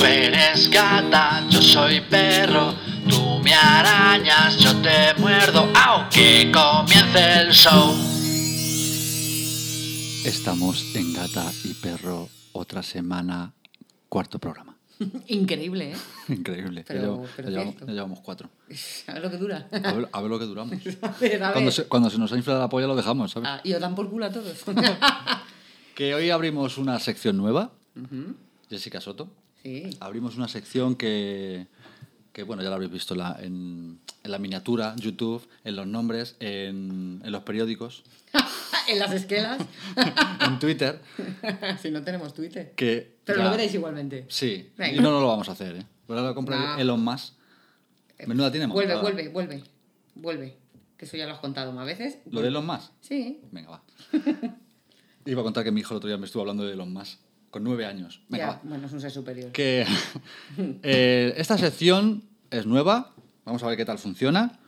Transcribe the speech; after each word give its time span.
Tú 0.00 0.06
eres 0.06 0.70
gata, 0.70 1.46
yo 1.50 1.60
soy 1.60 2.00
perro. 2.00 2.72
Tú 3.06 3.38
me 3.44 3.52
arañas, 3.52 4.56
yo 4.56 4.74
te 4.80 5.12
muerdo. 5.20 5.70
Aunque 5.74 6.50
comience 6.50 7.40
el 7.42 7.50
show. 7.52 7.92
Estamos 10.24 10.94
en 10.96 11.12
Gata 11.12 11.44
y 11.64 11.74
Perro, 11.74 12.30
otra 12.52 12.82
semana, 12.82 13.52
cuarto 14.08 14.38
programa. 14.38 14.74
Increíble, 15.28 15.92
¿eh? 15.92 15.96
Increíble. 16.32 16.82
Pero- 16.88 17.00
ya, 17.00 17.06
llevamos, 17.06 17.30
pero 17.36 17.48
ya 17.48 17.52
llevamos- 17.58 17.74
cierto. 17.74 17.86
ya 17.86 17.92
llevamos 17.92 18.20
cuatro. 18.20 18.48
A 19.06 19.12
ver 19.12 19.22
lo 19.22 19.30
que 19.30 19.36
dura. 19.36 19.68
A 19.70 19.92
ver, 19.92 20.08
a 20.10 20.20
ver 20.22 20.30
lo 20.30 20.38
que 20.38 20.44
duramos. 20.46 20.76
A 21.02 21.08
ver, 21.20 21.42
a 21.44 21.52
Cuando 21.52 21.66
ver. 21.68 21.72
se, 21.74 21.84
cuando 21.84 22.08
se 22.08 22.16
nos 22.16 22.32
ha 22.32 22.36
inflado 22.36 22.58
la 22.60 22.70
polla 22.70 22.86
lo 22.86 22.96
dejamos, 22.96 23.32
¿sabes? 23.32 23.50
Ah, 23.52 23.60
y 23.64 23.74
os 23.74 23.80
dan 23.82 23.94
por 23.94 24.08
culo 24.08 24.24
a 24.24 24.30
todos. 24.30 24.64
Que 25.94 26.14
hoy 26.14 26.30
abrimos 26.30 26.78
una 26.78 26.98
sección 27.00 27.36
nueva. 27.36 27.72
Jessica 28.70 28.98
Soto. 29.02 29.28
Sí. 29.62 29.96
Abrimos 30.00 30.36
una 30.36 30.48
sección 30.48 30.94
que, 30.96 31.66
que 32.32 32.42
bueno, 32.42 32.62
ya 32.62 32.68
la 32.68 32.74
habréis 32.76 32.92
visto 32.92 33.14
en 33.14 33.18
la, 33.18 33.36
en, 33.40 34.00
en 34.24 34.30
la 34.30 34.38
miniatura, 34.38 34.94
YouTube, 34.96 35.46
en 35.64 35.76
los 35.76 35.86
nombres, 35.86 36.36
en, 36.40 37.20
en 37.24 37.32
los 37.32 37.42
periódicos, 37.42 38.02
en 38.88 38.98
las 38.98 39.12
esquelas. 39.12 39.60
en 40.46 40.58
Twitter, 40.58 41.00
si 41.82 41.90
no 41.90 42.02
tenemos 42.02 42.34
Twitter. 42.34 42.72
que... 42.76 43.18
Pero 43.24 43.38
ya- 43.38 43.44
lo 43.44 43.50
veréis 43.52 43.74
igualmente. 43.74 44.26
Sí, 44.28 44.70
Venga. 44.76 44.96
y 44.96 45.00
no, 45.00 45.10
no 45.10 45.20
lo 45.20 45.28
vamos 45.28 45.48
a 45.48 45.52
hacer, 45.52 45.76
¿eh? 45.76 45.86
Ahora 46.08 46.22
lo 46.22 46.34
compra 46.34 46.74
No. 46.74 46.78
Elon 46.78 47.02
Musk. 47.04 47.34
Menuda 48.26 48.50
tiene 48.50 48.66
Vuelve, 48.66 48.94
montada. 48.94 49.02
vuelve, 49.14 49.28
vuelve. 49.32 49.62
Vuelve. 50.16 50.56
Que 50.96 51.04
eso 51.06 51.16
ya 51.16 51.24
lo 51.26 51.32
has 51.34 51.38
contado 51.38 51.72
más 51.72 51.86
veces. 51.86 52.18
¿Lo 52.30 52.42
de 52.42 52.48
Elon 52.48 52.66
Musk? 52.66 52.90
Sí. 53.00 53.40
Venga, 53.52 53.70
va. 53.70 53.82
Iba 55.24 55.40
a 55.40 55.44
contar 55.44 55.64
que 55.64 55.70
mi 55.70 55.80
hijo 55.80 55.94
el 55.94 55.98
otro 55.98 56.08
día 56.08 56.18
me 56.18 56.26
estuvo 56.26 56.42
hablando 56.42 56.64
de 56.64 56.72
Elon 56.72 56.92
Musk, 56.92 57.18
con 57.50 57.64
nueve 57.64 57.84
años. 57.86 58.20
Venga, 58.28 58.44
Ya, 58.46 58.52
va. 58.52 58.60
bueno, 58.64 58.86
es 58.86 58.92
un 58.92 59.00
ser 59.00 59.10
superior. 59.10 59.52
Que 59.52 59.84
eh, 60.82 61.34
esta 61.36 61.58
sección 61.58 62.22
es 62.50 62.66
nueva, 62.66 63.12
vamos 63.44 63.62
a 63.62 63.66
ver 63.66 63.76
qué 63.76 63.84
tal 63.84 63.98
funciona. 63.98 64.58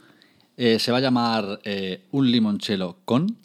Eh, 0.57 0.79
se 0.79 0.93
va 0.93 0.99
a 0.99 1.01
llamar 1.01 1.61
eh, 1.65 2.05
Un 2.11 2.31
limonchelo 2.31 2.99
con. 3.05 3.39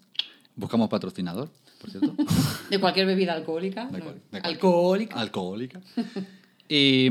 Buscamos 0.56 0.90
patrocinador, 0.90 1.50
por 1.80 1.90
cierto. 1.92 2.16
De 2.70 2.80
cualquier 2.80 3.06
bebida 3.06 3.34
alcohólica. 3.34 3.86
De 3.86 4.00
¿no? 4.00 4.06
cual- 4.06 4.22
de 4.32 4.42
cual- 4.42 4.54
Alcohólica. 4.54 5.16
Alcohólica. 5.20 5.82
Y, 6.68 7.08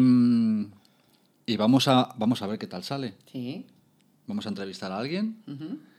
y 1.47 1.57
vamos, 1.57 1.89
a, 1.89 2.13
vamos 2.19 2.43
a 2.43 2.47
ver 2.47 2.59
qué 2.59 2.67
tal 2.67 2.83
sale. 2.85 3.15
Sí. 3.33 3.65
Vamos 4.27 4.45
a 4.47 4.49
entrevistar 4.49 4.91
a 4.93 4.99
alguien. 4.99 5.37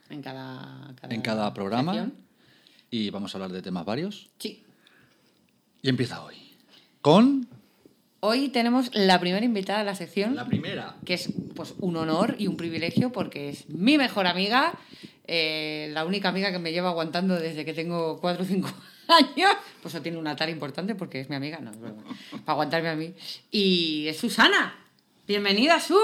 En 0.09 0.21
cada, 0.21 0.93
en 1.09 1.21
cada 1.21 1.53
programa 1.53 1.93
sección. 1.93 2.13
y 2.91 3.09
vamos 3.09 3.33
a 3.33 3.37
hablar 3.37 3.51
de 3.51 3.61
temas 3.61 3.85
varios. 3.85 4.29
Sí. 4.39 4.63
Y 5.87 5.89
empieza 5.89 6.21
hoy. 6.21 6.35
Con. 7.01 7.47
Hoy 8.19 8.49
tenemos 8.49 8.93
la 8.93 9.21
primera 9.21 9.45
invitada 9.45 9.79
de 9.79 9.85
la 9.85 9.95
sección. 9.95 10.35
La 10.35 10.45
primera. 10.45 10.97
que 11.05 11.13
es 11.13 11.29
pues 11.55 11.75
un 11.79 11.95
honor 11.95 12.35
y 12.37 12.47
un 12.47 12.57
privilegio 12.57 13.13
porque 13.13 13.47
es 13.47 13.69
mi 13.69 13.97
mejor 13.97 14.27
amiga, 14.27 14.73
eh, 15.27 15.89
la 15.93 16.03
única 16.03 16.27
amiga 16.27 16.51
que 16.51 16.59
me 16.59 16.73
lleva 16.73 16.89
aguantando 16.89 17.39
desde 17.39 17.63
que 17.63 17.73
tengo 17.73 18.19
4 18.19 18.43
o 18.43 18.45
5 18.45 18.67
años, 19.07 19.51
pues 19.81 19.93
eso 19.95 20.03
tiene 20.03 20.17
una 20.17 20.35
tarea 20.35 20.53
importante 20.53 20.93
porque 20.93 21.21
es 21.21 21.29
mi 21.29 21.37
amiga, 21.37 21.59
no, 21.61 21.71
es 21.71 21.79
broma, 21.79 22.03
para 22.31 22.51
aguantarme 22.51 22.89
a 22.89 22.95
mí. 22.97 23.13
Y 23.49 24.07
es 24.09 24.17
Susana. 24.17 24.75
Bienvenida, 25.25 25.79
Su. 25.79 25.97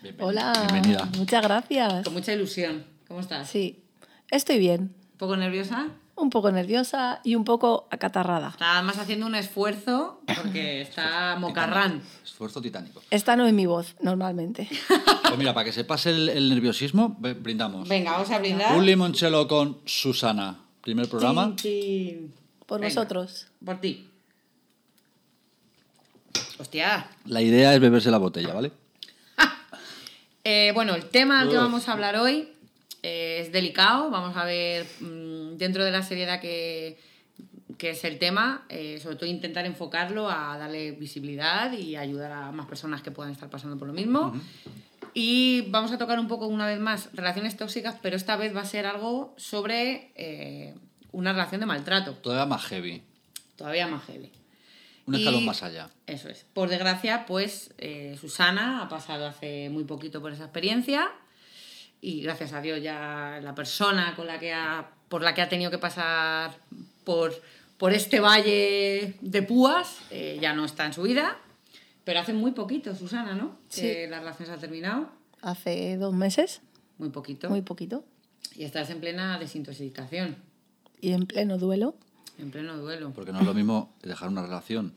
Bienvenida. 0.00 0.24
Hola, 0.26 0.66
Bienvenida. 0.72 1.10
muchas 1.18 1.42
gracias. 1.42 2.04
Con 2.04 2.14
mucha 2.14 2.32
ilusión. 2.32 2.86
¿Cómo 3.06 3.20
estás? 3.20 3.50
Sí, 3.50 3.82
estoy 4.30 4.58
bien. 4.58 4.94
¿Un 5.12 5.18
poco 5.18 5.36
nerviosa? 5.36 5.88
Un 6.16 6.30
poco 6.30 6.50
nerviosa 6.50 7.20
y 7.24 7.34
un 7.34 7.44
poco 7.44 7.86
acatarrada. 7.90 8.48
Está 8.48 8.80
más 8.82 8.98
haciendo 8.98 9.26
un 9.26 9.34
esfuerzo 9.34 10.22
porque 10.42 10.80
está 10.80 11.36
mocarrán. 11.38 12.02
Esfuerzo 12.24 12.60
titánico. 12.62 13.02
Esta 13.10 13.36
no 13.36 13.46
es 13.46 13.52
mi 13.52 13.66
voz, 13.66 13.94
normalmente. 14.00 14.68
Pues 15.26 15.38
mira, 15.38 15.52
para 15.52 15.64
que 15.64 15.72
se 15.72 15.82
pase 15.82 16.10
el, 16.10 16.28
el 16.28 16.48
nerviosismo, 16.48 17.16
brindamos. 17.18 17.88
Venga, 17.88 18.12
vamos 18.12 18.30
a 18.30 18.38
brindar. 18.38 18.76
Un 18.76 18.86
limonchelo 18.86 19.48
con 19.48 19.78
Susana. 19.84 20.56
Primer 20.80 21.08
programa. 21.08 21.52
Chin, 21.56 21.56
chin. 21.56 22.34
Por 22.64 22.80
Venga. 22.80 22.94
vosotros. 22.94 23.48
Por 23.62 23.80
ti. 23.80 24.08
Hostia, 26.58 27.08
La 27.24 27.42
idea 27.42 27.74
es 27.74 27.80
beberse 27.80 28.10
la 28.10 28.18
botella, 28.18 28.54
¿vale? 28.54 28.70
Eh, 30.44 30.70
bueno, 30.74 30.94
el 30.94 31.06
tema 31.06 31.40
del 31.40 31.50
que 31.50 31.56
vamos 31.56 31.88
a 31.88 31.92
hablar 31.92 32.14
hoy 32.16 32.48
eh, 33.02 33.38
es 33.40 33.50
delicado. 33.50 34.10
Vamos 34.10 34.36
a 34.36 34.44
ver, 34.44 34.86
mm, 35.00 35.35
dentro 35.56 35.84
de 35.84 35.90
la 35.90 36.02
seriedad 36.02 36.40
que, 36.40 36.98
que 37.78 37.90
es 37.90 38.04
el 38.04 38.18
tema, 38.18 38.64
eh, 38.68 38.98
sobre 39.02 39.16
todo 39.16 39.28
intentar 39.28 39.66
enfocarlo 39.66 40.30
a 40.30 40.56
darle 40.58 40.92
visibilidad 40.92 41.72
y 41.72 41.96
ayudar 41.96 42.32
a 42.32 42.52
más 42.52 42.66
personas 42.66 43.02
que 43.02 43.10
puedan 43.10 43.32
estar 43.32 43.50
pasando 43.50 43.76
por 43.78 43.88
lo 43.88 43.94
mismo. 43.94 44.34
Y 45.14 45.62
vamos 45.70 45.92
a 45.92 45.98
tocar 45.98 46.18
un 46.18 46.28
poco, 46.28 46.46
una 46.46 46.66
vez 46.66 46.78
más, 46.78 47.08
relaciones 47.14 47.56
tóxicas, 47.56 47.96
pero 48.02 48.16
esta 48.16 48.36
vez 48.36 48.54
va 48.54 48.60
a 48.60 48.64
ser 48.66 48.86
algo 48.86 49.34
sobre 49.38 50.12
eh, 50.14 50.74
una 51.12 51.32
relación 51.32 51.60
de 51.60 51.66
maltrato, 51.66 52.12
Todavía 52.14 52.46
más 52.46 52.64
heavy. 52.66 53.02
todavía 53.56 53.86
más 53.86 54.04
heavy. 54.04 54.30
Un 55.06 55.14
Y- 55.14 55.18
escalón 55.18 55.44
más 55.46 55.62
allá. 55.62 55.88
Eso 56.06 56.28
es. 56.28 56.44
Por 56.52 56.68
desgracia, 56.68 57.24
pues 57.26 57.72
eh, 57.78 58.16
Susana 58.20 58.82
ha 58.82 58.88
pasado 58.88 59.26
hace 59.26 59.70
muy 59.70 59.84
poquito 59.84 60.20
por 60.20 60.32
esa 60.32 60.44
experiencia 60.44 61.08
y 62.02 62.20
gracias 62.22 62.52
a 62.52 62.60
Dios 62.60 62.82
ya 62.82 63.38
la 63.42 63.54
persona 63.54 64.14
con 64.16 64.26
la 64.26 64.38
que 64.38 64.52
ha, 64.52 64.90
por 65.08 65.22
la 65.22 65.34
que 65.34 65.42
ha 65.42 65.48
tenido 65.48 65.70
que 65.70 65.78
pasar 65.78 66.56
por, 67.04 67.32
por 67.78 67.92
este 67.92 68.20
valle 68.20 69.14
de 69.20 69.42
púas 69.42 69.98
eh, 70.10 70.38
ya 70.40 70.52
no 70.54 70.64
está 70.64 70.86
en 70.86 70.92
su 70.92 71.02
vida. 71.02 71.38
Pero 72.04 72.20
hace 72.20 72.32
muy 72.32 72.52
poquito, 72.52 72.94
Susana, 72.94 73.34
¿no? 73.34 73.58
Que 73.74 74.04
Sí. 74.04 74.10
la 74.10 74.20
relación 74.20 74.46
se 74.46 74.54
ha 74.54 74.58
terminado. 74.58 75.10
Hace 75.42 75.96
dos 75.96 76.14
meses, 76.14 76.60
Muy 76.98 77.08
poquito. 77.10 77.50
muy 77.50 77.62
poquito, 77.62 78.04
Y 78.54 78.64
estás 78.64 78.88
en 78.90 79.00
plena 79.00 79.38
desintoxicación, 79.38 80.36
y 81.00 81.12
en 81.12 81.26
pleno 81.26 81.58
duelo. 81.58 81.94
en 82.38 82.50
pleno 82.50 82.76
duelo. 82.78 83.12
Porque 83.14 83.32
no 83.32 83.40
es 83.40 83.46
lo 83.46 83.54
mismo 83.54 83.92
dejar 84.02 84.28
una 84.28 84.42
relación 84.42 84.94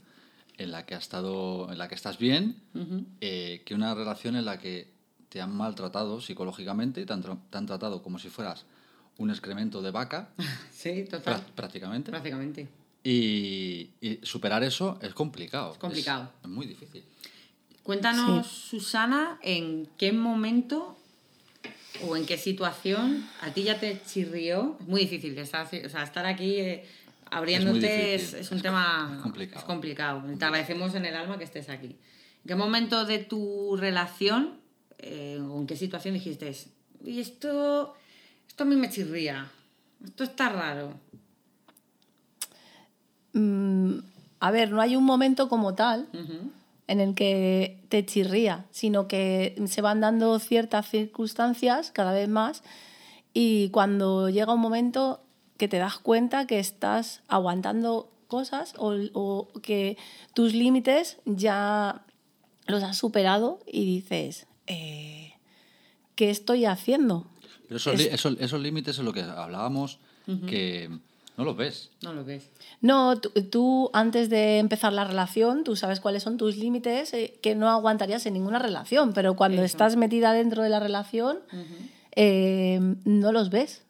en 0.58 0.72
la 0.72 0.86
que 0.86 0.94
has 0.96 1.04
estado, 1.04 1.72
en 1.72 1.78
la 1.78 1.88
que 1.88 1.96
estás 1.96 2.18
bien, 2.20 2.62
eh, 3.22 3.64
que 3.66 3.74
una 3.76 3.96
relación 3.96 4.36
en 4.36 4.46
la 4.46 4.60
que 4.60 4.92
te 5.30 5.42
han 5.42 5.56
maltratado 5.56 6.22
psicológicamente, 6.22 7.06
te 7.06 7.14
han, 7.14 7.22
te 7.24 7.58
han 7.58 7.66
tratado 7.66 8.02
como 8.04 8.20
si 8.20 8.30
fueras 8.30 8.66
un 9.20 9.30
excremento 9.30 9.82
de 9.82 9.92
vaca, 9.92 10.30
Sí, 10.72 11.06
total. 11.10 11.36
prá- 11.36 11.44
prácticamente. 11.56 12.10
Prácticamente. 12.12 12.68
Y, 13.04 13.90
y 14.02 14.20
superar 14.24 14.64
eso 14.64 14.98
es 15.02 15.14
complicado. 15.14 15.72
Es 15.74 15.78
complicado. 15.78 16.32
Es, 16.44 16.50
muy 16.50 16.66
difícil. 16.66 17.04
Cuéntanos, 17.84 18.48
Susana, 18.48 19.40
en 19.42 19.88
qué 19.98 20.12
momento 20.12 20.98
o 22.08 22.16
en 22.18 22.26
qué 22.26 22.38
situación 22.38 23.28
a 23.42 23.52
ti 23.54 23.64
ya 23.64 23.80
te 23.80 24.02
chirrió. 24.04 24.78
Es 24.82 24.88
muy 24.88 25.02
difícil, 25.02 25.38
estar, 25.38 25.66
o 25.66 25.90
sea, 25.90 26.04
estar 26.04 26.26
aquí 26.26 26.56
eh, 26.60 26.86
abriéndote 27.32 28.16
es, 28.16 28.22
difícil, 28.22 28.40
es 28.42 28.52
un 28.52 28.58
es 28.58 28.64
tema 28.64 29.14
es 29.16 29.22
complicado. 29.22 29.60
es 29.60 29.66
complicado. 29.66 30.24
Te 30.38 30.46
agradecemos 30.46 30.94
en 30.96 31.06
el 31.06 31.16
alma 31.16 31.38
que 31.38 31.46
estés 31.46 31.70
aquí. 31.70 31.88
¿En 31.88 32.48
qué 32.48 32.56
momento 32.56 33.06
de 33.06 33.20
tu 33.20 33.76
relación 33.78 34.60
eh, 35.00 35.40
o 35.42 35.60
en 35.60 35.66
qué 35.68 35.76
situación 35.76 36.14
dijiste, 36.14 36.54
y 37.06 37.20
esto, 37.22 37.96
esto 38.60 38.68
a 38.68 38.76
mí 38.76 38.76
me 38.76 38.90
chirría, 38.90 39.50
esto 40.04 40.26
está 40.26 40.50
raro? 40.50 40.92
Mm, 43.32 44.00
a 44.42 44.52
ver, 44.52 44.72
no 44.72 44.82
hay 44.82 44.98
un 44.98 45.06
momento 45.06 45.48
como 45.48 45.76
tal 45.76 46.10
en 46.88 47.00
el 47.00 47.16
que 47.16 47.82
te 47.88 48.06
chirría, 48.06 48.66
sino 48.72 49.08
que 49.08 49.56
se 49.66 49.80
van 49.80 50.02
dando 50.02 50.38
ciertas 50.40 50.90
circunstancias 50.90 51.92
cada 51.92 52.12
vez 52.12 52.28
más 52.28 52.62
y 53.34 53.70
cuando 53.70 54.28
llega 54.28 54.56
un 54.56 54.60
momento 54.60 55.22
que 55.56 55.70
te 55.70 55.78
das 55.78 55.98
cuenta 55.98 56.46
que 56.46 56.60
estás 56.60 57.22
aguantando 57.30 58.12
cosas 58.28 58.74
o, 58.78 58.94
o 59.14 59.48
que 59.62 59.98
tus 60.34 60.54
límites 60.54 61.18
ya 61.24 62.02
los 62.68 62.84
has 62.84 62.98
superado 62.98 63.60
y 63.66 63.86
dices, 63.86 64.48
eh, 64.68 65.36
¿qué 66.16 66.30
estoy 66.30 66.66
haciendo? 66.66 67.26
Pero 67.70 67.78
esos, 67.78 67.98
li- 67.98 68.10
esos, 68.12 68.36
esos 68.40 68.60
límites 68.60 68.98
es 68.98 69.04
lo 69.06 69.14
que 69.14 69.22
hablábamos, 69.22 70.00
que 70.48 70.90
no 71.38 71.44
los 71.46 71.56
ves. 71.56 71.90
No 72.04 72.12
lo 72.14 72.26
ves. 72.26 72.50
No, 72.82 73.18
tú, 73.20 73.30
tú, 73.50 73.90
antes 73.94 74.30
de 74.30 74.58
empezar 74.60 74.92
la 74.92 75.06
relación, 75.06 75.64
tú 75.64 75.76
sabes 75.78 76.00
cuáles 76.02 76.22
son 76.24 76.36
tus 76.38 76.58
límites 76.58 77.14
eh, 77.14 77.38
que 77.42 77.56
no 77.56 77.70
aguantarías 77.70 78.26
en 78.26 78.34
ninguna 78.34 78.60
relación, 78.60 79.14
pero 79.14 79.36
cuando 79.38 79.58
Eso. 79.62 79.66
estás 79.68 79.96
metida 79.96 80.34
dentro 80.34 80.62
de 80.64 80.70
la 80.70 80.80
relación, 80.82 81.40
eh, 82.16 82.80
no 83.06 83.32
los 83.32 83.50
ves. 83.50 83.84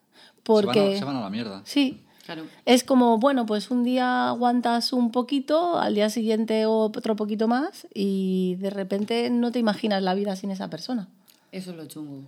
Porque... 0.44 0.74
Se, 0.74 0.76
van 0.86 0.94
a, 0.96 1.00
se 1.00 1.06
van 1.06 1.16
a 1.18 1.22
la 1.22 1.30
mierda. 1.30 1.62
Sí. 1.66 2.02
Claro. 2.26 2.44
Es 2.66 2.84
como, 2.84 3.18
bueno, 3.18 3.48
pues 3.48 3.72
un 3.72 3.84
día 3.84 4.28
aguantas 4.30 4.94
un 4.94 5.12
poquito, 5.12 5.80
al 5.80 5.96
día 5.96 6.12
siguiente 6.12 6.68
otro 6.68 7.16
poquito 7.16 7.48
más 7.48 7.88
y 7.92 8.56
de 8.60 8.70
repente 8.70 9.32
no 9.32 9.52
te 9.52 9.58
imaginas 9.58 10.04
la 10.04 10.14
vida 10.14 10.36
sin 10.36 10.52
esa 10.52 10.70
persona. 10.70 11.08
Eso 11.52 11.72
es 11.72 11.78
lo 11.78 11.86
chungo. 11.88 12.22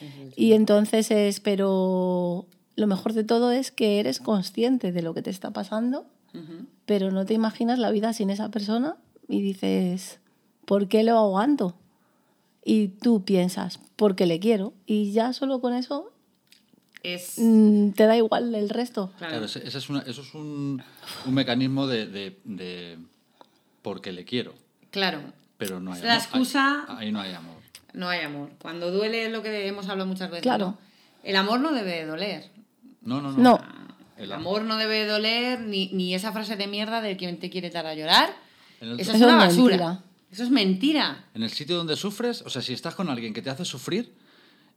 Eso. 0.00 0.32
Y 0.36 0.52
entonces 0.52 1.10
es, 1.10 1.40
pero 1.40 2.46
lo 2.76 2.86
mejor 2.86 3.12
de 3.12 3.24
todo 3.24 3.50
es 3.52 3.70
que 3.70 4.00
eres 4.00 4.20
consciente 4.20 4.92
de 4.92 5.02
lo 5.02 5.14
que 5.14 5.22
te 5.22 5.30
está 5.30 5.50
pasando, 5.52 6.06
pero 6.86 7.10
no 7.10 7.24
te 7.26 7.34
imaginas 7.34 7.78
la 7.78 7.90
vida 7.90 8.12
sin 8.12 8.30
esa 8.30 8.50
persona 8.50 8.96
y 9.28 9.42
dices, 9.42 10.20
¿por 10.66 10.86
qué 10.88 11.02
lo 11.02 11.18
aguanto? 11.18 11.74
Y 12.64 12.88
tú 12.88 13.24
piensas, 13.24 13.80
porque 13.96 14.26
le 14.26 14.38
quiero. 14.38 14.72
Y 14.86 15.10
ya 15.12 15.32
solo 15.32 15.60
con 15.60 15.72
eso 15.74 16.12
Es. 17.02 17.34
mm, 17.38 17.90
te 17.92 18.04
da 18.06 18.16
igual 18.16 18.54
el 18.54 18.68
resto. 18.68 19.10
Claro. 19.18 19.30
Claro, 19.32 19.46
ese, 19.46 19.66
ese 19.66 19.78
es 19.78 19.88
una- 19.88 20.00
eso 20.02 20.20
es 20.22 20.34
un, 20.34 20.82
un 21.26 21.34
mecanismo 21.34 21.86
de, 21.86 22.06
de- 22.06 22.38
de 22.44 22.98
porque 23.82 24.12
le 24.12 24.24
quiero, 24.24 24.54
Claro. 24.90 25.20
pero 25.56 25.80
no 25.80 25.92
hay 25.92 25.98
Es 26.00 26.04
la 26.04 26.14
amor. 26.14 26.22
excusa- 26.26 26.84
Ahí, 26.88 27.06
ahí 27.06 27.12
no 27.12 27.20
hay 27.20 27.32
amor. 27.32 27.57
No 27.98 28.08
hay 28.08 28.20
amor. 28.20 28.50
Cuando 28.60 28.90
duele 28.92 29.26
es 29.26 29.32
lo 29.32 29.42
que 29.42 29.66
hemos 29.66 29.88
hablado 29.88 30.06
muchas 30.08 30.30
veces. 30.30 30.42
Claro. 30.42 30.66
¿no? 30.66 30.78
El 31.24 31.34
amor 31.36 31.58
no 31.60 31.72
debe 31.72 31.90
de 31.96 32.06
doler. 32.06 32.50
No, 33.02 33.20
no, 33.20 33.32
no. 33.32 33.38
No. 33.38 33.60
El 34.16 34.32
amor 34.32 34.62
no 34.62 34.76
debe 34.76 35.00
de 35.00 35.06
doler, 35.06 35.60
ni, 35.60 35.88
ni 35.92 36.14
esa 36.14 36.32
frase 36.32 36.56
de 36.56 36.66
mierda 36.66 37.00
de 37.00 37.16
quien 37.16 37.38
te 37.38 37.50
quiere 37.50 37.70
dar 37.70 37.86
a 37.86 37.94
llorar. 37.94 38.30
El- 38.80 38.98
Eso 39.00 39.12
es 39.12 39.20
una 39.20 39.36
basura. 39.36 39.76
mentira. 39.76 40.02
Eso 40.30 40.42
es 40.44 40.50
mentira. 40.50 41.24
En 41.34 41.42
el 41.42 41.50
sitio 41.50 41.76
donde 41.76 41.96
sufres, 41.96 42.42
o 42.42 42.50
sea, 42.50 42.62
si 42.62 42.72
estás 42.72 42.94
con 42.94 43.08
alguien 43.10 43.32
que 43.34 43.42
te 43.42 43.50
hace 43.50 43.64
sufrir, 43.64 44.12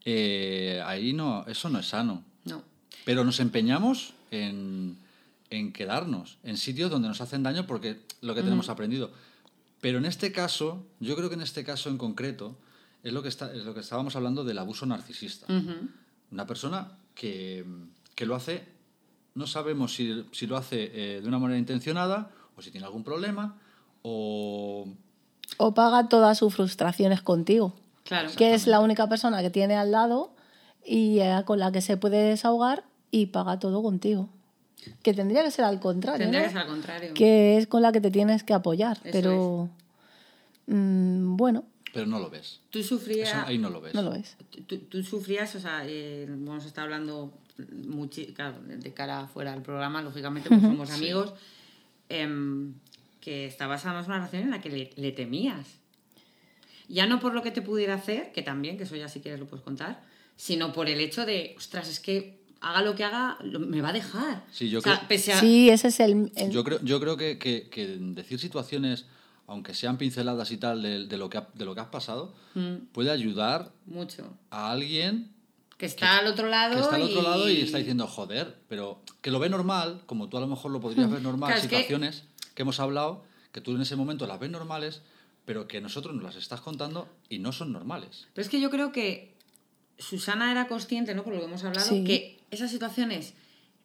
eh, 0.06 0.82
ahí 0.86 1.14
no, 1.14 1.46
eso 1.48 1.70
no 1.70 1.80
es 1.80 1.88
sano. 1.88 2.24
No. 2.46 2.64
Pero 3.06 3.24
nos 3.24 3.40
empeñamos 3.40 4.14
en, 4.32 4.98
en 5.50 5.74
quedarnos 5.74 6.38
en 6.44 6.58
sitios 6.58 6.90
donde 6.90 7.08
nos 7.08 7.22
hacen 7.22 7.44
daño 7.44 7.68
porque 7.68 7.98
lo 8.22 8.34
que 8.34 8.42
tenemos 8.44 8.70
aprendido. 8.70 9.12
Pero 9.82 9.98
en 9.98 10.06
este 10.06 10.32
caso, 10.32 10.84
yo 11.00 11.16
creo 11.16 11.30
que 11.30 11.36
en 11.36 11.42
este 11.42 11.64
caso 11.64 11.90
en 11.90 11.98
concreto, 11.98 12.56
es 13.04 13.14
lo 13.14 13.22
que, 13.24 13.30
está, 13.30 13.54
es 13.54 13.64
lo 13.66 13.74
que 13.74 13.80
estábamos 13.80 14.16
hablando 14.16 14.44
del 14.44 14.58
abuso 14.58 14.86
narcisista. 14.86 15.52
Ujú. 15.52 15.90
Una 16.32 16.46
persona 16.46 16.98
que, 17.16 17.66
que 18.16 18.26
lo 18.26 18.36
hace, 18.36 18.64
no 19.36 19.48
sabemos 19.48 19.96
si, 19.96 20.26
si 20.32 20.48
lo 20.48 20.58
hace 20.58 20.92
eh, 20.94 21.22
de 21.22 21.28
una 21.28 21.40
manera 21.40 21.60
intencionada 21.60 22.32
o 22.56 22.62
si 22.62 22.72
tiene 22.72 22.86
algún 22.86 23.04
problema 23.04 23.58
o... 24.04 24.88
O 25.58 25.74
paga 25.74 26.10
todas 26.10 26.38
sus 26.38 26.54
frustraciones 26.54 27.22
contigo. 27.22 27.74
Claro. 28.04 28.30
Que 28.36 28.54
es 28.54 28.68
la 28.68 28.80
única 28.80 29.08
persona 29.08 29.42
que 29.42 29.50
tiene 29.50 29.76
al 29.76 29.92
lado 29.92 30.34
y 30.86 31.20
eh, 31.20 31.44
con 31.46 31.60
la 31.60 31.72
que 31.72 31.82
se 31.82 31.98
puede 31.98 32.18
desahogar 32.24 32.84
y 33.12 33.28
paga 33.28 33.60
todo 33.60 33.84
contigo. 33.84 34.30
Que 35.04 35.14
tendría 35.14 35.44
que 35.44 35.52
ser 35.52 35.66
al 35.66 35.80
contrario. 35.80 36.20
Tendría 36.20 36.42
¿no? 36.42 36.48
que 36.48 36.54
ser 36.54 36.62
al 36.62 36.68
contrario. 36.68 37.14
Que 37.14 37.58
es 37.58 37.68
con 37.68 37.82
la 37.82 37.92
que 37.92 38.02
te 38.02 38.10
tienes 38.10 38.44
que 38.44 38.54
apoyar. 38.54 38.98
Eso 39.04 39.12
pero 39.12 39.70
mm, 40.68 41.36
bueno, 41.38 41.66
Pero 41.94 42.06
no 42.06 42.20
lo 42.20 42.30
ves. 42.30 42.60
Tú 42.70 42.82
sufrías. 42.84 43.30
Eso 43.30 43.44
ahí 43.46 43.58
no 43.58 43.70
lo 43.70 43.82
ves. 43.82 43.94
no 43.94 44.02
lo 44.02 44.12
ves. 44.12 44.38
Tú, 44.68 44.78
tú 44.78 45.04
sufrías, 45.04 45.54
o 45.56 45.60
sea, 45.60 45.84
eh, 45.86 46.24
hemos 46.24 46.66
estado 46.66 46.86
hablando 46.86 47.34
muchi- 47.86 48.34
claro, 48.34 48.58
de 48.66 48.94
cara 48.94 49.22
afuera 49.22 49.52
del 49.52 49.62
programa, 49.62 50.02
lógicamente, 50.02 50.50
porque 50.50 50.66
somos 50.66 50.90
amigos, 50.92 51.34
em, 52.10 52.74
que 53.20 53.46
estabas 53.46 53.86
además 53.86 54.06
en 54.06 54.12
una 54.12 54.18
relación 54.20 54.44
en 54.44 54.50
la 54.52 54.62
que 54.62 54.70
le, 54.70 54.90
le 54.96 55.12
temías. 55.12 55.68
Ya 56.88 57.06
no 57.06 57.20
por 57.20 57.34
lo 57.34 57.42
que 57.42 57.52
te 57.52 57.62
pudiera 57.62 57.94
hacer, 57.96 58.32
que 58.34 58.42
también, 58.42 58.78
que 58.78 58.84
eso 58.84 58.96
ya 58.96 59.08
si 59.08 59.20
quieres 59.22 59.40
lo 59.40 59.46
puedes 59.48 59.64
contar, 59.64 60.02
sino 60.36 60.74
por 60.74 60.90
el 60.90 61.00
hecho 61.00 61.26
de, 61.26 61.54
ostras, 61.58 61.88
es 61.90 62.00
que 62.00 62.40
haga 62.62 62.82
lo 62.82 62.96
que 62.96 63.04
haga, 63.04 63.38
lo- 63.44 63.60
me 63.60 63.82
va 63.82 63.90
a 63.90 63.94
dejar. 63.94 64.44
Sí, 64.52 64.70
yo 64.70 64.80
o 64.80 64.82
sea, 64.82 64.96
creo- 64.98 65.08
pese 65.08 65.34
a... 65.34 65.40
Sí, 65.40 65.70
ese 65.70 65.88
es 65.90 66.00
el... 66.00 66.32
el- 66.36 66.52
Yo 66.52 66.64
creo, 66.64 66.80
yo 66.84 67.00
creo 67.00 67.16
que, 67.18 67.38
que- 67.38 67.70
que 67.70 67.86
decir 68.00 68.40
situaciones, 68.40 69.06
aunque 69.52 69.74
sean 69.74 69.98
pinceladas 69.98 70.50
y 70.52 70.58
tal, 70.58 70.82
de, 70.82 71.06
de 71.08 71.18
lo, 71.18 71.30
que 71.30 71.38
ha- 71.40 71.48
de 71.54 71.66
lo 71.66 71.76
que 71.76 71.82
has 71.82 71.88
pasado, 71.88 72.34
Mm, 72.56 72.86
puede 72.94 73.12
ayudar 73.12 73.72
mucho. 73.86 74.38
a 74.50 74.72
alguien 74.72 75.32
Que 75.78 75.86
está 75.88 76.20
al 76.20 76.28
otro 76.28 76.48
lado 76.48 76.76
que 76.76 76.82
está 76.82 76.96
al 76.96 77.02
otro 77.04 77.20
y... 77.20 77.24
lado 77.24 77.50
y 77.50 77.62
está 77.62 77.78
diciendo, 77.80 78.08
joder, 78.08 78.60
pero 78.70 79.02
que 79.22 79.30
lo 79.32 79.40
ve 79.40 79.50
normal, 79.50 80.02
como 80.06 80.30
tú 80.30 80.38
a 80.38 80.40
lo 80.42 80.48
mejor 80.48 80.72
lo 80.72 80.80
podrías 80.80 81.10
ver 81.12 81.22
normal, 81.22 81.50
Claro, 81.50 81.62
es 81.64 81.68
que- 81.68 81.76
situaciones 81.78 82.24
que... 82.56 82.62
hemos 82.62 82.80
hablado, 82.80 83.24
que 83.52 83.60
tú 83.62 83.76
en 83.76 83.82
ese 83.82 83.96
momento 83.98 84.26
las 84.28 84.40
ves 84.40 84.50
normales, 84.52 85.02
pero 85.46 85.68
que 85.68 85.82
nosotros 85.82 86.14
nos 86.16 86.24
las 86.24 86.36
estás 86.38 86.62
contando 86.62 87.10
y 87.28 87.40
no 87.40 87.52
son 87.52 87.72
normales. 87.74 88.28
Pero 88.34 88.44
es 88.44 88.50
que 88.50 88.62
yo 88.62 88.70
creo 88.70 88.92
que 88.94 89.36
Susana 89.98 90.52
era 90.52 90.68
consciente, 90.68 91.14
¿no? 91.14 91.24
Por 91.24 91.34
lo 91.34 91.40
que 91.40 91.46
hemos 91.48 91.64
hablado, 91.64 91.88
Sí. 91.90 92.04
que 92.06 92.40
esas 92.52 92.72
situaciones 92.72 93.34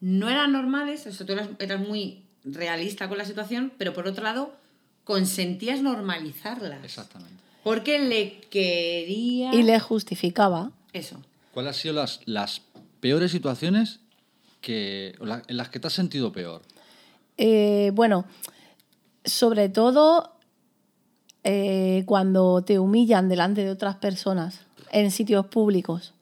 no 0.00 0.28
eran 0.28 0.52
normales, 0.52 1.06
o 1.06 1.12
sea, 1.12 1.26
tú 1.26 1.32
eras, 1.32 1.48
eras 1.58 1.80
muy 1.80 2.22
realista 2.44 3.08
con 3.08 3.18
la 3.18 3.24
situación, 3.24 3.72
pero 3.78 3.92
por 3.92 4.06
otro 4.06 4.22
lado, 4.22 4.54
consentías 5.06 5.80
normalizarlas. 5.80 6.84
Exactamente. 6.84 7.32
Porque 7.64 7.98
le 7.98 8.40
quería... 8.50 9.54
Y 9.54 9.62
le 9.62 9.80
justificaba. 9.80 10.72
Eso. 10.92 11.22
¿Cuáles 11.54 11.76
han 11.76 11.80
sido 11.80 11.94
las, 11.94 12.20
las 12.26 12.60
peores 13.00 13.30
situaciones 13.30 14.00
que, 14.60 15.14
la- 15.20 15.42
en 15.48 15.56
las 15.56 15.68
que 15.70 15.80
te 15.80 15.86
has 15.86 15.92
sentido 15.94 16.32
peor? 16.32 16.60
Eh, 17.38 17.92
bueno, 17.94 18.24
sobre 19.24 19.68
todo 19.68 20.32
eh, 21.44 22.02
cuando 22.06 22.62
te 22.62 22.78
humillan 22.78 23.28
delante 23.28 23.62
de 23.64 23.70
otras 23.70 23.96
personas 23.96 24.60
en 24.90 25.10
sitios 25.10 25.46
públicos 25.46 26.14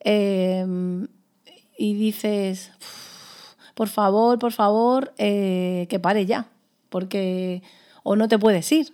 eh, 0.00 0.64
y 1.78 1.94
dices, 1.94 2.70
"Uf, 2.80 3.54
por 3.74 3.88
favor, 3.88 4.38
por 4.38 4.52
favor, 4.52 5.12
eh, 5.18 5.86
que 5.88 5.98
pare 5.98 6.26
ya, 6.26 6.46
porque 6.88 7.62
o 8.02 8.16
no 8.16 8.28
te 8.28 8.38
puedes 8.38 8.70
ir, 8.72 8.92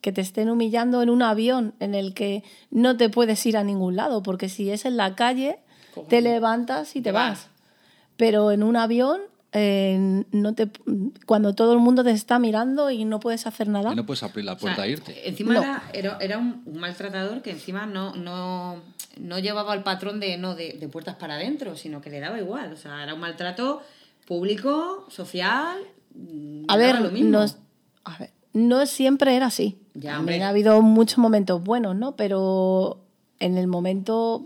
que 0.00 0.12
te 0.12 0.20
estén 0.20 0.48
humillando 0.50 1.02
en 1.02 1.10
un 1.10 1.22
avión 1.22 1.74
en 1.80 1.94
el 1.94 2.14
que 2.14 2.42
no 2.70 2.96
te 2.96 3.08
puedes 3.10 3.44
ir 3.46 3.56
a 3.56 3.64
ningún 3.64 3.96
lado, 3.96 4.22
porque 4.22 4.48
si 4.48 4.70
es 4.70 4.84
en 4.84 4.96
la 4.96 5.14
calle, 5.14 5.58
te 6.08 6.20
levantas 6.20 6.96
y 6.96 7.00
te 7.00 7.10
Te 7.10 7.12
vas. 7.12 7.30
vas 7.30 7.48
pero 8.16 8.50
en 8.52 8.62
un 8.62 8.76
avión 8.76 9.20
eh, 9.52 10.24
no 10.30 10.54
te 10.54 10.70
cuando 11.26 11.54
todo 11.54 11.72
el 11.72 11.80
mundo 11.80 12.04
te 12.04 12.10
está 12.12 12.38
mirando 12.38 12.90
y 12.90 13.04
no 13.04 13.18
puedes 13.18 13.46
hacer 13.46 13.66
nada 13.66 13.92
Y 13.92 13.96
no 13.96 14.06
puedes 14.06 14.22
abrir 14.22 14.44
la 14.44 14.52
O 14.52 14.58
sea, 14.58 14.66
puerta 14.74 14.86
e 14.86 14.90
irte. 14.90 15.28
Encima 15.28 15.54
No. 15.54 15.60
era, 15.92 16.18
era, 16.20 16.38
un, 16.38 16.62
maltratador 16.74 17.42
que 17.42 17.50
encima 17.50 17.86
no, 17.86 18.14
no, 18.14 18.76
no 19.18 19.38
llevaba 19.38 19.74
el 19.74 19.82
patrón 19.82 20.20
de, 20.20 20.36
no, 20.38 20.54
de, 20.54 20.74
de 20.74 20.88
puertas 20.88 21.16
para 21.16 21.34
adentro, 21.34 21.76
sino 21.76 22.00
que 22.00 22.10
le 22.10 22.20
daba 22.20 22.38
igual. 22.38 22.72
O 22.72 22.76
sea, 22.76 23.02
era 23.02 23.14
un 23.14 23.20
maltrato 23.20 23.82
público, 24.26 25.06
social. 25.10 25.78
a 26.68 26.76
ver, 26.76 27.00
lo 27.00 27.10
mismo. 27.10 27.38
a 28.04 28.18
ver, 28.18 28.30
no 28.52 28.84
siempre 28.86 29.36
era 29.36 29.46
así 29.46 29.78
Ya, 29.94 30.12
también 30.12 30.18
hombre. 30.40 30.42
ha 30.44 30.48
habido 30.50 30.82
muchos 30.82 31.18
momentos 31.18 31.62
buenos 31.62 31.94
no 31.96 32.16
pero 32.16 32.98
en 33.38 33.56
el 33.56 33.66
momento 33.66 34.44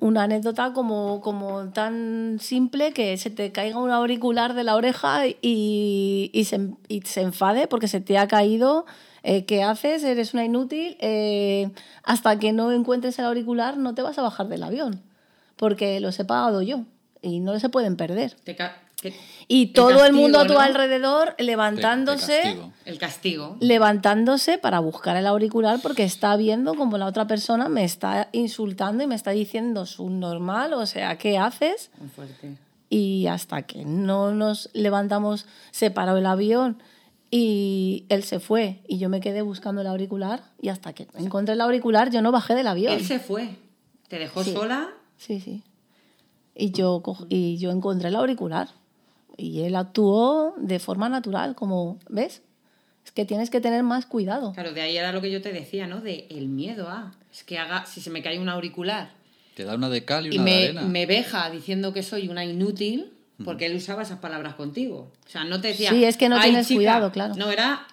una 0.00 0.24
anécdota 0.24 0.74
como, 0.74 1.22
como 1.22 1.70
tan 1.72 2.36
simple 2.40 2.92
que 2.92 3.16
se 3.16 3.30
te 3.30 3.52
caiga 3.52 3.78
un 3.78 3.90
auricular 3.90 4.52
de 4.52 4.64
la 4.64 4.76
oreja 4.76 5.26
y, 5.26 6.30
y, 6.34 6.44
se, 6.44 6.68
y 6.88 7.00
se 7.02 7.22
enfade 7.22 7.66
porque 7.68 7.88
se 7.88 8.02
te 8.02 8.18
ha 8.18 8.28
caído. 8.28 8.84
eh, 9.22 9.46
¿Qué 9.46 9.62
haces? 9.62 10.04
Eres 10.04 10.34
una 10.34 10.44
inútil. 10.44 10.98
eh, 11.00 11.70
hasta 12.04 12.38
que 12.38 12.52
no 12.52 12.70
encuentres 12.70 13.18
el 13.18 13.24
auricular 13.24 13.78
no 13.78 13.94
te 13.94 14.02
vas 14.02 14.18
a 14.18 14.22
bajar 14.22 14.48
del 14.48 14.62
avión 14.62 15.00
porque 15.56 16.00
los 16.00 16.18
he 16.20 16.26
pagado 16.26 16.60
yo 16.60 16.82
y 17.22 17.40
no 17.40 17.58
se 17.58 17.70
pueden 17.70 17.96
perder. 17.96 18.36
Te 18.44 18.54
ca- 18.56 18.76
Y 19.48 19.68
todo 19.68 20.04
el 20.04 20.12
mundo 20.12 20.38
a 20.40 20.46
tu 20.46 20.58
alrededor 20.58 21.34
levantándose 21.38 22.40
castigo. 22.42 22.72
El 22.84 22.98
castigo. 22.98 23.56
levantándose 23.60 24.58
para 24.58 24.78
buscar 24.80 25.16
el 25.16 25.26
auricular 25.26 25.80
porque 25.82 26.04
está 26.04 26.36
viendo 26.36 26.74
como 26.74 26.98
la 26.98 27.06
otra 27.06 27.26
persona 27.26 27.68
me 27.68 27.84
está 27.84 28.28
insultando 28.32 29.02
y 29.02 29.06
me 29.06 29.14
está 29.14 29.30
diciendo 29.32 29.86
subnormal, 29.86 30.72
o 30.74 30.86
sea, 30.86 31.18
¿qué 31.18 31.38
haces? 31.38 31.90
Muy 31.98 32.08
fuerte. 32.08 32.56
Y 32.88 33.26
hasta 33.26 33.62
que 33.62 33.84
no 33.84 34.32
nos 34.32 34.68
levantamos, 34.74 35.46
se 35.70 35.90
paró 35.90 36.16
el 36.16 36.26
avión 36.26 36.82
y 37.30 38.04
él 38.10 38.22
se 38.24 38.38
fue 38.40 38.80
y 38.86 38.98
yo 38.98 39.08
me 39.08 39.20
quedé 39.20 39.40
buscando 39.42 39.80
el 39.80 39.86
auricular 39.86 40.42
y 40.60 40.68
hasta 40.68 40.92
que 40.92 41.06
encontré 41.16 41.54
el 41.54 41.60
auricular 41.62 42.10
yo 42.10 42.20
no 42.20 42.30
bajé 42.32 42.54
del 42.54 42.66
avión. 42.66 42.92
Él 42.92 43.04
se 43.04 43.18
fue. 43.18 43.56
Te 44.08 44.18
dejó 44.18 44.44
Sí. 44.44 44.52
sola. 44.52 44.90
Sí, 45.16 45.40
sí. 45.40 45.62
Y 46.54 46.72
yo, 46.72 47.02
y 47.30 47.56
yo 47.56 47.70
encontré 47.70 48.08
el 48.10 48.16
auricular 48.16 48.68
y 49.36 49.62
él 49.62 49.76
actuó 49.76 50.54
de 50.58 50.78
forma 50.78 51.08
natural, 51.08 51.54
como, 51.54 51.98
¿ves? 52.08 52.42
Es 53.04 53.10
que 53.12 53.24
tienes 53.24 53.50
que 53.50 53.60
tener 53.60 53.82
más 53.82 54.06
cuidado. 54.06 54.52
Claro, 54.52 54.72
de 54.72 54.80
ahí 54.80 54.96
era 54.96 55.12
lo 55.12 55.20
que 55.20 55.30
yo 55.30 55.42
te 55.42 55.52
decía, 55.52 55.86
¿no? 55.86 56.00
De 56.00 56.26
el 56.30 56.48
miedo 56.48 56.88
a. 56.88 57.14
Es 57.32 57.42
que 57.44 57.58
haga, 57.58 57.84
si 57.86 58.00
se 58.00 58.10
me 58.10 58.22
cae 58.22 58.38
un 58.38 58.48
auricular 58.48 59.10
Te 59.54 59.64
da 59.64 59.74
una 59.74 59.88
de 59.88 60.04
cal 60.04 60.26
y 60.26 60.34
y 60.34 60.38
una 60.38 60.44
de 60.44 60.50
me, 60.50 60.64
arena. 60.64 60.82
me 60.82 61.06
veja 61.06 61.50
diciendo 61.50 61.92
que 61.92 62.02
soy 62.02 62.28
una 62.28 62.44
inútil, 62.44 63.12
porque 63.44 63.66
él 63.66 63.74
usaba 63.76 64.02
esas 64.02 64.18
palabras 64.20 64.54
contigo. 64.54 65.10
O 65.26 65.28
sea, 65.28 65.42
no 65.44 65.60
te 65.60 65.68
decía. 65.68 65.90
Sí, 65.90 66.04
es 66.04 66.16
que 66.16 66.28
no 66.28 66.36
"Ay, 66.36 66.50
tienes 66.50 66.68
chica". 66.68 66.76
cuidado, 66.78 67.10
claro. 67.10 67.34
No 67.36 67.50
era. 67.50 67.86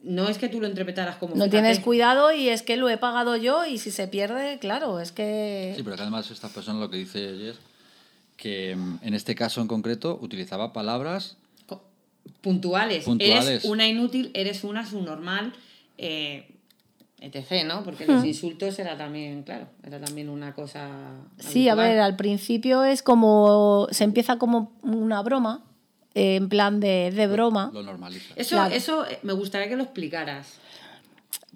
No 0.00 0.28
es 0.28 0.38
que 0.38 0.48
tú 0.48 0.60
lo 0.60 0.68
interpretaras 0.68 1.16
como. 1.16 1.32
No 1.34 1.44
"Fíjate". 1.44 1.50
tienes 1.50 1.80
cuidado 1.80 2.32
y 2.32 2.48
es 2.48 2.62
que 2.62 2.76
lo 2.78 2.88
he 2.88 2.96
pagado 2.96 3.36
yo 3.36 3.66
y 3.66 3.76
si 3.78 3.90
se 3.90 4.08
pierde, 4.08 4.58
claro, 4.60 4.98
es 5.00 5.12
que... 5.12 5.74
Sí, 5.76 5.82
pero 5.82 5.96
que 5.96 6.02
además 6.02 6.30
esta 6.30 6.48
persona 6.48 6.78
lo 6.80 6.88
que 6.88 6.96
dice 6.98 7.18
ayer, 7.28 7.56
que 8.38 8.74
mm, 8.74 9.00
en 9.02 9.12
este 9.12 9.34
caso 9.34 9.60
en 9.60 9.66
concreto 9.68 10.18
utilizaba 10.22 10.72
palabras 10.72 11.36
puntuales. 12.40 13.04
Puntuales. 13.04 13.46
Eres 13.46 13.64
una 13.64 13.86
inútil, 13.86 14.30
eres 14.34 14.64
una 14.64 14.86
subnormal, 14.86 15.52
eh, 15.98 16.48
etc., 17.20 17.64
¿no? 17.66 17.82
Porque 17.82 18.06
los 18.06 18.24
insultos 18.24 18.78
era 18.78 18.96
también, 18.96 19.42
claro, 19.42 19.66
era 19.84 19.98
también 20.00 20.28
una 20.28 20.54
cosa. 20.54 20.88
Sí, 21.38 21.68
a 21.68 21.74
ver, 21.74 21.98
al 21.98 22.16
principio 22.16 22.84
es 22.84 23.02
como... 23.02 23.88
Se 23.90 24.04
empieza 24.04 24.38
como 24.38 24.72
una 24.82 25.20
broma, 25.22 25.64
eh, 26.14 26.36
en 26.36 26.48
plan 26.48 26.80
de, 26.80 27.10
de 27.10 27.26
broma. 27.26 27.70
lo 27.74 27.82
normaliza. 27.82 28.34
Eso, 28.36 28.56
Claro. 28.56 28.74
eso 28.74 29.06
eh, 29.06 29.18
me 29.22 29.32
gustaría 29.32 29.68
que 29.68 29.76
lo 29.76 29.82
explicaras. 29.82 30.58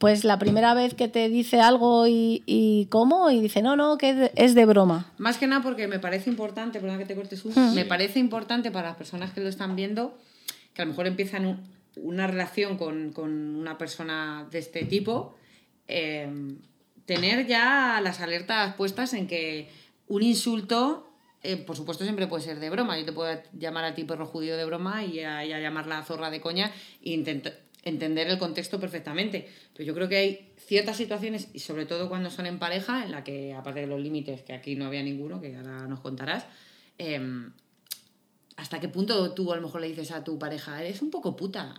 Pues 0.02 0.24
la 0.24 0.36
primera 0.40 0.74
vez 0.74 0.94
que 0.94 1.06
te 1.06 1.28
dice 1.28 1.60
algo 1.60 2.08
y, 2.08 2.42
y 2.44 2.86
cómo, 2.90 3.30
y 3.30 3.40
dice, 3.40 3.62
no, 3.62 3.76
no, 3.76 3.96
que 3.98 4.32
es 4.34 4.54
de- 4.56 4.64
broma. 4.66 5.12
Más 5.16 5.38
que 5.38 5.46
nada 5.46 5.62
porque 5.62 5.86
me 5.86 6.00
parece 6.00 6.28
importante, 6.28 6.80
perdona 6.80 6.98
que 6.98 7.06
te 7.06 7.14
cortes 7.14 7.44
un, 7.44 7.52
Hmm. 7.54 7.74
me 7.74 7.84
parece 7.84 8.18
importante 8.18 8.72
para 8.72 8.88
las 8.88 8.96
personas 8.96 9.32
que 9.32 9.40
lo 9.40 9.48
están 9.48 9.76
viendo, 9.76 10.18
que 10.74 10.82
a 10.82 10.84
lo 10.86 10.90
mejor 10.90 11.06
empiezan 11.06 11.46
un- 11.46 11.60
una 11.96 12.26
relación 12.26 12.78
con, 12.78 13.12
con 13.12 13.30
una 13.54 13.78
persona 13.78 14.44
de 14.50 14.58
este 14.58 14.84
tipo, 14.84 15.36
eh, 15.86 16.28
tener 17.06 17.46
ya 17.46 18.00
las 18.02 18.20
alertas 18.20 18.74
puestas 18.74 19.14
en 19.14 19.28
que 19.28 19.68
un 20.08 20.22
insulto, 20.24 21.06
eh, 21.44 21.56
por 21.56 21.76
supuesto, 21.76 22.02
siempre 22.02 22.26
puede 22.26 22.42
ser 22.42 22.58
de 22.58 22.70
broma. 22.70 22.98
Yo 22.98 23.04
te 23.04 23.12
puedo 23.12 23.40
llamar 23.56 23.84
a 23.84 23.94
ti 23.94 24.02
perro 24.04 24.26
judío 24.26 24.56
de 24.56 24.64
broma 24.64 25.04
y 25.04 25.20
a 25.20 25.44
ella 25.44 25.60
llamarla 25.60 26.02
zorra 26.02 26.28
de 26.30 26.40
coña 26.40 26.72
e 27.04 27.12
intentar 27.12 27.54
entender 27.82 28.28
el 28.28 28.38
contexto 28.38 28.78
perfectamente. 28.80 29.48
Pero 29.74 29.86
yo 29.86 29.94
creo 29.94 30.08
que 30.08 30.16
hay 30.16 30.52
ciertas 30.66 30.96
situaciones, 30.96 31.48
y 31.52 31.58
sobre 31.58 31.86
todo 31.86 32.08
cuando 32.08 32.30
son 32.30 32.46
en 32.46 32.58
pareja, 32.58 33.04
en 33.04 33.10
la 33.12 33.24
que, 33.24 33.52
aparte 33.54 33.80
de 33.80 33.86
los 33.86 34.00
límites, 34.00 34.42
que 34.42 34.52
aquí 34.52 34.76
no 34.76 34.86
había 34.86 35.02
ninguno, 35.02 35.40
que 35.40 35.56
ahora 35.56 35.86
nos 35.88 36.00
contarás, 36.00 36.44
em, 36.98 37.52
¿hasta 38.56 38.80
qué 38.80 38.88
punto 38.88 39.32
tú 39.32 39.52
a 39.52 39.56
lo 39.56 39.62
mejor 39.62 39.80
le 39.80 39.88
dices 39.88 40.10
a 40.12 40.22
tu 40.24 40.38
pareja, 40.38 40.80
eres 40.80 41.02
un 41.02 41.10
poco 41.10 41.34
puta? 41.36 41.74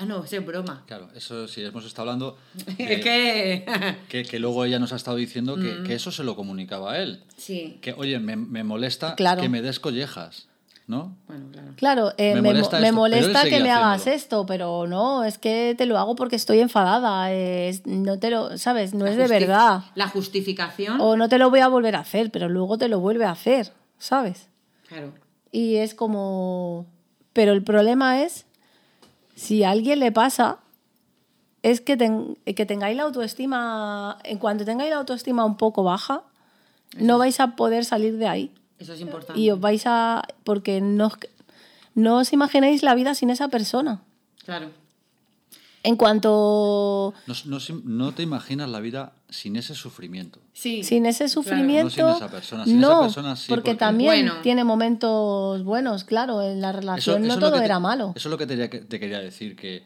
Ah, 0.00 0.04
no, 0.04 0.22
es 0.24 0.46
broma. 0.46 0.84
Claro, 0.86 1.08
eso 1.16 1.48
sí, 1.48 1.60
hemos 1.64 1.84
estado 1.84 2.08
hablando 2.10 2.38
de- 2.76 2.84
es 2.94 3.00
que... 4.08 4.24
que, 4.24 4.38
luego 4.38 4.64
ella 4.64 4.78
nos 4.78 4.92
ha 4.92 4.96
estado 4.96 5.16
diciendo 5.16 5.56
Mm. 5.56 5.60
que, 5.60 5.82
que 5.88 5.94
eso 5.94 6.12
se 6.12 6.22
lo 6.22 6.36
comunicaba 6.36 6.92
a 6.92 7.02
él. 7.02 7.24
sí, 7.36 7.78
Que, 7.80 7.94
oye, 7.94 8.20
me, 8.20 8.36
me 8.36 8.62
molesta 8.62 9.16
Claro. 9.16 9.42
que 9.42 9.48
me 9.48 9.60
des 9.60 9.80
collejas, 9.80 10.46
¿no? 10.88 11.16
bueno, 11.28 11.46
claro. 11.52 11.68
Claro, 11.76 12.12
eh, 12.16 12.34
Me 12.34 12.42
me, 12.42 12.54
molesta 12.54 12.80
me 13.44 13.50
que 13.50 13.60
me 13.60 13.70
hagas 13.70 14.00
haciéndolo. 14.00 14.16
esto, 14.16 14.46
pero 14.46 14.86
no, 14.88 15.22
es 15.22 15.38
que 15.38 15.74
te 15.78 15.86
lo 15.86 15.96
hago 15.98 16.16
porque 16.16 16.34
estoy 16.36 16.58
enfadada, 16.60 17.30
es- 17.32 17.86
no 17.86 18.18
te 18.18 18.30
lo, 18.30 18.58
¿sabes? 18.58 18.94
No 18.94 19.04
La 19.04 19.12
es 19.12 19.16
de 19.18 19.28
verdad. 19.28 19.82
La 19.94 20.08
justificación... 20.08 21.00
O 21.00 21.16
no 21.16 21.28
te 21.28 21.38
lo 21.38 21.50
voy 21.50 21.60
a 21.60 21.68
volver 21.68 21.94
a 21.94 22.00
hacer, 22.00 22.30
pero 22.32 22.48
luego 22.48 22.78
te 22.78 22.88
lo 22.88 22.98
vuelve 23.00 23.26
a 23.26 23.30
hacer, 23.30 23.72
¿sabes? 23.98 24.48
Claro. 24.88 25.12
Y 25.52 25.76
es 25.76 25.94
como... 25.94 26.86
Pero 27.34 27.52
el 27.52 27.62
problema 27.62 28.22
es, 28.22 28.46
si 29.36 29.62
a 29.62 29.70
alguien 29.70 30.00
le 30.00 30.10
pasa, 30.10 30.58
es 31.62 31.80
que, 31.80 31.96
ten- 31.96 32.36
que 32.44 32.66
tengáis 32.66 32.96
la 32.96 33.04
autoestima, 33.04 34.18
en 34.24 34.38
cuanto 34.38 34.64
tengáis 34.64 34.90
la 34.90 34.96
autoestima 34.96 35.44
un 35.44 35.56
poco 35.56 35.82
baja, 35.84 36.22
no 36.96 37.18
vais 37.18 37.38
a 37.40 37.54
poder 37.56 37.84
salir 37.84 38.16
de 38.16 38.26
ahí. 38.26 38.52
Eso 38.78 38.92
es 38.92 39.00
importante. 39.00 39.40
Y 39.40 39.50
os 39.50 39.60
vais 39.60 39.82
a... 39.86 40.22
porque 40.44 40.80
no, 40.80 41.06
os- 41.06 41.18
no 41.94 42.18
os 42.18 42.32
imagináis 42.32 42.82
la 42.82 42.94
vida 42.94 43.14
sin 43.14 43.30
esa 43.30 43.48
persona. 43.48 44.00
Claro. 44.44 44.70
En 45.84 45.96
cuanto... 45.96 47.14
No, 47.26 47.58
no 47.84 48.12
te 48.12 48.22
imaginas 48.22 48.68
la 48.68 48.80
vida 48.80 49.12
sin 49.28 49.56
ese 49.56 49.74
sufrimiento. 49.74 50.40
Sí. 50.52 50.82
Sin 50.82 51.06
ese 51.06 51.24
claro. 51.26 51.30
sufrimiento... 51.32 52.02
No 52.08 52.14
sin 52.14 52.24
esa 52.24 52.30
persona, 52.30 52.64
sin 52.64 52.78
esa 52.78 52.88
no, 52.88 53.00
persona 53.02 53.36
sí, 53.36 53.46
porque, 53.48 53.70
porque- 53.70 53.78
también 53.78 54.26
Bueno. 54.26 54.40
tiene 54.42 54.64
momentos 54.64 55.62
buenos, 55.64 56.04
claro, 56.04 56.42
en 56.42 56.60
la 56.60 56.72
relación 56.72 57.26
no 57.26 57.38
todo 57.38 57.58
te- 57.58 57.64
era 57.64 57.78
malo. 57.78 58.12
Eso 58.16 58.28
es 58.28 58.30
lo 58.30 58.38
que 58.38 58.46
te, 58.46 58.68
te 58.68 59.00
quería 59.00 59.20
decir, 59.20 59.54
que 59.56 59.82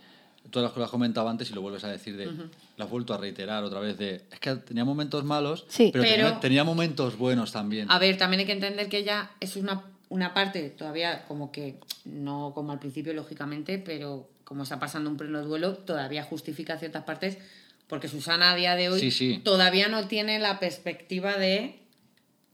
todas 0.53 0.65
las 0.69 0.73
cosas 0.73 0.89
que 0.89 0.93
comentaba 0.93 1.31
antes 1.31 1.51
y 1.51 1.55
lo 1.55 1.61
vuelves 1.63 1.83
a 1.83 1.89
decir, 1.89 2.17
de, 2.17 2.27
lo 2.27 2.85
has 2.85 2.89
vuelto 2.91 3.13
a 3.15 3.19
reiterar 3.19 3.65
otra 3.65 3.81
vez, 3.81 3.99
de, 3.99 4.23
es 4.31 4.39
que 4.39 4.55
tenía 4.57 4.85
momentos 4.85 5.25
malos, 5.25 5.65
Sí. 5.69 5.91
pero, 5.93 6.05
Pero- 6.05 6.15
tenía, 6.27 6.41
tenía 6.41 6.65
momentos 6.65 7.19
buenos 7.19 7.51
también. 7.51 7.91
A 7.91 7.99
ver, 7.99 8.17
también 8.19 8.41
hay 8.41 8.47
que 8.47 8.53
entender 8.53 8.89
que 8.89 8.99
ella 8.99 9.31
es 9.41 9.57
una, 9.57 9.83
una 10.11 10.33
parte 10.35 10.71
todavía 10.71 11.25
como 11.27 11.51
que, 11.51 11.81
no 12.05 12.53
como 12.55 12.71
al 12.71 12.79
principio, 12.79 13.13
lógicamente, 13.15 13.79
pero 13.79 14.29
como 14.45 14.63
está 14.63 14.79
pasando 14.79 15.11
un 15.11 15.17
pleno 15.17 15.43
duelo, 15.43 15.75
todavía 15.75 16.23
justifica 16.23 16.79
ciertas 16.79 17.05
partes, 17.05 17.39
porque 17.89 18.09
Susana 18.09 18.53
a 18.53 18.55
día 18.57 18.77
de 18.77 18.91
hoy 18.91 19.01
Sí, 19.01 19.11
sí. 19.11 19.41
todavía 19.43 19.89
no 19.89 20.07
tiene 20.07 20.39
la 20.39 20.61
perspectiva 20.61 21.37
de 21.37 21.79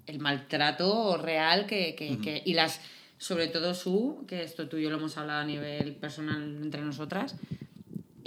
el 0.06 0.20
maltrato 0.20 1.16
real 1.18 1.66
que, 1.66 1.94
que- 1.94 2.18
que- 2.20 2.42
y 2.44 2.54
las 2.54 2.80
sobre 3.18 3.48
todo 3.48 3.74
su, 3.74 4.24
que 4.28 4.44
esto 4.44 4.68
tú 4.68 4.76
y 4.76 4.84
yo 4.84 4.90
lo 4.90 4.96
hemos 4.98 5.16
hablado 5.18 5.40
a 5.40 5.44
nivel 5.44 5.96
personal 5.96 6.40
entre 6.62 6.82
nosotras, 6.82 7.34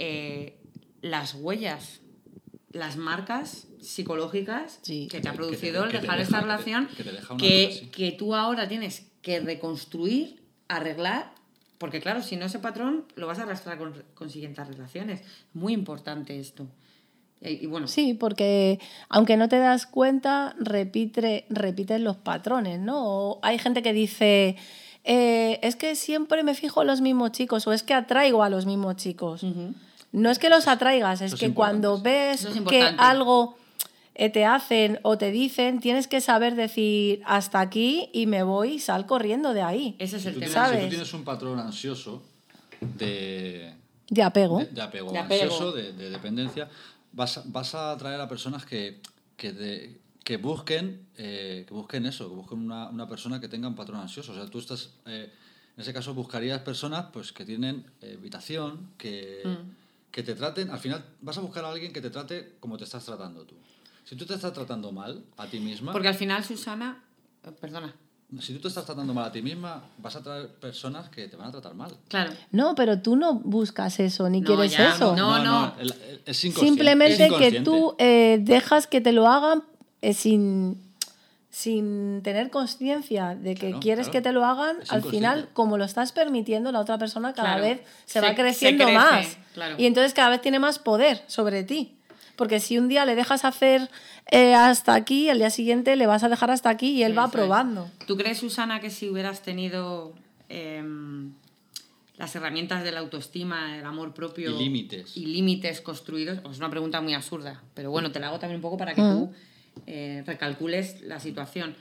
eh, 0.04 0.58
las 1.00 1.34
huellas, 1.34 2.00
las 2.72 2.96
marcas 2.96 3.68
psicológicas 3.80 4.78
Sí. 4.82 5.06
que 5.10 5.20
te 5.20 5.28
ha 5.28 5.32
Que 5.32 5.36
te- 5.38 5.42
producido 5.44 5.84
el 5.84 5.92
dejar 5.92 6.18
deja- 6.18 6.22
esta 6.22 6.36
que 6.38 6.40
te- 6.40 6.46
relación, 6.46 6.86
que 6.96 7.04
te 7.04 7.12
deja 7.12 7.34
una 7.34 7.42
que, 7.92 8.14
tú 8.18 8.34
ahora 8.34 8.66
tienes 8.68 9.06
que 9.22 9.38
reconstruir, 9.40 10.42
arreglar, 10.68 11.32
porque 11.78 12.00
claro, 12.00 12.22
si 12.22 12.36
no 12.36 12.46
ese 12.46 12.58
patrón 12.58 13.04
lo 13.16 13.26
vas 13.26 13.38
a 13.38 13.42
arrastrar 13.42 13.78
con, 13.78 13.92
con 14.14 14.30
siguientes 14.30 14.66
relaciones. 14.66 15.20
Muy 15.52 15.72
importante 15.72 16.38
esto. 16.38 16.66
Y, 17.40 17.64
y 17.64 17.66
bueno, 17.66 17.88
Sí, 17.88 18.14
porque 18.14 18.78
aunque 19.08 19.36
no 19.36 19.48
te 19.48 19.58
das 19.58 19.86
cuenta, 19.86 20.54
repite, 20.58 21.44
repites 21.50 22.00
los 22.00 22.16
patrones, 22.16 22.78
¿no? 22.80 23.04
O 23.04 23.40
hay 23.42 23.58
gente 23.58 23.82
que 23.82 23.92
dice, 23.92 24.56
eh, 25.04 25.58
es 25.62 25.74
que 25.74 25.96
siempre 25.96 26.44
me 26.44 26.54
fijo 26.54 26.82
en 26.82 26.86
los 26.86 27.00
mismos 27.00 27.32
chicos 27.32 27.66
o 27.66 27.72
es 27.72 27.82
que 27.82 27.94
atraigo 27.94 28.44
a 28.44 28.48
los 28.48 28.64
mismos 28.64 28.94
chicos. 28.96 29.44
No 30.12 30.30
es 30.30 30.38
que 30.38 30.48
los 30.50 30.68
atraigas, 30.68 31.20
es 31.22 31.34
que 31.34 31.52
cuando 31.54 32.00
ves 32.00 32.44
es 32.44 32.60
que 32.68 32.82
algo 32.98 33.56
eh, 34.14 34.28
te 34.28 34.44
hacen 34.44 34.98
o 35.02 35.16
te 35.16 35.30
dicen, 35.30 35.80
tienes 35.80 36.06
que 36.06 36.20
saber 36.20 36.54
decir 36.54 37.22
hasta 37.24 37.60
aquí 37.60 38.10
y 38.12 38.26
me 38.26 38.42
voy 38.42 38.74
y 38.74 38.78
sal 38.78 39.06
corriendo 39.06 39.54
de 39.54 39.62
ahí, 39.62 39.96
ese 39.98 40.16
es 40.18 40.22
si, 40.22 40.28
el 40.28 40.34
tú 40.34 40.40
tema. 40.40 40.52
tienes, 40.52 40.68
¿sabes? 40.68 40.78
si 40.80 40.84
tú 40.84 40.90
tienes 40.90 41.14
un 41.14 41.24
patrón 41.24 41.58
ansioso 41.58 42.22
de, 42.80 43.74
de 44.10 44.22
apego. 44.22 44.58
de, 44.58 44.66
de 44.66 44.82
apego, 44.82 45.12
De 45.12 45.18
apego. 45.18 45.42
ansioso, 45.44 45.72
de, 45.72 45.92
de 45.92 46.10
dependencia, 46.10 46.68
vas, 47.12 47.38
a- 47.38 47.42
vas 47.46 47.74
a 47.74 47.92
atraer 47.92 48.20
a 48.20 48.28
personas 48.28 48.66
que, 48.66 49.00
que, 49.36 49.98
que 50.22 50.36
busquen, 50.36 51.06
eh, 51.16 51.64
que 51.66 51.72
busquen 51.74 52.06
eso, 52.06 52.28
que 52.28 52.34
busquen 52.34 52.58
una, 52.58 52.88
una 52.90 53.08
persona 53.08 53.40
que 53.40 53.48
tenga 53.48 53.68
un 53.68 53.74
patrón 53.74 54.00
ansioso. 54.00 54.32
O 54.32 54.34
sea, 54.34 54.46
tú 54.46 54.58
estás, 54.58 54.90
eh, 55.06 55.32
en 55.76 55.80
ese 55.80 55.92
caso 55.94 56.12
buscarías 56.14 56.60
personas 56.60 57.06
pues, 57.12 57.32
que 57.32 57.44
tienen 57.46 57.86
eh, 58.02 58.16
habitación, 58.18 58.90
que, 58.98 59.40
Mm. 59.44 59.81
Que 60.12 60.22
te 60.22 60.34
traten, 60.36 60.70
al 60.70 60.78
final 60.78 61.04
vas 61.22 61.36
a 61.38 61.40
buscar 61.40 61.64
a 61.64 61.70
alguien 61.70 61.92
que 61.92 62.00
te 62.00 62.10
trate 62.10 62.54
como 62.60 62.76
te 62.76 62.84
estás 62.84 63.04
tratando 63.04 63.44
tú. 63.44 63.56
Si 64.04 64.14
tú 64.14 64.26
te 64.26 64.34
estás 64.34 64.52
tratando 64.52 64.92
mal 64.92 65.24
a 65.38 65.46
ti 65.46 65.58
misma, 65.58 65.90
Porque 65.92 66.08
al 66.08 66.14
final 66.14 66.44
Susana, 66.44 67.02
eh, 67.44 67.50
perdona, 67.60 67.94
si 68.40 68.52
tú 68.54 68.60
te 68.60 68.68
estás 68.68 68.84
tratando 68.84 69.12
mal 69.14 69.24
a 69.26 69.32
ti 69.32 69.42
misma, 69.42 69.82
vas 69.98 70.16
a 70.16 70.22
traer 70.22 70.48
personas 70.48 71.08
que 71.08 71.28
te 71.28 71.36
van 71.36 71.48
a 71.48 71.50
tratar 71.52 71.74
mal. 71.74 71.96
claro, 72.08 72.32
No, 72.50 72.74
pero 72.74 73.00
tú 73.00 73.16
no 73.16 73.34
buscas 73.34 73.98
eso 74.00 74.28
ni 74.28 74.40
No, 74.40 74.46
quieres 74.46 74.72
ya, 74.72 74.94
eso. 74.94 75.16
no. 75.16 75.42
no. 75.42 75.74
el- 75.78 75.92
el- 75.92 76.22
es 76.26 76.44
inconsciente, 76.44 76.50
Simplemente 76.82 77.26
es 77.26 77.32
que 77.52 77.60
tú 77.62 77.94
eh, 77.98 78.38
dejas 78.42 78.86
que 78.86 79.00
te 79.00 79.12
lo 79.12 79.26
hagan 79.28 79.62
eh, 80.02 80.14
sin, 80.14 80.78
sin 81.54 82.22
tener 82.22 82.48
conciencia 82.48 83.34
de 83.34 83.54
que 83.54 83.66
Claro, 83.68 83.80
quieres 83.80 84.06
claro. 84.06 84.12
que 84.12 84.20
te 84.22 84.32
lo 84.32 84.44
hagan, 84.46 84.78
Es 84.80 84.90
al 84.90 85.02
final, 85.02 85.50
como 85.52 85.76
lo 85.76 85.84
estás 85.84 86.10
permitiendo, 86.10 86.72
la 86.72 86.80
otra 86.80 86.96
persona 86.96 87.34
cada 87.34 87.56
Claro. 87.58 87.62
vez 87.64 87.80
se, 88.06 88.14
Se- 88.14 88.20
va 88.22 88.28
se 88.28 88.34
creciendo 88.34 88.84
crece, 88.84 88.98
más. 88.98 89.36
claro. 89.52 89.74
Y 89.78 89.84
entonces 89.84 90.14
cada 90.14 90.30
vez 90.30 90.40
tiene 90.40 90.58
más 90.58 90.78
poder 90.78 91.22
sobre 91.26 91.62
ti. 91.62 91.94
Porque 92.36 92.58
si 92.58 92.78
un 92.78 92.88
día 92.88 93.04
le 93.04 93.14
dejas 93.14 93.44
hacer 93.44 93.90
eh, 94.30 94.54
hasta 94.54 94.94
aquí, 94.94 95.28
al 95.28 95.36
día 95.38 95.50
siguiente 95.50 95.94
le 95.94 96.06
vas 96.06 96.24
a 96.24 96.30
dejar 96.30 96.50
hasta 96.50 96.70
aquí 96.70 96.88
y 96.92 97.02
él 97.02 97.16
va 97.16 97.30
probando. 97.30 97.90
¿Tú 98.06 98.16
crees, 98.16 98.38
Susana, 98.38 98.80
que 98.80 98.88
si 98.88 99.10
hubieras 99.10 99.42
tenido 99.42 100.14
em, 100.48 101.34
las 102.16 102.34
herramientas 102.34 102.82
de 102.82 102.92
la 102.92 103.00
autoestima, 103.00 103.76
el 103.78 103.84
amor 103.84 104.14
propio 104.14 104.50
Y 104.50 104.58
límites. 104.58 105.16
y 105.18 105.26
límites 105.26 105.82
construidos? 105.82 106.38
Es 106.50 106.56
una 106.58 106.70
pregunta 106.70 107.02
muy 107.02 107.12
absurda, 107.12 107.60
pero 107.74 107.90
bueno, 107.90 108.10
te 108.10 108.20
la 108.20 108.28
hago 108.28 108.38
también 108.38 108.56
un 108.56 108.62
poco 108.62 108.78
para 108.78 108.94
que 108.94 109.02
Mm. 109.02 109.10
tú 109.18 109.32
eh, 109.86 110.22
recalcules 110.26 111.02
la 111.02 111.20
situación. 111.20 111.76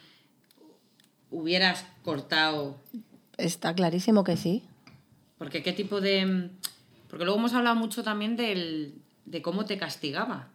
¿Hubieras 1.29 1.85
cortado? 2.03 2.77
Está 3.37 3.73
clarísimo 3.73 4.23
que 4.23 4.37
sí. 4.37 4.63
Porque 5.37 5.63
qué 5.63 5.73
tipo 5.73 6.01
de... 6.01 6.19
em, 6.19 6.49
Porque 7.09 7.25
luego 7.25 7.39
hemos 7.39 7.53
hablado 7.53 7.75
mucho 7.75 8.03
también 8.03 8.35
del, 8.35 8.95
de 9.25 9.41
cómo 9.41 9.65
te 9.65 9.77
castigaba. 9.77 10.49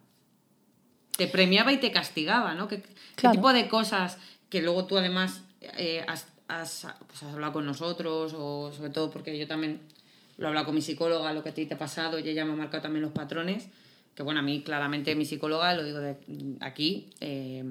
Te 1.17 1.27
premiaba 1.27 1.73
y 1.73 1.77
te 1.77 1.91
castigaba, 1.91 2.53
¿no? 2.53 2.67
¿Qué, 2.67 2.83
tipo 3.15 3.51
de 3.51 3.67
cosas 3.67 4.17
que 4.49 4.61
luego 4.61 4.85
tú 4.85 4.97
además 4.97 5.41
eh, 5.61 6.05
has, 6.07 6.27
has, 6.47 6.87
pues 7.07 7.23
has 7.23 7.33
hablado 7.33 7.53
con 7.53 7.65
nosotros 7.65 8.33
o 8.37 8.71
sobre 8.71 8.91
todo 8.91 9.09
porque 9.09 9.37
yo 9.37 9.47
también 9.47 9.81
lo 10.37 10.45
he 10.45 10.47
hablado 10.49 10.67
con 10.67 10.75
mi 10.75 10.81
psicóloga, 10.81 11.33
lo 11.33 11.43
que 11.43 11.49
a 11.49 11.53
ti 11.53 11.65
te 11.65 11.73
ha 11.73 11.77
pasado 11.77 12.19
y 12.19 12.29
ella 12.29 12.45
me 12.45 12.53
ha 12.53 12.55
marcado 12.55 12.83
también 12.83 13.01
los 13.01 13.11
patrones, 13.11 13.67
que 14.17 14.23
bueno, 14.23 14.39
a 14.39 14.43
mí 14.43 14.63
claramente 14.63 15.13
mi 15.13 15.25
psicóloga, 15.25 15.75
lo 15.75 15.83
digo 15.83 15.99
de 15.99 16.17
aquí, 16.59 17.11
eh, 17.19 17.63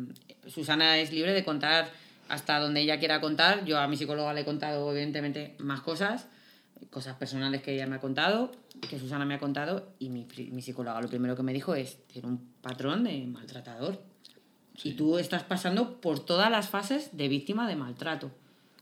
Susana 0.47 0.97
es 0.99 1.11
libre 1.11 1.33
de 1.33 1.43
contar 1.43 1.91
hasta 2.29 2.61
donde 2.61 2.83
ella 2.83 3.01
quiera 3.01 3.21
contar, 3.21 3.65
yo 3.65 3.81
a 3.81 3.89
mi 3.89 3.97
psicóloga 3.97 4.33
le 4.33 4.43
he 4.43 4.45
contado 4.45 4.89
evidentemente 4.93 5.57
más 5.59 5.81
cosas, 5.81 6.29
cosas 6.91 7.17
personales 7.17 7.63
que 7.63 7.75
ella 7.75 7.89
me 7.89 7.97
ha 7.97 7.99
contado, 7.99 8.53
que 8.89 8.97
Susana 8.97 9.25
me 9.25 9.35
ha 9.35 9.41
contado, 9.41 9.89
y 9.99 10.09
mi, 10.09 10.25
mi 10.53 10.63
psicóloga 10.63 11.01
lo 11.01 11.09
primero 11.09 11.35
que 11.35 11.43
me 11.43 11.53
dijo 11.53 11.75
es, 11.75 11.99
tiene 12.07 12.29
un 12.29 12.39
patrón 12.63 13.03
de 13.03 13.27
maltratador. 13.27 14.01
Y 14.85 14.93
tú 14.93 15.19
estás 15.19 15.43
pasando 15.43 16.01
por 16.01 16.25
todas 16.25 16.49
las 16.49 16.69
fases 16.69 17.17
de 17.17 17.27
víctima 17.27 17.67
de 17.67 17.75
maltrato. 17.75 18.31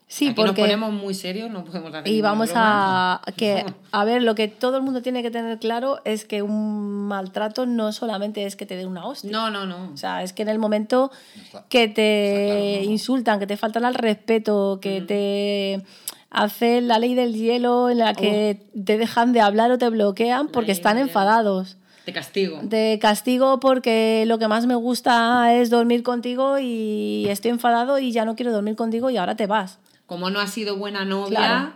Sí, 0.06 0.26
Aquí 0.26 0.34
porque- 0.34 0.48
nos 0.52 0.60
ponemos 0.60 0.92
muy 0.92 1.14
serios, 1.14 1.50
no 1.50 1.64
podemos 1.64 1.90
Y 2.04 2.20
vamos 2.20 2.50
a 2.54 3.20
que 3.36 3.64
a 3.92 4.04
ver, 4.04 4.22
lo 4.22 4.34
que 4.34 4.48
todo 4.48 4.76
el 4.76 4.82
mundo 4.82 5.02
tiene 5.02 5.22
que 5.22 5.30
tener 5.30 5.58
claro 5.58 6.00
es 6.04 6.24
que 6.24 6.42
un 6.42 7.06
maltrato 7.08 7.64
no 7.66 7.90
solamente 7.92 8.44
es 8.44 8.54
que 8.54 8.66
te 8.66 8.76
den 8.76 8.88
una 8.88 9.06
hostia. 9.06 9.30
No, 9.30 9.50
no, 9.50 9.66
no. 9.66 9.90
O 9.92 9.96
sea, 9.96 10.22
es 10.22 10.32
que 10.32 10.42
en 10.42 10.50
el 10.50 10.58
momento 10.58 11.10
Está- 11.36 11.64
que 11.68 11.88
te 11.88 12.32
está 12.32 12.54
claro, 12.54 12.84
¿no? 12.86 12.92
insultan, 12.92 13.38
que 13.40 13.46
te 13.46 13.56
faltan 13.56 13.84
al 13.84 13.94
respeto, 13.94 14.78
que 14.80 15.00
te 15.00 15.82
hacen 16.30 16.86
la 16.88 16.98
ley 16.98 17.14
del 17.14 17.32
hielo 17.34 17.90
en 17.90 17.98
la 17.98 18.12
que 18.14 18.60
te 18.84 18.98
dejan 18.98 19.32
de 19.32 19.40
hablar 19.40 19.70
o 19.70 19.78
te 19.78 19.88
bloquean 19.88 20.48
porque 20.48 20.72
están 20.72 20.98
enfadados. 20.98 21.76
Te 22.04 22.12
castigo. 22.12 22.60
Te 22.68 22.98
castigo 23.00 23.58
porque 23.60 24.24
lo 24.26 24.38
que 24.38 24.46
más 24.48 24.66
me 24.66 24.74
gusta 24.74 25.54
es 25.54 25.70
dormir 25.70 26.02
contigo 26.02 26.58
y 26.58 27.26
estoy 27.30 27.50
enfadado 27.52 27.98
y 27.98 28.12
ya 28.12 28.26
no 28.26 28.36
quiero 28.36 28.52
dormir 28.52 28.76
contigo 28.76 29.08
y 29.08 29.16
ahora 29.16 29.36
te 29.36 29.46
vas. 29.46 29.78
Como 30.06 30.30
no 30.30 30.40
has 30.40 30.50
sido 30.50 30.76
buena 30.76 31.04
novia, 31.04 31.38
Claro. 31.38 31.72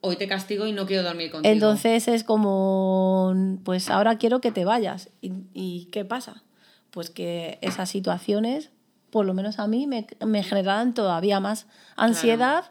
hoy 0.00 0.16
te 0.16 0.28
castigo 0.28 0.66
y 0.66 0.72
no 0.72 0.86
quiero 0.86 1.02
dormir 1.02 1.30
contigo. 1.30 1.52
Entonces 1.52 2.08
es 2.08 2.24
como, 2.24 3.34
pues 3.64 3.88
ahora 3.90 4.18
quiero 4.18 4.40
que 4.40 4.52
te 4.52 4.64
vayas. 4.64 5.08
¿Y, 5.20 5.32
y 5.54 5.86
qué 5.92 6.04
pasa? 6.04 6.42
Pues 6.90 7.08
que 7.10 7.58
esas 7.62 7.88
situaciones, 7.88 8.70
por 9.10 9.24
lo 9.24 9.32
menos 9.34 9.58
a 9.58 9.66
mí, 9.66 9.86
me, 9.86 10.06
me 10.26 10.42
generaban 10.42 10.92
todavía 10.94 11.40
más 11.40 11.66
ansiedad. 11.96 12.64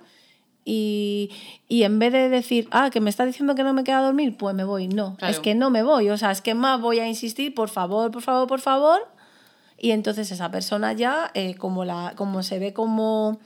Y, 0.63 1.31
y 1.67 1.84
en 1.84 1.98
vez 1.98 2.13
de 2.13 2.29
decir, 2.29 2.67
ah, 2.70 2.91
que 2.91 3.01
me 3.01 3.10
está 3.10 3.25
diciendo 3.25 3.55
que 3.55 3.63
no 3.63 3.74
me 3.74 3.84
queda 3.84 3.98
a 4.00 4.03
dormir, 4.03 4.38
pues 4.38 4.53
me 4.53 4.63
voy. 4.63 4.88
No, 4.88 5.15
Claro. 5.17 5.31
es 5.34 5.39
que 5.39 5.55
no 5.55 5.72
me 5.72 5.81
voy. 5.81 6.10
O 6.12 6.17
sea, 6.17 6.29
es 6.29 6.41
que 6.41 6.53
más 6.53 6.79
voy 6.79 7.00
a 7.00 7.08
insistir, 7.08 7.55
por 7.55 7.70
favor, 7.70 8.12
por 8.12 8.22
favor, 8.22 8.48
por 8.48 8.62
favor. 8.62 9.00
Y 9.79 9.89
entonces 9.89 10.31
esa 10.31 10.51
persona 10.51 10.93
ya, 10.93 11.31
eh, 11.34 11.55
como, 11.55 11.84
la, 11.86 12.13
como 12.15 12.43
se 12.43 12.60
ve 12.60 12.74
como 12.74 13.39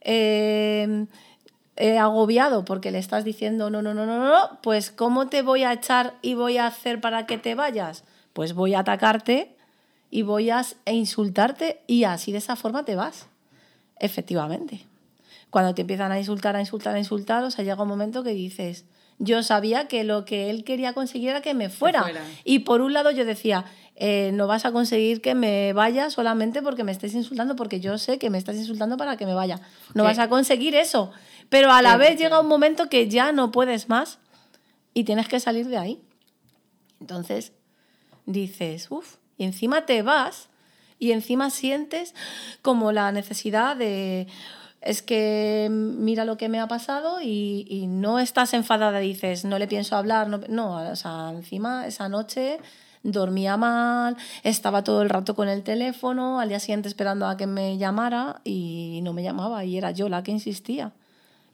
eh, 0.00 1.06
eh, 1.76 1.98
agobiado 1.98 2.64
porque 2.64 2.90
le 2.90 2.98
estás 2.98 3.24
diciendo 3.24 3.70
no, 3.70 3.82
no, 3.82 3.94
no, 3.94 4.04
no, 4.04 4.18
no, 4.18 4.28
no, 4.28 4.58
pues 4.62 4.90
¿cómo 4.90 5.28
te 5.28 5.42
voy 5.42 5.64
a 5.64 5.72
echar 5.72 6.14
y 6.20 6.34
voy 6.34 6.58
a 6.58 6.66
hacer 6.66 7.00
para 7.00 7.26
que 7.26 7.38
te 7.38 7.54
vayas? 7.54 8.04
Pues 8.32 8.52
voy 8.52 8.74
a 8.74 8.80
atacarte 8.80 9.56
y 10.10 10.22
voy 10.22 10.50
a 10.50 10.64
e 10.84 10.94
insultarte 10.94 11.80
y 11.86 12.04
así 12.04 12.32
de 12.32 12.38
esa 12.38 12.56
forma 12.56 12.84
te 12.84 12.96
vas. 12.96 13.28
Efectivamente. 13.98 14.86
Cuando 15.50 15.74
te 15.74 15.82
empiezan 15.82 16.12
a 16.12 16.18
insultar, 16.18 16.54
a 16.56 16.60
insultar, 16.60 16.94
a 16.94 16.98
insultar, 16.98 17.44
o 17.44 17.50
sea, 17.50 17.64
llega 17.64 17.82
un 17.82 17.88
momento 17.88 18.22
que 18.22 18.30
dices, 18.30 18.84
yo 19.18 19.42
sabía 19.42 19.88
que 19.88 20.04
lo 20.04 20.24
que 20.24 20.50
él 20.50 20.64
quería 20.64 20.92
conseguir 20.92 21.30
era 21.30 21.42
que 21.42 21.54
me 21.54 21.68
fuera. 21.70 22.02
fuera. 22.02 22.22
Y 22.44 22.60
por 22.60 22.80
un 22.80 22.92
lado 22.92 23.10
yo 23.10 23.24
decía, 23.24 23.64
eh, 24.02 24.30
no 24.32 24.46
vas 24.46 24.64
a 24.64 24.72
conseguir 24.72 25.20
que 25.20 25.34
me 25.34 25.74
vaya 25.74 26.08
solamente 26.08 26.62
porque 26.62 26.84
me 26.84 26.90
estés 26.90 27.12
insultando, 27.12 27.54
porque 27.54 27.80
yo 27.80 27.98
sé 27.98 28.18
que 28.18 28.30
me 28.30 28.38
estás 28.38 28.56
insultando 28.56 28.96
para 28.96 29.18
que 29.18 29.26
me 29.26 29.34
vaya. 29.34 29.60
No 29.92 30.04
¿Qué? 30.04 30.08
vas 30.08 30.18
a 30.18 30.30
conseguir 30.30 30.74
eso. 30.74 31.12
Pero 31.50 31.70
a 31.70 31.82
la 31.82 31.92
¿Qué? 31.92 31.98
vez 31.98 32.18
llega 32.18 32.40
un 32.40 32.48
momento 32.48 32.88
que 32.88 33.10
ya 33.10 33.30
no 33.32 33.52
puedes 33.52 33.90
más 33.90 34.18
y 34.94 35.04
tienes 35.04 35.28
que 35.28 35.38
salir 35.38 35.68
de 35.68 35.76
ahí. 35.76 36.02
Entonces 36.98 37.52
dices, 38.24 38.86
uff, 38.90 39.16
y 39.36 39.44
encima 39.44 39.84
te 39.84 40.00
vas 40.00 40.48
y 40.98 41.12
encima 41.12 41.50
sientes 41.50 42.14
como 42.62 42.92
la 42.92 43.12
necesidad 43.12 43.76
de, 43.76 44.28
es 44.80 45.02
que 45.02 45.68
mira 45.70 46.24
lo 46.24 46.38
que 46.38 46.48
me 46.48 46.58
ha 46.58 46.68
pasado 46.68 47.20
y, 47.20 47.66
y 47.68 47.86
no 47.86 48.18
estás 48.18 48.54
enfadada, 48.54 48.98
dices, 48.98 49.44
no 49.44 49.58
le 49.58 49.68
pienso 49.68 49.94
hablar, 49.94 50.28
no, 50.28 50.40
no, 50.48 50.90
o 50.90 50.96
sea, 50.96 51.32
encima 51.34 51.86
esa 51.86 52.08
noche 52.08 52.60
dormía 53.02 53.56
mal, 53.56 54.16
estaba 54.42 54.84
todo 54.84 55.02
el 55.02 55.08
rato 55.08 55.34
con 55.34 55.48
el 55.48 55.62
teléfono, 55.62 56.40
al 56.40 56.48
día 56.48 56.60
siguiente 56.60 56.88
esperando 56.88 57.26
a 57.26 57.36
que 57.36 57.46
me 57.46 57.78
llamara 57.78 58.40
y 58.44 59.00
no 59.02 59.12
me 59.12 59.22
llamaba 59.22 59.64
y 59.64 59.76
era 59.78 59.90
yo 59.90 60.08
la 60.08 60.22
que 60.22 60.30
insistía. 60.32 60.92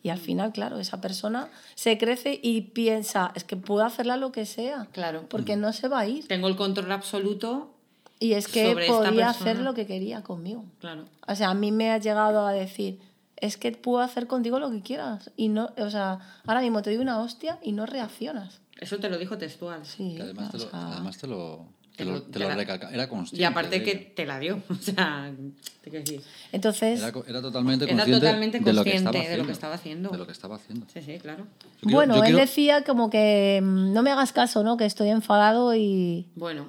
Y 0.02 0.10
al 0.10 0.18
final, 0.18 0.52
claro, 0.52 0.78
esa 0.78 1.00
persona 1.00 1.48
se 1.74 1.98
crece 1.98 2.38
y 2.42 2.60
piensa, 2.60 3.32
es 3.34 3.42
que 3.44 3.56
puedo 3.56 3.84
hacerla 3.84 4.16
lo 4.16 4.30
que 4.30 4.46
sea, 4.46 4.86
Claro. 4.92 5.24
porque 5.28 5.56
no 5.56 5.72
se 5.72 5.88
va 5.88 6.00
a 6.00 6.06
ir. 6.06 6.28
Tengo 6.28 6.46
el 6.48 6.54
control 6.56 6.92
absoluto. 6.92 7.72
Y 8.18 8.32
es 8.32 8.48
que 8.48 8.66
sobre 8.70 8.86
podía 8.86 9.28
hacer 9.28 9.58
lo 9.58 9.74
que 9.74 9.86
quería 9.86 10.22
conmigo. 10.22 10.64
Claro. 10.80 11.04
O 11.26 11.34
sea, 11.34 11.50
a 11.50 11.54
mí 11.54 11.70
me 11.72 11.90
ha 11.90 11.98
llegado 11.98 12.46
a 12.46 12.52
decir, 12.52 13.00
es 13.36 13.56
que 13.56 13.72
puedo 13.72 13.98
hacer 14.00 14.26
contigo 14.26 14.58
lo 14.58 14.70
que 14.70 14.80
quieras. 14.80 15.30
Y 15.36 15.48
no, 15.48 15.70
o 15.76 15.90
sea, 15.90 16.20
ahora 16.46 16.60
mismo 16.60 16.82
te 16.82 16.90
doy 16.90 16.98
una 17.02 17.18
hostia 17.20 17.58
y 17.62 17.72
no 17.72 17.84
reaccionas. 17.84 18.60
Eso 18.78 18.98
te 18.98 19.08
lo 19.08 19.18
dijo 19.18 19.38
textual. 19.38 19.84
Sí, 19.84 20.14
Que 20.16 20.22
además, 20.22 20.50
te 20.52 20.58
lo, 20.58 20.70
sea, 20.70 20.92
además 20.92 21.16
te 21.18 21.26
lo, 21.26 21.66
te 21.96 22.04
lo, 22.04 22.22
te 22.22 22.38
lo 22.38 22.50
recalca. 22.50 22.90
Era 22.90 23.08
consciente. 23.08 23.40
Y 23.40 23.44
aparte 23.44 23.82
que 23.82 23.94
te 23.94 24.26
la 24.26 24.38
dio. 24.38 24.62
O 24.68 24.74
sea, 24.74 25.32
te 25.82 25.90
quiero 25.90 26.04
decir. 26.04 26.20
Entonces, 26.52 27.00
Era, 27.00 27.12
era 27.26 27.40
totalmente 27.40 27.84
Era 27.86 27.94
consciente, 27.94 28.20
totalmente 28.20 28.58
de, 28.60 28.72
lo 28.72 28.84
que 28.84 28.90
consciente 28.90 28.96
estaba 28.96 29.12
de 29.12 29.18
lo 29.18 29.22
haciendo, 29.22 29.46
que 29.46 29.52
estaba 29.52 29.74
haciendo. 29.74 30.10
De 30.10 30.18
lo 30.18 30.26
que 30.26 30.32
estaba 30.32 30.56
haciendo. 30.56 30.86
Sí, 30.92 31.00
sí, 31.02 31.18
claro. 31.18 31.44
Yo 31.44 31.70
quiero- 31.80 31.94
bueno, 31.96 32.14
yo 32.16 32.20
él 32.20 32.26
quiero- 32.26 32.38
decía 32.40 32.84
como 32.84 33.08
que 33.08 33.60
mm, 33.62 33.92
no 33.94 34.02
me 34.02 34.10
hagas 34.10 34.32
caso, 34.32 34.62
¿no? 34.62 34.76
Que 34.76 34.84
estoy 34.84 35.08
enfadado 35.08 35.74
y, 35.74 36.26
Bueno, 36.34 36.66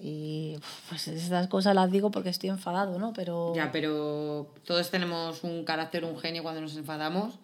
y 0.00 0.56
pues 0.88 1.08
estas 1.08 1.48
cosas 1.48 1.74
las 1.74 1.90
digo 1.90 2.10
porque 2.10 2.28
estoy 2.28 2.50
enfadado, 2.50 2.98
¿no? 2.98 3.12
Pero 3.12 3.54
ya, 3.54 3.70
pero 3.72 4.52
todos 4.66 4.90
tenemos 4.90 5.44
un 5.44 5.64
carácter, 5.64 6.04
un 6.04 6.18
genio 6.18 6.42
cuando 6.42 6.60
nos 6.60 6.76
enfadamos. 6.76 7.34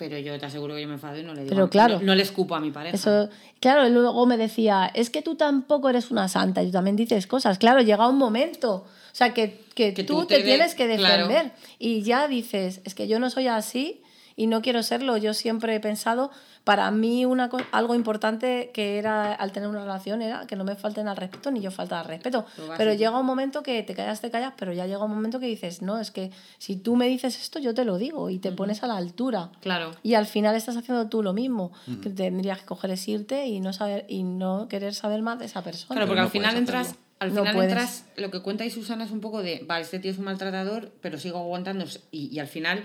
Pero 0.00 0.16
yo 0.18 0.36
te 0.40 0.46
aseguro 0.46 0.74
que 0.74 0.80
yo 0.80 0.88
me 0.88 0.94
enfado 0.94 1.18
y 1.18 1.22
no 1.22 1.34
le 1.34 1.42
digo. 1.42 1.54
Pero 1.54 1.68
claro. 1.70 1.98
No, 2.00 2.06
no 2.06 2.14
le 2.14 2.22
escupo 2.22 2.54
a 2.54 2.60
mi 2.60 2.70
pareja. 2.70 2.96
Eso, 2.96 3.28
claro, 3.60 3.86
luego 3.90 4.24
me 4.24 4.36
decía, 4.38 4.90
es 4.94 5.10
que 5.10 5.20
tú 5.20 5.34
tampoco 5.36 5.90
eres 5.90 6.10
una 6.10 6.26
santa, 6.26 6.62
y 6.62 6.66
tú 6.66 6.72
también 6.72 6.96
dices 6.96 7.26
cosas. 7.26 7.58
Claro, 7.58 7.82
llega 7.82 8.08
un 8.08 8.16
momento, 8.16 8.72
o 8.76 8.84
sea, 9.12 9.34
que, 9.34 9.62
que, 9.74 9.92
Que 9.92 10.02
tú, 10.02 10.20
tú 10.20 10.26
te, 10.26 10.36
te 10.36 10.40
de- 10.42 10.46
tienes 10.48 10.74
que 10.74 10.86
claro. 10.96 11.28
defender. 11.28 11.52
Y 11.78 12.02
ya 12.02 12.26
dices, 12.28 12.80
es 12.84 12.94
que 12.94 13.06
yo 13.08 13.18
no 13.20 13.28
soy 13.28 13.46
así 13.48 14.00
y 14.36 14.46
no 14.46 14.62
quiero 14.62 14.82
serlo. 14.82 15.18
Yo 15.18 15.34
siempre 15.34 15.74
he 15.74 15.80
pensado, 15.80 16.30
para 16.64 16.90
mí 16.90 17.24
una 17.24 17.50
algo 17.72 17.94
importante 17.94 18.70
que 18.74 18.98
era 18.98 19.32
al 19.32 19.52
tener 19.52 19.68
una 19.68 19.80
relación 19.80 20.20
era 20.20 20.46
que 20.46 20.56
no 20.56 20.64
me 20.64 20.76
falten 20.76 21.08
al 21.08 21.16
respeto 21.16 21.50
ni 21.50 21.60
yo 21.60 21.70
faltar 21.70 22.00
al 22.00 22.04
respeto. 22.04 22.44
Pero 22.76 22.92
llega 22.92 23.18
un 23.18 23.26
momento 23.26 23.62
que 23.62 23.82
te 23.82 23.94
callas, 23.94 24.20
te 24.20 24.30
callas, 24.30 24.52
pero 24.56 24.72
ya 24.72 24.86
llega 24.86 25.04
un 25.04 25.10
momento 25.10 25.40
que 25.40 25.46
dices, 25.46 25.80
no, 25.80 25.98
es 25.98 26.10
que 26.10 26.30
si 26.58 26.76
tú 26.76 26.96
me 26.96 27.08
dices 27.08 27.40
esto, 27.40 27.58
yo 27.58 27.74
te 27.74 27.84
lo 27.84 27.96
digo 27.96 28.30
y 28.30 28.38
te 28.38 28.52
pones 28.52 28.82
a 28.82 28.86
la 28.86 28.96
altura. 28.96 29.50
Claro. 29.60 29.92
Y 30.02 30.14
al 30.14 30.26
final 30.26 30.54
estás 30.54 30.76
haciendo 30.76 31.08
tú 31.08 31.22
lo 31.22 31.32
mismo, 31.32 31.72
que 32.02 32.10
tendrías 32.10 32.60
que 32.60 32.66
coger 32.66 32.90
es 32.90 33.08
irte 33.08 33.46
y 33.46 33.60
no 33.60 33.72
saber 33.72 34.04
y 34.08 34.22
no 34.22 34.68
querer 34.68 34.94
saber 34.94 35.22
más 35.22 35.38
de 35.38 35.46
esa 35.46 35.62
persona. 35.62 35.94
Claro, 35.94 36.06
porque 36.06 36.20
no 36.20 36.26
al 36.26 36.30
final 36.30 36.56
entras, 36.56 36.88
hacerlo. 37.18 37.42
al 37.42 37.48
final 37.48 37.64
entras, 37.64 38.04
lo 38.16 38.30
que 38.30 38.42
cuenta 38.42 38.64
ahí 38.64 38.70
Susana 38.70 39.04
es 39.04 39.10
un 39.10 39.20
poco 39.20 39.42
de, 39.42 39.64
vale, 39.66 39.84
este 39.84 39.98
tío 39.98 40.10
es 40.10 40.18
un 40.18 40.24
maltratador, 40.24 40.92
pero 41.00 41.18
sigo 41.18 41.38
aguantando. 41.38 41.86
Y, 42.10 42.26
y 42.26 42.38
al 42.38 42.48
final, 42.48 42.84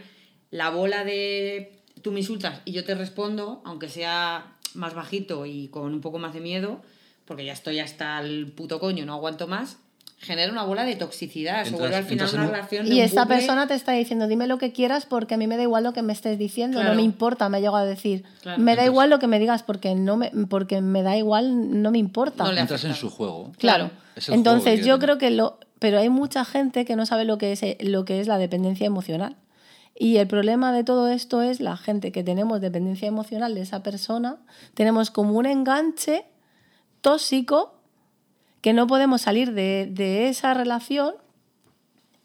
la 0.50 0.70
bola 0.70 1.04
de 1.04 1.85
tú 2.06 2.12
me 2.12 2.20
insultas 2.20 2.62
y 2.66 2.72
yo 2.72 2.86
te 2.86 2.94
respondo, 2.94 3.64
aunque 3.66 3.90
sea 3.90 4.46
más 4.76 4.94
bajito 4.94 5.48
y 5.48 5.70
con 5.70 5.92
un 5.92 6.02
poco 6.02 6.20
más 6.20 6.36
de 6.36 6.40
miedo, 6.40 6.80
porque 7.26 7.44
ya 7.44 7.54
estoy 7.54 7.80
hasta 7.80 8.20
el 8.22 8.52
puto 8.52 8.80
coño, 8.80 9.08
no 9.08 9.14
aguanto 9.16 9.48
más, 9.48 9.78
genera 10.20 10.52
una 10.52 10.62
bola 10.62 10.84
de 10.86 10.96
toxicidad. 10.96 11.64
Se 11.64 11.70
Entras- 11.72 11.80
vuelve 11.80 11.96
al 11.96 12.04
final 12.04 12.30
una 12.34 12.44
un- 12.44 12.50
relación 12.52 12.86
de 12.88 12.94
Y 12.94 13.00
un 13.00 13.06
esta 13.06 13.24
bucle. 13.24 13.38
persona 13.38 13.66
te 13.68 13.74
está 13.74 13.94
diciendo, 13.94 14.28
dime 14.28 14.46
lo 14.46 14.60
que 14.60 14.72
quieras 14.72 15.08
porque 15.08 15.34
a 15.34 15.38
mí 15.38 15.48
me 15.48 15.58
da 15.58 15.64
igual 15.64 15.84
lo 15.84 15.94
que 15.94 16.04
me 16.04 16.14
estés 16.14 16.38
diciendo, 16.38 16.78
Claro. 16.78 16.92
no 16.92 16.96
me 16.98 17.02
importa, 17.02 17.50
me 17.50 17.58
llegado 17.58 17.78
a 17.78 17.86
decir. 17.86 18.24
Claro. 18.44 18.62
Me 18.62 18.76
da 18.76 18.86
igual 18.86 19.10
lo 19.10 19.18
que 19.18 19.26
me 19.26 19.40
digas 19.40 19.64
porque 19.64 19.96
no 19.96 20.16
me, 20.16 20.30
porque 20.48 20.82
me 20.82 21.02
da 21.02 21.18
igual, 21.18 21.82
no 21.82 21.90
me 21.90 21.98
importa. 21.98 22.44
No 22.44 22.52
le 22.52 22.62
Entras 22.62 22.84
en 22.84 22.94
su 22.94 23.10
juego. 23.10 23.52
Claro. 23.58 23.90
Juego 24.16 24.36
Entonces 24.38 24.86
yo 24.86 25.00
creo 25.00 25.18
que 25.18 25.32
lo, 25.32 25.58
pero 25.80 25.98
hay 25.98 26.10
mucha 26.10 26.46
gente 26.46 26.86
que 26.86 26.96
no 26.96 27.08
sabe 27.08 27.26
lo 27.26 27.40
que 27.40 27.52
es 27.54 27.64
eh, 27.64 27.78
lo 27.82 28.06
que 28.06 28.20
es 28.20 28.28
la 28.28 28.38
dependencia 28.38 28.86
emocional. 28.86 29.36
Y 29.98 30.18
el 30.18 30.28
problema 30.28 30.74
de 30.74 30.84
todo 30.84 31.08
esto 31.08 31.42
es 31.42 31.62
la 31.62 31.78
gente 31.78 32.12
que 32.12 32.24
tenemos 32.24 32.60
dependencia 32.60 33.08
emocional 33.08 33.56
de 33.56 33.62
esa 33.62 33.82
persona, 33.82 34.38
tenemos 34.74 35.10
como 35.10 35.34
un 35.38 35.46
enganche 35.46 36.26
tóxico 37.02 37.74
que 38.62 38.74
no 38.74 38.88
podemos 38.88 39.22
salir 39.22 39.54
de, 39.54 39.88
de 39.90 40.28
esa 40.28 40.54
relación 40.54 41.16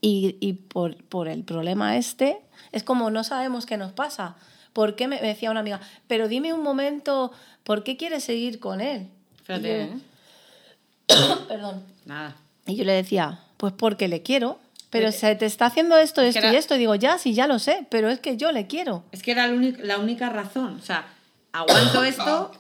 y, 0.01 0.37
y 0.41 0.55
por, 0.55 0.97
por 1.05 1.29
el 1.29 1.45
problema 1.45 1.97
este 1.97 2.41
es 2.73 2.83
como 2.83 3.11
no 3.11 3.23
sabemos 3.25 3.67
qué 3.67 3.77
nos 3.77 3.93
pasa. 3.93 4.37
¿Por 4.73 4.95
qué 4.97 5.09
me, 5.09 5.21
me 5.21 5.27
decía 5.29 5.51
una 5.51 5.61
amiga? 5.61 5.81
Pero 6.07 6.29
dime 6.29 6.53
un 6.55 6.63
momento, 6.63 7.33
¿por 7.65 7.83
qué 7.85 7.97
quieres 7.97 8.25
seguir 8.25 8.59
con 8.61 8.81
él? 8.81 9.09
Fíjate, 9.45 9.69
yo- 9.69 11.15
¿eh? 11.15 11.37
Perdón. 11.49 11.83
Nada. 12.07 12.37
Y 12.67 12.77
yo 12.77 12.85
le 12.85 12.93
decía, 12.93 13.41
pues 13.57 13.73
porque 13.73 14.09
le 14.09 14.23
quiero. 14.23 14.59
Pero 14.91 15.13
se 15.13 15.35
te 15.37 15.47
está 15.47 15.67
haciendo 15.67 15.97
esto, 15.97 16.21
esto 16.21 16.41
era- 16.41 16.53
y 16.53 16.57
esto. 16.57 16.75
Y 16.75 16.79
digo, 16.79 16.95
ya, 16.97 17.17
sí, 17.19 17.33
ya 17.33 17.47
lo 17.47 17.59
sé, 17.59 17.87
pero 17.91 18.09
es 18.11 18.19
que 18.21 18.37
yo 18.37 18.51
le 18.53 18.67
quiero. 18.67 19.05
Es 19.13 19.23
que 19.23 19.31
era 19.33 19.47
la 19.47 19.55
única, 19.55 19.81
la 19.85 19.99
única 19.99 20.29
razón. 20.31 20.77
O 20.81 20.83
sea, 20.85 21.07
aguanto 21.53 22.03
esto 22.05 22.51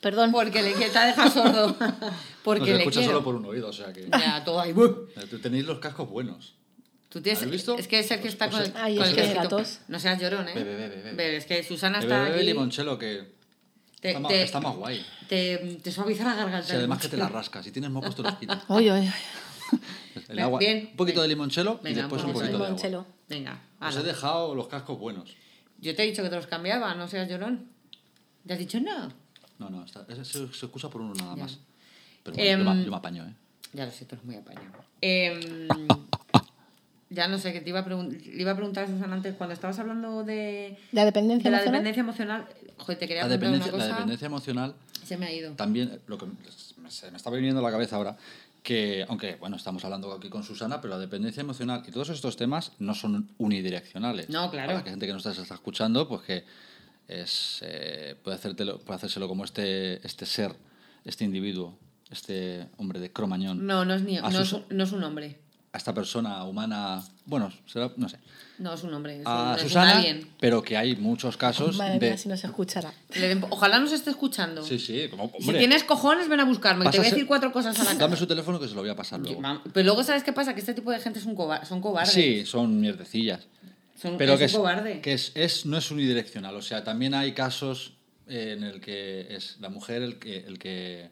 Perdón. 0.00 0.32
porque 0.32 0.62
le 0.62 0.72
quiero. 0.72 0.92
Te 0.92 0.98
ha 0.98 1.06
dejado 1.06 1.30
sordo. 1.30 1.76
No 2.40 2.44
porque 2.44 2.64
se 2.64 2.72
le 2.72 2.78
escucha 2.78 3.00
quiero. 3.00 3.12
solo 3.12 3.24
por 3.24 3.34
un 3.34 3.44
oído, 3.44 3.68
o 3.68 3.72
sea 3.72 3.92
que. 3.92 4.08
Ya, 4.10 4.42
todo 4.42 4.58
ahí. 4.60 4.74
Tenéis 5.42 5.66
los 5.66 5.78
cascos 5.78 6.08
buenos. 6.08 6.54
Tú 7.10 7.20
tienes, 7.20 7.42
¿Has 7.42 7.50
visto? 7.50 7.76
Es 7.76 7.86
que 7.86 8.02
Sergio 8.02 8.30
está 8.30 8.48
Pues- 8.48 8.70
con 8.70 8.76
el, 8.78 8.82
Ay, 8.82 8.96
con 8.96 9.04
es 9.04 9.10
el 9.10 9.16
que 9.16 9.20
casquito. 9.34 9.42
la 9.58 9.62
tos. 9.64 9.78
No 9.88 10.00
seas 10.00 10.18
llorón, 10.18 10.48
¿eh? 10.48 10.52
Bebe, 10.54 10.74
bebe, 10.76 11.02
bebe. 11.02 11.36
Es 11.36 11.44
que 11.44 11.62
Susana 11.62 11.98
Bebe, 12.00 12.12
está 12.14 12.24
bebe 12.24 12.36
aquí. 12.36 12.46
limonchelo 12.46 12.98
que 12.98 13.34
Te, 14.00 14.08
está, 14.08 14.20
más, 14.20 14.32
te- 14.32 14.42
está 14.42 14.60
más 14.60 14.74
guay. 14.76 15.04
te, 15.28 15.58
te 15.82 15.92
suaviza 15.92 16.24
la 16.24 16.34
garganta. 16.34 16.66
Si 16.66 16.74
además 16.76 17.02
que 17.02 17.08
te 17.08 17.18
la 17.18 17.28
rascas. 17.28 17.62
Si 17.62 17.72
tienes 17.72 17.90
mocos 17.90 18.16
te 18.16 18.22
los 18.22 18.34
quitas. 18.36 18.62
Oye, 18.68 18.90
oye, 18.90 19.00
oye. 19.02 19.80
El 20.28 20.38
agua, 20.38 20.58
bien, 20.58 20.88
un 20.90 20.96
poquito 20.96 21.22
de 21.22 21.28
limonchelo 21.28 21.80
y 21.80 21.84
Venga, 21.84 22.02
después 22.02 22.22
un 22.24 22.32
poquito 22.32 22.44
de 22.44 22.48
de 22.48 22.54
agua. 22.56 22.66
limonchelo. 22.68 23.06
Venga, 23.28 23.60
Os 23.80 23.86
ala. 23.96 24.00
he 24.00 24.02
dejado 24.04 24.54
los 24.54 24.68
cascos 24.68 24.98
buenos. 24.98 25.36
Yo 25.80 25.94
te 25.94 26.02
he 26.02 26.06
dicho 26.06 26.22
que 26.22 26.28
te 26.28 26.36
los 26.36 26.46
cambiaba, 26.46 26.94
no 26.94 27.08
seas 27.08 27.28
llorón. 27.28 27.66
¿Te 28.46 28.52
has 28.54 28.58
dicho 28.58 28.80
no? 28.80 29.12
No, 29.58 29.70
no, 29.70 29.84
está- 29.84 30.06
ese 30.08 30.24
se, 30.24 30.32
se 30.52 30.66
excusa 30.66 30.88
por 30.90 31.00
uno 31.00 31.14
nada 31.14 31.34
Ya. 31.36 31.42
más. 31.42 31.58
Pero 32.22 32.36
bueno, 32.36 32.50
yo, 32.50 32.70
Em, 32.70 32.78
me, 32.78 32.84
yo 32.84 32.90
me 32.90 32.96
apaño, 32.96 33.24
¿eh? 33.26 33.34
Ya 33.72 33.86
lo 33.86 33.92
sé, 33.92 34.04
tú 34.04 34.14
eres 34.14 34.24
muy 34.24 34.34
apañado. 34.36 34.66
Em, 35.00 35.68
ya 37.10 37.28
no 37.28 37.38
sé, 37.38 37.52
que 37.52 37.60
te 37.60 37.70
iba 37.70 37.80
a, 37.80 37.84
pregun- 37.86 38.10
le 38.10 38.40
iba 38.42 38.52
a 38.52 38.56
preguntar 38.56 38.84
a 38.84 38.86
Susana 38.88 39.14
antes, 39.16 39.34
cuando 39.36 39.52
estabas 39.54 39.78
hablando 39.78 40.22
de, 40.24 40.78
La 40.92 41.04
dependencia 41.04 41.44
de 41.44 41.50
la 41.50 41.62
emocional. 41.62 41.72
dependencia 41.84 42.00
emocional, 42.00 42.46
joder, 42.78 42.98
te 42.98 43.08
quería 43.08 43.22
La 43.22 43.28
preguntar 43.28 43.50
dependencia, 43.50 43.74
una 43.74 43.78
la 43.78 43.84
cosa. 43.84 43.96
dependencia 43.96 44.26
emocional 44.26 44.74
Se 45.04 45.16
me 45.16 45.26
ha 45.26 45.32
ido. 45.32 45.52
también, 45.54 46.00
lo 46.06 46.18
que 46.18 46.26
me- 46.26 46.90
se 46.90 47.10
me 47.10 47.16
está 47.16 47.30
viniendo 47.30 47.60
a 47.60 47.62
la 47.62 47.70
cabeza 47.70 47.96
ahora, 47.96 48.16
que 48.62 49.04
aunque, 49.08 49.36
bueno, 49.36 49.56
estamos 49.56 49.84
hablando 49.84 50.12
aquí 50.12 50.28
con 50.28 50.42
Susana, 50.42 50.80
pero 50.80 50.94
la 50.94 51.00
dependencia 51.00 51.40
emocional 51.40 51.82
y 51.86 51.90
todos 51.90 52.10
estos 52.10 52.36
temas 52.36 52.72
no 52.78 52.94
son 52.94 53.30
unidireccionales. 53.38 54.28
No, 54.28 54.50
claro. 54.50 54.68
Para 54.68 54.78
la 54.80 54.90
gente 54.90 55.06
que 55.06 55.12
nos 55.12 55.24
está, 55.24 55.42
está 55.42 55.54
escuchando, 55.54 56.08
pues 56.08 56.22
que 56.22 56.44
es, 57.08 57.60
eh, 57.62 58.16
puede, 58.22 58.36
hacértelo, 58.36 58.78
puede 58.80 58.96
hacérselo 58.96 59.28
como 59.28 59.44
este, 59.44 60.06
este 60.06 60.26
ser, 60.26 60.54
este 61.04 61.24
individuo, 61.24 61.78
este 62.10 62.68
hombre 62.76 63.00
de 63.00 63.12
Cromañón. 63.12 63.66
No, 63.66 63.84
no 63.84 63.94
es, 63.94 64.02
ni, 64.02 64.16
no, 64.16 64.28
es, 64.28 64.56
no 64.68 64.84
es 64.84 64.92
un 64.92 65.02
hombre. 65.04 65.39
A 65.72 65.78
esta 65.78 65.94
persona 65.94 66.42
humana, 66.44 67.00
bueno, 67.26 67.52
será, 67.66 67.92
no 67.96 68.08
sé, 68.08 68.18
No 68.58 68.74
es 68.74 68.82
un 68.82 68.92
hombre. 68.92 69.20
Es 69.20 69.26
a 69.26 69.52
un, 69.52 69.56
es 69.56 69.62
un 69.62 69.68
Susana, 69.68 70.04
pero 70.40 70.62
que 70.62 70.76
hay 70.76 70.96
muchos 70.96 71.36
casos 71.36 71.76
Madre 71.76 71.98
de... 72.00 72.08
mía, 72.08 72.16
si 72.18 72.28
nos 72.28 72.42
escuchará. 72.42 72.92
Den- 73.14 73.44
Ojalá 73.50 73.78
nos 73.78 73.92
esté 73.92 74.10
escuchando. 74.10 74.64
Sí, 74.64 74.80
sí, 74.80 75.06
como, 75.08 75.28
si 75.38 75.44
hombre, 75.44 75.58
tienes 75.58 75.84
cojones, 75.84 76.28
ven 76.28 76.40
a 76.40 76.44
buscarme. 76.44 76.84
Te 76.90 76.98
voy 76.98 77.06
a 77.06 77.10
decir 77.10 77.26
cuatro 77.26 77.52
cosas 77.52 77.76
a 77.78 77.84
la 77.84 77.90
cara. 77.90 77.98
Dame 78.00 78.16
su 78.16 78.26
teléfono 78.26 78.58
que 78.58 78.66
se 78.66 78.74
lo 78.74 78.80
voy 78.80 78.90
a 78.90 78.96
pasar 78.96 79.20
luego. 79.20 79.40
Pero 79.72 79.84
luego, 79.84 80.02
¿sabes 80.02 80.24
qué 80.24 80.32
pasa? 80.32 80.54
Que 80.54 80.60
este 80.60 80.74
tipo 80.74 80.90
de 80.90 80.98
gente 80.98 81.20
es 81.20 81.24
un 81.26 81.36
coba- 81.36 81.64
son 81.64 81.80
cobardes. 81.80 82.12
Sí, 82.12 82.44
son 82.46 82.80
mierdecillas. 82.80 83.46
Son, 84.00 84.18
Pero 84.18 84.32
es 84.32 84.38
que, 84.38 84.44
un 84.44 84.50
es, 84.50 84.56
cobarde. 84.56 85.00
que 85.02 85.12
es, 85.12 85.30
es- 85.36 85.66
no 85.66 85.76
es 85.78 85.88
unidireccional. 85.92 86.56
O 86.56 86.62
sea, 86.62 86.82
también 86.82 87.14
hay 87.14 87.32
casos 87.32 87.92
eh, 88.26 88.54
en 88.56 88.64
el 88.64 88.80
que 88.80 89.28
es 89.36 89.58
la 89.60 89.68
mujer 89.68 90.02
el 90.02 90.18
que, 90.18 90.38
el 90.38 90.58
que 90.58 91.10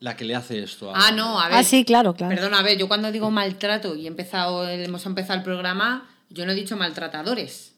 la 0.00 0.16
que 0.16 0.24
le 0.24 0.34
hace 0.34 0.62
esto. 0.62 0.94
al 0.94 1.00
Ah, 1.02 1.10
no, 1.12 1.38
a 1.40 1.48
ver. 1.48 1.58
Ah, 1.58 1.62
sí, 1.62 1.84
claro, 1.84 2.14
claro. 2.14 2.34
Perdona, 2.34 2.58
a 2.58 2.62
ver, 2.62 2.76
yo 2.78 2.88
cuando 2.88 3.12
digo 3.12 3.30
maltrato 3.30 3.94
y 3.96 4.04
he 4.04 4.08
empezado, 4.08 4.66
hemos 4.68 5.04
empezado 5.06 5.38
el 5.38 5.44
programa, 5.44 6.08
yo 6.30 6.44
no 6.46 6.52
he 6.52 6.54
dicho 6.54 6.76
maltratadores. 6.76 7.74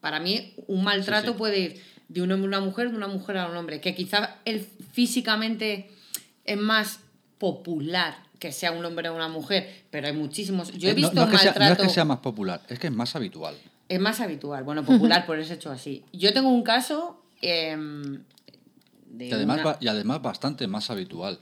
Para 0.00 0.20
mí, 0.20 0.54
un 0.68 0.84
maltrato 0.84 1.28
Sí, 1.28 1.32
sí. 1.32 1.38
puede 1.38 1.58
ir 1.58 1.82
de 2.08 2.22
un 2.22 2.30
hombre 2.30 2.46
a 2.54 2.58
una 2.58 2.60
mujer, 2.66 2.90
de 2.90 2.96
una 2.96 3.08
mujer 3.08 3.38
a 3.38 3.46
un 3.48 3.56
hombre. 3.56 3.80
Que 3.80 3.94
quizá 3.94 4.36
él 4.44 4.66
físicamente 4.92 5.90
es 6.44 6.56
más 6.58 7.00
popular 7.38 8.22
que 8.38 8.52
sea 8.52 8.72
un 8.72 8.84
hombre 8.84 9.08
o 9.08 9.14
una 9.14 9.28
mujer, 9.28 9.84
pero 9.90 10.06
hay 10.06 10.12
muchísimos. 10.12 10.70
Yo 10.72 10.88
he 10.88 10.92
Eh, 10.92 10.94
no- 10.94 11.00
visto 11.08 11.14
no, 11.14 11.22
es 11.22 11.30
que 11.30 11.38
sea, 11.38 11.46
maltrato. 11.52 11.74
no 11.74 11.82
es 11.82 11.88
que 11.88 11.94
sea 11.94 12.04
más 12.04 12.18
popular, 12.18 12.60
es 12.68 12.78
que 12.78 12.86
es 12.88 12.92
más 12.92 13.16
habitual. 13.16 13.56
Es 13.88 14.00
más 14.00 14.20
habitual, 14.20 14.62
bueno, 14.64 14.84
popular 14.84 15.24
por 15.26 15.38
eso 15.38 15.54
hecho 15.54 15.70
así. 15.70 16.04
Yo 16.12 16.32
tengo 16.32 16.48
un 16.50 16.62
caso 16.62 17.22
em, 17.40 18.22
de 19.06 19.28
Y 19.28 19.32
además, 19.32 19.60
una- 19.60 19.76
y 19.80 19.88
además 19.88 20.22
bastante 20.22 20.66
más 20.66 20.90
habitual. 20.90 21.40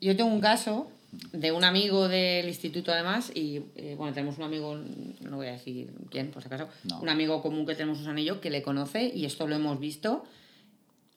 Yo 0.00 0.16
tengo 0.16 0.30
un 0.30 0.40
caso 0.40 0.90
de 1.32 1.52
un 1.52 1.64
amigo 1.64 2.08
del 2.08 2.46
instituto 2.48 2.92
además 2.92 3.32
y 3.34 3.62
eh, 3.76 3.94
bueno, 3.96 4.12
tenemos 4.12 4.36
un 4.38 4.44
amigo, 4.44 4.76
no 5.20 5.36
voy 5.36 5.46
a 5.46 5.52
decir 5.52 5.90
quién 6.10 6.30
por 6.30 6.42
si 6.42 6.48
acaso, 6.48 6.68
No. 6.84 7.00
un 7.00 7.08
amigo 7.08 7.40
común 7.42 7.64
que 7.66 7.74
tenemos 7.74 7.98
Susana 7.98 8.20
y 8.20 8.24
yo 8.24 8.40
que 8.40 8.50
le 8.50 8.62
conoce 8.62 9.10
y 9.14 9.24
esto 9.24 9.46
lo 9.46 9.56
hemos 9.56 9.78
visto. 9.80 10.24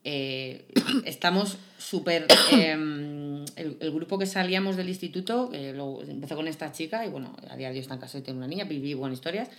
Eh, 0.05 0.65
estamos 1.05 1.57
súper... 1.77 2.27
em, 2.51 3.43
el, 3.57 3.77
el 3.81 3.91
grupo 3.91 4.17
que 4.17 4.25
salíamos 4.25 4.77
del 4.77 4.87
instituto 4.89 5.49
eh, 5.53 5.73
lo, 5.75 6.01
empezó 6.03 6.35
con 6.35 6.47
esta 6.47 6.71
chica 6.71 7.05
y 7.05 7.09
bueno, 7.09 7.35
a 7.49 7.57
día 7.57 7.67
de 7.67 7.73
hoy 7.73 7.79
está 7.79 7.95
en 7.95 7.99
casa 7.99 8.17
y 8.17 8.21
tiene 8.21 8.37
una 8.37 8.47
niña, 8.47 8.63
viví 8.63 8.93
buenas 8.93 9.17
historias. 9.17 9.49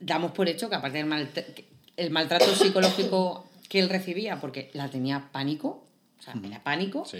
Damos 0.00 0.32
por 0.32 0.48
hecho 0.48 0.68
que 0.68 0.76
aparte 0.76 1.02
del 1.02 1.28
que 1.28 1.64
el 1.96 2.10
maltrato 2.10 2.54
psicológico 2.54 3.46
que 3.68 3.78
él 3.80 3.88
recibía, 3.88 4.40
porque 4.40 4.70
la 4.74 4.88
tenía 4.88 5.30
pánico, 5.32 5.86
o 6.18 6.22
sea, 6.22 6.34
era 6.44 6.62
pánico, 6.62 7.04
Sí. 7.04 7.18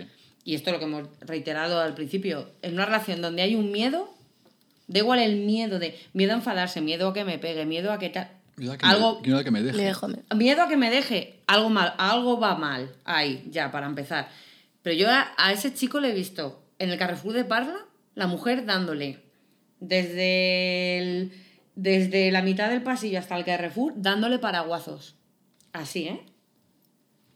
Y 0.50 0.54
esto 0.56 0.70
es 0.70 0.74
lo 0.74 0.78
que 0.80 0.86
hemos 0.86 1.08
reiterado 1.20 1.80
al 1.80 1.94
principio, 1.94 2.50
en 2.62 2.74
una 2.74 2.86
relación 2.86 3.22
donde 3.22 3.42
hay 3.42 3.54
un 3.54 3.70
miedo, 3.70 4.12
da 4.88 4.98
igual 4.98 5.20
el 5.20 5.36
miedo 5.36 5.78
de 5.78 5.96
miedo 6.12 6.32
a 6.32 6.36
enfadarse, 6.36 6.80
miedo 6.80 7.08
a 7.08 7.14
que 7.14 7.24
me 7.24 7.38
pegue, 7.38 7.64
miedo 7.66 7.92
a 7.92 7.98
que 7.98 8.08
tal. 8.10 8.28
Miedo 8.56 8.72
a 8.72 8.76
que, 8.78 8.84
Algo, 8.84 9.20
me, 9.20 9.28
miedo 9.28 9.38
a 9.38 9.44
que 9.44 9.50
me 9.52 9.62
deje. 9.62 9.92
Miedo 10.34 10.62
a 10.62 10.68
que 10.68 10.76
me 10.76 10.90
deje, 10.90 11.40
algo 11.46 11.70
mal, 11.70 11.94
algo 11.98 12.40
va 12.40 12.56
mal 12.56 12.90
ahí, 13.04 13.44
ya, 13.50 13.70
para 13.70 13.86
empezar. 13.86 14.28
Pero 14.82 14.96
yo 14.96 15.08
a, 15.08 15.32
a 15.36 15.52
ese 15.52 15.72
chico 15.72 16.00
le 16.00 16.10
he 16.10 16.14
visto 16.14 16.62
en 16.80 16.90
el 16.90 16.98
Carrefour 16.98 17.32
de 17.34 17.44
Parla, 17.44 17.76
la 18.16 18.26
mujer 18.26 18.66
dándole 18.66 19.20
desde, 19.78 20.98
el- 20.98 21.32
desde 21.76 22.30
la 22.32 22.42
mitad 22.42 22.68
del 22.70 22.82
pasillo 22.82 23.18
hasta 23.18 23.36
el 23.36 23.44
Carrefour, 23.44 23.92
dándole 23.96 24.38
paraguazos. 24.38 25.14
Así, 25.72 26.08
¿eh? 26.08 26.20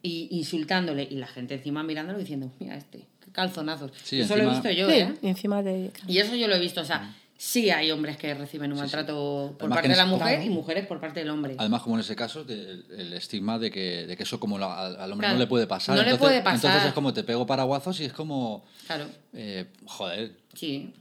Y 0.07 0.29
insultándole. 0.31 1.09
Y 1.11 1.15
la 1.17 1.27
gente 1.27 1.55
encima 1.55 1.83
mirándolo 1.83 2.19
diciendo, 2.19 2.53
mira 2.61 2.77
este, 2.77 3.07
qué 3.25 3.33
calzonazos. 3.33 3.91
Sí, 4.03 4.21
eso 4.21 4.37
lo 4.37 4.43
he 4.45 4.51
visto 4.51 4.71
yo, 4.71 4.87
Sí, 4.89 4.97
¿eh? 4.97 5.15
y 5.23 5.29
encima 5.29 5.63
de... 5.63 5.91
Y 6.07 6.19
eso 6.19 6.37
yo 6.37 6.47
lo 6.47 6.55
he 6.57 6.61
visto, 6.61 6.83
o 6.83 6.85
sea, 6.85 7.15
sí 7.39 7.71
hay 7.71 7.91
hombres 7.91 8.19
que 8.19 8.35
reciben 8.35 8.71
un 8.73 8.79
maltrato 8.79 9.55
por 9.59 9.63
Además 9.63 9.77
parte 9.77 9.89
de 9.89 9.97
la 9.97 10.05
mujer 10.05 10.43
y 10.45 10.51
mujeres 10.51 10.87
por 10.87 11.01
parte 11.01 11.21
del 11.21 11.31
hombre. 11.31 11.55
Además, 11.59 11.81
como 11.81 11.95
en 11.97 12.01
ese 12.03 12.15
caso, 12.15 12.45
de- 12.45 12.55
el, 12.55 12.85
el 12.99 13.13
estigma 13.15 13.59
de 13.59 13.71
que, 13.71 14.07
de 14.07 14.15
que 14.15 14.25
eso 14.25 14.39
como 14.39 14.59
la- 14.59 14.89
al, 14.89 15.11
hombre 15.11 15.25
Claro. 15.27 15.35
no 15.35 15.41
le 15.41 15.47
puede 15.47 15.67
pasar. 15.67 15.97
No 15.97 16.03
le 16.03 16.11
entonces, 16.11 16.29
puede 16.29 16.43
pasar. 16.43 16.57
Entonces 16.71 16.89
es 16.89 16.93
como 16.95 17.15
te 17.15 17.25
pego 17.25 17.47
paraguazos 17.47 17.99
y 18.01 18.05
es 18.05 18.13
como, 18.13 18.65
Claro, 18.87 19.07
eh, 19.33 19.67
joder, 19.87 20.37
sí. 20.53 20.93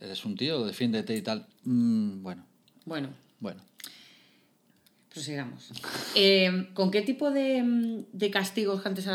eres 0.00 0.24
un 0.24 0.36
tío, 0.36 0.64
defiéndete 0.64 1.14
y 1.14 1.20
tal. 1.20 1.46
Mm, 1.64 2.22
bueno, 2.22 2.44
Bueno, 2.86 3.10
bueno. 3.40 3.60
Prosigamos. 5.18 5.70
Eh, 6.14 6.68
¿Con 6.74 6.90
qué 6.90 7.02
tipo 7.02 7.30
de, 7.30 8.04
de 8.12 8.30
castigos, 8.30 8.80
que 8.82 8.88
antes 8.88 9.08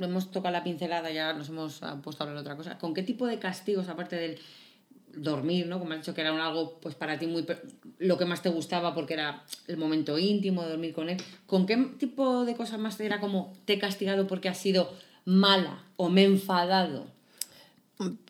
hemos 0.00 0.30
tocado 0.30 0.52
la 0.52 0.62
pincelada, 0.62 1.10
ya 1.10 1.32
nos 1.32 1.48
hemos 1.48 1.80
puesto 2.02 2.22
a 2.22 2.26
hablar 2.26 2.36
de 2.36 2.40
otra 2.42 2.56
cosa, 2.56 2.78
¿con 2.78 2.92
qué 2.92 3.02
tipo 3.02 3.26
de 3.26 3.38
castigos, 3.38 3.88
aparte 3.88 4.16
del 4.16 4.38
dormir, 5.16 5.66
¿no? 5.66 5.78
Como 5.78 5.92
has 5.92 6.00
dicho 6.00 6.14
que 6.14 6.20
era 6.20 6.32
un 6.32 6.40
algo 6.40 6.78
pues 6.78 6.94
para 6.94 7.18
ti 7.18 7.26
muy 7.26 7.46
lo 7.98 8.18
que 8.18 8.26
más 8.26 8.42
te 8.42 8.50
gustaba 8.50 8.94
porque 8.94 9.14
era 9.14 9.44
el 9.66 9.78
momento 9.78 10.18
íntimo 10.18 10.62
de 10.62 10.68
dormir 10.68 10.92
con 10.92 11.08
él. 11.08 11.16
¿Con 11.46 11.64
qué 11.64 11.76
tipo 11.98 12.44
de 12.44 12.54
cosas 12.54 12.78
más 12.78 12.98
te 12.98 13.06
era 13.06 13.18
como 13.18 13.54
te 13.64 13.74
he 13.74 13.78
castigado 13.78 14.26
porque 14.26 14.50
has 14.50 14.58
sido 14.58 14.92
mala 15.24 15.82
o 15.96 16.10
me 16.10 16.22
he 16.22 16.26
enfadado? 16.26 17.06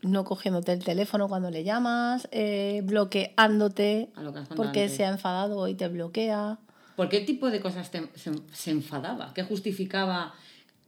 no 0.02 0.24
cogiéndote 0.24 0.72
el 0.72 0.84
teléfono 0.84 1.28
cuando 1.28 1.50
le 1.50 1.64
llamas, 1.64 2.28
eh, 2.30 2.82
bloqueándote 2.84 4.10
porque 4.54 4.82
antes. 4.82 4.96
se 4.96 5.04
ha 5.04 5.08
enfadado 5.08 5.66
y 5.68 5.74
te 5.74 5.88
bloquea. 5.88 6.58
¿Por 6.96 7.08
qué 7.08 7.20
tipo 7.20 7.50
de 7.50 7.60
cosas 7.60 7.90
te- 7.90 8.08
se, 8.14 8.32
se 8.52 8.70
enfadaba? 8.70 9.32
¿Qué 9.34 9.42
justificaba? 9.42 10.34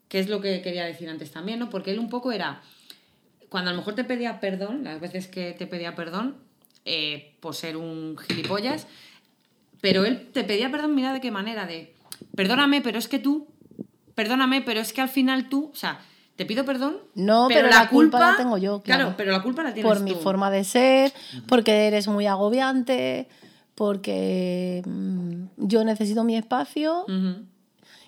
¿Qué 0.08 0.18
es 0.20 0.28
lo 0.28 0.40
que 0.40 0.62
quería 0.62 0.84
decir 0.86 1.08
antes 1.08 1.30
también? 1.30 1.58
¿no? 1.58 1.68
Porque 1.70 1.90
él 1.92 1.98
un 1.98 2.08
poco 2.08 2.32
era, 2.32 2.62
cuando 3.50 3.70
a 3.70 3.74
lo 3.74 3.78
mejor 3.80 3.94
te 3.94 4.04
pedía 4.04 4.40
perdón, 4.40 4.84
las 4.84 5.00
veces 5.00 5.28
que 5.28 5.52
te 5.52 5.66
pedía 5.66 5.94
perdón, 5.94 6.36
eh, 6.86 7.34
por 7.40 7.54
ser 7.54 7.76
un 7.76 8.16
gilipollas, 8.16 8.86
pero 9.80 10.04
él 10.06 10.30
te 10.32 10.44
pedía 10.44 10.70
perdón, 10.70 10.94
mira 10.94 11.12
de 11.12 11.20
qué 11.20 11.30
manera, 11.30 11.66
de, 11.66 11.94
perdóname, 12.34 12.80
pero 12.80 12.98
es 12.98 13.06
que 13.08 13.18
tú, 13.18 13.46
perdóname, 14.14 14.62
pero 14.62 14.80
es 14.80 14.92
que 14.92 15.00
al 15.02 15.08
final 15.10 15.48
tú, 15.50 15.70
o 15.72 15.76
sea, 15.76 16.00
te 16.36 16.46
pido 16.46 16.64
perdón, 16.64 16.98
No, 17.14 17.48
pero 17.48 17.68
la 17.68 17.88
culpa 17.88 18.18
la 18.20 18.36
tengo 18.36 18.56
yo, 18.58 18.80
claro. 18.82 19.14
pero 19.16 19.32
la 19.32 19.42
culpa 19.42 19.62
la 19.62 19.74
tienes 19.74 19.90
por 19.92 20.00
mi 20.00 20.14
forma 20.14 20.50
de 20.50 20.64
ser, 20.64 21.12
porque 21.48 21.86
eres 21.88 22.08
muy 22.08 22.26
agobiante, 22.26 23.28
porque 23.78 24.82
mm, 24.84 25.44
yo 25.56 25.84
necesito 25.84 26.24
mi 26.24 26.36
espacio 26.36 27.06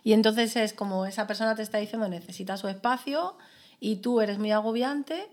y 0.02 0.14
entonces 0.14 0.56
es 0.56 0.72
como 0.72 1.06
esa 1.06 1.28
persona 1.28 1.54
te 1.54 1.62
está 1.62 1.78
diciendo 1.78 2.08
necesita 2.08 2.56
su 2.56 2.66
espacio 2.66 3.36
y 3.78 3.96
tú 3.96 4.20
eres 4.20 4.40
muy 4.40 4.50
agobiante, 4.50 5.28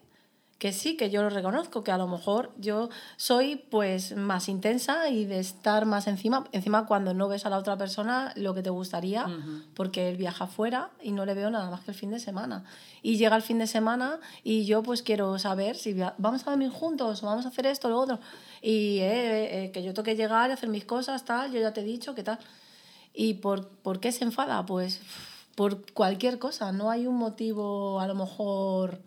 que 0.59 0.73
sí, 0.73 0.97
que 0.97 1.09
yo 1.09 1.21
lo 1.21 1.29
reconozco, 1.29 1.83
que 1.83 1.91
a 1.91 1.97
lo 1.97 2.07
mejor 2.07 2.51
yo 2.57 2.89
soy 3.15 3.57
pues 3.57 4.15
más 4.15 4.49
intensa 4.49 5.09
y 5.09 5.25
de 5.25 5.39
estar 5.39 5.85
más 5.85 6.07
encima, 6.07 6.45
encima 6.51 6.87
cuando 6.87 7.13
no 7.13 7.27
ves 7.27 7.45
a 7.45 7.49
la 7.49 7.57
otra 7.57 7.77
persona 7.77 8.33
lo 8.35 8.53
que 8.55 8.63
te 8.63 8.71
gustaría, 8.71 9.27
porque 9.75 10.09
él 10.09 10.17
viaja 10.17 10.47
fuera 10.47 10.89
y 11.01 11.11
no 11.11 11.25
le 11.25 11.35
veo 11.35 11.51
nada 11.51 11.69
más 11.69 11.81
que 11.81 11.91
el 11.91 11.97
fin 11.97 12.09
de 12.09 12.19
semana. 12.19 12.63
Y 13.03 13.17
llega 13.17 13.35
el 13.35 13.43
fin 13.43 13.59
de 13.59 13.67
semana 13.67 14.19
y 14.43 14.65
yo 14.65 14.81
pues 14.81 15.03
quiero 15.03 15.37
saber 15.37 15.75
si 15.75 15.93
vamos 16.17 16.47
a 16.47 16.51
dormir 16.51 16.69
juntos 16.69 17.21
o 17.21 17.25
vamos 17.27 17.45
a 17.45 17.49
hacer 17.49 17.67
esto 17.67 17.87
o 17.87 17.91
lo 17.91 17.99
otro. 17.99 18.19
Y 18.61 18.99
eh, 18.99 19.65
eh, 19.65 19.71
que 19.71 19.83
yo 19.83 19.93
toque 19.93 20.15
llegar 20.15 20.51
hacer 20.51 20.69
mis 20.69 20.85
cosas, 20.85 21.25
tal, 21.25 21.51
yo 21.51 21.59
ya 21.59 21.73
te 21.73 21.81
he 21.81 21.83
dicho, 21.83 22.15
qué 22.15 22.23
tal. 22.23 22.39
¿Y 23.13 23.35
por, 23.35 23.67
por 23.67 23.99
qué 23.99 24.11
se 24.11 24.23
enfada? 24.23 24.65
Pues 24.65 25.01
por 25.55 25.91
cualquier 25.93 26.37
cosa, 26.37 26.71
no 26.71 26.91
hay 26.91 27.07
un 27.07 27.15
motivo 27.15 27.99
a 27.99 28.07
lo 28.07 28.15
mejor 28.15 29.01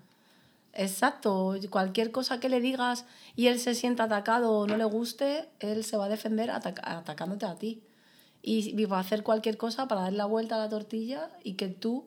exacto. 0.73 1.55
Cualquier 1.71 2.11
cosa 2.11 2.41
que 2.41 2.49
le 2.49 2.61
digas 2.61 3.05
y 3.37 3.47
él 3.47 3.61
se 3.61 3.75
sienta 3.75 4.05
atacado 4.05 4.53
o 4.53 4.67
no 4.67 4.77
le 4.77 4.85
guste, 4.85 5.49
él 5.61 5.85
se 5.85 5.97
va 5.97 6.07
a 6.07 6.09
defender 6.09 6.51
ataca- 6.51 6.99
atacándote 6.99 7.47
a 7.47 7.55
ti. 7.57 7.83
Y 8.43 8.85
va 8.87 8.97
a 8.97 9.01
hacer 9.01 9.23
cualquier 9.23 9.59
cosa 9.59 9.87
para 9.87 10.03
dar 10.03 10.15
la 10.15 10.25
vuelta 10.25 10.55
a 10.55 10.59
la 10.59 10.69
tortilla 10.71 11.31
y 11.45 11.55
que 11.55 11.69
tú 11.69 12.07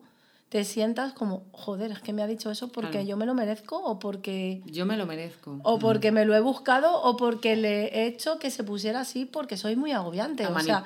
te 0.54 0.64
sientas 0.66 1.14
como, 1.14 1.48
joder, 1.52 1.90
es 1.92 1.98
que 2.00 2.14
me 2.14 2.22
ha 2.22 2.28
dicho 2.28 2.52
eso 2.52 2.68
porque 2.72 2.92
Claro. 2.92 3.08
yo 3.08 3.18
me 3.18 3.26
lo 3.26 3.34
merezco 3.34 3.76
o 3.84 3.98
porque, 3.98 4.62
Yo 4.68 4.86
me 4.86 4.98
lo 4.98 5.08
merezco. 5.08 5.60
o 5.64 5.80
porque 5.80 6.12
me 6.12 6.26
lo 6.26 6.36
he 6.36 6.42
buscado 6.42 7.02
o 7.02 7.18
porque 7.18 7.56
le 7.56 7.86
he 7.88 8.06
hecho 8.06 8.38
que 8.38 8.52
se 8.52 8.64
pusiera 8.64 9.00
así 9.00 9.26
porque 9.26 9.58
soy 9.58 9.76
muy 9.76 9.94
agobiante. 9.94 10.44
La 10.44 10.50
o 10.50 10.54
mani- 10.54 10.66
sea, 10.66 10.84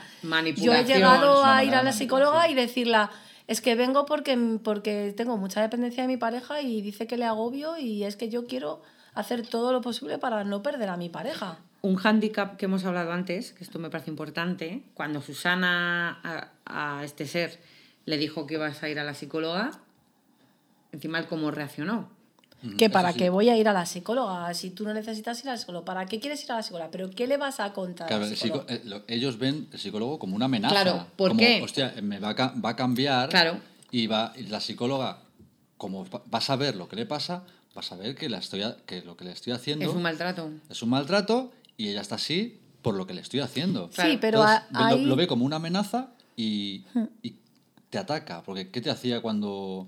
yo 0.56 0.74
he 0.74 0.86
llegado 0.86 1.44
a 1.44 1.66
ir 1.66 1.76
a 1.76 1.84
la 1.84 1.92
psicóloga 1.92 2.48
y 2.50 2.54
decirla, 2.56 3.12
es 3.46 3.60
que 3.60 3.76
vengo 3.76 4.06
porque, 4.06 4.38
porque 4.64 5.14
tengo 5.18 5.36
mucha 5.36 5.62
dependencia 5.62 6.04
de 6.04 6.08
mi 6.08 6.16
pareja 6.16 6.62
y 6.62 6.82
dice 6.82 7.06
que 7.06 7.18
le 7.18 7.26
agobio 7.26 7.78
y 7.78 8.06
es 8.06 8.16
que 8.16 8.30
yo 8.30 8.46
quiero 8.46 8.82
hacer 9.16 9.46
todo 9.46 9.74
lo 9.74 9.82
posible 9.82 10.18
para 10.18 10.46
no 10.46 10.64
perder 10.64 10.88
a 10.88 10.96
mi 10.96 11.10
pareja. 11.10 11.58
Un 11.82 11.98
hándicap 11.98 12.56
que 12.56 12.66
hemos 12.68 12.86
hablado 12.86 13.12
antes, 13.12 13.52
que 13.52 13.66
esto 13.66 13.80
me 13.80 13.90
parece 13.90 14.12
importante, 14.12 14.84
cuando 14.94 15.22
Susana 15.22 16.22
a, 16.24 17.00
a 17.00 17.04
este 17.04 17.26
ser 17.28 17.60
le 18.08 18.18
dijo 18.18 18.48
que 18.48 18.56
ibas 18.56 18.82
a 18.82 18.90
ir 18.90 18.98
a 19.00 19.04
la 19.04 19.14
psicóloga, 19.14 19.70
encima 20.92 21.20
él 21.20 21.28
cómo 21.28 21.52
reaccionó. 21.52 22.10
Que 22.80 22.86
eso 22.86 22.92
para 22.94 23.12
sí. 23.14 23.20
qué 23.20 23.30
voy 23.30 23.50
a 23.50 23.56
ir 23.58 23.68
a 23.68 23.74
la 23.74 23.86
psicóloga, 23.86 24.52
si 24.56 24.72
tú 24.72 24.84
no 24.84 24.92
necesitas 24.94 25.40
ir 25.44 25.50
a 25.50 25.52
la 25.52 25.58
psicóloga, 25.60 25.86
¿para 25.86 26.06
qué 26.08 26.20
quieres 26.20 26.44
ir 26.44 26.52
a 26.52 26.56
la 26.56 26.64
psicóloga? 26.64 26.90
¿Pero 26.90 27.12
qué 27.12 27.28
le 27.28 27.38
vas 27.38 27.60
a 27.60 27.72
contar 27.72 28.08
Claro, 28.08 28.24
al 28.24 28.32
el 28.32 28.36
psicólogo? 28.38 28.68
psico- 28.68 28.82
eh, 28.82 28.82
lo- 28.90 29.04
ellos 29.08 29.38
ven 29.38 29.68
el 29.72 29.78
psicólogo 29.80 30.18
como 30.18 30.36
una 30.36 30.46
amenaza. 30.46 30.74
Claro, 30.74 31.06
¿por 31.16 31.30
como, 31.30 31.40
qué? 31.40 31.62
Hostia, 31.62 31.94
me 32.02 32.20
va 32.20 32.30
a, 32.32 32.54
va 32.60 32.70
a 32.70 32.76
cambiar. 32.76 33.30
Claro. 33.30 33.60
Y 33.92 34.08
va 34.08 34.34
y 34.36 34.44
la 34.48 34.60
psicóloga, 34.60 35.20
como 35.78 36.06
va 36.10 36.22
a 36.40 36.42
saber 36.42 36.76
lo 36.76 36.90
que 36.90 36.96
le 36.96 37.06
pasa, 37.06 37.44
va 37.78 37.82
a 37.82 37.84
saber 37.84 38.16
que, 38.16 38.28
la 38.28 38.40
estoy, 38.40 38.64
a- 38.64 38.78
que 38.88 39.04
lo 39.04 39.16
que 39.16 39.26
le 39.26 39.32
estoy 39.34 39.54
haciendo 39.54 39.86
Es 39.86 39.92
un 39.96 40.02
maltrato. 40.02 40.50
es 40.70 40.82
un 40.82 40.90
maltrato 40.90 41.52
y 41.78 41.90
ella 41.90 42.02
está 42.02 42.16
así 42.16 42.60
por 42.82 42.96
lo 42.96 43.06
que 43.06 43.14
le 43.14 43.22
estoy 43.22 43.40
haciendo. 43.42 43.90
Claro. 43.92 44.10
Sí, 44.10 44.18
pero 44.20 44.40
Entonces, 44.40 44.64
a- 44.74 44.80
ve- 44.88 44.96
ahí... 44.96 45.02
lo, 45.04 45.10
lo 45.10 45.16
ve 45.16 45.28
como 45.28 45.46
una 45.46 45.58
amenaza 45.58 46.08
y, 46.36 46.86
y 47.22 47.36
te 47.90 47.98
ataca. 47.98 48.44
Porque 48.44 48.70
¿qué 48.70 48.82
te 48.82 48.90
hacía 48.90 49.22
cuando, 49.22 49.88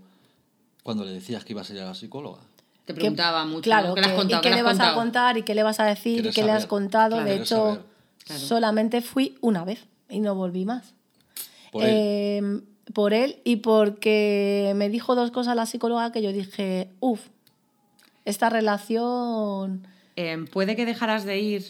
cuando 0.84 1.04
le 1.06 1.12
decías 1.12 1.44
que 1.46 1.54
ibas 1.54 1.70
a 1.70 1.74
ir 1.74 1.80
a 1.82 1.86
la 1.86 1.96
psicóloga? 1.96 2.40
Te 2.86 2.94
que- 2.94 3.00
preguntaba 3.02 3.46
mucho. 3.46 3.62
Claro. 3.64 3.94
¿Qué 3.94 4.02
le 4.02 4.08
has 4.08 4.12
que- 4.14 4.18
contado? 4.18 4.40
¿y 4.40 4.42
qué 4.42 4.50
¿Qué 4.50 4.56
le 4.56 4.62
has 4.62 4.78
vas 4.78 4.88
a 4.88 4.94
contar 4.96 5.38
y 5.38 5.44
qué 5.44 5.56
le 5.56 5.64
vas 5.64 5.80
a 5.80 5.86
decir 5.86 6.26
y 6.26 6.32
qué 6.32 6.44
le 6.44 6.52
has 6.52 6.66
contado? 6.66 7.18
Claro. 7.18 7.30
de 7.30 7.36
hecho, 7.36 7.56
saber. 7.58 7.82
Claro. 8.26 8.42
solamente 8.42 9.02
fui 9.02 9.38
una 9.42 9.64
vez 9.66 9.86
y 10.10 10.20
no 10.20 10.36
volví 10.36 10.66
más. 10.66 10.94
Por 11.72 11.84
él. 11.84 11.90
Eh, 11.92 12.62
por 12.94 13.14
él 13.14 13.40
y 13.44 13.58
porque 13.58 14.74
me 14.76 14.90
dijo 14.90 15.14
dos 15.14 15.30
cosas 15.30 15.56
la 15.56 15.68
psicóloga 15.68 16.12
que 16.12 16.24
yo 16.24 16.32
dije, 16.34 16.90
uff, 17.00 17.22
esta 18.26 18.50
relación... 18.50 19.88
Eh, 20.16 20.46
puede 20.52 20.76
que 20.76 20.86
dejaras 20.88 21.24
de 21.26 21.40
ir 21.40 21.66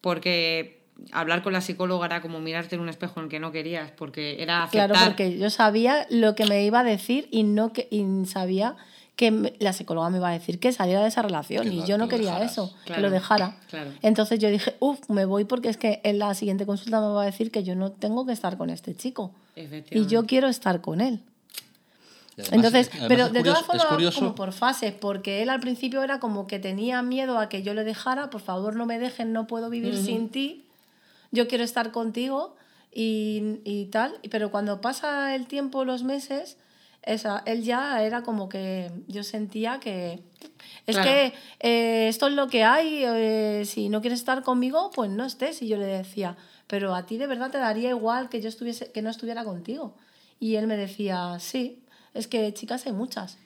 porque 0.00 0.79
hablar 1.12 1.42
con 1.42 1.52
la 1.52 1.60
psicóloga 1.60 2.06
era 2.06 2.20
como 2.22 2.40
mirarte 2.40 2.74
en 2.76 2.80
un 2.82 2.88
espejo 2.88 3.20
en 3.20 3.24
el 3.24 3.30
que 3.30 3.40
no 3.40 3.52
querías, 3.52 3.90
porque 3.92 4.42
era 4.42 4.64
aceptar. 4.64 4.90
Claro, 4.90 5.06
porque 5.06 5.38
yo 5.38 5.50
sabía 5.50 6.06
lo 6.10 6.34
que 6.34 6.46
me 6.46 6.64
iba 6.64 6.80
a 6.80 6.84
decir 6.84 7.28
y 7.30 7.42
no 7.42 7.72
que 7.72 7.88
y 7.90 8.04
sabía 8.26 8.76
que 9.16 9.54
la 9.58 9.72
psicóloga 9.74 10.08
me 10.08 10.16
iba 10.16 10.28
a 10.30 10.32
decir 10.32 10.58
que 10.60 10.72
saliera 10.72 11.02
de 11.02 11.08
esa 11.08 11.20
relación 11.20 11.64
Que 11.68 11.74
y 11.74 11.76
lo- 11.80 11.86
yo 11.86 11.98
no 11.98 12.08
que 12.08 12.16
quería 12.16 12.30
dejaras. 12.32 12.52
eso, 12.52 12.74
que 12.86 12.98
lo 13.00 13.10
dejara. 13.10 13.56
claro. 13.68 13.90
Entonces 14.02 14.38
yo 14.38 14.48
dije, 14.48 14.76
uff, 14.80 14.98
me 15.10 15.26
voy 15.26 15.44
porque 15.44 15.68
es 15.68 15.76
que 15.76 16.00
en 16.04 16.18
la 16.18 16.32
siguiente 16.34 16.64
consulta 16.64 17.00
me 17.00 17.08
va 17.08 17.22
a 17.22 17.26
decir 17.26 17.50
que 17.50 17.62
yo 17.62 17.74
no 17.74 17.92
tengo 17.92 18.24
que 18.24 18.32
estar 18.32 18.56
con 18.56 18.70
este 18.70 18.94
chico 18.94 19.32
y 19.90 20.06
yo 20.06 20.24
quiero 20.26 20.48
estar 20.48 20.80
con 20.80 21.00
él. 21.02 21.20
Además- 22.38 22.52
Entonces, 22.52 22.90
pero 23.08 23.28
de 23.28 23.40
curioso- 23.40 23.64
todas 23.66 23.84
formas, 23.84 24.14
como 24.14 24.34
por 24.34 24.52
fases, 24.52 24.94
porque 24.94 25.42
él 25.42 25.50
al 25.50 25.60
principio 25.60 26.02
era 26.02 26.20
como 26.20 26.46
que 26.46 26.58
tenía 26.58 27.02
miedo 27.02 27.38
a 27.38 27.50
que 27.50 27.62
yo 27.62 27.74
le 27.74 27.84
dejara, 27.84 28.30
por 28.30 28.40
favor 28.40 28.76
no 28.76 28.86
me 28.86 28.98
dejen, 28.98 29.34
no 29.34 29.46
puedo 29.46 29.68
vivir 29.68 29.94
sin 29.98 30.30
ti, 30.30 30.64
yo 31.30 31.48
quiero 31.48 31.64
estar 31.64 31.92
contigo 31.92 32.56
y, 32.92 33.60
y 33.64 33.86
tal, 33.86 34.18
pero 34.30 34.50
cuando 34.50 34.80
pasa 34.80 35.34
el 35.34 35.46
tiempo, 35.46 35.84
los 35.84 36.02
meses, 36.02 36.56
esa, 37.02 37.42
él 37.46 37.62
ya 37.62 38.02
era 38.02 38.22
como 38.22 38.48
que 38.48 38.90
yo 39.06 39.22
sentía 39.22 39.80
que 39.80 40.20
es 40.86 40.96
Claro. 40.96 41.10
que 41.10 41.34
eh, 41.60 42.08
esto 42.08 42.26
es 42.28 42.34
lo 42.34 42.48
que 42.48 42.64
hay, 42.64 43.02
eh, 43.04 43.62
si 43.64 43.88
no 43.88 44.00
quieres 44.00 44.18
estar 44.20 44.42
conmigo, 44.42 44.90
pues 44.94 45.10
no 45.10 45.24
estés, 45.24 45.62
y 45.62 45.68
yo 45.68 45.76
le 45.76 45.86
decía, 45.86 46.36
pero 46.66 46.94
a 46.94 47.06
ti 47.06 47.16
de 47.16 47.26
verdad 47.26 47.50
te 47.50 47.58
daría 47.58 47.90
igual 47.90 48.28
que 48.28 48.40
yo 48.40 48.48
estuviese, 48.48 48.90
que 48.92 49.02
no 49.02 49.10
estuviera 49.10 49.44
contigo. 49.44 49.94
Y 50.38 50.56
él 50.56 50.66
me 50.66 50.76
decía, 50.76 51.38
sí, 51.38 51.82
es 52.14 52.26
que 52.26 52.52
chicas 52.54 52.86
hay 52.86 52.92
muchas. 52.92 53.38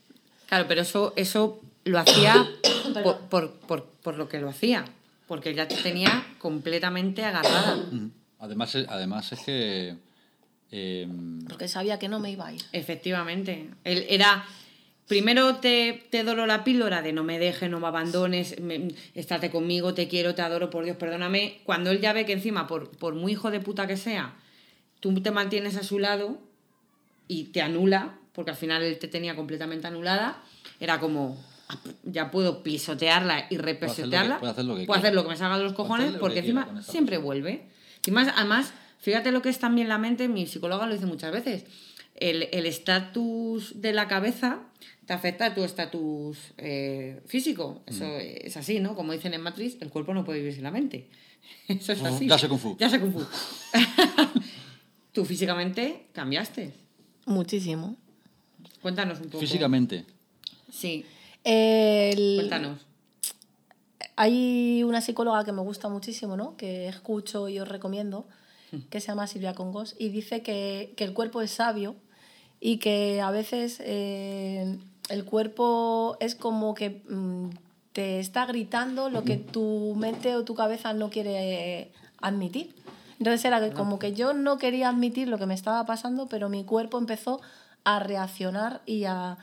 Claro, 0.46 0.66
pero 0.68 0.82
eso, 0.82 1.12
eso 1.16 1.60
lo 1.84 1.98
hacía 1.98 2.46
por, 3.02 3.18
por, 3.20 3.50
por, 3.52 3.84
por 3.84 4.16
lo 4.16 4.28
que 4.28 4.38
lo 4.38 4.48
hacía, 4.48 4.84
porque 5.26 5.54
ya 5.54 5.66
te 5.68 5.76
tenía 5.76 6.24
completamente 6.38 7.24
agarrada. 7.24 7.76
Ujú. 7.76 8.10
Además, 8.38 8.74
es- 8.74 8.86
además 8.88 9.32
es 9.32 9.40
que... 9.40 9.96
eh, 10.70 11.08
Porque 11.48 11.68
sabía 11.68 11.98
que 11.98 12.08
no 12.08 12.20
me 12.20 12.30
iba 12.30 12.46
a 12.48 12.52
ir. 12.52 12.62
Efectivamente. 12.72 13.70
Él 13.84 14.04
era. 14.08 14.44
Primero 15.06 15.56
te, 15.56 16.06
te 16.10 16.24
doró 16.24 16.46
la 16.46 16.64
píldora 16.64 17.02
de 17.02 17.12
no 17.12 17.24
me 17.24 17.38
dejes, 17.38 17.68
no 17.70 17.78
me 17.78 17.86
abandones, 17.88 18.58
me- 18.60 18.88
estate 19.14 19.50
conmigo, 19.50 19.92
te 19.92 20.08
quiero, 20.08 20.34
te 20.34 20.40
adoro, 20.40 20.70
por 20.70 20.84
Dios, 20.84 20.96
perdóname. 20.96 21.60
Cuando 21.64 21.90
él 21.90 22.00
ya 22.00 22.14
ve 22.14 22.24
que 22.24 22.32
encima, 22.32 22.66
por, 22.66 22.88
por 22.96 23.14
muy 23.14 23.32
hijo 23.32 23.50
de 23.50 23.60
puta 23.60 23.86
que 23.86 23.98
sea, 23.98 24.34
tú 25.00 25.12
te 25.20 25.30
mantienes 25.30 25.76
a 25.76 25.82
su 25.82 25.98
lado 25.98 26.38
y 27.28 27.44
te 27.44 27.60
anula, 27.60 28.18
porque 28.32 28.52
al 28.52 28.56
final 28.56 28.82
él 28.82 28.98
te 28.98 29.06
tenía 29.08 29.36
completamente 29.36 29.86
anulada, 29.86 30.42
era 30.80 30.98
como, 31.00 31.36
"Ah, 31.38 31.53
ya 32.04 32.30
puedo 32.30 32.62
pisotearla 32.62 33.46
y 33.50 33.56
repisotearla, 33.58 34.38
puedo 34.38 34.52
hacer 34.52 34.64
lo 34.64 34.74
que 34.76 34.84
puedo 34.86 35.00
quiera. 35.00 35.08
hacer 35.08 35.14
lo 35.14 35.22
que 35.24 35.28
me 35.30 35.36
salga 35.36 35.58
de 35.58 35.64
los 35.64 35.72
cojones, 35.72 36.12
porque 36.20 36.40
encima 36.40 36.82
siempre 36.82 37.16
vuelve. 37.18 37.66
Y 38.06 38.10
más, 38.10 38.28
además, 38.36 38.72
fíjate 38.98 39.32
lo 39.32 39.40
que 39.42 39.48
es 39.48 39.58
también 39.58 39.88
la 39.88 39.98
mente, 39.98 40.28
mi 40.28 40.46
psicóloga 40.46 40.86
lo 40.86 40.92
dice 40.94 41.06
muchas 41.06 41.32
veces, 41.32 41.64
el 42.16 42.48
el 42.52 42.66
estatus 42.66 43.80
de 43.80 43.92
la 43.92 44.06
cabeza 44.08 44.60
te 45.06 45.12
afecta 45.12 45.46
a 45.46 45.54
tu 45.54 45.64
estatus 45.64 46.38
eh, 46.58 47.20
físico. 47.26 47.82
Eso 47.86 48.06
es 48.18 48.56
así, 48.56 48.80
¿no? 48.80 48.94
Como 48.94 49.12
dicen 49.12 49.34
en 49.34 49.40
Matrix, 49.42 49.76
el 49.82 49.90
cuerpo 49.90 50.14
no 50.14 50.24
puede 50.24 50.38
vivir 50.38 50.54
sin 50.54 50.62
la 50.64 50.70
mente. 50.70 51.08
Eso 51.68 51.92
es 51.92 52.00
Ujú, 52.00 52.06
así. 52.14 52.26
ya 52.28 52.38
sé 52.38 52.48
Kung 52.48 52.58
Fu. 52.60 52.76
Ya 52.78 52.88
sé 52.88 52.98
Kung 53.00 53.12
Fu. 53.12 53.20
Tú 55.12 55.24
físicamente 55.24 56.06
cambiaste. 56.12 56.72
Muchísimo. 57.26 57.96
Cuéntanos 58.82 59.18
un 59.20 59.26
poco. 59.26 59.40
físicamente. 59.40 60.04
Sí, 60.72 61.04
El- 61.44 62.36
cuéntanos. 62.36 62.86
Hay 64.16 64.82
una 64.84 65.00
psicóloga 65.00 65.44
que 65.44 65.52
me 65.52 65.62
gusta 65.62 65.88
muchísimo, 65.88 66.36
¿no? 66.36 66.56
que 66.56 66.88
escucho 66.88 67.48
y 67.48 67.58
os 67.58 67.68
recomiendo, 67.68 68.26
que 68.90 69.00
se 69.00 69.08
llama 69.08 69.26
Silvia 69.26 69.54
Congos, 69.54 69.94
y 69.98 70.08
dice 70.08 70.42
que, 70.42 70.94
que 70.96 71.04
el 71.04 71.14
cuerpo 71.14 71.40
es 71.42 71.50
sabio 71.52 71.94
y 72.60 72.78
que 72.78 73.20
a 73.20 73.30
veces 73.30 73.78
eh, 73.84 74.78
el 75.10 75.24
cuerpo 75.24 76.16
es 76.20 76.34
como 76.34 76.74
que 76.74 77.02
mm, 77.08 77.50
te 77.92 78.18
está 78.20 78.46
gritando 78.46 79.10
lo 79.10 79.22
que 79.24 79.36
tu 79.36 79.94
mente 79.96 80.34
o 80.34 80.44
tu 80.44 80.54
cabeza 80.54 80.92
no 80.92 81.10
quiere 81.10 81.92
admitir. 82.20 82.74
Entonces 83.18 83.44
era 83.44 83.60
que 83.60 83.72
como 83.72 83.98
que 84.00 84.12
yo 84.12 84.32
no 84.32 84.58
quería 84.58 84.88
admitir 84.88 85.28
lo 85.28 85.38
que 85.38 85.46
me 85.46 85.54
estaba 85.54 85.84
pasando, 85.86 86.26
pero 86.26 86.48
mi 86.48 86.64
cuerpo 86.64 86.98
empezó 86.98 87.40
a 87.84 88.00
reaccionar 88.00 88.80
y 88.86 89.04
a, 89.04 89.38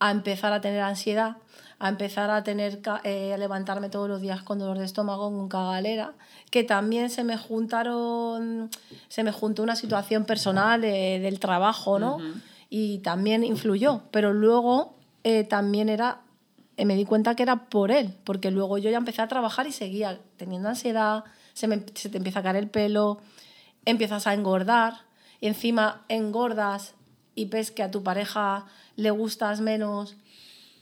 a 0.00 0.10
empezar 0.10 0.52
a 0.52 0.60
tener 0.60 0.80
ansiedad, 0.80 1.36
a 1.78 1.88
empezar 1.88 2.30
a 2.30 2.42
tener 2.42 2.80
eh, 3.04 3.32
a 3.32 3.38
levantarme 3.38 3.88
todos 3.88 4.08
los 4.08 4.20
días 4.20 4.42
con 4.42 4.58
dolor 4.58 4.78
de 4.78 4.84
estómago, 4.84 5.30
con 5.30 5.48
cagalera, 5.48 6.14
que 6.50 6.64
también 6.64 7.10
se 7.10 7.22
me 7.22 7.36
juntaron, 7.36 8.70
se 9.08 9.22
me 9.22 9.30
juntó 9.30 9.62
una 9.62 9.76
situación 9.76 10.24
personal 10.24 10.82
eh, 10.84 11.20
del 11.20 11.38
trabajo, 11.38 11.98
¿no? 11.98 12.18
Y 12.68 12.98
también 12.98 13.44
influyó, 13.44 14.02
pero 14.10 14.32
luego 14.32 14.94
eh, 15.22 15.44
también 15.44 15.88
era, 15.88 16.22
eh, 16.76 16.84
me 16.84 16.96
di 16.96 17.04
cuenta 17.04 17.34
que 17.34 17.42
era 17.42 17.68
por 17.68 17.90
él, 17.90 18.14
porque 18.24 18.50
luego 18.50 18.78
yo 18.78 18.90
ya 18.90 18.98
empecé 18.98 19.22
a 19.22 19.28
trabajar 19.28 19.66
y 19.66 19.72
seguía 19.72 20.20
teniendo 20.36 20.68
ansiedad, 20.68 21.24
se, 21.52 21.66
me, 21.66 21.84
se 21.94 22.08
te 22.08 22.16
empieza 22.16 22.40
a 22.40 22.42
caer 22.42 22.56
el 22.56 22.68
pelo, 22.68 23.20
empiezas 23.84 24.26
a 24.26 24.34
engordar 24.34 25.02
y 25.40 25.46
encima 25.46 26.04
engordas 26.08 26.94
y 27.34 27.46
ves 27.46 27.70
que 27.70 27.82
a 27.82 27.90
tu 27.90 28.02
pareja 28.02 28.66
le 29.00 29.10
gustas 29.10 29.60
menos 29.60 30.16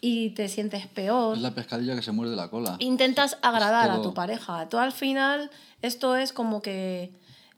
y 0.00 0.30
te 0.30 0.48
sientes 0.48 0.86
peor. 0.86 1.36
Es 1.36 1.42
la 1.42 1.54
pescadilla 1.54 1.94
que 1.94 2.02
se 2.02 2.12
muerde 2.12 2.36
la 2.36 2.48
cola. 2.48 2.76
Intentas 2.78 3.38
agradar 3.42 3.90
a 3.90 4.02
tu 4.02 4.14
pareja. 4.14 4.68
Tú 4.68 4.78
al 4.78 4.92
final, 4.92 5.50
esto 5.82 6.16
es 6.16 6.32
como 6.32 6.60
que 6.62 7.10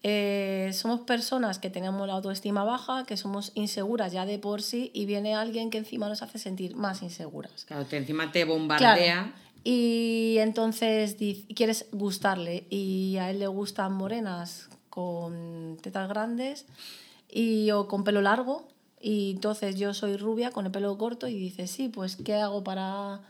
eh, 0.02 0.70
somos 0.72 1.00
personas 1.00 1.58
que 1.58 1.70
tenemos 1.70 2.06
la 2.06 2.14
autoestima 2.14 2.64
baja, 2.64 3.04
que 3.04 3.16
somos 3.16 3.52
inseguras 3.54 4.12
ya 4.12 4.26
de 4.26 4.38
por 4.38 4.62
sí 4.62 4.90
y 4.94 5.06
viene 5.06 5.34
alguien 5.34 5.70
que 5.70 5.78
encima 5.78 6.08
nos 6.08 6.22
hace 6.22 6.38
sentir 6.38 6.76
más 6.76 7.02
inseguras. 7.02 7.64
Claro, 7.64 7.84
te, 7.86 7.96
encima 7.96 8.32
te 8.32 8.44
bombardea. 8.44 8.96
Claro. 8.96 9.32
Y 9.62 10.36
entonces 10.38 11.16
quieres 11.54 11.86
gustarle 11.92 12.64
y 12.70 13.18
a 13.18 13.30
él 13.30 13.40
le 13.40 13.46
gustan 13.46 13.92
morenas 13.92 14.70
con 14.88 15.76
tetas 15.82 16.08
grandes 16.08 16.64
y, 17.30 17.70
o 17.70 17.86
con 17.86 18.02
pelo 18.02 18.22
largo 18.22 18.69
y 19.00 19.32
entonces 19.32 19.76
yo 19.76 19.94
soy 19.94 20.16
rubia 20.16 20.50
con 20.50 20.66
el 20.66 20.72
pelo 20.72 20.96
corto 20.98 21.26
y 21.28 21.34
dices, 21.38 21.70
sí, 21.70 21.88
pues 21.88 22.16
¿qué 22.16 22.34
hago 22.34 22.62
para 22.62 23.20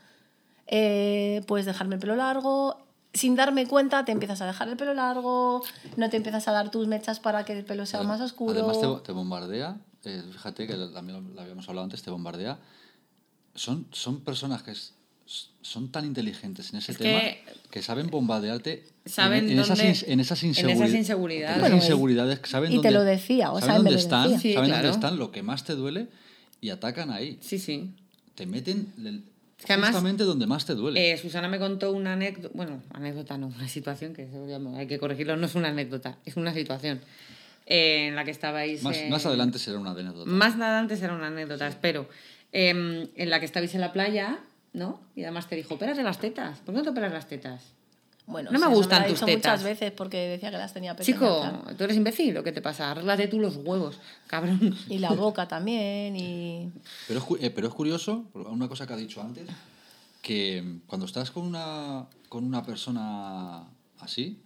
eh, 0.67 1.43
pues 1.47 1.65
dejarme 1.67 1.95
el 1.97 2.01
pelo 2.01 2.17
largo? 2.17 2.79
Sin 3.13 3.35
darme 3.35 3.67
cuenta 3.67 4.05
te 4.05 4.13
empiezas 4.13 4.41
a 4.41 4.47
dejar 4.47 4.69
el 4.69 4.77
pelo 4.77 4.95
largo, 4.95 5.63
no 5.97 6.11
te 6.11 6.17
empiezas 6.17 6.47
a 6.47 6.53
dar 6.53 6.71
tus 6.71 6.87
mechas 6.87 7.19
para 7.21 7.45
que 7.45 7.59
el 7.59 7.65
pelo 7.65 7.85
sea 7.87 8.03
más 8.03 8.21
oscuro. 8.21 8.53
Además 8.53 8.81
te, 8.81 9.07
te 9.07 9.13
bombardea 9.13 9.77
eh, 10.05 10.23
fíjate 10.33 10.67
que 10.67 10.75
también 10.95 11.23
lo, 11.25 11.35
lo 11.35 11.41
habíamos 11.43 11.69
hablado 11.69 11.85
antes, 11.85 12.03
te 12.03 12.11
bombardea. 12.11 12.59
Son, 13.55 13.87
son 13.93 14.21
personas 14.21 14.63
que 14.63 14.71
es- 14.71 14.95
son 15.61 15.91
tan 15.93 16.05
inteligentes 16.07 16.71
en 16.73 16.79
ese 16.79 16.93
Es 16.93 16.99
tema 16.99 17.21
que- 17.21 17.45
que, 17.71 17.83
saben 17.83 18.09
bombardearte 18.11 18.85
Saben 19.07 19.45
en, 19.45 19.51
en 19.53 19.59
esas, 19.61 19.79
dónde- 19.79 19.93
ins- 19.93 20.05
en 20.07 20.21
esas 20.21 20.43
en 20.43 20.51
esas 20.51 20.65
inseguri- 20.67 20.97
inseguridades. 20.97 21.57
en 21.59 21.65
esas 21.65 21.73
y- 21.73 21.77
inseguridades, 21.77 22.41
saben 22.45 22.71
y 22.73 22.75
te 22.75 22.77
dónde, 22.77 22.91
lo 22.93 23.05
decía, 23.05 23.53
o 23.53 23.61
saben 23.61 23.77
dónde 23.85 23.95
están, 23.99 24.25
decía. 24.25 24.41
Sí, 24.41 24.53
saben 24.55 24.71
claro. 24.71 24.83
dónde 24.89 24.95
están, 24.97 25.19
lo 25.19 25.31
que 25.31 25.43
más 25.43 25.65
te 25.65 25.75
duele 25.75 26.09
y 26.61 26.71
atacan 26.71 27.11
ahí. 27.11 27.39
Sí, 27.41 27.59
sí. 27.59 27.91
Te 28.35 28.47
meten 28.47 28.93
el- 28.99 29.23
que 29.65 29.73
además, 29.75 29.91
justamente 29.91 30.25
donde 30.25 30.47
más 30.47 30.65
te 30.65 30.75
duele. 30.75 31.13
Eh, 31.13 31.19
Susana 31.19 31.47
me 31.49 31.59
contó 31.59 31.93
una 31.93 32.15
anécdota, 32.15 32.51
bueno, 32.55 32.83
anécdota 32.95 33.37
no, 33.37 33.49
una 33.49 33.69
situación 33.69 34.15
que 34.15 34.27
hay 34.77 34.87
que 34.87 34.99
corregirlo, 34.99 35.37
no 35.37 35.47
es 35.47 35.55
una 35.55 35.69
anécdota, 35.69 36.17
es 36.25 36.37
una 36.37 36.55
situación 36.55 37.01
eh, 37.67 38.07
en 38.09 38.17
la 38.17 38.25
que 38.25 38.31
estabais... 38.31 38.83
más, 38.83 38.97
eh, 38.97 39.09
más 39.11 39.25
adelante 39.27 39.59
será 39.59 39.79
una 39.79 39.91
anécdota. 39.93 40.29
Más 40.31 40.57
nada 40.57 40.79
antes 40.79 41.01
era 41.03 41.15
una 41.15 41.27
anécdota, 41.29 41.69
espero. 41.69 42.09
Em, 42.53 43.07
en 43.15 43.31
la 43.31 43.39
que 43.39 43.47
estabais 43.47 43.75
en 43.75 43.81
la 43.83 43.93
playa, 43.93 44.39
¿no? 44.73 45.01
Y 45.17 45.23
además 45.25 45.49
te 45.49 45.57
dijo, 45.57 45.75
opérate 45.75 46.03
las 46.03 46.19
tetas. 46.19 46.59
¿Por 46.59 46.75
qué 46.75 46.79
no 46.79 46.85
te 46.85 46.91
operas 46.91 47.13
las 47.13 47.27
tetas? 47.29 47.63
Bueno, 48.27 48.51
No 48.53 48.59
me 48.61 48.67
gustan 48.69 49.03
ha 49.03 49.07
tus 49.09 49.19
tetas. 49.21 49.35
muchas 49.37 49.63
veces 49.65 49.91
porque 49.93 50.17
decía 50.29 50.51
que 50.53 50.59
las 50.59 50.73
tenía 50.73 50.95
pequeñas. 50.95 51.19
Chico, 51.21 51.41
claro. 51.41 51.77
¿tú 51.77 51.85
eres 51.85 51.97
imbécil 51.97 52.37
o 52.39 52.45
qué 52.45 52.53
te 52.53 52.63
pasa? 52.63 52.91
Arréglate 52.93 53.27
tú 53.27 53.41
los 53.41 53.57
huevos, 53.57 53.99
cabrón. 54.29 54.77
Y 54.89 54.99
la 54.99 55.11
boca 55.13 55.49
también, 55.49 56.15
y... 56.17 56.71
Pero 57.09 57.19
es, 57.21 57.43
eh, 57.45 57.51
pero 57.51 57.67
es 57.69 57.75
curioso, 57.75 58.27
una 58.35 58.69
cosa 58.69 58.87
que 58.87 58.93
ha 58.93 58.97
dicho 58.97 59.21
antes, 59.21 59.49
que 60.23 60.79
cuando 60.87 61.07
estás 61.07 61.33
con 61.33 61.45
una, 61.45 62.07
con 62.29 62.45
una 62.45 62.65
persona 62.65 63.65
así, 63.99 64.39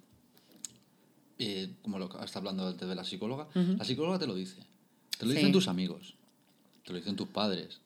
eh, 1.38 1.70
como 1.82 1.98
lo 1.98 2.08
que 2.08 2.24
está 2.24 2.38
hablando 2.38 2.66
antes 2.66 2.88
de 2.88 2.94
la 2.94 3.04
psicóloga, 3.04 3.48
la 3.54 3.84
psicóloga 3.84 4.18
te 4.18 4.26
lo 4.26 4.34
dice. 4.34 4.56
Te 5.18 5.26
lo 5.26 5.32
Sí. 5.32 5.36
dicen 5.38 5.52
tus 5.52 5.68
amigos, 5.68 6.14
te 6.84 6.92
lo 6.92 6.98
dicen 6.98 7.16
tus 7.16 7.28
padres, 7.28 7.80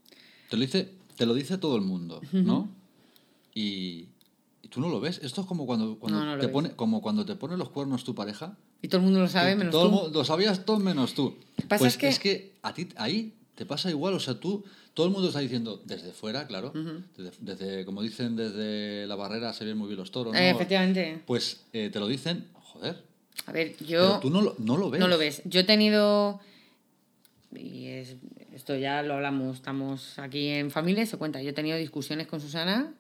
te 0.49 0.57
lo 0.57 0.63
dice, 0.63 0.93
te 1.19 1.27
lo 1.27 1.35
dice 1.35 1.59
todo 1.59 1.77
el 1.77 1.83
mundo, 1.83 2.21
¿no? 2.33 2.69
Y, 3.55 4.07
y 4.63 4.69
tú 4.69 4.81
no 4.81 4.89
lo 4.89 5.01
ves. 5.01 5.21
Esto 5.23 5.41
es 5.43 5.47
como 5.47 5.67
cuando, 5.67 5.99
cuando 5.99 6.21
No, 6.21 6.25
no 6.25 6.37
lo 6.37 6.41
te 6.41 6.49
pone, 6.49 6.71
como 6.71 7.03
cuando 7.03 7.27
te 7.27 7.35
pone 7.35 7.57
los 7.57 7.69
cuernos 7.71 8.05
tu 8.05 8.15
pareja. 8.15 8.57
Y 8.81 8.89
todo 8.89 8.99
el 9.01 9.05
mundo 9.05 9.21
lo 9.21 9.29
sabe, 9.29 9.51
que 9.51 9.57
menos 9.57 9.73
todo 9.73 10.07
tú. 10.07 10.15
lo 10.15 10.25
sabías 10.25 10.65
todo 10.65 10.79
menos 10.79 11.15
tú. 11.15 11.35
Pasa 11.69 11.81
pues 11.81 11.99
es 12.03 12.19
que- 12.21 12.53
a 12.63 12.73
ti 12.73 12.89
ahí 12.97 13.35
te 13.57 13.67
pasa 13.67 13.91
igual, 13.91 14.15
o 14.15 14.21
sea, 14.21 14.39
tú, 14.39 14.65
todo 14.95 15.07
el 15.07 15.13
mundo 15.13 15.27
está 15.29 15.41
diciendo 15.41 15.83
desde 15.85 16.13
fuera, 16.13 16.47
claro, 16.47 16.73
desde, 17.17 17.33
desde- 17.41 17.85
como 17.85 18.03
dicen, 18.03 18.37
desde 18.37 19.07
la 19.09 19.17
barrera 19.17 19.53
se 19.53 19.65
ven 19.65 19.77
muy 19.77 19.89
bien 19.89 19.99
los 19.99 20.13
toros, 20.13 20.33
¿no? 20.33 20.39
Eh, 20.39 20.51
efectivamente. 20.51 21.21
Pues 21.27 21.63
eh, 21.73 21.91
te 21.93 21.99
lo 21.99 22.07
dicen, 22.07 22.47
joder, 22.55 23.03
A 23.47 23.51
ver, 23.53 23.75
pero 23.77 23.91
yo... 23.91 24.19
tú 24.21 24.31
no 24.31 24.41
lo, 24.43 24.55
no 24.59 24.77
lo 24.77 24.91
ves. 24.91 25.01
No 25.01 25.09
lo 25.09 25.19
ves. 25.19 25.43
Yo 25.45 25.59
he 25.61 25.65
tenido. 25.65 26.39
Y 27.57 27.87
es- 27.87 28.15
esto 28.59 28.77
ya 28.77 29.03
lo 29.03 29.15
hablamos, 29.15 29.57
estamos 29.57 30.19
aquí 30.19 30.49
en 30.49 30.71
familia, 30.71 31.03
y 31.03 31.07
se 31.07 31.17
cuenta. 31.17 31.41
Yo 31.43 31.51
he 31.51 31.53
tenido 31.55 31.77
discusiones 31.79 32.27
con 32.27 32.41
Susana 32.41 32.93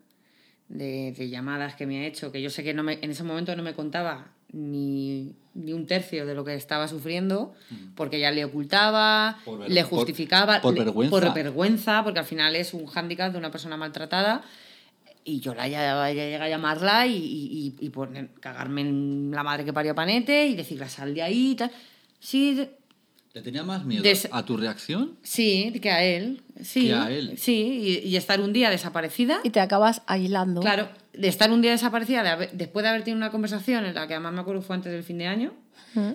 de, 0.68 1.12
de 1.12 1.28
llamadas 1.28 1.74
que 1.74 1.86
me 1.86 2.00
ha 2.00 2.06
hecho, 2.06 2.30
que 2.32 2.40
yo 2.40 2.50
sé 2.50 2.62
que 2.64 2.74
no 2.74 2.82
me, 2.82 2.98
en 3.02 3.10
ese 3.10 3.24
momento 3.24 3.54
no 3.56 3.62
me 3.62 3.74
contaba 3.74 4.28
ni, 4.52 5.34
ni 5.54 5.72
un 5.72 5.86
tercio 5.86 6.24
de 6.26 6.34
lo 6.34 6.44
que 6.44 6.54
estaba 6.54 6.88
sufriendo, 6.88 7.54
porque 7.94 8.16
ella 8.16 8.30
le 8.30 8.44
ocultaba, 8.44 9.38
Mm. 9.40 9.44
Por 9.44 9.58
ver- 9.58 9.70
le 9.70 9.82
por- 9.84 9.90
justificaba. 9.98 10.60
por 10.60 10.74
vergüenza. 10.74 11.10
Por 11.10 11.34
vergüenza, 11.34 12.04
porque 12.04 12.20
al 12.20 12.24
final 12.26 12.54
es 12.56 12.72
un 12.74 12.86
hándicap 12.86 13.32
de 13.32 13.38
una 13.38 13.50
persona 13.50 13.76
maltratada. 13.76 14.42
Y 15.24 15.40
yo 15.40 15.54
la 15.54 15.68
ya, 15.68 15.80
ya 16.10 16.12
llega 16.14 16.44
a 16.44 16.48
llamarla 16.48 17.06
y, 17.06 17.14
y, 17.16 17.74
y- 17.80 17.86
y 17.86 17.90
poner- 17.90 18.30
cagarme 18.40 18.80
en 18.82 19.30
la 19.34 19.42
madre 19.42 19.64
que 19.64 19.72
parió 19.74 19.92
a 19.92 19.94
Panete 19.94 20.46
y 20.46 20.54
decirle 20.54 20.88
sal 20.88 21.12
de 21.14 21.22
ahí 21.22 21.50
y 21.50 21.54
tal. 21.56 21.70
Sí, 22.20 22.66
¿Le 23.34 23.42
tenía 23.42 23.62
más 23.62 23.84
miedo 23.84 24.02
Des- 24.02 24.28
a 24.32 24.44
tu 24.44 24.56
reacción? 24.56 25.16
sí, 25.22 25.78
que 25.82 25.90
a 25.90 26.02
él. 26.02 26.42
Sí, 26.62 26.86
Que 26.88 26.94
a 26.94 27.10
él. 27.10 27.34
Sí, 27.38 28.00
y, 28.04 28.08
y 28.08 28.16
estar 28.16 28.40
un 28.40 28.52
día 28.52 28.70
desaparecida. 28.70 29.40
Y 29.44 29.50
te 29.50 29.60
acabas 29.60 30.02
aislando. 30.06 30.60
Claro, 30.60 30.88
de 31.12 31.28
estar 31.28 31.50
un 31.52 31.60
día 31.62 31.70
desaparecida 31.72 32.22
de 32.22 32.28
haber- 32.30 32.52
después 32.52 32.82
de 32.82 32.88
haber 32.88 33.04
tenido 33.04 33.18
una 33.18 33.30
conversación 33.30 33.84
en 33.84 33.94
la 33.94 34.06
que 34.06 34.14
además 34.14 34.32
me 34.32 34.40
acuerdo 34.40 34.62
fue 34.62 34.76
antes 34.76 34.90
del 34.92 35.02
fin 35.04 35.18
de 35.18 35.26
año, 35.26 35.52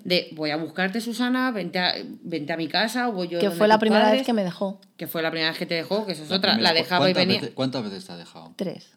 de 0.05 0.29
voy 0.33 0.49
a 0.51 0.55
buscarte 0.55 1.01
Susana, 1.01 1.51
vente 1.51 1.77
a, 1.77 1.93
vente 2.23 2.53
a 2.53 2.57
mi 2.57 2.67
casa 2.69 3.09
o 3.09 3.11
voy 3.11 3.27
yo 3.27 3.39
que 3.39 3.45
donde 3.47 3.57
fue 3.57 3.67
la 3.67 3.79
primera 3.79 4.03
padres", 4.05 4.19
vez 4.21 4.25
que 4.25 4.31
me 4.33 4.43
dejó. 4.43 4.79
que 4.95 5.07
fue 5.07 5.21
la 5.21 5.29
primera 5.29 5.49
vez 5.49 5.59
que 5.59 5.65
te 5.65 5.75
dejó, 5.75 6.05
que 6.05 6.13
eso 6.13 6.23
es 6.23 6.31
otra, 6.31 6.53
primera- 6.53 6.71
la 6.73 6.73
dejaba 6.73 7.09
y 7.09 7.13
¿cuántas 7.13 7.25
venía. 7.27 7.41
veces- 7.41 7.55
¿Cuántas 7.55 7.83
veces 7.83 8.05
te 8.05 8.11
ha 8.13 8.17
dejado? 8.17 8.53
Tres. 8.55 8.91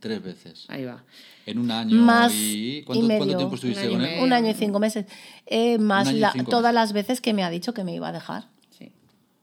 Tres 0.00 0.22
veces. 0.22 0.64
Ahí 0.68 0.84
va. 0.84 1.02
En 1.46 1.58
un 1.58 1.70
año 1.70 1.96
Más 1.96 2.32
y... 2.34 2.78
y 2.78 2.82
¿Cuánto, 2.82 3.06
medio. 3.06 3.18
cuánto 3.20 3.36
tiempo 3.36 3.54
estuviste 3.54 3.88
Un 3.88 3.94
año 3.94 3.98
con 4.00 4.10
y 4.10 4.14
él? 4.18 4.24
Un 4.24 4.32
año 4.32 4.50
y 4.50 4.54
cinco 4.54 4.78
meses. 4.78 5.06
Eh, 5.46 5.78
más 5.78 6.12
la- 6.12 6.32
cinco 6.32 6.50
todas 6.50 6.72
meses. 6.72 6.74
las 6.74 6.92
veces 6.92 7.20
que 7.20 7.32
me 7.34 7.42
ha 7.44 7.50
dicho 7.50 7.72
que 7.74 7.84
me 7.84 7.94
iba 7.94 8.08
a 8.08 8.12
dejar. 8.12 8.48
Sí. 8.78 8.92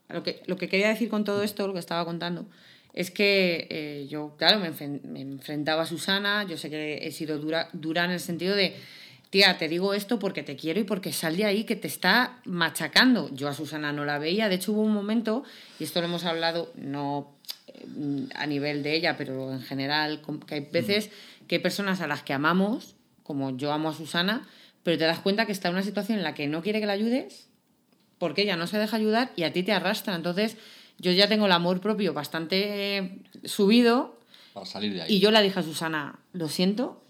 Lo 0.08 0.22
que, 0.22 0.42
lo 0.46 0.56
que 0.56 0.68
quería 0.68 0.88
decir 0.88 1.08
con 1.08 1.24
todo 1.24 1.42
esto, 1.42 1.66
lo 1.66 1.72
que 1.72 1.78
estaba 1.80 2.04
contando, 2.04 2.46
es 2.92 3.10
que 3.10 3.66
eh, 3.70 4.06
yo, 4.08 4.34
claro, 4.38 4.60
me, 4.60 4.70
enfren- 4.72 5.02
me 5.02 5.20
enfrentaba 5.22 5.82
a 5.82 5.86
Susana, 5.86 6.44
yo 6.44 6.56
sé 6.56 6.70
que 6.70 6.98
he 7.06 7.10
sido 7.10 7.38
dura, 7.38 7.68
dura 7.72 8.04
en 8.04 8.12
el 8.12 8.20
sentido 8.20 8.54
de, 8.54 8.76
tía, 9.30 9.58
te 9.58 9.68
digo 9.68 9.94
esto 9.94 10.20
porque 10.20 10.44
te 10.44 10.54
quiero 10.54 10.78
y 10.78 10.84
porque 10.84 11.12
sal 11.12 11.36
de 11.36 11.44
ahí 11.46 11.64
que 11.64 11.74
te 11.74 11.88
está 11.88 12.38
machacando. 12.44 13.28
Yo 13.34 13.48
a 13.48 13.54
Susana 13.54 13.92
no 13.92 14.04
la 14.04 14.18
veía, 14.20 14.48
de 14.48 14.54
hecho 14.54 14.70
hubo 14.72 14.82
un 14.82 14.92
momento, 14.94 15.42
y 15.80 15.84
esto 15.84 16.00
lo 16.00 16.06
hemos 16.06 16.24
hablado, 16.24 16.70
no 16.76 17.32
a 18.34 18.46
nivel 18.46 18.82
de 18.82 18.94
ella, 18.96 19.16
pero 19.16 19.52
en 19.52 19.60
general, 19.60 20.22
que 20.46 20.54
hay 20.54 20.68
veces 20.72 21.10
que 21.48 21.56
hay 21.56 21.62
personas 21.62 22.00
a 22.00 22.06
las 22.06 22.22
que 22.22 22.32
amamos, 22.32 22.96
como 23.22 23.56
yo 23.56 23.72
amo 23.72 23.88
a 23.90 23.94
Susana, 23.94 24.46
pero 24.82 24.98
te 24.98 25.04
das 25.04 25.20
cuenta 25.20 25.46
que 25.46 25.52
está 25.52 25.68
en 25.68 25.74
una 25.74 25.82
situación 25.82 26.18
en 26.18 26.24
la 26.24 26.34
que 26.34 26.46
no 26.46 26.62
quiere 26.62 26.80
que 26.80 26.86
la 26.86 26.92
ayudes 26.92 27.48
porque 28.18 28.42
ella 28.42 28.56
no 28.56 28.66
se 28.66 28.78
deja 28.78 28.96
ayudar 28.96 29.32
y 29.36 29.42
a 29.42 29.52
ti 29.52 29.62
te 29.62 29.72
arrastra. 29.72 30.14
Entonces, 30.14 30.56
yo 30.98 31.10
ya 31.12 31.28
tengo 31.28 31.46
el 31.46 31.52
amor 31.52 31.80
propio 31.80 32.14
bastante 32.14 32.96
eh, 32.98 33.18
subido 33.44 34.18
Para 34.52 34.64
salir 34.66 34.94
de 34.94 35.02
ahí. 35.02 35.14
y 35.16 35.18
yo 35.20 35.30
la 35.30 35.40
dije 35.42 35.58
a 35.60 35.62
Susana, 35.62 36.20
lo 36.32 36.48
siento, 36.48 37.02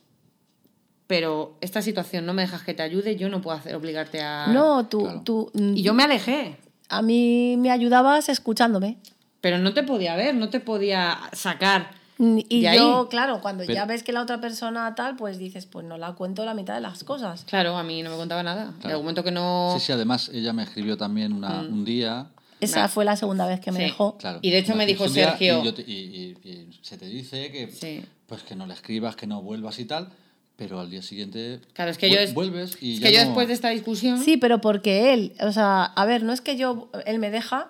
pero 1.07 1.57
esta 1.61 1.83
situación 1.83 2.25
no 2.27 2.33
me 2.35 2.43
dejas 2.43 2.63
que 2.63 2.75
te 2.75 2.83
ayude, 2.83 3.17
yo 3.17 3.29
no 3.29 3.43
puedo 3.43 3.57
hacer, 3.57 3.75
obligarte 3.75 4.23
a... 4.23 4.47
No, 4.49 4.87
tú, 4.87 5.03
claro. 5.03 5.21
tú. 5.23 5.51
mm, 5.55 5.77
Y 5.77 5.83
yo 5.83 5.93
me 5.95 6.03
alejé, 6.03 6.57
A 6.89 7.03
mí 7.03 7.57
me 7.59 7.71
ayudabas 7.71 8.29
escuchándome. 8.29 8.97
Pero 9.45 9.59
no 9.59 9.75
te 9.75 9.83
podía 9.83 10.17
ver, 10.17 10.35
no 10.35 10.49
te 10.49 10.59
podía 10.59 11.19
sacar. 11.35 11.91
Mm, 12.17 12.39
Y 12.49 12.63
de 12.63 12.77
yo, 12.77 13.01
ahí. 13.03 13.07
claro, 13.11 13.43
cuando 13.43 13.63
Pero- 13.65 13.75
ya 13.75 13.85
ves 13.85 14.03
que 14.03 14.11
la 14.13 14.23
otra 14.23 14.41
persona 14.41 14.95
tal, 14.95 15.17
pues 15.17 15.37
dices, 15.37 15.67
pues 15.67 15.85
no 15.85 15.99
la 15.99 16.13
cuento 16.15 16.47
la 16.47 16.55
mitad 16.55 16.75
de 16.77 16.81
las 16.81 17.05
cosas. 17.05 17.45
Claro, 17.45 17.77
a 17.77 17.83
mí 17.83 18.03
no 18.03 18.09
me 18.11 18.17
contaba 18.17 18.43
nada. 18.43 18.73
Claro. 18.81 18.89
El 18.89 18.91
argumento 18.93 19.23
que 19.23 19.33
no... 19.33 19.75
Sí, 19.79 19.85
sí, 19.85 19.93
además 19.93 20.31
ella 20.33 20.55
me 20.55 20.63
escribió 20.63 20.97
también 20.97 21.35
una, 21.35 21.61
un 21.61 21.85
día 21.85 22.29
Esa 22.61 22.81
Nah. 22.83 22.89
fue 22.89 23.05
la 23.05 23.17
segunda 23.17 23.47
vez 23.47 23.61
que 23.61 23.71
me 23.71 23.81
Sí. 23.81 23.85
dejó. 23.85 24.17
Claro. 24.17 24.39
Y 24.41 24.51
de 24.51 24.59
hecho 24.61 24.75
me 24.75 24.87
dijo 24.87 25.07
Sergio- 25.11 25.61
Y, 25.61 25.65
yo 25.67 25.75
te- 25.75 25.83
y- 25.83 26.37
y- 26.43 26.49
y 26.49 26.79
se 26.81 26.97
te 26.97 27.05
dice 27.07 27.53
que, 27.53 27.71
Sí. 27.71 28.03
pues 28.27 28.43
que 28.45 28.57
no 28.57 28.67
le 28.67 28.73
escribas, 28.73 29.15
que 29.17 29.27
no 29.27 29.43
vuelvas 29.43 29.79
y 29.79 29.85
tal, 29.85 30.09
pero 30.57 30.81
al 30.81 30.89
día 30.89 31.03
siguiente 31.03 31.61
Claro, 31.75 31.91
es 31.91 31.99
que 31.99 32.09
vu- 32.09 32.15
yo... 32.15 32.21
es- 32.21 32.33
vuelves 32.33 32.79
y 32.81 32.95
es 32.95 33.01
ya 33.01 33.09
que 33.09 33.13
yo 33.13 33.19
no- 33.21 33.25
después 33.27 33.49
de 33.49 33.55
esta 33.55 33.69
discusión... 33.71 34.19
Sí, 34.23 34.39
pero 34.39 34.63
porque 34.63 35.13
él, 35.13 35.35
o 35.41 35.53
sea, 35.53 35.83
a 35.85 36.07
ver, 36.07 36.23
no 36.23 36.33
es 36.33 36.41
que 36.41 36.57
yo, 36.57 36.89
él 37.05 37.19
me 37.19 37.31
deja, 37.31 37.69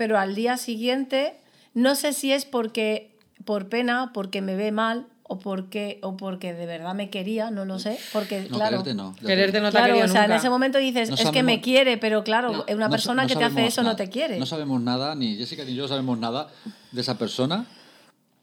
pero 0.00 0.18
al 0.18 0.34
día 0.34 0.56
siguiente, 0.56 1.34
no 1.74 1.94
sé 1.94 2.14
si 2.14 2.32
es 2.32 2.46
porque, 2.46 3.14
por 3.44 3.68
pena, 3.68 4.12
porque 4.14 4.40
me 4.40 4.56
ve 4.56 4.72
mal, 4.72 5.04
o 5.24 5.38
porque, 5.38 5.98
o 6.02 6.16
porque 6.16 6.54
de 6.54 6.64
verdad 6.64 6.94
me 6.94 7.10
quería, 7.10 7.50
no 7.50 7.66
lo 7.66 7.78
sé, 7.78 7.98
porque 8.10 8.40
No, 8.48 8.56
claro. 8.56 8.82
quererte 8.82 8.94
no. 8.94 9.14
Quererte 9.14 9.60
no 9.60 9.66
te 9.66 9.76
Claro, 9.76 9.98
o 10.02 10.08
sea, 10.08 10.24
en 10.24 10.32
ese 10.32 10.48
momento 10.48 10.78
dices, 10.78 11.10
No 11.10 11.16
es 11.16 11.28
que 11.28 11.42
me 11.42 11.60
quiere, 11.60 11.98
pero 11.98 12.24
claro, 12.24 12.64
No, 12.66 12.74
una 12.74 12.88
persona 12.88 13.26
que 13.26 13.36
te 13.36 13.44
hace 13.44 13.66
eso 13.66 13.82
no 13.82 13.94
te 13.94 14.08
quiere. 14.08 14.38
No 14.38 14.46
sabemos 14.46 14.80
nada, 14.80 15.14
ni 15.14 15.36
Jessica 15.36 15.64
ni 15.66 15.74
yo 15.74 15.86
sabemos 15.86 16.18
nada 16.18 16.48
de 16.92 17.00
esa 17.02 17.18
persona, 17.18 17.66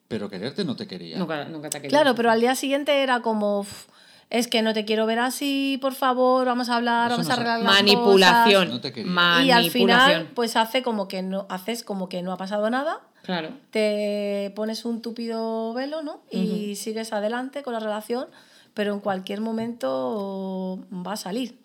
pero 0.07 0.29
quererte 0.29 0.63
no 0.63 0.75
te 0.75 0.85
quería. 0.85 1.17
Nunca, 1.17 1.45
nunca 1.45 1.71
te 1.71 1.81
querido. 1.81 1.89
Claro, 1.89 2.13
pero 2.13 2.29
al 2.29 2.39
día 2.39 2.53
siguiente 2.53 3.01
era 3.01 3.23
como, 3.23 3.61
"Uf, 3.61 3.87
es 4.29 4.47
que 4.47 4.61
no 4.61 4.73
te 4.73 4.83
quiero 4.85 5.05
ver 5.05 5.19
así, 5.19 5.77
por 5.81 5.93
favor, 5.93 6.45
vamos 6.45 6.69
a 6.69 6.75
hablar, 6.75 7.07
Eso 7.11 7.17
vamos 7.17 7.27
no 7.27 7.31
a 7.31 7.33
arreglar 7.35 7.59
las 7.61 7.73
Manipulación. 7.73 8.61
cosas". 8.65 8.73
No 8.75 8.81
te 8.81 8.91
quería. 8.93 9.41
Y 9.43 9.51
al 9.51 9.69
final, 9.71 9.97
Manipulación. 9.99 10.27
pues 10.35 10.55
hace 10.55 10.83
como 10.83 11.07
que 11.07 11.21
no, 11.21 11.45
haces 11.49 11.83
como 11.83 12.09
que 12.09 12.21
no 12.21 12.31
ha 12.33 12.37
pasado 12.37 12.69
nada, 12.69 12.99
Claro. 13.23 13.49
te 13.71 14.51
pones 14.55 14.85
un 14.85 15.01
túpido 15.01 15.73
velo, 15.73 16.01
¿no? 16.01 16.21
Y 16.31 16.75
sigues 16.75 17.13
adelante 17.13 17.63
con 17.63 17.73
la 17.73 17.79
relación, 17.79 18.27
pero 18.73 18.93
en 18.93 18.99
cualquier 18.99 19.41
momento 19.41 20.79
va 20.91 21.13
a 21.13 21.17
salir. 21.17 21.57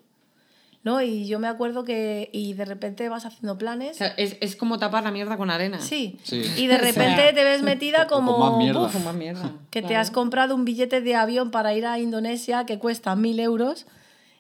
¿No? 0.85 1.01
Y 1.01 1.27
yo 1.29 1.39
me 1.39 1.47
acuerdo 1.47 1.85
que, 1.85 2.29
y 2.33 2.55
de 2.55 2.65
repente 2.65 3.09
vas 3.09 3.25
haciendo 3.25 3.53
O 3.53 3.59
planes. 3.59 3.97
sea, 3.97 4.09
es, 4.17 4.37
es 4.41 4.57
como 4.57 4.79
tapar 4.81 5.05
la 5.05 5.13
mierda 5.13 5.37
con 5.37 5.49
arena. 5.51 5.81
Sí. 5.81 6.19
Sí. 6.25 6.43
Y 6.57 6.67
de 6.67 6.77
repente 6.79 7.33
te 7.33 7.45
ves 7.45 7.63
metida 7.73 8.09
como. 8.09 8.37
con 8.37 8.49
más 8.51 8.59
mierda. 8.59 8.81
"Buf, 8.81 8.93
Con 8.93 9.05
más 9.05 9.15
mierda. 9.15 9.53
que 9.71 9.83
te 9.83 9.95
has 9.95 10.11
comprado 10.11 10.55
un 10.57 10.65
billete 10.65 11.01
de 11.01 11.15
avión 11.15 11.51
para 11.53 11.73
ir 11.75 11.87
a 11.87 11.99
Indonesia 12.01 12.67
que 12.67 12.79
cuesta 12.81 13.15
mil 13.15 13.39
euros 13.39 13.87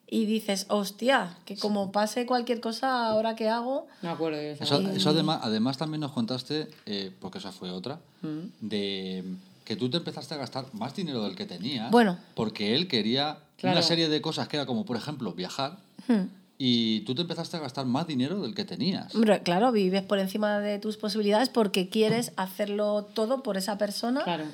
y 0.08 0.26
dices, 0.26 0.66
hostia, 0.68 1.36
que 1.46 1.56
como 1.56 1.90
pase 1.92 2.26
cualquier 2.26 2.60
cosa, 2.60 3.06
ahora 3.06 3.34
qué 3.36 3.48
hago. 3.48 3.86
Me 4.02 4.08
acuerdo 4.10 4.36
de 4.38 4.52
esa. 4.52 4.64
Eso, 4.64 4.80
eso 4.90 5.10
además, 5.10 5.40
además 5.42 5.78
también 5.78 6.00
nos 6.00 6.12
contaste, 6.12 6.68
eh, 6.86 7.12
porque 7.20 7.38
esa 7.38 7.52
fue 7.52 7.70
otra, 7.70 7.98
Mm. 8.22 8.48
de 8.60 9.24
que 9.64 9.76
tú 9.76 9.88
te 9.88 9.96
empezaste 9.98 10.34
a 10.34 10.38
gastar 10.38 10.64
más 10.72 10.94
dinero 10.96 11.22
del 11.22 11.36
que 11.36 11.46
tenías. 11.46 11.90
Bueno. 11.92 12.18
Porque 12.34 12.74
él 12.74 12.88
quería 12.88 13.38
Claro. 13.56 13.76
una 13.78 13.82
serie 13.86 14.08
de 14.08 14.20
cosas 14.20 14.48
que 14.48 14.56
era 14.56 14.66
como, 14.66 14.84
por 14.84 14.96
ejemplo, 14.96 15.32
viajar. 15.34 15.78
Hmm. 16.08 16.26
y 16.58 17.00
tú 17.00 17.14
te 17.14 17.22
empezaste 17.22 17.56
a 17.56 17.60
gastar 17.60 17.86
más 17.86 18.06
dinero 18.06 18.40
del 18.42 18.54
que 18.54 18.64
tenías. 18.64 19.14
Hombre, 19.14 19.42
claro, 19.42 19.72
vives 19.72 20.02
por 20.02 20.18
encima 20.18 20.58
de 20.60 20.78
tus 20.78 20.96
posibilidades 20.96 21.48
porque 21.48 21.88
quieres 21.88 22.32
hacerlo 22.36 23.04
todo 23.14 23.42
por 23.42 23.56
esa 23.56 23.78
persona. 23.78 24.22
Claro. 24.24 24.44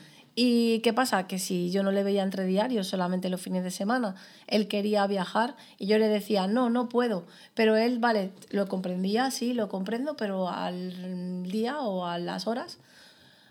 ¿Y 0.41 0.79
qué 0.81 0.93
pasa? 0.93 1.27
Que 1.27 1.41
si 1.41 1.71
yo 1.73 1.83
no 1.83 1.91
le 1.91 2.05
veía 2.05 2.23
entre 2.23 2.47
diarios, 2.47 2.87
solamente 2.87 3.29
los 3.29 3.41
fines 3.41 3.65
de 3.65 3.73
semana, 3.73 4.15
él 4.47 4.69
quería 4.69 5.05
viajar 5.09 5.57
y 5.79 5.87
yo 5.87 5.99
le 5.99 6.07
decía, 6.07 6.47
no, 6.47 6.71
no 6.71 6.89
puedo. 6.89 7.25
Pero 7.55 7.77
él, 7.77 7.99
vale, 7.99 8.31
lo 8.51 8.69
comprendía, 8.69 9.33
sí, 9.33 9.53
lo 9.53 9.69
comprendo, 9.69 10.17
pero 10.17 10.49
al 10.49 11.43
día 11.51 11.81
o 11.81 12.07
a 12.07 12.19
las 12.19 12.47
horas 12.47 12.79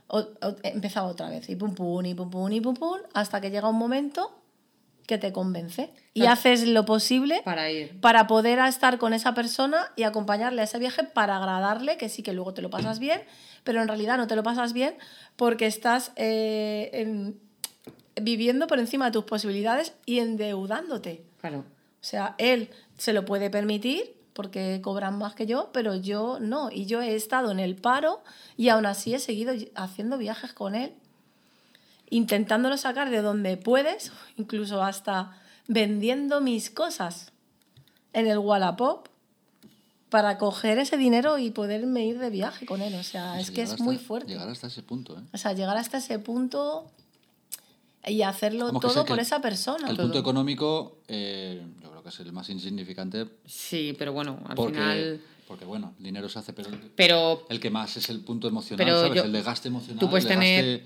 o- 0.08 0.20
o- 0.42 0.56
empezaba 0.64 1.10
otra 1.10 1.30
vez. 1.30 1.50
Y 1.50 1.58
pum, 1.58 1.76
pum, 1.76 2.06
y 2.06 2.14
pum, 2.14 2.30
pum, 2.30 2.52
y 2.54 2.62
pum, 2.62 2.74
pum, 2.74 3.00
hasta 3.14 3.42
que 3.42 3.52
llega 3.52 3.68
un 3.68 3.78
momento 3.78 4.32
que 5.08 5.18
te 5.18 5.32
convence. 5.34 5.90
Y 6.14 6.20
Claro. 6.22 6.34
haces 6.34 6.68
lo 6.68 6.86
posible 6.86 7.42
Para 7.44 7.72
ir. 7.72 8.00
para 8.02 8.28
poder 8.28 8.60
estar 8.60 9.00
con 9.00 9.14
esa 9.14 9.34
persona 9.34 9.92
y 9.96 10.04
acompañarle 10.04 10.62
a 10.62 10.66
ese 10.66 10.78
viaje 10.78 11.04
para 11.04 11.38
agradarle, 11.38 11.98
que 11.98 12.10
sí 12.10 12.22
que 12.22 12.34
luego 12.34 12.54
te 12.54 12.62
lo 12.62 12.70
pasas 12.70 13.00
bien, 13.00 13.22
pero 13.64 13.82
en 13.82 13.88
realidad 13.88 14.18
no 14.18 14.28
te 14.28 14.36
lo 14.36 14.44
pasas 14.44 14.74
bien 14.74 14.96
porque 15.36 15.66
estás 15.66 16.12
eh, 16.18 16.90
en- 16.94 17.40
viviendo 18.22 18.68
por 18.68 18.80
encima 18.80 19.06
de 19.06 19.12
tus 19.12 19.24
posibilidades 19.24 19.94
y 20.06 20.20
endeudándote. 20.20 21.24
Claro. 21.40 21.60
O 21.60 22.04
sea, 22.04 22.36
él 22.38 22.70
se 22.98 23.14
lo 23.14 23.26
puede 23.26 23.50
permitir 23.50 24.16
porque 24.34 24.82
cobran 24.84 25.18
más 25.18 25.34
que 25.36 25.46
yo, 25.46 25.70
pero 25.74 25.96
yo 25.96 26.38
no. 26.40 26.70
Y 26.72 26.86
yo 26.86 27.02
he 27.02 27.16
estado 27.16 27.52
en 27.52 27.60
el 27.60 27.76
paro 27.76 28.22
y 28.56 28.70
aún 28.70 28.86
así 28.86 29.14
he 29.14 29.20
seguido 29.20 29.54
haciendo 29.76 30.18
viajes 30.18 30.54
con 30.54 30.76
él, 30.76 30.94
intentándolo 32.10 32.78
sacar 32.78 33.10
de 33.10 33.22
donde 33.22 33.58
puedes, 33.58 34.12
incluso 34.38 34.82
hasta 34.84 35.38
vendiendo 35.68 36.40
mis 36.42 36.70
cosas 36.70 37.32
en 38.14 38.28
el 38.28 38.38
Wallapop 38.38 39.08
para 40.10 40.38
coger 40.38 40.80
ese 40.80 40.96
dinero 40.98 41.38
y 41.38 41.52
poderme 41.52 42.06
ir 42.06 42.18
de 42.20 42.30
viaje 42.30 42.66
con 42.66 42.82
él. 42.82 42.96
O 42.96 43.04
sea, 43.04 43.34
O 43.34 43.36
es 43.36 43.52
que 43.52 43.62
es 43.64 43.80
muy 43.82 43.98
fuerte. 43.98 44.32
Llegar 44.32 44.48
hasta 44.50 44.68
ese 44.68 44.82
punto, 44.84 45.18
¿eh? 45.18 45.22
O 45.34 45.38
sea, 45.38 45.52
llegar 45.54 45.76
hasta 45.76 45.98
ese 45.98 46.18
punto 46.20 46.90
y 48.06 48.22
hacerlo 48.22 48.72
todo 48.80 49.04
por 49.06 49.18
el- 49.20 49.24
esa 49.26 49.42
persona. 49.42 49.90
El 49.90 49.98
todo. 49.98 50.06
punto 50.06 50.20
económico, 50.20 51.00
eh, 51.10 51.62
yo 51.84 51.90
creo 51.90 52.04
que 52.04 52.10
es 52.10 52.20
el 52.22 52.32
más 52.32 52.50
insignificante 52.50 53.28
Sí, 53.46 53.94
pero 54.00 54.14
bueno, 54.14 54.40
al 54.48 54.56
porque, 54.56 54.72
final. 54.80 55.22
porque, 55.46 55.66
bueno, 55.66 55.94
el 55.98 56.04
dinero 56.06 56.30
se 56.30 56.40
hace, 56.40 56.54
pero 56.54 56.70
el, 56.70 56.76
Pero 56.96 57.46
el 57.50 57.60
que 57.60 57.70
más 57.70 57.98
es 57.98 58.10
el 58.10 58.22
punto 58.22 58.48
emocional, 58.48 58.78
Pero 58.86 59.02
¿sabes? 59.02 59.16
yo- 59.18 59.24
el 59.26 59.32
desgaste 59.34 59.68
emocional, 59.68 60.00
tú 60.00 60.10
puedes 60.10 60.24
el 60.24 60.30
desgaste 60.30 60.56
tener 60.62 60.84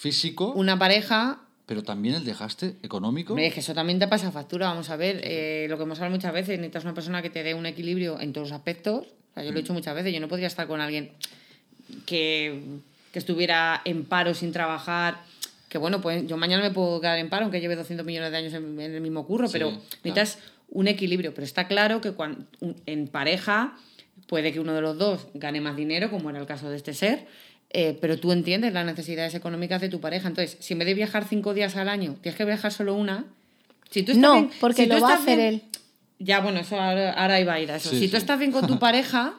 físico, 0.00 0.52
una 0.54 0.78
pareja. 0.78 1.40
pero 1.66 1.82
también 1.82 2.14
el 2.16 2.24
desgaste 2.24 2.74
económico. 2.82 3.34
Hombre, 3.34 3.46
es 3.48 3.54
que 3.54 3.60
eso 3.60 3.74
también 3.74 3.98
te 3.98 4.08
pasa 4.08 4.32
factura. 4.32 4.66
Vamos 4.68 4.90
a 4.90 4.96
ver, 4.96 5.20
eh, 5.22 5.66
lo 5.68 5.76
que 5.76 5.84
hemos 5.84 5.98
hablado 5.98 6.16
muchas 6.16 6.32
veces, 6.32 6.58
necesitas 6.58 6.84
una 6.84 6.94
persona 6.94 7.22
que 7.22 7.30
te 7.30 7.42
dé 7.44 7.54
un 7.54 7.66
equilibrio 7.66 8.18
en 8.18 8.32
todos 8.32 8.48
los 8.50 8.56
aspectos. 8.56 9.06
O 9.06 9.34
sea, 9.34 9.44
yo 9.44 9.50
lo 9.52 9.58
he 9.58 9.60
Mm. 9.60 9.64
dicho 9.64 9.72
muchas 9.74 9.94
veces, 9.94 10.12
yo 10.12 10.18
no 10.20 10.26
podría 10.28 10.48
estar 10.48 10.66
con 10.66 10.80
alguien 10.80 11.10
que, 12.06 12.60
que 13.12 13.18
estuviera 13.18 13.82
en 13.84 14.04
paro 14.04 14.34
sin 14.34 14.52
trabajar. 14.52 15.22
Que 15.68 15.78
bueno, 15.78 16.00
pues 16.00 16.26
yo 16.26 16.36
mañana 16.36 16.62
me 16.62 16.70
puedo 16.72 17.00
quedar 17.00 17.18
en 17.18 17.28
paro, 17.30 17.44
aunque 17.44 17.60
lleve 17.60 17.76
200 17.76 18.04
millones 18.04 18.30
de 18.32 18.36
años 18.36 18.54
en, 18.54 18.80
en 18.80 18.94
el 18.94 19.00
mismo 19.00 19.24
curro, 19.26 19.46
Sí, 19.46 19.52
pero 19.52 19.68
claro. 19.70 19.82
necesitas 20.02 20.38
un 20.70 20.88
equilibrio. 20.88 21.32
Pero 21.34 21.44
está 21.44 21.68
claro 21.68 22.00
que 22.00 22.12
cuando, 22.12 22.44
en 22.86 23.06
pareja 23.06 23.76
puede 24.26 24.52
que 24.52 24.58
uno 24.60 24.74
de 24.74 24.80
los 24.80 24.98
dos 24.98 25.28
gane 25.34 25.60
más 25.60 25.76
dinero, 25.76 26.10
como 26.10 26.30
era 26.30 26.40
el 26.40 26.46
caso 26.46 26.68
de 26.70 26.76
este 26.76 26.94
ser, 26.94 27.26
eh, 27.70 27.96
pero 28.00 28.18
tú 28.18 28.32
entiendes 28.32 28.72
las 28.72 28.84
necesidades 28.84 29.34
económicas 29.34 29.80
de 29.80 29.88
tu 29.88 30.00
pareja. 30.00 30.28
Entonces, 30.28 30.56
si 30.60 30.72
en 30.74 30.80
vez 30.80 30.86
de 30.88 30.94
viajar 30.94 31.26
cinco 31.28 31.54
días 31.54 31.76
al 31.76 31.88
año, 31.88 32.16
tienes 32.22 32.36
que 32.36 32.44
viajar 32.44 32.72
solo 32.72 32.94
una, 32.94 33.24
si 33.90 34.02
tú 34.02 34.12
estás 34.12 34.22
No, 34.22 34.34
bien- 34.34 34.50
porque 34.60 34.82
si 34.84 34.88
tú 34.88 34.94
lo 34.96 35.00
va 35.02 35.08
a 35.08 35.12
estás 35.12 35.22
hacer 35.24 35.38
bien- 35.38 35.54
él. 35.54 35.62
Ya, 36.18 36.40
bueno, 36.40 36.60
eso 36.60 36.78
ahora, 36.78 37.12
ahora 37.14 37.40
iba 37.40 37.54
a 37.54 37.60
ir 37.60 37.70
a 37.72 37.76
eso. 37.76 37.90
Sí, 37.90 37.98
si 37.98 38.08
tú 38.08 38.16
estás 38.16 38.38
bien 38.38 38.52
con 38.52 38.66
tu 38.66 38.78
pareja, 38.78 39.34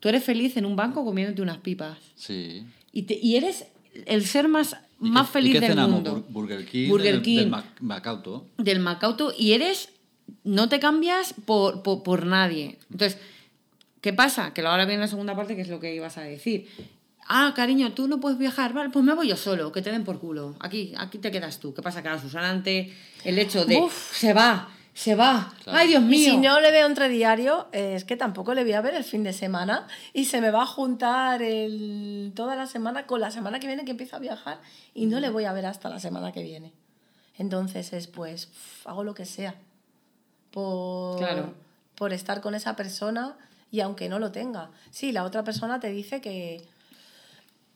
tú 0.00 0.08
eres 0.08 0.24
feliz 0.24 0.56
en 0.56 0.64
un 0.66 0.74
banco 0.76 1.04
comiéndote 1.04 1.42
unas 1.42 1.58
pipas. 1.58 1.98
Sí. 2.16 2.64
Y, 2.92 3.02
te- 3.02 3.18
y 3.22 3.36
eres 3.36 3.66
el 4.06 4.24
ser 4.26 4.48
más, 4.48 4.76
¿Y 5.00 5.10
más 5.10 5.26
qué- 5.28 5.32
feliz 5.34 5.50
¿y 5.50 5.52
qué 5.54 5.60
del 5.60 5.70
cenamos? 5.70 5.90
mundo. 5.94 6.16
Bur- 6.28 6.32
Burger 6.32 6.66
King, 6.66 6.88
Burger 6.88 7.12
del, 7.12 7.22
King. 7.22 7.36
del 7.38 7.50
Mac- 7.50 7.80
Macauto. 7.80 8.46
del 8.58 8.80
Macauto 8.80 9.32
y 9.38 9.52
eres 9.52 9.90
no 10.42 10.68
te 10.68 10.80
cambias 10.80 11.34
por, 11.44 11.82
por, 11.82 12.02
por 12.02 12.24
nadie. 12.26 12.78
Entonces, 12.90 13.18
¿qué 14.00 14.12
pasa? 14.12 14.52
Que 14.54 14.62
ahora 14.62 14.86
viene 14.86 15.02
la 15.02 15.08
segunda 15.08 15.36
parte, 15.36 15.54
que 15.54 15.62
es 15.62 15.68
lo 15.68 15.78
que 15.80 15.94
ibas 15.94 16.16
a 16.18 16.22
decir. 16.22 16.66
Ah, 17.26 17.52
cariño, 17.56 17.92
tú 17.92 18.06
no 18.08 18.20
puedes 18.20 18.38
viajar, 18.38 18.72
vale, 18.74 18.90
pues 18.90 19.04
me 19.04 19.14
voy 19.14 19.28
yo 19.28 19.36
solo, 19.36 19.72
que 19.72 19.80
te 19.82 19.90
den 19.90 20.04
por 20.04 20.18
culo. 20.20 20.54
Aquí, 20.60 20.92
aquí 20.98 21.18
te 21.18 21.30
quedas 21.30 21.58
tú. 21.58 21.72
¿Qué 21.72 21.80
pasa? 21.82 22.02
Que 22.02 22.08
a 22.08 22.18
Susana 22.18 22.50
ante 22.50 22.92
el 23.24 23.38
hecho 23.38 23.64
de 23.64 23.78
Uf. 23.78 24.14
se 24.14 24.34
va, 24.34 24.68
se 24.92 25.14
va, 25.14 25.52
Claro. 25.64 25.78
ay 25.78 25.88
Dios 25.88 26.02
Y 26.02 26.06
mío. 26.06 26.30
si 26.32 26.36
no 26.36 26.60
le 26.60 26.70
veo 26.70 26.86
entre 26.86 27.08
diario, 27.08 27.66
eh, 27.72 27.94
es 27.96 28.04
que 28.04 28.16
tampoco 28.16 28.52
le 28.54 28.62
voy 28.62 28.74
a 28.74 28.80
ver 28.82 28.94
el 28.94 29.04
fin 29.04 29.22
de 29.24 29.32
semana 29.32 29.86
y 30.12 30.26
se 30.26 30.40
me 30.42 30.50
va 30.50 30.62
a 30.62 30.66
juntar 30.66 31.40
el, 31.42 32.32
toda 32.36 32.54
la 32.56 32.66
semana 32.66 33.06
con 33.06 33.20
la 33.20 33.30
semana 33.30 33.58
que 33.58 33.66
viene 33.66 33.84
que 33.86 33.92
empieza 33.92 34.16
a 34.16 34.20
viajar 34.20 34.60
y 34.94 35.06
no 35.06 35.18
le 35.18 35.30
voy 35.30 35.46
a 35.46 35.52
ver 35.54 35.64
hasta 35.66 35.88
la 35.88 35.98
semana 36.00 36.30
que 36.30 36.42
viene. 36.42 36.72
Entonces 37.38 37.92
es 37.94 38.06
pues, 38.06 38.46
uf, 38.52 38.86
hago 38.86 39.02
lo 39.02 39.14
que 39.14 39.24
sea 39.24 39.54
por, 40.50 41.18
Claro. 41.18 41.54
por 41.96 42.12
estar 42.12 42.40
con 42.40 42.54
esa 42.54 42.76
persona 42.76 43.36
y 43.70 43.80
aunque 43.80 44.08
no 44.08 44.18
lo 44.18 44.30
tenga. 44.30 44.70
Sí, 44.90 45.10
la 45.12 45.24
otra 45.24 45.42
persona 45.42 45.80
te 45.80 45.88
dice 45.90 46.20
que, 46.20 46.62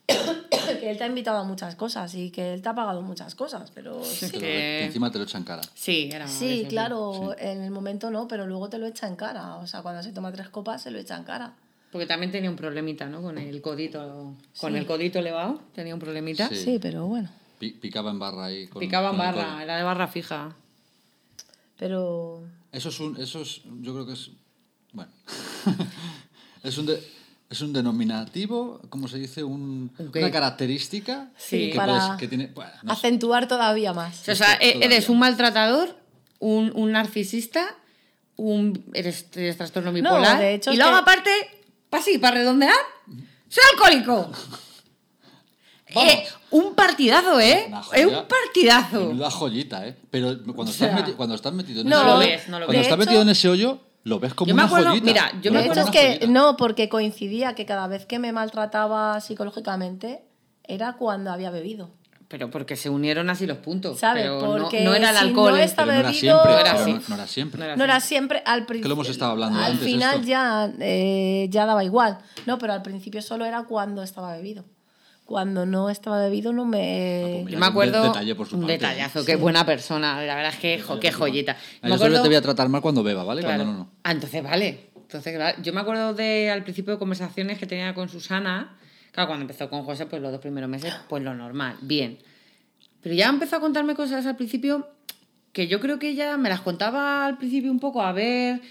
que 0.81 0.91
él 0.91 0.97
te 0.99 1.05
ha 1.05 1.07
invitado 1.07 1.39
a 1.39 1.45
muchas 1.45 1.75
cosas 1.77 2.15
y 2.15 2.31
que 2.31 2.55
él 2.55 2.63
te 2.63 2.69
ha 2.69 2.75
pagado 2.75 3.03
muchas 3.03 3.35
cosas, 3.35 3.71
pero 3.75 4.03
Sí, 4.05 4.27
sí, 4.29 4.39
Que 4.39 4.85
encima 4.87 5.11
te 5.13 5.19
lo 5.19 5.25
echan 5.25 5.45
cara. 5.45 5.63
Sí, 5.75 6.09
era 6.13 6.27
Sí, 6.27 6.65
claro, 6.69 7.35
en 7.39 7.63
el 7.63 7.71
momento 7.71 8.11
no, 8.11 8.27
pero 8.27 8.47
luego 8.47 8.69
te 8.69 8.79
lo 8.79 8.87
echa 8.87 9.07
en 9.07 9.17
cara. 9.17 9.57
O 9.57 9.67
sea, 9.67 9.83
cuando 9.83 10.03
se 10.03 10.13
toma 10.13 10.33
tres 10.33 10.49
copas, 10.49 10.83
se 10.83 10.91
lo 10.91 10.99
echa 10.99 11.17
en 11.17 11.25
cara. 11.25 11.55
Porque 11.93 12.07
también 12.07 12.31
tenía 12.33 12.51
un 12.51 12.57
problemita, 12.57 13.07
¿no? 13.07 13.23
Con 13.23 13.39
el 13.39 13.61
codito, 13.63 14.35
con 14.61 14.77
el 14.77 14.87
codito 14.87 15.19
elevado, 15.21 15.61
tenía 15.75 15.95
un 15.95 16.01
problemita. 16.01 16.49
Sí. 16.49 16.57
Sí, 16.57 16.79
pero 16.81 17.07
bueno. 17.07 17.29
Pi- 17.59 17.73
Picaba 17.73 18.11
en 18.11 18.19
barra 18.19 18.45
ahí. 18.47 18.67
con- 18.69 18.81
Picaba 18.81 19.11
en 19.11 19.17
con 19.17 19.19
barra, 19.27 19.63
era 19.63 19.77
de 19.77 19.83
barra 19.83 20.07
fija. 20.07 20.55
Pero 21.79 22.43
Eso 22.73 22.89
es 22.91 23.01
un. 23.01 23.17
Eso 23.21 23.41
es, 23.43 23.63
yo 23.81 23.93
creo 23.95 24.07
que 24.07 24.13
es. 24.13 24.31
Bueno. 24.93 25.11
es 26.63 26.79
un. 26.79 26.87
de- 26.87 27.03
es 27.51 27.61
un 27.63 27.73
denominativo, 27.73 28.81
¿cómo 28.91 29.09
se 29.09 29.19
dice? 29.19 29.43
Un, 29.43 29.91
¿Un 29.99 30.13
una 30.15 30.31
característica 30.31 31.31
Sí. 31.37 31.71
que, 31.71 31.77
Para 31.77 31.99
puedes- 31.99 32.19
que 32.19 32.29
tiene. 32.29 32.47
Bueno, 32.49 32.71
no 32.83 32.95
sé. 32.95 32.99
acentuar 33.07 33.49
todavía 33.49 33.93
más. 33.93 34.29
O 34.29 34.35
sea, 34.35 34.55
e- 34.55 34.73
todavía. 34.73 34.85
eres 34.87 35.09
un 35.09 35.19
maltratador, 35.19 35.97
un, 36.41 36.71
un 36.75 36.93
narcisista, 36.93 37.75
un 38.37 38.85
eres, 38.95 39.27
eres 39.35 39.57
trastorno 39.57 39.91
No, 39.91 39.95
bipolar. 39.95 40.39
de 40.39 40.55
hecho 40.55 40.73
y 40.73 40.77
luego, 40.77 40.93
que- 40.93 40.99
aparte, 40.99 41.31
para 41.91 42.03
sí, 42.03 42.19
para 42.19 42.37
redondear, 42.37 42.75
soy 43.49 43.63
alcohólico. 43.73 44.31
Eh, 45.91 46.27
un 46.51 46.75
partidazo, 46.75 47.41
¿eh? 47.41 47.65
Una 47.69 47.81
Es 47.95 48.05
un 48.05 48.27
partidazo. 48.29 49.07
Menuda 49.07 49.31
joyita, 49.31 49.87
¿eh? 49.89 49.97
Pero 50.11 50.37
cuando, 50.55 50.71
sea, 50.71 50.89
estás, 50.89 51.03
meti- 51.03 51.15
cuando 51.17 51.35
estás 51.35 51.53
metido 51.55 51.81
en 51.81 51.89
no 51.89 51.97
ese 51.97 52.05
lo 52.05 52.15
hoyo. 52.17 52.29
ves, 52.29 52.49
no 52.49 52.61
lo 52.61 52.67
cuando 52.67 52.83
estás 52.83 52.99
metido 52.99 53.23
en 53.23 53.29
ese 53.31 53.49
hoyo, 53.49 53.81
lo 54.09 54.19
ves 54.19 54.35
como 54.35 54.49
Yo 54.49 54.55
me 54.55 54.63
una 54.63 54.67
acuerdo- 54.69 54.89
joyita. 54.91 55.07
mira, 55.07 55.33
yo 55.41 55.53
Lo 55.53 55.61
me 55.61 55.67
hecho, 55.67 55.81
es 55.81 55.91
que 55.91 56.07
joyita. 56.09 56.27
no, 56.29 56.57
porque 56.57 56.89
coincidía 56.89 57.55
que 57.55 57.65
cada 57.67 57.87
vez 57.87 58.07
que 58.07 58.19
me 58.19 58.33
maltrataba 58.33 59.21
psicológicamente 59.21 60.23
era 60.65 60.95
cuando 60.95 61.31
había 61.31 61.51
bebido. 61.51 61.91
Pero 62.29 62.51
porque 62.51 62.77
se 62.77 62.91
unieron 62.91 63.31
así 63.31 63.47
los 63.47 63.57
puntos. 63.59 63.99
¿Sabes? 64.01 64.25
Pero 64.25 64.43
no- 64.43 64.63
Porque 64.65 64.83
no, 64.85 64.93
era 64.95 65.11
el 65.11 65.17
si 65.17 65.25
alcohol. 65.29 65.53
no 65.53 65.57
¿eh? 65.57 65.65
está 65.65 65.85
Pero 65.85 65.95
no 65.95 65.99
era 66.01 66.09
bebido- 66.11 66.21
siempre. 66.21 66.53
No 66.53 66.59
era 66.59 66.73
así. 66.73 66.93
no, 66.93 67.01
no 67.09 67.15
era 67.15 67.27
siempre. 67.27 67.59
No 67.59 67.65
era 67.85 67.95
No 67.95 68.01
siempre 68.01 68.43
al 68.45 68.67
principio. 68.67 68.83
Que 68.83 68.89
lo 68.89 68.95
hemos 68.95 69.09
estado 69.09 69.31
hablando 69.33 69.59
Al 69.59 69.73
antes, 69.73 69.87
final 69.87 70.15
esto. 70.17 70.27
ya, 70.27 70.71
eh, 70.79 71.47
ya 71.51 71.65
daba 71.65 71.85
igual. 71.85 72.19
No, 72.45 72.59
pero 72.59 72.75
al 72.75 72.83
principio 72.83 73.23
solo 73.23 73.47
era 73.47 73.63
cuando 73.63 74.03
estaba 74.03 74.37
bebido. 74.37 74.65
Cuando 75.29 75.67
no 75.67 75.91
estaba 75.91 76.21
bebido 76.23 76.55
no 76.55 76.65
me... 76.65 77.41
Ah, 77.41 77.43
pues 77.43 77.53
Yo 77.53 77.59
me 77.59 77.67
un 77.67 77.71
acuerdo. 77.71 78.01
de- 78.01 78.09
detalle 78.09 78.35
por 78.35 78.47
su 78.49 78.55
un 78.55 78.63
parte, 78.63 78.73
¿eh? 78.73 78.79
detallazo, 78.79 79.25
qué 79.27 79.37
buena 79.37 79.67
persona. 79.67 80.25
La 80.25 80.35
verdad 80.35 80.55
es 80.55 80.59
que, 80.59 80.81
jo, 80.81 80.99
qué 80.99 81.13
joyita. 81.13 81.53
Ah, 81.53 81.65
Me 81.83 81.91
Yo 81.91 81.99
solo 81.99 82.07
acuerdo- 82.07 82.23
te 82.23 82.29
voy 82.31 82.37
a 82.37 82.41
tratar 82.41 82.71
mal 82.71 82.81
cuando 82.81 83.03
beba, 83.03 83.25
¿vale? 83.25 83.43
Claro. 83.43 83.59
Cuando 83.63 83.73
no, 83.75 83.79
no. 83.85 83.91
Ah, 84.05 84.13
entonces 84.13 84.43
vale. 84.43 84.89
Entonces, 84.97 85.35
claro, 85.37 85.59
yo 85.63 85.75
me 85.75 85.81
acuerdo 85.83 86.15
de 86.15 86.51
al 86.51 86.63
principio 86.63 86.95
de 86.95 86.99
conversaciones 86.99 87.59
que 87.59 87.67
tenía 87.67 87.93
con 87.93 88.09
Susana. 88.09 88.79
Claro, 89.13 89.27
cuando 89.29 89.43
empezó 89.43 89.69
con 89.69 89.85
José, 89.85 90.07
pues 90.07 90.23
los 90.23 90.33
dos 90.33 90.41
primeros 90.41 90.71
meses, 90.71 90.95
pues 91.11 91.23
lo 91.23 91.35
normal, 91.35 91.77
bien. 91.83 92.21
Pero 93.03 93.15
ya 93.15 93.29
empezó 93.29 93.57
a 93.57 93.61
contarme 93.61 93.95
cosas 93.95 94.25
al 94.25 94.37
principio 94.37 94.89
que 95.53 95.67
yo 95.69 95.79
creo 95.81 95.99
que 95.99 96.09
ella 96.09 96.39
me 96.39 96.49
las 96.49 96.63
contaba 96.63 97.27
al 97.27 97.37
principio 97.37 97.71
un 97.71 97.81
poco 97.81 98.01
a 98.01 98.13
ver 98.13 98.63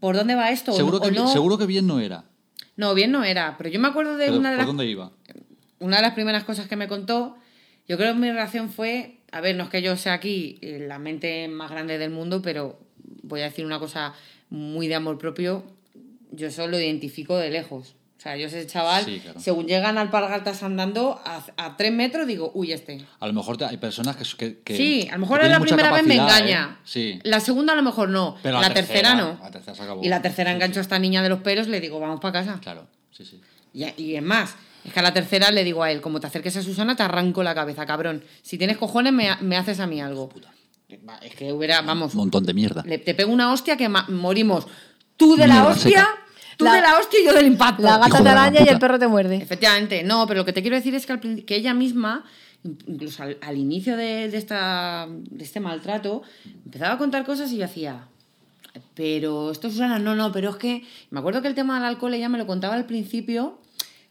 por 0.00 0.16
dónde 0.16 0.34
va 0.34 0.50
esto 0.50 0.72
o 0.72 0.76
Seguro, 0.76 0.96
no- 0.96 1.02
que, 1.02 1.08
o 1.08 1.10
bien- 1.10 1.24
no. 1.24 1.28
seguro 1.30 1.58
que 1.58 1.66
bien 1.66 1.86
no 1.86 2.00
era. 2.00 2.24
No, 2.76 2.94
bien 2.94 3.12
no 3.12 3.22
era, 3.22 3.54
pero 3.58 3.68
yo 3.70 3.78
me 3.78 3.86
acuerdo 3.88 4.16
de 4.16 4.24
Pero, 4.26 4.38
una 4.38 4.48
de 4.50 4.56
¿Por 4.56 4.62
las 4.62 4.66
dónde 4.66 4.86
iba? 4.86 5.12
Una 5.84 5.96
de 5.96 6.02
las 6.02 6.14
primeras 6.14 6.44
cosas 6.44 6.66
que 6.66 6.76
me 6.76 6.88
contó, 6.88 7.36
yo 7.86 7.96
creo 7.96 8.14
que 8.14 8.18
mi 8.20 8.30
reacción 8.32 8.70
fue, 8.70 9.18
a 9.32 9.40
ver, 9.40 9.54
no 9.56 9.64
es 9.64 9.70
que 9.70 9.82
yo 9.82 9.96
sea 9.96 10.14
aquí 10.14 10.58
eh, 10.62 10.84
la 10.88 10.98
mente 10.98 11.46
más 11.48 11.70
grande 11.70 11.98
del 11.98 12.10
mundo, 12.10 12.40
pero 12.42 12.78
voy 13.22 13.40
a 13.40 13.44
decir 13.44 13.66
una 13.66 13.78
cosa 13.78 14.14
muy 14.50 14.88
de 14.88 14.94
amor 14.94 15.18
propio, 15.18 15.64
yo 16.30 16.46
eso 16.48 16.66
lo 16.66 16.78
identifico 16.78 17.36
de 17.36 17.50
lejos. 17.50 17.96
O 18.16 18.20
sea, 18.24 18.38
yo 18.38 18.46
ese 18.46 18.66
chaval, 18.66 19.04
Sí, 19.04 19.20
claro. 19.20 19.38
según 19.38 19.66
llegan 19.66 19.98
al 19.98 20.08
Pargaltas 20.08 20.62
andando 20.62 21.20
a, 21.26 21.44
a 21.58 21.76
tres 21.76 21.92
metros, 21.92 22.26
digo, 22.26 22.50
uy, 22.54 22.72
este. 22.72 23.04
A 23.20 23.26
lo 23.26 23.34
mejor 23.34 23.62
hay 23.62 23.76
personas 23.76 24.16
que... 24.16 24.60
que- 24.64 24.76
sí, 24.78 25.06
a 25.10 25.14
lo 25.16 25.18
mejor 25.18 25.44
en 25.44 25.50
la 25.50 25.60
primera 25.60 25.92
vez 25.92 26.04
me 26.06 26.14
engaña. 26.14 26.78
¿eh? 26.78 26.82
Sí. 26.84 27.18
La 27.24 27.40
segunda 27.40 27.74
a 27.74 27.76
lo 27.76 27.82
mejor 27.82 28.08
no. 28.08 28.36
Pero 28.42 28.62
la, 28.62 28.72
tercera, 28.72 29.14
no. 29.14 29.38
La 29.42 29.50
tercera 29.50 29.74
se 29.76 29.82
acabó. 29.82 30.02
Y 30.02 30.08
la 30.08 30.22
tercera 30.22 30.50
engancho 30.52 30.74
sí. 30.74 30.78
a 30.78 30.82
esta 30.82 30.98
niña 30.98 31.22
de 31.22 31.28
los 31.28 31.40
pelos, 31.40 31.68
le 31.68 31.80
digo, 31.82 32.00
vamos 32.00 32.20
para 32.20 32.32
casa. 32.32 32.58
Claro, 32.62 32.86
sí, 33.10 33.26
sí. 33.26 33.42
Y, 33.74 33.84
y 34.02 34.16
es 34.16 34.22
más, 34.22 34.56
es 34.84 34.92
que 34.92 35.00
a 35.00 35.02
la 35.02 35.12
tercera 35.14 35.50
le 35.50 35.64
digo 35.64 35.82
a 35.82 35.90
él, 35.90 36.00
como 36.00 36.20
te 36.20 36.26
acerques 36.26 36.56
a 36.56 36.62
Susana, 36.62 36.94
te 36.96 37.02
arranco 37.02 37.42
la 37.42 37.54
cabeza, 37.54 37.86
cabrón. 37.86 38.22
Si 38.42 38.58
tienes 38.58 38.76
cojones, 38.76 39.12
me, 39.12 39.28
me 39.40 39.56
haces 39.56 39.80
a 39.80 39.86
mí 39.86 40.00
algo. 40.00 40.30
Va, 41.08 41.16
Es 41.18 41.34
que 41.34 41.52
hubiera, 41.52 41.80
vamos, 41.82 42.12
Un 42.14 42.18
montón 42.20 42.44
de 42.44 42.54
mierda. 42.54 42.82
le- 42.86 42.98
te 42.98 43.14
pego 43.14 43.32
una 43.32 43.52
hostia 43.52 43.76
que 43.76 43.88
morimos. 43.88 44.66
Tú 45.16 45.36
de 45.36 45.46
la 45.46 45.66
hostia, 45.66 46.00
seca. 46.00 46.08
tú 46.58 46.64
La- 46.66 46.74
de 46.74 46.80
la 46.82 46.98
hostia 46.98 47.20
y 47.20 47.24
yo 47.26 47.32
del 47.32 47.46
impacto. 47.46 47.82
La 47.82 47.96
gata 47.98 48.08
Hijo 48.08 48.22
te 48.22 48.28
araña 48.28 48.56
y 48.60 48.62
puta. 48.64 48.72
el 48.72 48.78
perro 48.78 48.98
te 48.98 49.08
muerde. 49.08 49.36
Efectivamente, 49.36 50.02
no, 50.04 50.26
pero 50.26 50.40
lo 50.40 50.44
que 50.44 50.52
te 50.52 50.60
quiero 50.62 50.76
decir 50.76 50.94
es 50.94 51.06
que, 51.06 51.12
al 51.12 51.20
prin- 51.20 51.44
que 51.44 51.56
ella 51.56 51.72
misma, 51.74 52.24
in- 52.62 52.78
incluso 52.86 53.22
al, 53.22 53.38
al 53.40 53.56
inicio 53.56 53.96
de, 53.96 54.28
de 54.28 54.36
esta, 54.36 55.06
de 55.08 55.42
este 55.44 55.60
maltrato, 55.60 56.22
empezaba 56.64 56.94
a 56.94 56.98
contar 56.98 57.24
cosas 57.24 57.50
y 57.52 57.56
yo 57.56 57.64
hacía, 57.64 58.06
pero 58.94 59.50
esto 59.50 59.70
Susana, 59.70 59.98
no, 59.98 60.14
no, 60.14 60.30
pero 60.32 60.50
es 60.50 60.56
que, 60.56 60.84
me 61.10 61.20
acuerdo 61.20 61.42
que 61.42 61.48
el 61.48 61.54
tema 61.54 61.74
del 61.76 61.84
alcohol 61.84 62.14
ella 62.14 62.28
me 62.28 62.38
lo 62.38 62.46
contaba 62.46 62.74
al 62.74 62.86
principio 62.86 63.58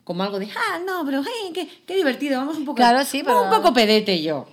como 0.03 0.23
algo 0.23 0.39
de, 0.39 0.47
ah, 0.49 0.79
no, 0.85 1.05
pero 1.05 1.21
hey, 1.25 1.51
qué, 1.53 1.67
qué 1.85 1.95
divertido, 1.95 2.37
vamos 2.39 2.57
un 2.57 2.65
poco, 2.65 2.75
Claro, 2.75 3.03
sí, 3.05 3.21
vamos 3.21 3.43
pero- 3.45 3.55
un 3.55 3.61
poco 3.63 3.73
pedete 3.73 4.21
yo. 4.21 4.47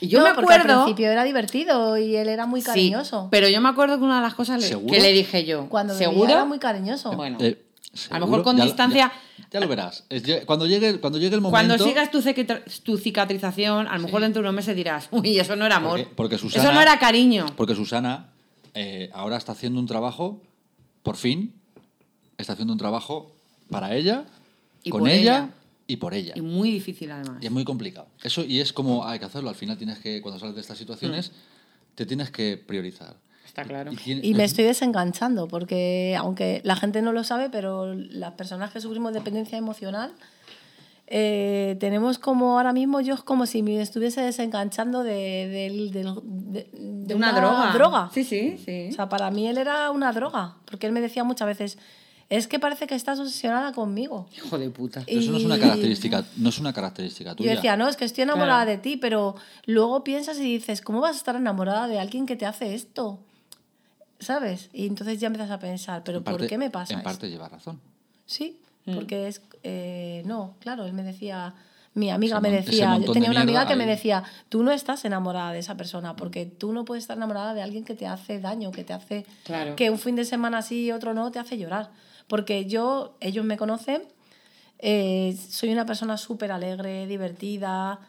Y 0.00 0.08
yo 0.08 0.18
No, 0.18 0.26
me 0.26 0.34
porque 0.34 0.52
al 0.52 0.60
acuerdo... 0.60 0.84
principio 0.84 1.10
era 1.10 1.24
divertido 1.24 1.96
y 1.96 2.16
él 2.16 2.28
era 2.28 2.44
muy 2.46 2.60
Sí, 2.60 2.66
cariñoso. 2.66 3.28
pero 3.30 3.48
yo 3.48 3.60
me 3.62 3.68
acuerdo 3.70 3.96
que 3.98 4.04
una 4.04 4.16
de 4.16 4.22
las 4.22 4.34
cosas 4.34 4.60
le- 4.60 4.86
que 4.86 5.00
le 5.00 5.12
dije 5.12 5.44
yo, 5.46 5.68
Cuando 5.70 5.94
¿seguro? 5.96 6.30
era 6.30 6.44
muy 6.44 6.58
cariñoso. 6.58 7.12
Bueno, 7.12 7.38
Eh, 7.40 7.62
a 8.10 8.18
lo 8.18 8.26
mejor 8.26 8.42
con 8.42 8.56
Ya 8.56 8.64
lo- 8.64 8.70
distancia... 8.70 9.10
Ya, 9.38 9.46
ya 9.52 9.60
lo 9.60 9.68
verás. 9.68 10.04
Cuando 10.44 10.66
llegue, 10.66 11.00
cuando 11.00 11.18
llegue 11.18 11.34
el 11.34 11.40
momento... 11.40 11.74
Cuando 11.76 11.82
sigas 11.82 12.10
tu, 12.10 12.22
tu 12.82 12.98
cicatrización, 12.98 13.88
a 13.88 13.96
lo 13.96 14.02
mejor 14.02 14.20
dentro 14.20 14.42
de 14.42 14.48
unos 14.48 14.54
meses 14.56 14.76
dirás, 14.76 15.08
uy, 15.12 15.38
eso 15.38 15.56
no 15.56 15.64
era 15.64 15.76
amor. 15.76 16.00
Porque, 16.00 16.14
porque 16.14 16.38
Susana, 16.38 16.62
eso 16.64 16.72
no 16.74 16.80
era 16.82 16.98
cariño. 16.98 17.46
Porque 17.56 17.74
Susana 17.74 18.32
eh, 18.74 19.08
ahora 19.14 19.38
está 19.38 19.52
haciendo 19.52 19.80
un 19.80 19.86
trabajo, 19.86 20.42
por 21.02 21.16
fin, 21.16 21.54
está 22.36 22.52
haciendo 22.52 22.74
un 22.74 22.78
trabajo 22.78 23.32
para 23.70 23.94
ella, 23.96 24.24
Y 24.86 24.90
con 24.90 25.06
ella, 25.08 25.20
ella. 25.20 25.50
y 25.86 25.96
por 25.96 26.14
ella. 26.14 26.32
Y 26.36 26.40
muy 26.40 26.70
difícil 26.70 27.10
además. 27.10 27.38
Y 27.42 27.46
es 27.46 27.52
muy 27.52 27.64
complicado. 27.64 28.06
Eso, 28.22 28.44
y 28.44 28.60
es 28.60 28.72
como 28.72 29.04
hay 29.06 29.18
que 29.18 29.24
hacerlo. 29.24 29.48
Al 29.48 29.54
final 29.56 29.76
tienes 29.76 29.98
que, 29.98 30.20
cuando 30.22 30.38
sales 30.38 30.54
de 30.54 30.60
estas 30.60 30.78
situaciones, 30.78 31.32
te 31.94 32.06
tienes 32.06 32.30
que 32.30 32.56
priorizar. 32.56 33.16
Está 33.44 33.64
claro. 33.64 33.92
tiene- 34.04 34.20
Y 34.26 34.34
me 34.34 34.44
estoy 34.44 34.64
desenganchando, 34.64 35.48
porque 35.48 36.14
aunque 36.18 36.60
la 36.64 36.76
gente 36.76 37.00
no 37.02 37.12
lo 37.12 37.24
sabe, 37.24 37.48
pero 37.50 37.94
las 37.94 38.32
personas 38.32 38.70
que 38.72 38.80
sufrimos 38.80 39.12
dependencia 39.14 39.56
emocional, 39.56 40.12
eh, 41.08 41.76
tenemos 41.78 42.18
como 42.18 42.56
ahora 42.58 42.72
mismo 42.72 43.00
yo 43.00 43.14
es 43.14 43.22
como 43.22 43.46
si 43.46 43.62
me 43.62 43.80
estuviese 43.80 44.20
desenganchando 44.22 45.04
de, 45.04 45.12
del- 45.48 45.92
del- 45.92 46.14
de- 46.24 46.68
de 46.72 47.04
de 47.06 47.14
una, 47.14 47.32
droga. 47.32 47.72
droga. 47.72 48.10
Sí, 48.12 48.24
sí, 48.24 48.58
sí. 48.64 48.88
O 48.90 48.92
sea, 48.92 49.08
para 49.08 49.30
mí 49.30 49.46
él 49.46 49.56
era 49.58 49.90
una 49.92 50.12
droga, 50.12 50.56
porque 50.64 50.86
él 50.88 50.92
me 50.92 51.00
decía 51.00 51.22
muchas 51.22 51.46
veces, 51.46 51.78
es 52.28 52.48
que 52.48 52.58
parece 52.58 52.86
que 52.86 52.94
estás 52.94 53.18
obsesionada 53.20 53.72
conmigo. 53.72 54.26
Hijo 54.36 54.58
de 54.58 54.70
puta. 54.70 55.02
Pero 55.06 55.20
eso 55.20 55.30
no 55.30 55.36
es 55.38 55.44
una 55.44 55.56
y- 55.56 55.60
característica, 55.60 56.24
no 56.36 56.48
es 56.48 56.58
una 56.58 56.72
característica 56.72 57.30
Yo 57.30 57.36
tuya. 57.36 57.54
decía, 57.54 57.76
no, 57.76 57.88
es 57.88 57.96
que 57.96 58.04
estoy 58.04 58.22
enamorada 58.22 58.64
Claro. 58.64 58.70
de 58.72 58.78
ti, 58.78 58.96
pero 58.96 59.36
luego 59.66 60.02
piensas 60.04 60.38
y 60.38 60.42
dices, 60.42 60.80
¿cómo 60.80 61.00
vas 61.00 61.14
a 61.14 61.18
estar 61.18 61.36
enamorada 61.36 61.86
de 61.88 61.98
alguien 62.00 62.26
que 62.26 62.34
te 62.36 62.44
hace 62.46 62.74
esto? 62.74 63.20
¿Sabes? 64.18 64.70
Y 64.72 64.86
entonces 64.86 65.20
ya 65.20 65.26
empiezas 65.26 65.50
a 65.50 65.58
pensar, 65.58 66.02
¿pero 66.04 66.18
En 66.18 66.24
por 66.24 66.34
parte- 66.34 66.46
qué 66.48 66.58
me 66.58 66.70
pasa 66.70 66.94
En 66.94 67.00
esto? 67.00 67.08
parte 67.10 67.28
lleva 67.28 67.48
razón. 67.48 67.80
Sí, 68.24 68.58
Mm. 68.86 68.94
porque 68.94 69.28
es. 69.28 69.42
eh, 69.62 70.22
no, 70.26 70.54
claro, 70.60 70.86
él 70.86 70.92
me 70.92 71.02
decía. 71.02 71.54
Mi 71.94 72.10
amiga 72.10 72.36
Ese 72.36 72.42
me 72.42 72.50
decía. 72.50 72.98
Yo 72.98 73.10
tenía 73.12 73.30
de 73.30 73.34
una 73.36 73.40
amiga 73.40 73.66
que 73.66 73.74
me 73.74 73.84
ahí. 73.84 73.90
decía: 73.90 74.22
Tú 74.50 74.62
no 74.62 74.70
estás 74.70 75.04
enamorada 75.06 75.52
de 75.52 75.60
esa 75.60 75.76
persona, 75.78 76.14
porque 76.14 76.44
tú 76.44 76.72
no 76.74 76.84
puedes 76.84 77.04
estar 77.04 77.16
enamorada 77.16 77.54
de 77.54 77.62
alguien 77.62 77.84
que 77.86 77.94
te 77.94 78.06
hace 78.06 78.38
daño, 78.38 78.70
que 78.70 78.84
te 78.84 78.92
hace. 78.92 79.24
Claro. 79.44 79.76
Que 79.76 79.88
un 79.90 79.98
fin 79.98 80.14
de 80.14 80.26
semana 80.26 80.60
sí 80.60 80.84
y 80.84 80.92
otro 80.92 81.14
no 81.14 81.30
te 81.30 81.38
hace 81.38 81.56
llorar. 81.56 81.90
Porque 82.28 82.66
yo, 82.66 83.16
ellos 83.20 83.44
me 83.44 83.56
conocen, 83.56 84.02
eh, 84.78 85.36
soy 85.48 85.70
una 85.70 85.86
persona 85.86 86.16
súper 86.16 86.52
alegre, 86.52 87.06
divertida. 87.06 88.00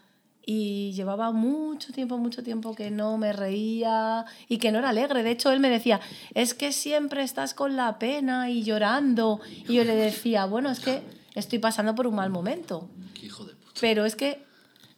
Y 0.49 0.93
llevaba 0.93 1.33
mucho 1.33 1.91
tiempo, 1.91 2.17
mucho 2.17 2.41
tiempo 2.41 2.73
que 2.73 2.89
no 2.89 3.17
me 3.17 3.33
reía 3.33 4.23
y 4.47 4.59
que 4.59 4.71
no 4.71 4.79
era 4.79 4.89
alegre. 4.89 5.21
De 5.21 5.31
hecho, 5.31 5.51
él 5.51 5.59
me 5.59 5.69
decía, 5.69 5.99
es 6.33 6.53
que 6.53 6.71
siempre 6.71 7.21
estás 7.23 7.53
con 7.53 7.75
la 7.75 7.99
pena 7.99 8.49
y 8.49 8.63
llorando. 8.63 9.41
Y 9.67 9.73
yo 9.73 9.83
le 9.83 9.95
decía, 9.95 10.45
bueno, 10.45 10.69
es 10.69 10.79
que 10.79 11.01
estoy 11.35 11.59
pasando 11.59 11.95
por 11.95 12.07
un 12.07 12.15
mal 12.15 12.29
momento. 12.29 12.89
Qué 13.13 13.25
hijo 13.25 13.43
de 13.43 13.55
puta. 13.55 13.73
Pero 13.81 14.05
es 14.05 14.15
que, 14.15 14.45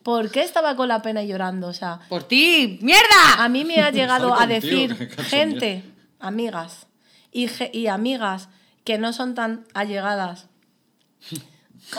¿por 0.04 0.30
qué 0.30 0.44
estaba 0.44 0.76
con 0.76 0.88
la 0.88 1.02
pena 1.02 1.24
y 1.24 1.28
llorando? 1.28 1.68
O 1.68 1.74
sea, 1.74 2.00
¡Por 2.10 2.26
ti! 2.26 2.78
¡Mierda! 2.84 3.40
a 3.40 3.50
mí 3.50 3.66
me 3.66 3.82
ha 3.82 3.90
llegado 3.92 4.40
a 4.40 4.46
decir 4.46 4.96
gente, 5.18 5.84
amigas 6.20 6.86
y, 7.32 7.48
y 7.74 7.88
amigas 7.88 8.50
que 8.90 8.98
no 8.98 9.14
son 9.14 9.36
tan 9.36 9.66
allegadas, 9.76 10.48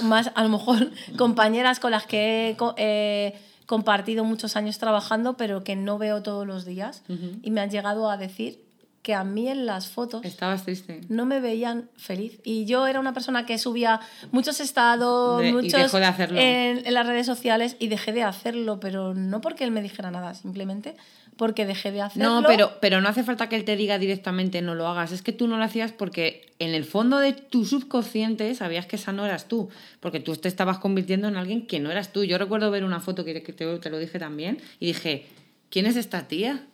más 0.03 0.32
a 0.34 0.43
lo 0.43 0.49
mejor 0.49 0.91
compañeras 1.16 1.78
con 1.78 1.93
las 1.93 2.05
que 2.05 2.51
he 2.51 2.57
he 2.76 3.38
compartido 3.66 4.24
muchos 4.24 4.57
años 4.57 4.78
trabajando, 4.78 5.36
pero 5.36 5.62
que 5.62 5.76
no 5.76 5.99
veo 5.99 6.20
todos 6.24 6.45
los 6.49 6.64
días, 6.64 7.05
y 7.43 7.53
me 7.53 7.61
han 7.61 7.70
llegado 7.70 8.11
a 8.11 8.16
decir 8.16 8.64
que 9.03 9.14
a 9.14 9.22
mí 9.22 9.47
en 9.49 9.66
las 9.66 9.86
fotos 9.86 10.24
Estabas 10.24 10.64
triste. 10.64 11.01
no 11.09 11.26
me 11.26 11.38
veían 11.41 11.88
feliz. 11.97 12.41
Y 12.43 12.64
yo 12.64 12.88
era 12.88 12.99
una 12.99 13.14
persona 13.14 13.47
que 13.47 13.57
subía 13.57 14.01
muchos 14.32 14.59
estados, 14.59 15.41
De- 15.41 15.49
y 15.51 15.53
muchos 15.53 15.80
dejó 15.80 15.99
de 15.99 16.05
hacerlo. 16.07 16.38
En, 16.41 16.84
en 16.84 16.93
las 16.95 17.07
redes 17.07 17.24
sociales 17.26 17.76
y 17.78 17.86
dejé 17.86 18.11
de 18.12 18.24
hacerlo, 18.24 18.80
pero 18.80 19.14
no 19.14 19.41
porque 19.41 19.62
él 19.62 19.70
me 19.70 19.80
dijera 19.80 20.11
nada, 20.11 20.34
simplemente 20.34 20.97
porque 21.41 21.64
dejé 21.64 21.91
de 21.91 22.03
hacerlo. 22.03 22.43
No, 22.43 22.47
pero, 22.47 22.72
pero 22.82 23.01
no 23.01 23.09
hace 23.09 23.24
falta 23.24 23.49
que 23.49 23.57
él 23.57 23.64
te 23.64 23.74
diga 23.74 23.97
directamente 23.99 24.61
no 24.61 24.74
lo 24.74 24.86
hagas. 24.86 25.11
Es 25.11 25.22
que 25.22 25.32
tú 25.32 25.47
no 25.49 25.57
lo 25.57 25.64
hacías 25.64 25.91
porque 25.91 26.53
en 26.59 26.74
el 26.74 26.84
fondo 26.84 27.16
de 27.16 27.32
tu 27.32 27.64
subconsciente 27.64 28.55
sabías 28.55 28.84
que 28.84 28.97
esa 28.97 29.12
no 29.12 29.24
eras 29.24 29.49
tú. 29.49 29.70
Porque 30.01 30.20
tú 30.20 30.36
te 30.36 30.49
estabas 30.49 30.76
convirtiendo 30.80 31.28
en 31.28 31.38
alguien 31.38 31.66
que 31.66 31.80
no 31.80 31.91
eras 31.91 32.12
tú. 32.12 32.24
Yo 32.24 32.36
recuerdo 32.36 32.70
ver 32.70 32.84
una 32.84 33.01
foto 33.01 33.24
que, 33.24 33.41
te, 33.41 33.78
te 33.78 33.88
lo 33.91 33.99
dije 33.99 34.18
también 34.18 34.59
y 34.80 34.88
dije, 34.88 35.28
¿quién 35.70 35.86
es 35.86 35.97
esta 35.97 36.28
tía? 36.28 36.66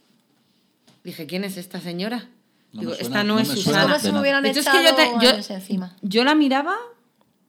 Dije, 1.04 1.26
¿quién 1.26 1.44
es 1.44 1.56
esta 1.58 1.80
señora? 1.80 2.28
No 2.72 2.80
Digo, 2.80 2.92
suena- 2.94 3.06
esta 3.06 3.22
no, 3.22 3.34
no 3.34 3.40
es 3.40 3.46
Susana. 3.46 3.82
como 3.84 3.98
si 4.00 4.10
me 4.10 4.50
hecho, 4.50 4.58
es 4.58 4.68
que 4.68 4.82
yo 4.82 4.94
te- 4.96 5.12
yo-. 5.22 5.86
Yo 6.02 6.24
la 6.24 6.34
miraba 6.34 6.74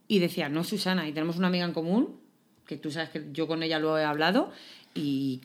y 0.08 0.20
decía, 0.20 0.50
no 0.50 0.62
es 0.62 0.68
Susana. 0.68 1.08
Y 1.08 1.14
tenemos 1.14 1.38
una 1.38 1.48
amiga 1.48 1.66
en 1.66 1.74
común, 1.74 2.20
que 2.68 2.78
tú 2.78 2.92
sabes 2.92 3.10
que 3.10 3.26
yo 3.34 3.48
con 3.48 3.64
ella 3.64 3.80
lo 3.80 3.98
he 3.98 4.04
hablado, 4.04 4.52
y 4.94 5.42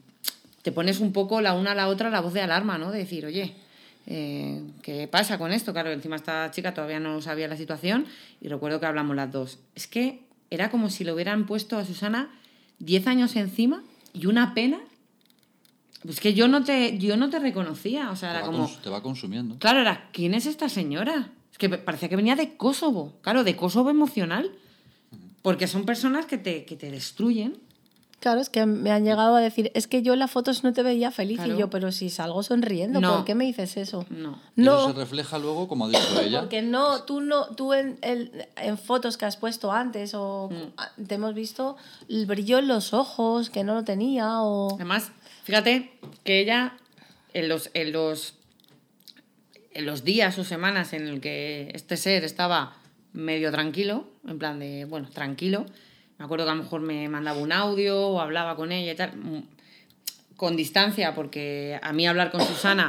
te 0.63 0.73
pones 0.73 1.01
un 1.01 1.13
poco 1.13 1.41
la 1.41 1.55
una 1.55 1.73
a 1.73 1.75
la 1.75 1.89
otra 1.89 2.11
la 2.11 2.21
voz 2.21 2.33
de 2.33 2.41
alarma, 2.41 2.79
¿no? 2.79 2.91
De 2.91 2.99
decir, 2.99 3.27
oye, 3.27 3.55
eh, 4.07 4.63
¿qué 4.83 5.09
pasa 5.09 5.39
con 5.39 5.53
esto? 5.53 5.73
Claro, 5.73 5.91
encima 5.91 6.17
esta 6.17 6.51
chica 6.51 6.75
todavía 6.75 7.01
no 7.01 7.21
sabía 7.21 7.49
la 7.49 7.57
situación 7.57 8.07
y 8.41 8.49
recuerdo 8.49 8.81
que 8.81 8.87
hablamos 8.87 9.17
las 9.17 9.31
dos. 9.31 9.59
Es 9.75 9.87
que 9.87 10.23
era 10.51 10.71
como 10.71 10.91
si 10.91 11.05
le 11.05 11.13
hubieran 11.13 11.47
puesto 11.47 11.79
a 11.79 11.85
Susana 11.85 12.31
10 12.79 13.07
años 13.07 13.37
encima 13.37 13.83
y 14.13 14.27
una 14.27 14.55
pena. 14.55 14.81
Pues 16.03 16.19
que 16.19 16.35
yo 16.35 16.49
no 16.49 16.65
te, 16.65 16.99
yo 16.99 17.17
no 17.17 17.31
te 17.31 17.39
reconocía, 17.39 18.11
o 18.11 18.17
sea, 18.17 18.31
Te 18.31 18.39
era 18.39 18.47
como... 18.47 18.69
te 18.83 18.91
va 18.91 19.03
consumiendo. 19.03 19.57
Claro, 19.59 19.81
era, 19.81 20.09
¿quién 20.13 20.35
es 20.35 20.47
esta 20.47 20.69
señora? 20.69 21.31
Es 21.53 21.59
que 21.59 21.69
parecía 21.69 22.09
que 22.09 22.17
venía 22.17 22.35
de 22.35 22.57
Kosovo, 22.57 23.19
claro, 23.23 23.45
de 23.45 23.55
Kosovo 23.55 23.89
emocional. 23.91 24.51
Porque 25.43 25.67
son 25.67 25.85
personas 25.85 26.27
que 26.27 26.39
te, 26.39 26.65
que 26.65 26.77
te 26.77 26.91
destruyen. 26.91 27.57
Claro, 28.23 28.41
es 28.41 28.49
que 28.51 28.67
me 28.67 28.93
han 28.93 29.05
llegado 29.05 29.35
a 29.35 29.41
decir, 29.41 29.73
es 29.75 29.89
que 29.89 30.01
yo 30.03 30.13
en 30.13 30.21
las 30.21 30.31
fotos 30.31 30.63
no 30.63 30.73
te 30.73 30.85
veía 30.85 31.11
feliz 31.11 31.39
Claro. 31.39 31.55
y 31.57 31.59
yo, 31.59 31.71
pero 31.71 31.91
si 31.91 32.09
salgo 32.09 32.45
sonriendo, 32.45 33.01
No. 33.01 33.17
¿por 33.17 33.25
qué 33.25 33.35
me 33.35 33.45
dices 33.45 33.77
eso? 33.77 34.07
No. 34.11 34.39
Eso 34.57 34.93
se 34.93 34.99
refleja 35.01 35.39
luego, 35.39 35.67
como 35.67 35.87
ha 35.87 35.89
dicho 35.89 36.21
ella. 36.21 36.39
porque 36.43 36.63
no, 36.63 37.03
tú 37.03 37.21
no, 37.21 37.47
tú 37.49 37.73
en, 37.75 37.99
el- 38.01 38.47
en 38.57 38.79
fotos 38.79 39.17
que 39.17 39.25
has 39.25 39.37
puesto 39.37 39.73
antes 39.73 40.15
o 40.15 40.49
Mm. 40.53 41.05
te 41.09 41.17
hemos 41.17 41.35
visto 41.35 41.77
el 42.09 42.27
brillo 42.27 42.59
en 42.61 42.69
los 42.69 42.95
ojos 42.95 43.51
que 43.51 43.65
no 43.65 43.75
lo 43.75 43.83
tenía 43.83 44.41
o 44.43 44.77
Además, 44.77 45.11
fíjate 45.43 45.91
que 46.23 46.39
ella, 46.41 46.77
en 47.35 47.49
los, 47.49 47.71
en 47.75 47.91
los, 47.91 48.35
en 49.75 49.85
los 49.85 50.05
días 50.05 50.39
o 50.39 50.45
semanas 50.45 50.93
en 50.93 51.09
el 51.09 51.21
que 51.21 51.73
este 51.75 51.97
ser 51.97 52.23
estaba 52.23 52.77
medio 53.13 53.51
tranquilo, 53.51 54.05
en 54.29 54.39
plan 54.39 54.61
de, 54.61 54.85
bueno, 54.85 55.09
tranquilo, 55.13 55.67
me 56.23 56.27
acuerdo 56.27 56.45
que 56.45 56.53
a 56.53 56.55
lo 56.55 56.63
mejor 56.63 56.83
me 56.83 57.09
mandaba 57.09 57.41
un 57.41 57.51
audio 57.51 58.01
o 58.01 58.21
hablaba 58.21 58.55
con 58.55 58.71
ella 58.71 58.93
y 58.93 58.95
tal, 58.95 59.17
mm, 59.17 59.43
con 60.37 60.55
distancia, 60.55 61.17
porque 61.17 61.81
a 61.83 61.93
mí 61.93 62.07
hablar 62.07 62.31
con 62.31 62.47
Susana 62.47 62.87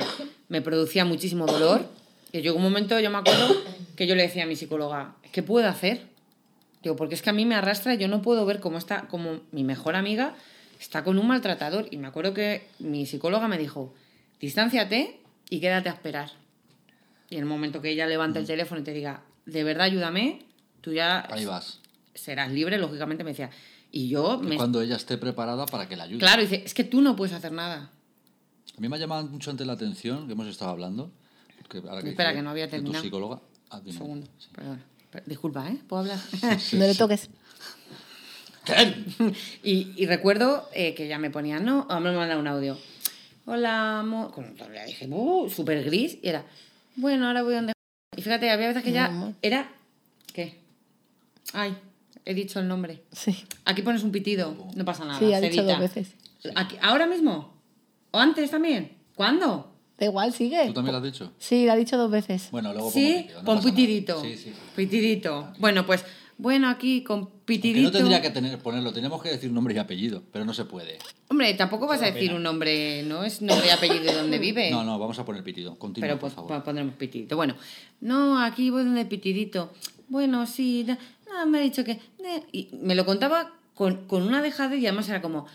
me 0.49 0.61
producía 0.61 1.03
muchísimo 1.03 1.47
dolor. 1.47 1.83
Y 2.31 2.41
llegó 2.41 2.57
un 2.57 2.61
momento, 2.61 2.99
yo 2.99 3.09
me 3.09 3.17
acuerdo, 3.17 3.55
que 3.95 4.05
yo 4.05 4.13
le 4.13 4.21
decía 4.21 4.43
a 4.43 4.45
mi 4.45 4.55
psicóloga, 4.55 5.15
¿qué 5.31 5.41
puedo 5.41 5.67
hacer? 5.67 6.03
Digo, 6.83 6.95
porque 6.95 7.15
es 7.15 7.23
que 7.23 7.31
a 7.31 7.33
mí 7.33 7.43
me 7.43 7.55
arrastra, 7.55 7.95
yo 7.95 8.07
no 8.07 8.21
puedo 8.21 8.45
ver 8.45 8.59
cómo 8.59 8.77
está, 8.77 9.07
como 9.07 9.39
mi 9.51 9.63
mejor 9.63 9.95
amiga 9.95 10.35
está 10.79 11.03
con 11.03 11.17
un 11.17 11.27
maltratador. 11.27 11.87
Y 11.89 11.97
me 11.97 12.05
acuerdo 12.05 12.35
que 12.35 12.67
mi 12.77 13.07
psicóloga 13.07 13.47
me 13.47 13.57
dijo, 13.57 13.95
distánciate 14.41 15.19
y 15.49 15.59
quédate 15.59 15.89
a 15.89 15.93
esperar. 15.93 16.29
Y 17.31 17.37
en 17.37 17.39
el 17.39 17.45
momento 17.47 17.81
que 17.81 17.89
ella 17.89 18.05
levante 18.05 18.37
el 18.37 18.45
teléfono 18.45 18.81
y 18.81 18.83
te 18.83 18.93
diga, 18.93 19.21
de 19.47 19.63
verdad 19.63 19.85
ayúdame, 19.85 20.45
tú 20.81 20.93
ya 20.93 21.25
Ahí 21.31 21.45
vas. 21.45 21.79
Serás 22.13 22.51
libre, 22.51 22.77
lógicamente 22.77 23.23
me 23.23 23.31
decía. 23.31 23.49
Y 23.91 24.09
yo 24.09 24.39
me... 24.39 24.55
Cuando 24.57 24.81
ella 24.81 24.95
esté 24.95 25.17
preparada 25.17 25.65
para 25.65 25.87
que 25.87 25.95
la 25.95 26.03
ayude. 26.05 26.19
Claro, 26.19 26.41
dice, 26.41 26.63
es 26.65 26.73
que 26.73 26.83
tú 26.83 27.01
no 27.01 27.15
puedes 27.15 27.33
hacer 27.35 27.51
nada. 27.51 27.91
A 28.75 28.81
mí 28.81 28.89
me 28.89 28.95
ha 28.95 28.99
llamado 28.99 29.27
mucho 29.27 29.51
antes 29.51 29.65
la 29.67 29.73
atención 29.73 30.25
que 30.27 30.33
hemos 30.33 30.47
estado 30.47 30.71
hablando. 30.71 31.11
ahora 31.87 31.99
Espera, 32.07 32.33
que 32.33 32.41
no 32.41 32.49
había 32.49 32.63
de 32.65 32.69
tu 32.69 32.75
terminado. 32.77 33.03
psicóloga. 33.03 33.41
Ah, 33.69 33.79
dime. 33.83 33.97
segundo. 33.97 34.27
Sí. 34.39 34.47
Perdón. 34.55 34.83
Per- 35.11 35.25
Disculpa, 35.25 35.69
¿eh? 35.69 35.77
¿Puedo 35.87 36.01
hablar? 36.01 36.19
Sí, 36.59 36.75
no 36.77 36.87
le 36.87 36.95
toques. 36.95 37.29
y, 39.63 39.93
y 40.01 40.05
recuerdo 40.05 40.69
eh, 40.73 40.93
que 40.95 41.07
ya 41.07 41.19
me 41.19 41.29
ponía, 41.29 41.59
no, 41.59 41.85
a 41.89 41.99
mí 41.99 42.05
me 42.09 42.15
mandaba 42.15 42.39
un 42.39 42.47
audio. 42.47 42.77
Hola, 43.45 43.99
amor. 43.99 44.31
Con- 44.31 44.55
Le 44.71 44.85
dije, 44.85 45.07
uh, 45.09 45.49
súper 45.49 45.83
gris. 45.83 46.17
Y 46.21 46.29
era, 46.29 46.45
bueno, 46.95 47.27
ahora 47.27 47.43
voy 47.43 47.53
donde. 47.55 47.73
Y 48.15 48.21
fíjate, 48.21 48.49
había 48.49 48.67
veces 48.67 48.83
que 48.83 48.91
ya 48.91 49.33
era. 49.41 49.69
¿Qué? 50.33 50.59
Ay, 51.51 51.75
he 52.25 52.33
dicho 52.33 52.59
el 52.59 52.67
nombre. 52.67 53.03
Sí, 53.11 53.35
Aquí 53.65 53.81
pones 53.81 54.03
un 54.03 54.11
pitido, 54.11 54.55
no 54.75 54.85
pasa 54.85 55.05
nada. 55.05 55.19
sí 55.19 55.33
ha 55.33 55.39
se 55.39 55.49
dicho 55.49 55.61
edita. 55.61 55.73
dos 55.73 55.81
veces. 55.93 56.13
Aquí- 56.55 56.77
¿Ahora 56.81 57.07
mismo? 57.07 57.53
¿O 58.11 58.17
antes 58.19 58.51
también? 58.51 58.93
¿Cuándo? 59.15 59.69
Da 59.97 60.05
igual, 60.05 60.33
sigue. 60.33 60.67
¿Tú 60.67 60.73
también 60.73 60.91
lo 60.93 60.97
has 60.97 61.03
dicho? 61.03 61.31
Sí, 61.37 61.65
lo 61.65 61.71
ha 61.71 61.75
dicho 61.75 61.97
dos 61.97 62.09
veces. 62.11 62.49
Bueno, 62.51 62.73
luego 62.73 62.89
pongo 62.91 62.99
¿Sí? 62.99 63.15
pitido, 63.23 63.39
no 63.41 63.45
con 63.45 63.63
pitidito. 63.63 64.21
Sí, 64.21 64.35
sí, 64.37 64.43
sí. 64.45 64.53
Pitidito. 64.75 65.53
Bueno, 65.59 65.85
pues, 65.85 66.03
bueno, 66.37 66.67
aquí 66.67 67.03
con 67.03 67.19
Aunque 67.19 67.43
pitidito. 67.45 67.81
no 67.83 67.91
tendría 67.91 68.21
que 68.21 68.31
tener, 68.31 68.57
ponerlo, 68.59 68.91
tenemos 68.91 69.21
que 69.21 69.29
decir 69.29 69.51
nombre 69.51 69.75
y 69.75 69.77
apellido, 69.77 70.23
pero 70.31 70.45
no 70.45 70.53
se 70.53 70.65
puede. 70.65 70.97
Hombre, 71.29 71.53
tampoco 71.53 71.87
vas 71.87 72.01
a 72.01 72.05
decir 72.05 72.21
pena. 72.29 72.35
un 72.35 72.43
nombre, 72.43 73.03
no 73.03 73.23
es 73.23 73.41
nombre 73.41 73.67
y 73.67 73.69
apellido 73.69 74.03
de 74.05 74.13
donde 74.15 74.39
vive. 74.39 74.71
No, 74.71 74.83
no, 74.83 74.97
vamos 74.99 75.17
a 75.19 75.25
poner 75.25 75.43
pitido. 75.43 75.77
Continúa, 75.77 76.07
Pero 76.07 76.19
por 76.19 76.31
pues 76.31 76.33
favor. 76.33 76.63
pondremos 76.63 76.95
pitidito. 76.95 77.35
Bueno, 77.35 77.55
no, 78.01 78.39
aquí 78.41 78.69
voy 78.71 78.83
donde 78.83 79.05
pitidito. 79.05 79.71
Bueno, 80.09 80.45
sí, 80.47 80.85
no, 81.33 81.45
me 81.45 81.59
ha 81.59 81.61
dicho 81.61 81.83
que... 81.83 81.99
Y 82.51 82.69
me 82.81 82.95
lo 82.95 83.05
contaba 83.05 83.51
con, 83.75 84.05
con 84.07 84.23
una 84.23 84.41
dejadez 84.41 84.79
y 84.79 84.87
además 84.87 85.09
era 85.09 85.21
como... 85.21 85.45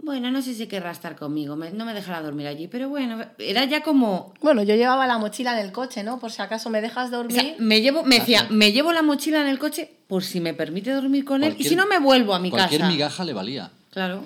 Bueno, 0.00 0.30
no 0.30 0.40
sé 0.42 0.54
si 0.54 0.68
querrá 0.68 0.92
estar 0.92 1.16
conmigo, 1.16 1.56
me- 1.56 1.72
no 1.72 1.84
me 1.84 1.92
dejará 1.92 2.22
dormir 2.22 2.46
allí, 2.46 2.68
pero 2.68 2.88
bueno, 2.88 3.18
era 3.38 3.64
ya 3.64 3.82
como... 3.82 4.32
Bueno, 4.40 4.62
yo 4.62 4.76
llevaba 4.76 5.08
la 5.08 5.18
mochila 5.18 5.58
en 5.58 5.66
el 5.66 5.72
coche, 5.72 6.04
¿no? 6.04 6.20
Por 6.20 6.30
si 6.30 6.40
acaso 6.40 6.70
me 6.70 6.80
dejas 6.80 7.08
O 7.08 7.16
dormir. 7.16 7.40
sea, 7.40 7.54
me 7.58 7.80
llevo, 7.80 8.04
me 8.04 8.20
decía, 8.20 8.46
me 8.48 8.70
llevo 8.70 8.92
la 8.92 9.02
mochila 9.02 9.40
en 9.40 9.48
el 9.48 9.58
coche 9.58 9.90
por 10.06 10.22
si 10.22 10.38
me 10.40 10.54
permite 10.54 10.92
dormir 10.92 11.24
con 11.24 11.42
él 11.42 11.50
y 11.58 11.64
Cualquier- 11.64 11.68
si 11.70 11.74
no 11.76 11.86
me 11.88 11.98
vuelvo 11.98 12.32
a 12.32 12.38
mi 12.38 12.48
Cualquier 12.48 12.80
casa. 12.82 12.92
migaja 12.92 13.24
le 13.24 13.32
valía. 13.32 13.72
Claro. 13.90 14.22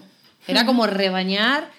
Era 0.46 0.66
como 0.66 0.86
rebañar 0.86 1.70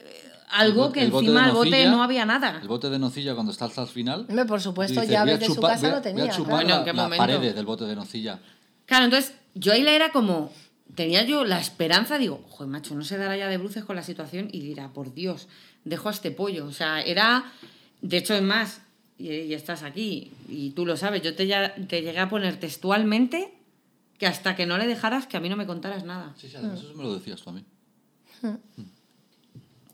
eh, 0.00 0.04
algo 0.48 0.90
que 0.90 1.00
bo- 1.00 1.04
el 1.04 1.10
bote 1.10 1.26
encima 1.26 1.44
del 1.46 1.52
bote 1.54 1.86
no 1.90 2.02
había 2.02 2.24
nada. 2.24 2.58
El 2.62 2.68
bote 2.68 2.88
de 2.88 2.98
nocilla 2.98 3.34
cuando 3.34 3.52
está 3.52 3.66
hasta 3.66 3.82
el 3.82 3.88
final. 3.88 4.24
Hombre, 4.30 4.46
por 4.46 4.62
supuesto, 4.62 4.98
dices, 4.98 5.10
llaves 5.12 5.40
de 5.40 5.46
su 5.46 5.60
casa 5.60 5.76
voy 5.82 5.90
a- 5.90 5.94
no 5.96 6.00
tenía. 6.00 6.24
Voy 6.24 6.32
a 6.32 6.34
chupar 6.36 6.64
claro. 6.64 6.82
Bueno, 6.84 6.90
¿en 6.90 6.96
la- 6.96 7.10
qué 7.10 7.16
paredes 7.18 7.54
del 7.54 7.66
bote 7.66 7.84
de 7.84 7.94
nocilla. 7.96 8.38
Claro, 8.92 9.06
entonces 9.06 9.34
yo 9.54 9.72
ahí 9.72 9.82
le 9.82 9.96
era 9.96 10.12
como, 10.12 10.52
tenía 10.94 11.24
yo 11.24 11.46
la 11.46 11.58
esperanza, 11.58 12.18
digo, 12.18 12.44
joder, 12.50 12.70
macho, 12.70 12.94
no 12.94 13.04
se 13.04 13.16
dará 13.16 13.38
ya 13.38 13.48
de 13.48 13.56
bruces 13.56 13.86
con 13.86 13.96
la 13.96 14.02
situación 14.02 14.50
y 14.52 14.60
dirá, 14.60 14.92
por 14.92 15.14
Dios, 15.14 15.48
dejo 15.84 16.10
a 16.10 16.12
este 16.12 16.30
pollo. 16.30 16.66
O 16.66 16.72
sea, 16.72 17.00
era, 17.00 17.50
de 18.02 18.18
hecho 18.18 18.34
es 18.34 18.42
más, 18.42 18.82
y, 19.16 19.30
y 19.30 19.54
estás 19.54 19.82
aquí, 19.82 20.30
y 20.46 20.72
tú 20.72 20.84
lo 20.84 20.98
sabes, 20.98 21.22
yo 21.22 21.34
te, 21.34 21.46
ya, 21.46 21.74
te 21.74 22.02
llegué 22.02 22.18
a 22.18 22.28
poner 22.28 22.60
textualmente 22.60 23.54
que 24.18 24.26
hasta 24.26 24.56
que 24.56 24.66
no 24.66 24.76
le 24.76 24.86
dejaras, 24.86 25.26
que 25.26 25.38
a 25.38 25.40
mí 25.40 25.48
no 25.48 25.56
me 25.56 25.64
contaras 25.64 26.04
nada. 26.04 26.34
Sí, 26.36 26.50
sí, 26.50 26.56
además 26.56 26.80
eso 26.80 26.92
me 26.92 27.02
lo 27.02 27.14
decías 27.14 27.40
tú 27.40 27.48
a 27.48 27.52
mí. 27.54 27.64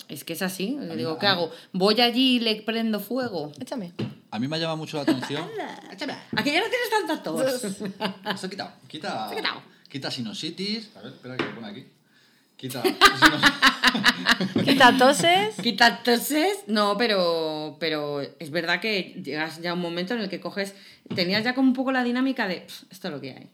Es 0.08 0.24
que 0.24 0.32
es 0.32 0.42
así, 0.42 0.70
mí- 0.70 0.96
digo, 0.96 1.12
a 1.12 1.18
¿qué 1.18 1.26
mí- 1.26 1.32
hago? 1.32 1.50
¿Voy 1.72 2.00
allí 2.00 2.36
y 2.36 2.40
le 2.40 2.62
prendo 2.62 2.98
fuego? 3.00 3.52
Échame. 3.60 3.92
A 4.30 4.38
mí 4.38 4.48
me 4.48 4.58
llama 4.58 4.76
mucho 4.76 4.96
la 4.96 5.02
atención. 5.04 5.42
¿A 5.90 5.96
que 6.42 6.52
ya 6.52 6.60
no 6.60 6.66
tienes 6.70 6.90
tanta 6.90 7.22
tos? 7.22 7.60
Se 8.40 8.46
ha 8.46 8.50
quitado. 8.50 8.72
Quita, 8.88 9.28
Se 9.28 9.34
ha 9.34 9.36
quitado. 9.36 9.62
quita 9.88 10.10
sinusitis. 10.10 10.90
A 10.96 11.00
ver, 11.02 11.12
espera 11.12 11.36
que 11.36 11.44
lo 11.44 11.54
pone 11.54 11.68
aquí. 11.68 11.86
Quita. 12.56 12.82
Quita 14.64 14.96
toses. 14.98 15.54
Quita 15.62 16.02
toses, 16.02 16.58
no, 16.66 16.96
pero, 16.96 17.76
pero 17.80 18.20
es 18.20 18.50
verdad 18.50 18.80
que 18.80 19.20
llegas 19.24 19.60
ya 19.62 19.70
a 19.70 19.74
un 19.74 19.80
momento 19.80 20.14
en 20.14 20.20
el 20.20 20.28
que 20.28 20.40
coges, 20.40 20.74
tenías 21.14 21.44
ya 21.44 21.54
como 21.54 21.68
un 21.68 21.74
poco 21.74 21.92
la 21.92 22.02
dinámica 22.04 22.46
de, 22.48 22.62
"Pff, 22.62 22.82
esto 22.90 23.08
es 23.08 23.14
lo 23.14 23.20
que 23.20 23.30
hay. 23.32 23.48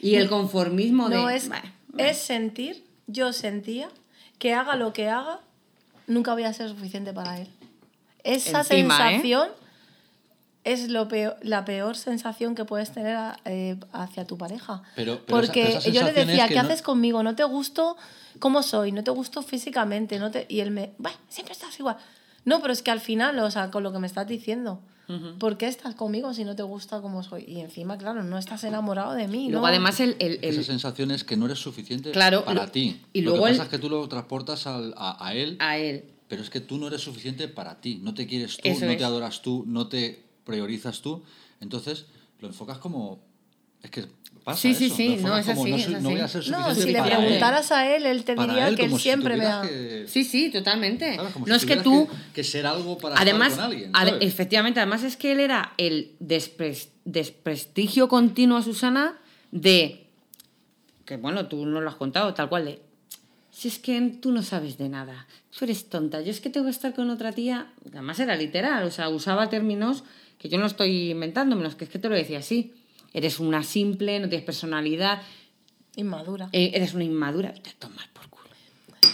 Y 0.00 0.16
el 0.16 0.28
conformismo 0.28 1.08
de, 1.08 1.16
No, 1.16 1.30
es, 1.30 1.48
"Bah, 1.48 1.62
es 1.98 2.18
sentir, 2.18 2.84
yo 3.06 3.32
sentía, 3.32 3.88
que 4.38 4.52
haga 4.54 4.74
lo 4.76 4.92
que 4.92 5.08
haga, 5.08 5.40
nunca 6.06 6.32
voy 6.32 6.44
a 6.44 6.52
ser 6.52 6.68
suficiente 6.68 7.12
para 7.12 7.38
él. 7.40 7.48
Esa 8.24 8.60
Encima, 8.60 8.94
¿eh? 8.94 9.14
sensación 9.16 9.48
es 10.64 10.88
lo 10.90 11.08
peor, 11.08 11.36
la 11.42 11.64
peor 11.64 11.96
sensación 11.96 12.54
que 12.54 12.64
puedes 12.64 12.92
tener 12.92 13.16
a- 13.16 13.36
eh, 13.44 13.76
hacia 13.92 14.24
tu 14.26 14.38
pareja. 14.38 14.82
Pero- 14.94 15.20
pero 15.26 15.40
esa- 15.40 15.46
Porque 15.52 15.64
pero 15.66 15.78
esa 15.78 15.88
yo 15.90 16.02
le 16.04 16.12
decía, 16.12 16.44
es 16.44 16.48
que 16.48 16.54
¿qué 16.54 16.62
no- 16.62 16.68
haces 16.68 16.82
conmigo? 16.82 17.22
¿No 17.24 17.34
te 17.34 17.42
gusto 17.44 17.96
cómo 18.38 18.62
soy? 18.62 18.92
¿No 18.92 19.02
te 19.02 19.10
gusto 19.10 19.42
físicamente? 19.42 20.18
¿No 20.20 20.30
te... 20.30 20.46
Y 20.48 20.60
él 20.60 20.70
me, 20.70 20.92
"Bah, 20.98 21.10
siempre 21.28 21.52
estás 21.52 21.76
igual. 21.80 21.96
No, 22.44 22.60
pero 22.60 22.72
es 22.72 22.82
que 22.82 22.90
al 22.90 23.00
final, 23.00 23.38
o 23.38 23.50
sea, 23.50 23.70
con 23.70 23.82
lo 23.82 23.92
que 23.92 23.98
me 23.98 24.06
estás 24.06 24.26
diciendo, 24.26 24.80
¿por 25.38 25.58
qué 25.58 25.66
estás 25.66 25.94
conmigo 25.94 26.32
si 26.32 26.44
no 26.44 26.56
te 26.56 26.62
gusta 26.62 27.00
cómo 27.02 27.22
soy? 27.22 27.44
Y 27.46 27.60
encima, 27.60 27.98
claro, 27.98 28.22
no 28.24 28.38
estás 28.38 28.64
enamorado 28.64 29.12
de 29.12 29.28
mí. 29.28 29.46
Y 29.46 29.50
luego 29.50 29.66
¿no? 29.66 29.70
además 29.70 30.00
el, 30.00 30.16
el- 30.20 30.38
el- 30.42 30.44
Esa 30.44 30.62
sensación 30.64 31.10
es 31.10 31.22
que 31.24 31.36
no 31.36 31.46
eres 31.46 31.58
suficiente 31.58 32.10
Claro, 32.12 32.44
para 32.44 32.64
lo- 32.64 32.70
ti. 32.70 33.00
y 33.12 33.20
lo 33.20 33.30
luego 33.32 33.44
que 33.44 33.50
el- 33.52 33.56
pasa 33.58 33.64
es 33.66 33.70
que 33.70 33.78
tú 33.78 33.90
lo 33.90 34.08
transportas 34.08 34.66
al- 34.66 34.94
a, 34.96 35.24
a 35.26 35.34
él, 35.34 35.56
a 35.60 35.76
él. 35.76 36.04
pero 36.28 36.42
es 36.42 36.48
que 36.50 36.60
tú 36.60 36.78
no 36.78 36.86
eres 36.88 37.02
suficiente 37.02 37.46
para 37.48 37.80
ti. 37.80 38.00
No 38.02 38.14
te 38.14 38.26
quieres 38.26 38.56
tú, 38.56 38.62
Eso 38.68 38.86
no 38.86 38.92
es. 38.92 38.98
te 38.98 39.04
adoras 39.04 39.42
tú, 39.42 39.64
no 39.66 39.88
te 39.88 40.24
priorizas 40.44 41.02
tú. 41.02 41.22
Entonces 41.60 42.06
lo 42.40 42.48
enfocas 42.48 42.78
como. 42.78 43.20
Es 43.82 43.90
que 43.90 44.06
pasa 44.44 44.60
Sí, 44.60 44.74
sí, 44.74 44.86
eso, 44.86 44.96
sí, 44.96 45.16
no, 45.20 45.36
es 45.38 45.46
como, 45.46 45.62
así, 45.62 45.70
no, 45.70 45.76
es 45.76 45.84
soy- 45.84 45.94
no 46.02 46.10
voy 46.10 46.20
a 46.20 46.28
ser 46.28 46.40
así. 46.42 46.50
No, 46.50 46.58
suficiente 46.68 46.82
si 46.82 46.92
le 46.92 46.98
él. 46.98 47.04
preguntaras 47.20 47.72
a 47.72 47.94
él, 47.96 48.06
él 48.06 48.24
te 48.24 48.34
diría 48.34 48.68
él, 48.68 48.76
que 48.76 48.82
él 48.82 48.88
como 48.88 48.98
si 48.98 49.02
siempre 49.02 49.36
me 49.36 49.44
que- 49.68 50.04
Sí, 50.08 50.24
sí, 50.24 50.50
totalmente. 50.50 51.16
no 51.46 51.54
es 51.54 51.64
que 51.64 51.76
tú... 51.76 52.08
Que, 52.34 52.42
ser 52.44 52.66
algo 52.66 52.98
para 52.98 53.16
Además, 53.20 53.52
estar 53.52 53.70
con 53.70 53.96
alguien. 53.96 54.16
efectivamente, 54.20 54.80
además 54.80 55.02
es 55.04 55.16
que 55.16 55.32
él 55.32 55.40
era 55.40 55.72
el 55.78 56.12
despres- 56.20 56.88
desprestigio 57.04 58.08
continuo 58.08 58.58
a 58.58 58.62
Susana 58.62 59.18
de, 59.50 60.06
que 61.04 61.16
bueno, 61.16 61.46
tú 61.46 61.64
no 61.66 61.80
lo 61.80 61.88
has 61.88 61.96
contado, 61.96 62.32
tal 62.34 62.48
cual 62.48 62.64
de, 62.64 62.82
si 63.50 63.68
es 63.68 63.78
que 63.78 64.00
tú 64.20 64.32
no 64.32 64.42
sabes 64.42 64.78
de 64.78 64.88
nada, 64.88 65.26
tú 65.56 65.64
eres 65.66 65.88
tonta, 65.88 66.20
yo 66.22 66.30
es 66.30 66.40
que 66.40 66.50
tengo 66.50 66.66
que 66.66 66.70
estar 66.72 66.94
con 66.94 67.10
otra 67.10 67.32
tía, 67.32 67.66
además 67.90 68.18
era 68.18 68.34
literal, 68.36 68.84
o 68.84 68.90
sea, 68.90 69.08
usaba 69.08 69.48
términos 69.50 70.04
que 70.38 70.48
yo 70.48 70.58
no 70.58 70.66
estoy 70.66 71.10
inventando, 71.10 71.54
menos 71.54 71.74
que 71.76 71.84
es 71.84 71.90
que 71.90 71.98
te 71.98 72.08
lo 72.08 72.14
decía 72.16 72.38
así, 72.38 72.74
eres 73.14 73.38
una 73.40 73.62
simple, 73.62 74.18
no 74.20 74.28
tienes 74.28 74.44
personalidad, 74.46 75.20
Inmadura. 75.96 76.48
eh, 76.52 76.70
eres 76.74 76.94
una 76.94 77.04
inmadura, 77.04 77.52
te 77.52 77.70
tomas 77.78 78.06
por 78.08 78.28
culo. 78.28 78.48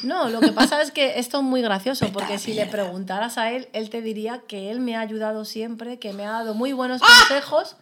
No, 0.04 0.28
lo 0.28 0.40
que 0.40 0.52
pasa 0.52 0.80
es 0.82 0.90
que 0.92 1.18
esto 1.18 1.38
es 1.38 1.44
muy 1.44 1.60
gracioso, 1.62 2.06
porque 2.12 2.38
si 2.38 2.54
le 2.54 2.66
preguntaras 2.66 3.36
a 3.38 3.50
él, 3.52 3.68
él 3.72 3.90
te 3.90 4.00
diría 4.02 4.42
que 4.46 4.70
él 4.70 4.80
me 4.80 4.94
ha 4.96 5.00
ayudado 5.00 5.44
siempre, 5.44 5.98
que 5.98 6.12
me 6.12 6.24
ha 6.24 6.30
dado 6.30 6.54
muy 6.54 6.72
buenos 6.72 7.00
consejos 7.02 7.76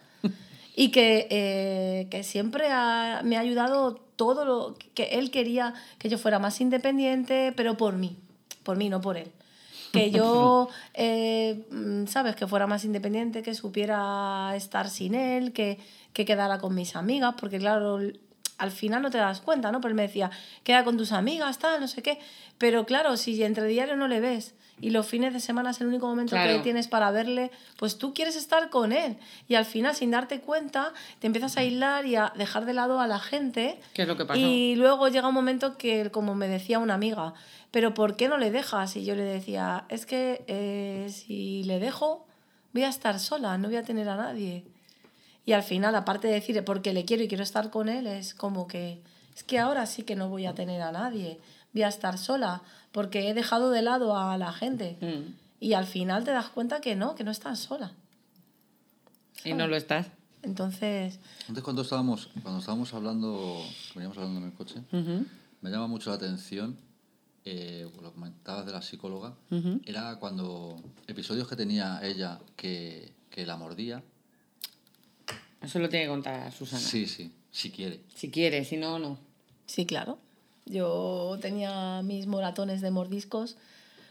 y 0.74 0.90
que, 0.90 1.26
eh, 1.30 2.08
que 2.10 2.22
siempre 2.22 2.68
ha- 2.70 3.20
me 3.24 3.36
ha 3.36 3.40
ayudado 3.40 3.96
todo 4.16 4.44
lo 4.46 4.76
que 4.94 5.04
él 5.18 5.30
quería 5.30 5.74
que 5.98 6.08
yo 6.08 6.16
fuera 6.16 6.38
más 6.38 6.58
independiente, 6.62 7.52
pero 7.54 7.76
por 7.76 7.94
mí, 7.96 8.16
por 8.62 8.78
mí, 8.78 8.88
no 8.88 9.02
por 9.02 9.18
él. 9.18 9.30
Que 9.93 10.11
yo, 10.12 10.68
eh, 10.95 11.66
mm, 11.70 12.07
¿sabes? 12.07 12.37
Que 12.37 12.47
fuera 12.47 12.66
más 12.66 12.84
independiente, 12.84 13.43
que 13.43 13.55
supiera 13.55 14.53
estar 14.57 14.89
sin 14.91 15.14
él, 15.14 15.53
que, 15.53 15.78
que 16.12 16.24
quedara 16.24 16.59
con 16.59 16.74
mis 16.74 16.97
amigas, 16.97 17.34
porque 17.39 17.59
claro, 17.59 17.99
al 18.59 18.70
final 18.70 19.03
no 19.03 19.11
te 19.11 19.18
das 19.18 19.41
cuenta, 19.41 19.70
¿no? 19.70 19.80
Pero 19.80 19.91
él 19.91 19.97
me 19.97 20.03
decía, 20.03 20.30
queda 20.64 20.84
con 20.84 20.97
tus 20.97 21.12
amigas, 21.12 21.59
tal, 21.59 21.80
no 21.80 21.89
sé 21.89 22.03
qué. 22.03 22.18
Pero 22.59 22.87
claro, 22.87 23.16
si 23.16 23.43
entre 23.43 23.66
diario 23.66 23.97
no 23.97 24.09
le 24.09 24.20
ves 24.20 24.55
y 24.80 24.91
los 24.91 25.07
fines 25.07 25.32
de 25.32 25.41
semana 25.41 25.70
es 25.70 25.80
el 25.80 25.87
único 25.87 26.07
momento 26.07 26.37
Claro. 26.37 26.53
que 26.57 26.59
tienes 26.61 26.87
para 26.89 27.11
verle, 27.11 27.51
pues 27.78 27.97
tú 27.97 28.12
quieres 28.12 28.37
estar 28.37 28.68
con 28.68 28.93
él. 28.93 29.16
Y 29.49 29.55
al 29.55 29.64
final, 29.64 29.95
sin 29.95 30.11
darte 30.11 30.41
cuenta, 30.41 30.93
te 31.18 31.26
empiezas 31.26 31.57
a 31.57 31.61
aislar 31.61 32.05
y 32.07 32.16
a 32.16 32.32
dejar 32.37 32.66
de 32.66 32.74
lado 32.74 33.01
a 33.01 33.07
la 33.07 33.18
gente. 33.18 33.78
¿Qué 33.95 34.03
es 34.03 34.09
lo 34.09 34.16
que 34.16 34.24
pasó? 34.26 34.39
Y 34.39 34.74
luego 34.76 35.09
llega 35.09 35.28
un 35.28 35.34
momento 35.34 35.78
que, 35.78 36.11
como 36.11 36.34
me 36.34 36.49
decía 36.49 36.78
una 36.78 36.95
amiga, 36.95 37.32
pero 37.77 37.93
¿por 37.93 38.16
qué 38.16 38.27
no 38.27 38.39
le 38.39 38.51
dejas? 38.51 38.97
Y 38.97 39.05
yo 39.05 39.14
le 39.14 39.22
decía, 39.22 39.85
es 39.91 40.07
que 40.07 40.43
eh, 40.47 41.11
si 41.12 41.62
le 41.64 41.79
dejo, 41.79 42.24
voy 42.72 42.85
a 42.85 42.89
estar 42.89 43.20
sola, 43.20 43.59
no 43.59 43.68
voy 43.68 43.77
a 43.77 43.83
tener 43.83 44.09
a 44.09 44.16
nadie. 44.16 44.64
Y 45.45 45.53
al 45.53 45.62
final, 45.62 45.95
aparte 45.95 46.27
de 46.27 46.33
decir 46.33 46.64
porque 46.64 46.95
le 46.95 47.05
quiero 47.05 47.22
y 47.22 47.29
quiero 47.29 47.43
estar 47.43 47.68
con 47.68 47.91
él, 47.91 48.07
es 48.07 48.33
como 48.33 48.66
que, 48.66 49.03
es 49.35 49.45
que 49.45 49.59
ahora 49.59 49.85
sí 49.85 50.05
que 50.05 50.16
no 50.16 50.31
voy 50.31 50.47
a 50.47 50.55
tener 50.55 50.81
a 50.81 50.91
nadie, 50.91 51.39
voy 51.74 51.83
a 51.83 51.89
estar 51.89 52.16
sola, 52.16 52.62
porque 52.93 53.29
he 53.29 53.35
dejado 53.35 53.70
de 53.70 53.83
lado 53.83 54.16
a 54.16 54.39
la 54.39 54.55
gente. 54.55 54.97
Mm. 55.03 55.35
Y 55.61 55.74
al 55.74 55.85
final 55.85 56.24
te 56.24 56.31
das 56.31 56.49
cuenta 56.49 56.81
que 56.81 56.97
no, 56.97 57.14
que 57.14 57.24
no 57.24 57.31
estás 57.31 57.59
sola. 57.59 57.93
Y 59.45 59.53
no 59.53 59.66
lo 59.66 59.77
estás. 59.77 60.07
Entonces, 60.43 61.20
Antes 61.47 61.62
cuando 61.62 61.83
estábamos, 61.83 62.31
cuando 62.43 62.61
estábamos 62.61 62.95
hablando, 62.95 63.62
veníamos 63.95 64.16
hablando 64.16 64.41
en 64.41 64.47
el 64.47 64.55
coche, 64.55 64.77
me 65.61 65.70
llama 65.70 65.89
mucho 65.89 66.09
la 66.09 66.16
atención, 66.16 66.86
eh, 67.47 67.88
lo 68.03 68.12
comentabas 68.12 68.66
de 68.66 68.72
la 68.72 68.82
psicóloga, 68.82 69.34
Ujú. 69.51 69.80
era 69.86 70.16
cuando 70.16 70.76
episodios 71.07 71.47
que 71.49 71.55
tenía 71.57 72.01
ella 72.03 72.38
que, 72.57 73.12
que 73.30 73.47
la 73.47 73.57
mordía, 73.57 74.03
Eso 75.62 75.78
lo 75.78 75.88
tiene 75.88 76.05
que 76.07 76.11
contar 76.11 76.53
Susana. 76.53 76.82
Sí, 76.82 77.07
sí, 77.07 77.32
si 77.51 77.70
quiere. 77.70 78.01
Si 78.14 78.30
quiere, 78.30 78.64
si 78.64 78.76
no, 78.76 78.99
no. 78.99 79.18
Sí, 79.66 79.86
claro. 79.86 80.18
Yo 80.66 81.38
tenía 81.40 82.03
mis 82.03 82.26
moratones 82.26 82.80
de 82.80 82.90
mordiscos, 82.90 83.57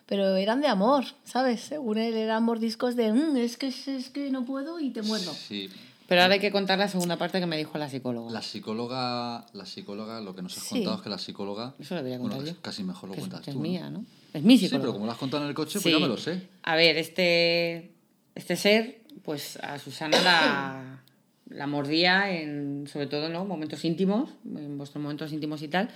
pero 0.06 0.36
eran 0.36 0.62
de 0.62 0.68
amor, 0.68 1.04
¿sabes? 1.26 1.62
Según 1.62 1.98
él 1.98 2.14
eran 2.16 2.44
mordiscos 2.44 2.96
de, 2.96 3.12
"Mm, 3.14 3.38
es, 3.38 3.58
que, 3.58 3.68
es 3.68 4.10
que 4.10 4.30
no 4.32 4.46
puedo 4.46 4.80
y 4.80 4.90
te 4.92 5.02
muerdo. 5.02 5.34
Sí. 5.34 5.70
Pero 6.08 6.22
ahora 6.22 6.36
hay 6.36 6.40
que 6.40 6.52
contar 6.52 6.78
la 6.78 6.88
segunda 6.88 7.18
parte 7.18 7.40
que 7.40 7.46
me 7.48 7.58
dijo 7.58 7.78
la 7.78 7.90
psicóloga. 7.90 8.32
La 8.32 8.42
psicóloga, 8.42 9.46
la 9.54 9.66
psicóloga, 9.66 10.22
lo 10.22 10.36
que 10.36 10.42
nos 10.44 10.56
has 10.58 10.64
Sí. 10.64 10.76
contado 10.76 10.96
es 10.98 11.02
que 11.02 11.10
la 11.10 11.18
psicóloga. 11.18 11.74
Eso 11.80 11.96
lo 11.96 11.98
debería 12.02 12.20
bueno, 12.20 12.36
contar 12.36 12.50
es 12.52 12.56
yo. 12.58 12.62
Casi 12.62 12.84
mejor 12.84 13.10
lo 13.10 13.16
que 13.16 13.22
es, 13.22 13.28
cuentas 13.28 13.48
es 13.48 13.54
tú. 13.54 13.60
¿no? 13.60 13.64
mía, 13.68 13.90
¿no? 13.90 14.06
Es 14.34 14.44
mi 14.44 14.58
Sí, 14.58 14.66
psicóloga. 14.66 14.84
pero 14.84 14.94
como 14.94 15.06
lo 15.08 15.12
has 15.12 15.18
contado 15.18 15.44
en 15.44 15.50
el 15.50 15.56
coche, 15.56 15.74
pues 15.74 15.84
Sí. 15.84 15.92
ya 15.92 16.00
me 16.00 16.08
lo 16.08 16.18
sé. 16.18 16.42
A 16.64 16.76
ver, 16.76 16.98
este, 16.98 17.92
este 18.36 18.56
ser, 18.56 19.02
pues 19.24 19.58
a 19.64 19.80
Susana 19.80 20.22
la, 20.22 21.02
la 21.50 21.68
mordía 21.68 22.30
en, 22.32 22.86
sobre 22.92 23.08
todo, 23.08 23.30
¿no? 23.30 23.46
Momentos 23.46 23.84
íntimos, 23.84 24.30
en 24.46 24.78
vuestros 24.78 25.02
momentos 25.02 25.32
íntimos 25.34 25.62
y 25.64 25.70
tal. 25.70 25.90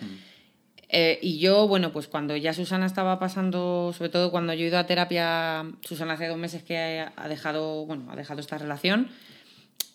Eh, 0.92 1.20
y 1.22 1.38
yo, 1.38 1.68
bueno, 1.68 1.92
pues 1.92 2.08
cuando 2.08 2.36
ya 2.36 2.52
Susana 2.54 2.88
estaba 2.88 3.20
pasando, 3.20 3.94
sobre 3.96 4.10
todo 4.10 4.32
cuando 4.32 4.54
yo 4.56 4.64
he 4.66 4.68
ido 4.70 4.80
a 4.80 4.88
terapia, 4.88 5.70
Susana 5.82 6.14
hace 6.14 6.28
dos 6.28 6.38
meses 6.40 6.64
que 6.64 7.06
ha 7.16 7.28
dejado, 7.28 7.86
bueno, 7.86 8.10
ha 8.12 8.16
dejado 8.16 8.40
esta 8.40 8.58
relación. 8.58 9.08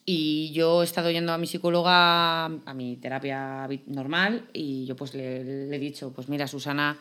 Y 0.06 0.52
yo 0.52 0.82
he 0.82 0.84
estado 0.84 1.10
yendo 1.10 1.32
a 1.32 1.38
mi 1.38 1.46
psicóloga, 1.46 2.44
a 2.44 2.74
mi 2.74 2.96
terapia 2.96 3.66
normal, 3.86 4.48
y 4.52 4.84
yo 4.84 4.96
pues 4.96 5.14
le, 5.14 5.40
he 5.74 5.78
dicho, 5.78 6.12
pues 6.12 6.28
mira, 6.28 6.46
Susana 6.46 6.98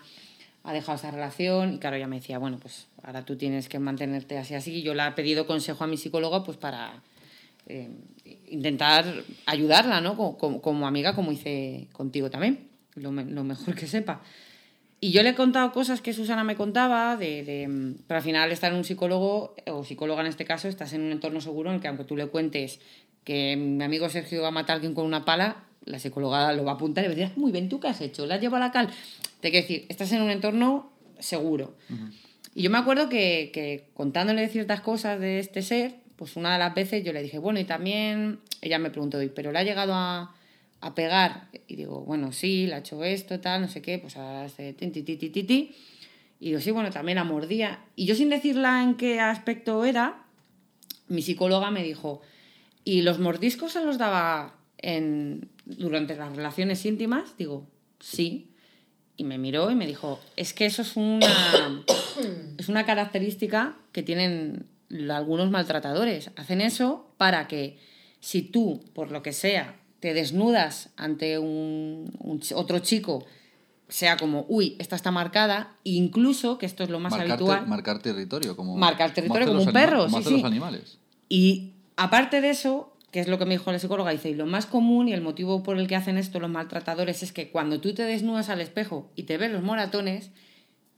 ha 0.63 0.71
dejado 0.73 0.97
esa 0.97 1.11
relación, 1.11 1.73
y 1.73 1.79
claro, 1.79 1.97
ella 1.97 2.07
me 2.07 2.17
decía, 2.19 2.37
bueno, 2.39 2.59
pues 2.59 2.87
ahora 3.03 3.25
tú 3.25 3.35
tienes 3.35 3.67
que 3.67 3.79
mantenerte 3.79 4.37
así, 4.37 4.55
así. 4.55 4.75
Y 4.75 4.83
yo 4.83 4.93
le 4.93 5.05
he 5.05 5.11
pedido 5.11 5.45
consejo 5.45 5.83
a 5.83 5.87
mi 5.87 5.97
psicóloga, 5.97 6.43
pues 6.45 6.55
para 6.57 7.03
eh, 7.67 7.89
intentar 8.49 9.05
ayudarla, 9.47 9.99
¿no? 9.99 10.15
Como, 10.15 10.61
como- 10.61 10.87
amiga, 10.87 11.13
como 11.13 11.33
hice 11.33 11.89
contigo 11.91 12.29
también, 12.29 12.69
lo, 12.95 13.11
lo 13.11 13.43
mejor 13.43 13.75
que 13.75 13.87
sepa. 13.87 14.21
Y 15.03 15.11
yo 15.11 15.21
le 15.21 15.31
he 15.31 15.35
contado 15.35 15.73
cosas 15.73 15.99
que 15.99 16.13
Susana 16.13 16.45
me 16.45 16.55
contaba, 16.55 17.17
de, 17.17 17.43
de, 17.43 17.67
mm, 17.67 17.95
pero 18.07 18.19
al 18.19 18.23
final 18.23 18.49
estar 18.53 18.71
en 18.71 18.77
un 18.77 18.85
psicólogo, 18.85 19.53
o 19.69 19.83
psicóloga 19.83 20.21
en 20.21 20.27
este 20.27 20.45
caso, 20.45 20.69
estás 20.69 20.93
en 20.93 21.01
un 21.01 21.11
entorno 21.11 21.41
seguro 21.41 21.71
en 21.71 21.75
el 21.75 21.81
que 21.81 21.89
aunque 21.89 22.05
tú 22.05 22.15
le 22.15 22.27
cuentes 22.27 22.79
que 23.25 23.57
mi 23.57 23.83
amigo 23.83 24.07
Sergio 24.07 24.41
va 24.41 24.47
a 24.47 24.51
matar 24.51 24.71
a 24.71 24.73
alguien 24.75 24.93
con 24.93 25.05
una 25.05 25.25
pala, 25.25 25.65
la 25.83 25.99
psicóloga 25.99 26.53
lo 26.53 26.63
va 26.63 26.71
a 26.71 26.75
apuntar 26.75 27.03
y 27.03 27.07
va 27.07 27.11
a 27.11 27.15
decir, 27.17 27.31
"Ah, 27.35 27.37
muy 27.37 27.51
bien, 27.51 27.67
¿tú 27.67 27.81
qué 27.81 27.89
has 27.89 27.99
hecho? 27.99 28.25
¿La 28.25 28.35
has 28.35 28.41
llevado 28.41 28.63
a 28.63 28.67
la 28.67 28.71
cal? 28.71 28.87
Te 29.41 29.51
quiero 29.51 29.67
decir, 29.67 29.85
estás 29.89 30.09
en 30.13 30.21
un 30.21 30.29
entorno 30.29 30.93
seguro. 31.19 31.75
Y 32.55 32.61
yo 32.63 32.69
me 32.69 32.77
acuerdo 32.77 33.09
que, 33.09 33.51
que 33.53 33.89
contándole 33.93 34.47
ciertas 34.47 34.79
cosas 34.79 35.19
de 35.19 35.39
este 35.39 35.63
ser, 35.63 35.95
pues 36.15 36.37
una 36.37 36.53
de 36.53 36.59
las 36.59 36.73
veces 36.73 37.03
yo 37.03 37.11
le 37.11 37.21
dije, 37.21 37.39
bueno, 37.39 37.59
y 37.59 37.65
también 37.65 38.39
ella 38.61 38.79
me 38.79 38.89
preguntó, 38.89 39.21
"¿Y 39.21 39.27
¿pero 39.27 39.51
le 39.51 39.59
ha 39.59 39.63
llegado 39.63 39.93
a, 39.95 40.33
a 40.83 40.93
pegar? 40.93 41.47
Y 41.67 41.77
digo, 41.77 42.01
bueno, 42.01 42.31
sí, 42.31 42.67
le 42.67 42.75
ha 42.75 42.77
hecho 42.79 43.03
esto, 43.03 43.39
tal, 43.39 43.61
no 43.61 43.67
sé 43.67 43.81
qué, 43.81 43.99
pues 43.99 44.17
hace 44.17 44.73
tin, 44.73 44.91
ti, 44.91 45.01
ti, 45.01 45.15
ti, 45.15 45.29
ti, 45.29 45.43
ti. 45.43 45.75
Y 46.39 46.47
digo, 46.47 46.59
sí, 46.59 46.71
bueno, 46.71 46.91
también 46.91 47.15
la 47.15 47.23
mordía. 47.23 47.85
Y 47.95 48.05
yo 48.05 48.15
sin 48.15 48.29
decirla 48.29 48.83
en 48.83 48.95
qué 48.95 49.21
aspecto 49.21 49.85
era, 49.85 50.25
mi 51.07 51.21
psicóloga 51.21 51.71
me 51.71 51.83
dijo, 51.83 52.21
¿y 52.83 53.01
los 53.01 53.19
mordiscos 53.19 53.71
se 53.71 53.83
los 53.83 53.97
daba 53.97 54.55
en, 54.77 55.49
durante 55.65 56.17
las 56.17 56.35
relaciones 56.35 56.85
íntimas? 56.85 57.37
Digo, 57.37 57.65
sí. 58.01 58.49
Y 59.15 59.23
me 59.23 59.37
miró 59.37 59.71
y 59.71 59.75
me 59.75 59.87
dijo, 59.87 60.19
es 60.35 60.53
que 60.53 60.65
eso 60.65 60.81
es 60.81 60.97
una, 60.97 61.85
es 62.57 62.67
una 62.67 62.85
característica 62.85 63.77
que 63.93 64.03
tienen 64.03 64.65
algunos 65.09 65.49
maltratadores. 65.49 66.31
Hacen 66.35 66.59
eso 66.59 67.13
para 67.17 67.47
que 67.47 67.77
si 68.19 68.41
tú, 68.41 68.83
por 68.93 69.11
lo 69.11 69.23
que 69.23 69.31
sea, 69.31 69.79
te 70.03 70.13
desnudas 70.13 70.89
ante 70.97 71.39
un, 71.39 72.11
otro 72.55 72.79
chico, 72.79 73.23
sea 73.87 74.17
como, 74.17 74.45
uy, 74.49 74.75
esta 74.77 74.97
está 74.97 75.11
marcada, 75.11 75.77
incluso, 75.85 76.57
que 76.57 76.65
esto 76.65 76.83
es 76.83 76.89
lo 76.89 76.99
más 76.99 77.11
marcar, 77.11 77.31
habitual, 77.31 77.67
marcar 77.67 77.99
territorio. 77.99 78.57
Como, 78.57 78.75
Marcar 78.75 79.13
territorio 79.13 79.47
como 79.47 79.61
un 79.61 79.71
perro, 79.71 80.03
Como 80.07 80.17
sí, 80.21 80.25
sí. 80.27 80.33
los 80.33 80.43
animales. 80.43 80.97
y 81.29 81.71
aparte 81.95 82.41
de 82.41 82.49
eso, 82.49 82.91
que 83.11 83.21
es 83.21 83.29
lo 83.29 83.39
que 83.39 83.45
me 83.45 83.53
dijo 83.53 83.71
la 83.71 83.79
psicóloga, 83.79 84.11
dice, 84.11 84.29
y 84.29 84.33
lo 84.35 84.45
más 84.45 84.65
común 84.65 85.07
y 85.07 85.13
el 85.13 85.21
motivo 85.21 85.63
por 85.63 85.79
el 85.79 85.87
que 85.87 85.95
hacen 85.95 86.17
esto 86.17 86.41
los 86.41 86.49
maltratadores 86.49 87.23
es 87.23 87.31
que 87.31 87.49
cuando 87.49 87.79
tú 87.79 87.93
te 87.93 88.03
desnudas 88.03 88.49
al 88.49 88.59
espejo 88.59 89.09
y 89.15 89.23
te 89.23 89.37
ves 89.37 89.51
los 89.53 89.63
moratones, 89.63 90.31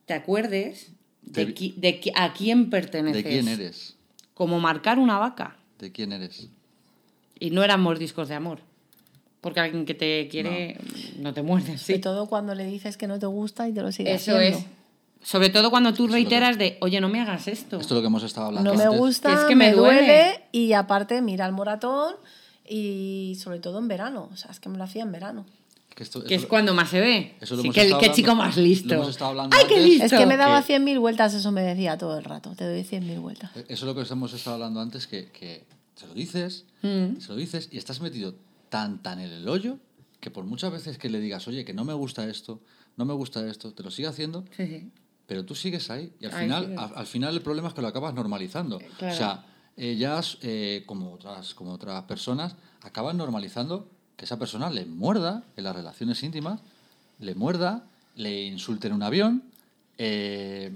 te 0.07 0.15
acuerdes 0.15 0.93
de, 1.21 1.53
qui- 1.53 1.75
de 1.75 2.01
qui- 2.01 2.11
a 2.15 2.33
quién 2.33 2.71
perteneces. 2.71 3.23
¿De 3.23 3.29
quién 3.29 3.47
eres? 3.49 3.97
Como 4.33 4.59
marcar 4.59 4.97
una 4.97 5.19
vaca. 5.19 5.57
¿De 5.77 5.91
quién 5.91 6.11
eres? 6.11 6.49
Y 7.39 7.51
no 7.51 7.63
eran 7.63 7.81
mordiscos 7.81 8.29
de 8.29 8.33
amor. 8.35 8.61
Porque 9.45 9.59
alguien 9.59 9.85
que 9.85 9.93
te 9.93 10.27
quiere 10.27 10.75
no, 11.19 11.31
te 11.31 11.43
muerde. 11.43 11.77
Sobre 11.77 11.97
Sí. 11.97 12.01
todo 12.01 12.25
cuando 12.25 12.55
le 12.55 12.65
dices 12.65 12.97
que 12.97 13.05
no 13.05 13.19
te 13.19 13.27
gusta 13.27 13.69
y 13.69 13.73
te 13.73 13.83
lo 13.83 13.91
sigue 13.91 14.11
Eso 14.11 14.35
haciendo. 14.35 14.57
es. 14.57 14.65
Sobre 15.21 15.49
todo 15.51 15.69
cuando 15.69 15.93
tú 15.93 16.07
que- 16.07 16.13
reiteras 16.13 16.57
de, 16.57 16.79
oye, 16.81 16.99
no 16.99 17.09
me 17.09 17.21
hagas 17.21 17.47
esto. 17.47 17.77
Esto 17.79 17.93
es 17.93 17.97
lo 17.97 18.01
que 18.01 18.07
hemos 18.07 18.23
estado 18.23 18.47
hablando 18.47 18.71
No 18.71 18.75
me 18.75 18.85
antes. 18.85 18.99
gusta, 18.99 19.31
Es 19.33 19.39
que 19.41 19.55
me, 19.55 19.67
me 19.69 19.73
duele. 19.73 19.99
duele. 20.01 20.41
y 20.51 20.73
aparte 20.73 21.21
mira 21.21 21.45
el 21.45 21.51
moratón 21.51 22.15
y 22.67 23.37
sobre 23.39 23.59
todo 23.59 23.77
en 23.77 23.87
verano. 23.87 24.29
O 24.33 24.35
sea, 24.35 24.49
es 24.49 24.59
que 24.59 24.67
me 24.69 24.77
lo 24.79 24.83
hacía 24.83 25.03
en 25.03 25.11
verano. 25.11 25.45
Que, 25.95 26.01
esto- 26.03 26.23
Que 26.23 26.35
es 26.35 26.45
cuando 26.47 26.73
más 26.73 26.89
se 26.89 26.99
ve. 26.99 27.35
Eso 27.39 27.55
lo 27.55 27.61
Sí, 27.61 27.67
hemos 27.67 27.75
qué, 27.75 27.81
estado 27.83 27.99
qué 27.99 28.05
hablando- 28.07 28.15
chico 28.15 28.35
más 28.35 28.57
listo. 28.57 28.87
lo 28.89 28.93
hemos 28.95 29.09
estado 29.09 29.29
hablando 29.29 29.55
¡Ay, 29.55 29.65
qué 29.67 29.75
antes. 29.75 29.89
listo! 29.89 30.05
Es 30.05 30.13
que 30.13 30.25
me 30.25 30.37
daba 30.37 30.59
que- 30.61 30.65
100.000 30.73 30.99
vueltas, 30.99 31.33
eso 31.35 31.51
me 31.51 31.61
decía 31.61 31.97
todo 31.97 32.17
el 32.17 32.23
rato. 32.25 32.53
Te 32.55 32.65
doy 32.65 32.83
100.000 32.83 33.19
vueltas. 33.21 33.51
Eso 33.55 33.63
es 33.69 33.81
lo 33.83 33.95
que 33.95 34.01
hemos 34.11 34.33
estado 34.33 34.55
hablando 34.55 34.81
antes, 34.81 35.05
que, 35.07 35.29
que 35.31 35.63
se 35.95 36.07
lo 36.07 36.13
dices, 36.13 36.65
Mm. 36.81 37.19
se 37.21 37.29
lo 37.29 37.35
dices 37.37 37.69
y 37.71 37.77
estás 37.77 38.01
metido 38.01 38.35
tan, 38.75 39.01
tan 39.01 39.19
en 39.19 39.31
el 39.31 39.47
hoyo 39.47 39.77
que 40.19 40.31
por 40.31 40.45
muchas 40.45 40.71
veces 40.71 40.97
que 40.97 41.09
le 41.09 41.19
digas, 41.19 41.47
oye, 41.47 41.63
que 41.65 41.73
no 41.73 41.83
me 41.85 41.93
gusta 41.93 42.27
esto, 42.27 42.59
no 42.97 43.05
me 43.05 43.13
gusta 43.13 43.47
esto, 43.47 43.73
te 43.73 43.83
lo 43.83 43.91
sigue 43.91 44.07
haciendo, 44.07 44.43
Sí, 44.57 44.65
sí. 44.67 44.91
pero 45.27 45.45
tú 45.45 45.53
sigues 45.55 45.89
ahí. 45.91 46.11
Y 46.19 46.25
al, 46.25 46.33
Ahí 46.33 46.43
final, 46.45 46.75
al, 46.79 46.91
al 46.95 47.05
final 47.05 47.33
el 47.35 47.41
problema 47.41 47.67
es 47.67 47.73
que 47.73 47.81
lo 47.81 47.87
acabas 47.87 48.13
normalizando. 48.13 48.79
claro. 48.97 49.13
O 49.13 49.17
sea, 49.17 49.45
ellas, 49.77 50.37
eh, 50.41 50.83
como, 50.85 51.13
otras, 51.13 51.53
como 51.53 51.73
otras 51.73 52.03
personas, 52.05 52.55
acaban 52.81 53.17
normalizando 53.17 53.89
que 54.15 54.25
esa 54.25 54.39
persona 54.39 54.69
le 54.69 54.85
muerda 54.85 55.43
en 55.57 55.63
las 55.65 55.75
relaciones 55.75 56.23
íntimas, 56.23 56.61
le 57.19 57.35
muerda, 57.35 57.85
le 58.15 58.45
insulte 58.45 58.87
en 58.87 58.93
un 58.93 59.03
avión, 59.03 59.43
eh, 59.97 60.75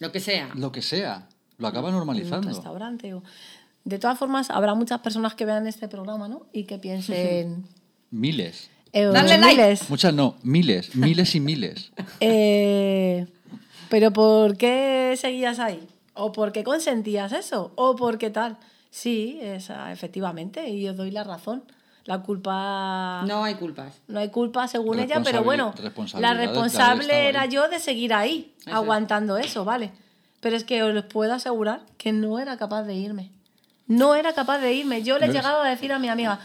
Lo 0.00 0.10
que 0.10 0.20
sea. 0.20 0.50
lo 0.54 0.72
que 0.72 0.82
sea. 0.82 1.28
Lo 1.58 1.68
acaba 1.68 1.88
en 1.90 1.94
un 1.94 1.98
normalizando. 2.00 2.48
restaurante. 2.48 3.14
O... 3.14 3.22
De 3.84 3.98
todas 3.98 4.18
formas, 4.18 4.50
habrá 4.50 4.74
muchas 4.74 5.00
personas 5.00 5.34
que 5.34 5.44
vean 5.44 5.66
este 5.66 5.88
programa, 5.88 6.28
¿no? 6.28 6.46
Y 6.52 6.64
que 6.64 6.78
piensen. 6.78 7.64
Miles. 8.10 8.70
eh, 8.92 9.04
Dale 9.06 9.38
like. 9.38 9.46
miles. 9.56 9.90
Muchas 9.90 10.12
no, 10.14 10.36
miles, 10.42 10.94
miles 10.94 11.34
y 11.34 11.40
miles. 11.40 11.92
Eh, 12.20 13.26
Pero 13.88 14.12
¿por 14.12 14.56
qué 14.56 15.14
seguías 15.18 15.58
ahí? 15.58 15.86
¿O 16.14 16.30
por 16.32 16.52
qué 16.52 16.62
consentías 16.62 17.32
eso? 17.32 17.72
¿O 17.74 17.96
por 17.96 18.18
qué 18.18 18.30
tal? 18.30 18.58
Sí, 18.90 19.38
esa, 19.42 19.90
efectivamente, 19.92 20.68
y 20.68 20.86
os 20.88 20.96
doy 20.96 21.10
la 21.10 21.24
razón. 21.24 21.64
La 22.04 22.22
culpa... 22.22 23.22
No 23.26 23.44
hay 23.44 23.54
culpas. 23.54 23.94
No 24.08 24.18
hay 24.20 24.28
culpa 24.28 24.66
según 24.68 24.98
ella, 24.98 25.22
pero 25.24 25.42
bueno, 25.44 25.72
la 26.18 26.34
responsable 26.34 27.28
era 27.28 27.42
ahí. 27.42 27.50
yo 27.50 27.68
de 27.68 27.78
seguir 27.78 28.12
ahí, 28.12 28.52
Eso 28.60 28.70
es. 28.70 28.74
aguantando 28.74 29.36
eso, 29.38 29.64
¿vale? 29.64 29.92
Pero 30.40 30.56
es 30.56 30.64
que 30.64 30.82
os 30.82 31.04
puedo 31.04 31.32
asegurar 31.32 31.80
que 31.98 32.12
no 32.12 32.38
era 32.40 32.56
capaz 32.58 32.82
de 32.82 32.94
irme. 32.94 33.30
No 33.86 34.14
era 34.14 34.32
capaz 34.32 34.58
de 34.58 34.72
irme. 34.74 35.02
Yo 35.02 35.18
le 35.18 35.26
he 35.26 35.28
¿Ves? 35.28 35.36
llegado 35.36 35.62
a 35.62 35.68
decir 35.68 35.92
a 35.92 35.98
mi 35.98 36.08
amiga, 36.08 36.38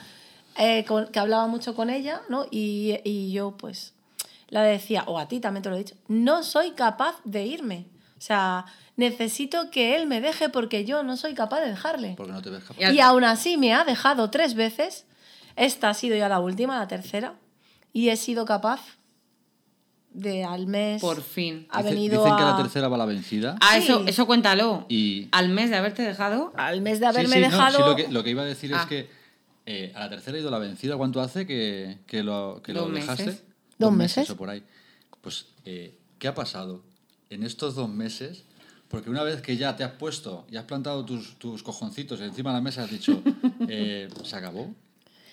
eh, 0.57 0.83
con- 0.85 1.07
que 1.07 1.19
hablaba 1.19 1.47
mucho 1.47 1.75
con 1.75 1.89
ella, 1.89 2.21
¿no? 2.29 2.45
Y, 2.51 2.99
y 3.03 3.31
yo, 3.31 3.51
pues, 3.57 3.93
la 4.49 4.63
decía, 4.63 5.03
o 5.07 5.19
a 5.19 5.27
ti 5.27 5.39
también 5.39 5.61
te 5.63 5.69
lo 5.69 5.75
he 5.75 5.79
dicho, 5.79 5.95
no 6.07 6.43
soy 6.43 6.71
capaz 6.71 7.15
de 7.23 7.45
irme. 7.45 7.85
O 8.17 8.21
sea, 8.21 8.65
necesito 8.95 9.69
que 9.69 9.95
él 9.95 10.07
me 10.07 10.19
deje 10.21 10.49
porque 10.49 10.83
yo 10.85 11.03
no 11.03 11.17
soy 11.17 11.35
capaz 11.35 11.59
de 11.61 11.69
dejarle. 11.69 12.15
Porque 12.17 12.31
no 12.31 12.41
te 12.41 12.49
ves 12.49 12.63
capaz. 12.63 12.79
Y 12.81 12.83
al- 12.85 12.95
Y 12.95 12.99
aún 12.99 13.23
así 13.23 13.57
me 13.57 13.73
ha 13.73 13.83
dejado 13.83 14.29
tres 14.31 14.55
veces. 14.55 15.05
Esta 15.55 15.89
ha 15.89 15.93
sido 15.93 16.15
ya 16.15 16.27
la 16.29 16.39
última, 16.39 16.77
la 16.79 16.87
tercera. 16.87 17.35
Y 17.93 18.09
he 18.09 18.17
sido 18.17 18.45
capaz 18.45 18.79
de 20.17 20.43
al 20.43 20.67
mes. 20.67 21.01
Por 21.01 21.21
fin. 21.21 21.67
Ha 21.69 21.81
Dice- 21.83 21.93
venido 21.93 22.21
dicen 22.23 22.37
que 22.37 22.43
a- 22.43 22.51
la 22.51 22.57
tercera 22.57 22.87
va 22.87 22.97
la 22.97 23.05
vencida. 23.05 23.55
Ah, 23.61 23.75
Sí. 23.77 23.83
eso, 23.83 24.03
eso 24.07 24.25
cuéntalo. 24.25 24.85
Y- 24.89 25.27
Al 25.31 25.49
mes 25.49 25.69
de 25.69 25.75
haberte 25.77 26.01
dejado. 26.01 26.51
Al 26.57 26.81
mes 26.81 26.99
de 26.99 27.05
haberme 27.05 27.35
sí, 27.35 27.41
dejado. 27.41 27.77
sí, 27.77 27.83
lo, 27.83 27.95
que, 27.95 28.07
lo 28.09 28.23
que 28.23 28.29
iba 28.31 28.41
a 28.41 28.45
decir 28.45 28.71
es 28.71 28.77
Ah. 28.81 28.85
que 28.89 29.09
eh, 29.69 29.91
a 29.95 29.99
la 30.01 30.09
tercera 30.09 30.37
ha 30.37 30.39
ido 30.39 30.49
la 30.49 30.59
vencida. 30.59 30.95
¿Cuánto 30.97 31.19
hace 31.21 31.45
que, 31.45 31.97
que 32.07 32.23
lo, 32.23 32.61
que 32.63 32.73
lo 32.73 32.83
Dos 32.85 32.93
dejaste? 32.93 33.25
meses. 33.25 33.43
Dos 33.77 33.91
meses. 33.93 34.29
o 34.29 34.37
por 34.37 34.49
ahí. 34.49 34.63
Pues, 35.21 35.47
eh, 35.65 35.97
¿qué 36.19 36.27
ha 36.29 36.33
pasado 36.33 36.81
en 37.29 37.43
estos 37.43 37.75
dos 37.75 37.89
meses? 37.89 38.43
Porque 38.87 39.09
una 39.09 39.23
vez 39.23 39.41
que 39.41 39.57
ya 39.57 39.75
te 39.75 39.83
has 39.83 39.91
puesto 39.91 40.47
y 40.49 40.55
has 40.55 40.63
plantado 40.63 41.03
tus, 41.03 41.37
tus 41.37 41.61
cojoncitos 41.63 42.21
encima 42.21 42.51
de 42.51 42.55
la 42.57 42.61
mesa, 42.61 42.83
has 42.83 42.89
dicho, 42.89 43.21
eh, 43.67 44.07
¿se 44.23 44.35
acabó? 44.37 44.73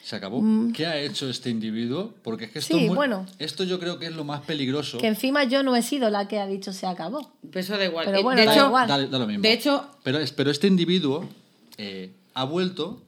¿Se 0.05 0.17
acabó? 0.17 0.45
¿Qué 0.75 0.85
ha 0.85 1.01
hecho 1.01 1.31
este 1.31 1.49
individuo? 1.49 2.13
Porque 2.23 2.45
es 2.45 2.51
que 2.51 2.59
esto, 2.59 2.75
Mm. 2.75 2.79
Sí, 2.79 2.83
es 2.85 2.89
muy- 2.89 2.97
bueno. 2.97 3.25
esto 3.39 3.65
yo 3.65 3.81
creo 3.81 3.99
que 3.99 4.05
es 4.07 4.13
lo 4.15 4.23
más 4.23 4.43
peligroso. 4.43 4.99
Que 4.99 5.07
encima 5.07 5.45
yo 5.45 5.63
no 5.63 5.75
he 5.77 5.81
sido 5.83 6.11
la 6.11 6.29
que 6.29 6.39
ha 6.39 6.47
dicho 6.47 6.75
se 6.75 6.87
acabó. 6.87 7.33
Pues 7.51 7.65
Eso 7.65 7.79
da 7.79 7.87
igual. 7.87 8.05
Pero 8.05 8.19
Eh, 8.19 8.23
bueno, 8.23 8.41
de, 8.41 8.47
da 8.47 8.55
hecho, 8.55 8.67
igual. 8.67 8.87
Da, 8.89 9.07
da 9.07 9.19
lo 9.19 9.27
mismo. 9.27 9.41
de 9.43 9.53
hecho, 9.55 9.89
Pero, 10.03 10.19
es- 10.19 10.33
pero 10.33 10.51
este 10.51 10.67
individuo 10.67 11.27
eh, 11.79 12.13
ha 12.35 12.45
vuelto. 12.45 13.03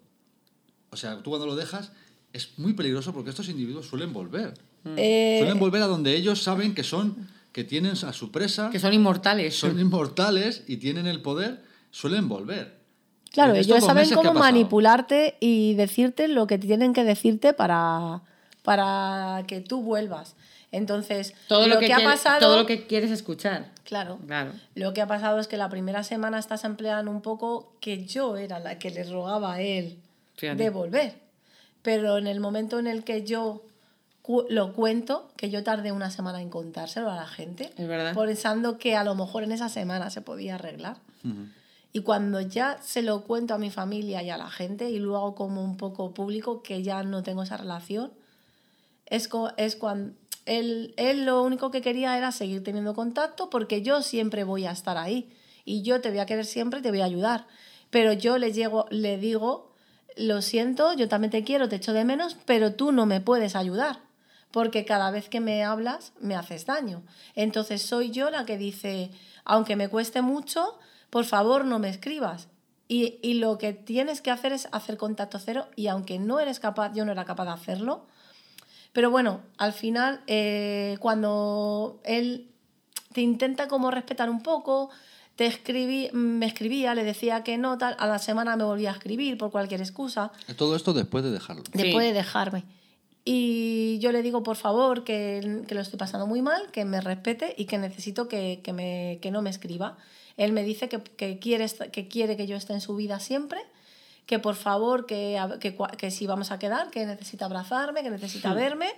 O 0.91 0.95
o 0.95 0.97
sea, 0.97 1.19
tú 1.23 1.29
cuando 1.31 1.47
lo 1.47 1.55
dejas, 1.55 1.93
es 2.33 2.59
muy 2.59 2.73
peligroso 2.73 3.13
porque 3.13 3.29
estos 3.29 3.51
individuos 3.51 3.87
suelen 3.87 4.15
volver. 4.15 4.55
Eh, 4.97 5.37
Suelen 5.41 5.59
volver 5.59 5.83
a 5.83 5.87
donde 5.89 6.17
ellos 6.17 6.43
saben 6.43 6.75
que 6.75 6.83
son, 6.85 7.29
que 7.53 7.65
tienen 7.65 7.93
a 7.93 8.13
su 8.15 8.31
presa, 8.33 8.71
Que 8.71 8.79
son 8.81 8.95
inmortales. 8.95 9.55
son 9.59 9.79
inmortales 9.79 10.63
y 10.67 10.79
tienen 10.79 11.07
el 11.07 11.21
poder, 11.21 11.63
suelen 11.91 12.27
volver. 12.29 12.76
Claro, 13.33 13.55
ellos 13.55 13.81
saben 13.81 13.97
meses, 14.03 14.17
¿qué 14.17 14.27
cómo 14.29 14.41
manipularte 14.41 15.37
y 15.41 15.75
decirte 15.75 16.29
lo 16.29 16.47
que 16.47 16.59
tienen 16.59 16.93
que 16.93 17.05
decirte 17.05 17.53
para, 17.53 18.23
para 18.63 19.45
que 19.47 19.61
tú 19.61 19.83
vuelvas. 19.83 20.35
Entonces, 20.73 21.35
todo, 21.49 21.69
lo 21.69 21.79
que 21.79 21.93
ha 21.93 22.01
pasado. 22.03 22.41
todo 22.41 22.57
lo 22.57 22.67
que 22.67 22.87
quieres 22.87 23.11
escuchar. 23.11 23.71
Claro. 23.85 24.19
Claro. 24.27 24.53
Lo 24.75 24.93
que 24.93 25.01
ha 25.01 25.07
pasado 25.07 25.39
es 25.39 25.47
que 25.47 25.57
la 25.57 25.69
primera 25.69 26.03
semana 26.03 26.39
estás 26.39 26.65
empleando 26.65 27.11
un 27.11 27.23
poco 27.23 27.73
que 27.81 28.05
yo 28.05 28.37
era 28.37 28.59
la 28.59 28.79
que 28.79 28.91
le 28.91 29.05
rogaba 29.05 29.55
a 29.55 29.61
él 29.61 29.99
Fíjate. 30.37 30.63
de 30.63 30.71
volver. 30.71 31.15
Pero 31.83 32.19
en 32.19 32.27
el 32.27 32.41
momento 32.41 32.79
en 32.81 32.89
el 32.89 33.05
que 33.05 33.25
yo 33.25 33.63
cu- 34.23 34.45
lo 34.51 34.73
cuento, 34.73 35.29
que 35.37 35.51
yo 35.51 35.63
tardé 35.63 35.93
una 35.93 36.11
semana 36.11 36.43
en 36.43 36.51
contárselo 36.51 37.11
a 37.11 37.15
la 37.17 37.27
gente, 37.29 37.71
Es 37.79 37.87
verdad. 37.87 38.13
pensando 38.15 38.77
que 38.77 38.97
a 38.97 39.05
lo 39.05 39.15
mejor 39.15 39.45
en 39.45 39.53
esa 39.53 39.69
semana 39.69 40.11
se 40.11 40.21
podía 40.21 40.57
arreglar. 40.57 40.97
Y 41.97 42.01
cuando 42.01 42.43
ya 42.43 42.77
se 42.83 43.01
lo 43.01 43.25
cuento 43.25 43.55
a 43.55 43.59
mi 43.59 43.71
familia 43.71 44.23
y 44.23 44.29
a 44.29 44.37
la 44.37 44.51
gente 44.51 44.91
y 44.91 44.99
lo 44.99 45.17
hago 45.17 45.35
como 45.35 45.65
un 45.65 45.79
poco 45.79 46.13
público, 46.13 46.63
que 46.63 46.83
ya 46.83 47.03
no 47.03 47.23
tengo 47.23 47.43
esa 47.43 47.57
relación, 47.57 48.13
es, 49.07 49.31
es 49.57 49.77
cuando 49.77 50.15
él, 50.45 50.93
él 50.99 51.25
lo 51.25 51.43
único 51.43 51.71
que 51.71 51.81
quería 51.81 52.19
era 52.19 52.33
seguir 52.33 52.63
teniendo 52.63 52.93
contacto 52.93 53.49
porque 53.49 53.81
yo 53.81 54.03
siempre 54.03 54.45
voy 54.45 54.67
a 54.67 54.73
estar 54.73 54.99
ahí 54.99 55.33
y 55.65 55.81
yo 55.81 56.03
te 56.03 56.11
voy 56.11 56.19
a 56.19 56.27
querer 56.27 56.45
siempre 56.45 56.81
y 56.81 56.83
te 56.83 56.91
voy 56.91 57.01
a 57.01 57.07
ayudar. 57.07 57.47
Pero 57.89 58.13
yo 58.13 58.37
le, 58.37 58.53
llego, 58.53 58.85
le 58.91 59.17
digo, 59.17 59.73
lo 60.19 60.43
siento, 60.43 60.93
yo 60.93 61.09
también 61.09 61.31
te 61.31 61.45
quiero, 61.45 61.71
te 61.71 61.77
echo 61.77 61.95
de 61.95 62.05
menos, 62.05 62.37
pero 62.45 62.75
tú 62.75 62.93
no 62.93 63.07
me 63.07 63.23
puedes 63.23 63.57
ayudar 63.57 64.01
porque 64.51 64.85
cada 64.85 65.11
vez 65.11 65.31
que 65.31 65.41
me 65.41 65.65
hablas 65.65 66.13
me 66.21 66.35
haces 66.35 66.67
daño. 66.67 67.03
Entonces 67.35 67.81
soy 67.81 68.11
yo 68.11 68.29
la 68.29 68.45
que 68.45 68.59
dice, 68.59 69.13
aunque 69.47 69.77
me 69.77 69.89
cueste 69.89 70.21
mucho, 70.21 70.79
por 71.11 71.25
favor 71.25 71.65
no 71.65 71.79
me 71.79 71.89
escribas. 71.89 72.49
Y, 72.89 73.19
y 73.23 73.35
lo 73.35 73.59
que 73.59 73.73
tienes 73.73 74.21
que 74.21 74.31
hacer 74.31 74.53
es 74.53 74.69
hacer 74.71 74.97
contacto 74.97 75.39
cero 75.41 75.67
y 75.75 75.89
aunque 75.89 76.19
no 76.21 76.39
eres 76.39 76.61
capaz, 76.61 76.93
yo 76.95 77.05
no 77.05 77.11
era 77.13 77.25
capaz 77.25 77.47
de 77.47 77.51
hacerlo, 77.51 78.07
pero 78.93 79.11
bueno, 79.11 79.41
al 79.59 79.73
final, 79.73 80.21
eh, 80.29 80.97
cuando 81.01 82.01
él 82.05 82.49
te 83.13 83.21
intenta 83.23 83.67
como 83.69 83.91
respetar 83.91 84.31
un 84.31 84.41
poco, 84.43 84.89
te 85.35 85.47
escribí, 85.47 86.09
me 86.13 86.47
escribía, 86.47 86.95
le 86.95 87.03
decía 87.05 87.43
que 87.43 87.59
no, 87.59 87.77
tal, 87.77 87.97
a 87.99 88.07
la 88.07 88.19
semana 88.21 88.57
me 88.57 88.65
volvía 88.65 88.91
a 88.91 88.95
escribir 88.95 89.37
por 89.37 89.51
cualquier 89.51 89.81
excusa, 89.81 90.31
Todo 90.57 90.77
esto 90.77 90.93
después 90.93 91.25
de 91.25 91.31
dejarlo. 91.33 91.63
después 91.73 92.05
Sí. 92.05 92.09
de 92.09 92.13
dejarme. 92.13 92.65
Y 93.25 93.99
yo 93.99 94.13
le 94.13 94.23
digo, 94.23 94.43
por 94.45 94.57
favor, 94.57 95.03
que, 95.03 95.63
que 95.67 95.75
lo 95.75 95.81
estoy 95.81 95.99
pasando 95.99 96.27
muy 96.29 96.41
mal, 96.41 96.71
que 96.71 96.85
me 96.85 97.01
respete 97.01 97.53
y 97.59 97.65
que 97.65 97.77
necesito 97.79 98.29
que, 98.29 98.61
que 98.63 98.73
me, 98.73 99.19
que 99.21 99.31
no 99.33 99.43
me 99.43 99.51
escriba. 99.51 99.97
Él 100.37 100.53
me 100.53 100.65
dice 100.65 100.89
que, 100.89 101.01
que, 101.01 101.39
quiere, 101.39 101.67
que 101.93 102.09
quiere 102.09 102.37
que 102.37 102.47
yo 102.47 102.57
esté 102.57 102.73
en 102.73 102.81
su 102.81 102.97
vida 102.97 103.21
siempre, 103.21 103.61
que 104.27 104.39
por 104.39 104.55
favor, 104.55 105.07
que, 105.07 105.41
que, 105.99 106.11
si 106.11 106.27
vamos 106.27 106.51
a 106.51 106.59
quedar, 106.59 106.91
que 106.91 107.07
necesita 107.07 107.47
abrazarme, 107.47 108.03
que 108.03 108.11
necesita 108.11 108.55
verme. 108.55 108.89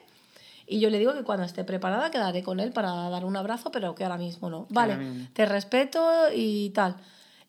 Y 0.67 0.81
yo 0.81 0.91
le 0.91 0.99
digo 0.99 1.15
que 1.15 1.23
cuando 1.23 1.45
esté 1.45 1.65
preparada 1.65 2.11
quedaré 2.11 2.43
con 2.43 2.61
él 2.61 2.73
para 2.73 2.91
dar 3.09 3.25
un 3.25 3.37
abrazo, 3.37 3.71
pero 3.71 3.95
que 3.95 4.05
ahora 4.05 4.19
mismo 4.19 4.51
no. 4.51 4.67
Vale, 4.71 4.97
mismo. 4.97 5.29
te 5.33 5.47
respeto 5.47 6.27
y 6.35 6.71
tal. 6.71 6.97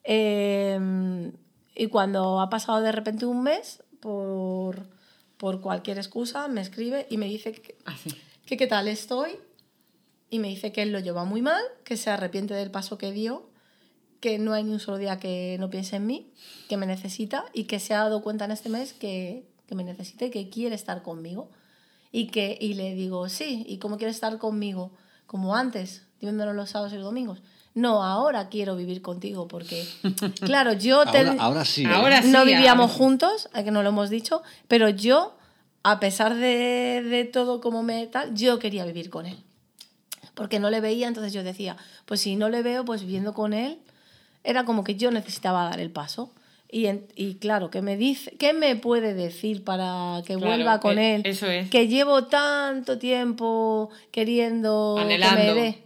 Eh, 0.03 1.31
y 1.75 1.87
cuando 1.87 2.41
ha 2.41 2.49
pasado 2.49 2.81
de 2.81 2.91
repente 2.91 3.25
un 3.25 3.41
mes, 3.43 3.81
por, 3.99 4.87
por 5.37 5.61
cualquier 5.61 5.97
excusa, 5.97 6.47
me 6.47 6.61
escribe 6.61 7.07
y 7.09 7.17
me 7.17 7.27
dice 7.27 7.53
que, 7.53 7.77
Así. 7.85 8.15
que 8.45 8.57
qué 8.57 8.67
tal 8.67 8.87
estoy. 8.87 9.37
Y 10.29 10.39
me 10.39 10.49
dice 10.49 10.71
que 10.71 10.83
él 10.83 10.91
lo 10.91 10.99
lleva 10.99 11.23
muy 11.25 11.41
mal, 11.41 11.63
que 11.83 11.97
se 11.97 12.09
arrepiente 12.11 12.53
del 12.53 12.69
paso 12.69 12.97
que 12.97 13.11
dio, 13.11 13.48
que 14.19 14.37
no 14.39 14.53
hay 14.53 14.63
ni 14.63 14.71
un 14.73 14.79
solo 14.79 14.97
día 14.97 15.17
que 15.19 15.57
no 15.59 15.69
piense 15.69 15.95
en 15.95 16.05
mí, 16.05 16.31
que 16.67 16.77
me 16.77 16.85
necesita 16.85 17.45
y 17.53 17.63
que 17.65 17.79
se 17.79 17.93
ha 17.93 17.99
dado 17.99 18.21
cuenta 18.21 18.45
en 18.45 18.51
este 18.51 18.69
mes 18.69 18.93
que, 18.93 19.45
que 19.67 19.75
me 19.75 19.83
necesita 19.83 20.25
y 20.25 20.29
que 20.29 20.49
quiere 20.49 20.75
estar 20.75 21.01
conmigo. 21.03 21.49
Y, 22.11 22.27
que, 22.27 22.57
y 22.59 22.73
le 22.73 22.95
digo, 22.95 23.29
sí, 23.29 23.63
¿y 23.67 23.77
cómo 23.77 23.97
quieres 23.97 24.15
estar 24.15 24.37
conmigo? 24.39 24.91
Como 25.27 25.55
antes, 25.55 26.03
viéndonos 26.19 26.55
los 26.55 26.71
sábados 26.71 26.91
y 26.93 26.95
los 26.95 27.05
domingos. 27.05 27.39
No, 27.75 28.03
ahora 28.03 28.49
quiero 28.49 28.75
vivir 28.75 29.01
contigo 29.03 29.47
porque, 29.47 29.87
claro, 30.41 30.73
yo... 30.73 31.05
te- 31.05 31.19
Ahora, 31.19 31.35
ahora 31.39 31.65
sí. 31.65 31.83
¿eh? 31.83 31.87
Ahora 31.93 32.21
sí, 32.23 32.29
no 32.29 32.43
vivíamos 32.45 32.89
ahora. 32.89 32.97
juntos, 32.97 33.49
eh, 33.53 33.63
que 33.63 33.69
no 33.71 33.83
lo 33.83 33.89
hemos 33.89 34.09
dicho, 34.09 34.41
pero 34.67 34.89
yo, 34.89 35.37
a 35.83 35.99
pesar 35.99 36.33
de, 36.35 37.03
de 37.03 37.25
todo 37.25 37.61
como 37.61 37.83
me 37.83 38.07
tal, 38.07 38.33
yo 38.35 38.57
quería 38.57 38.85
vivir 38.85 39.09
con 39.11 39.27
él. 39.27 39.37
Porque 40.33 40.59
no 40.59 40.69
le 40.69 40.81
veía, 40.81 41.07
entonces 41.07 41.31
yo 41.31 41.43
decía, 41.43 41.77
pues 42.05 42.21
si 42.21 42.35
no 42.35 42.49
le 42.49 42.63
veo, 42.63 42.85
pues 42.85 43.01
viviendo 43.01 43.33
con 43.33 43.53
él, 43.53 43.79
era 44.43 44.65
como 44.65 44.83
que 44.83 44.95
yo 44.95 45.11
necesitaba 45.11 45.63
dar 45.69 45.79
el 45.79 45.91
paso. 45.91 46.31
Y, 46.71 46.85
en- 46.85 47.07
y 47.15 47.35
claro, 47.35 47.71
¿qué 47.71 47.81
me 47.81 47.97
dice? 47.97 48.31
¿Qué 48.37 48.53
me 48.53 48.75
puede 48.75 49.15
decir 49.15 49.63
para 49.63 50.21
que 50.25 50.35
Claro, 50.35 50.47
vuelva 50.55 50.79
con 50.79 50.95
que- 50.97 51.15
él? 51.15 51.21
eso 51.25 51.47
es. 51.47 51.69
Que 51.71 51.87
llevo 51.87 52.25
tanto 52.25 52.99
tiempo 52.99 53.89
queriendo 54.11 54.93
que 54.97 55.01
Anhelando. 55.03 55.55
me 55.55 55.61
dé 55.61 55.83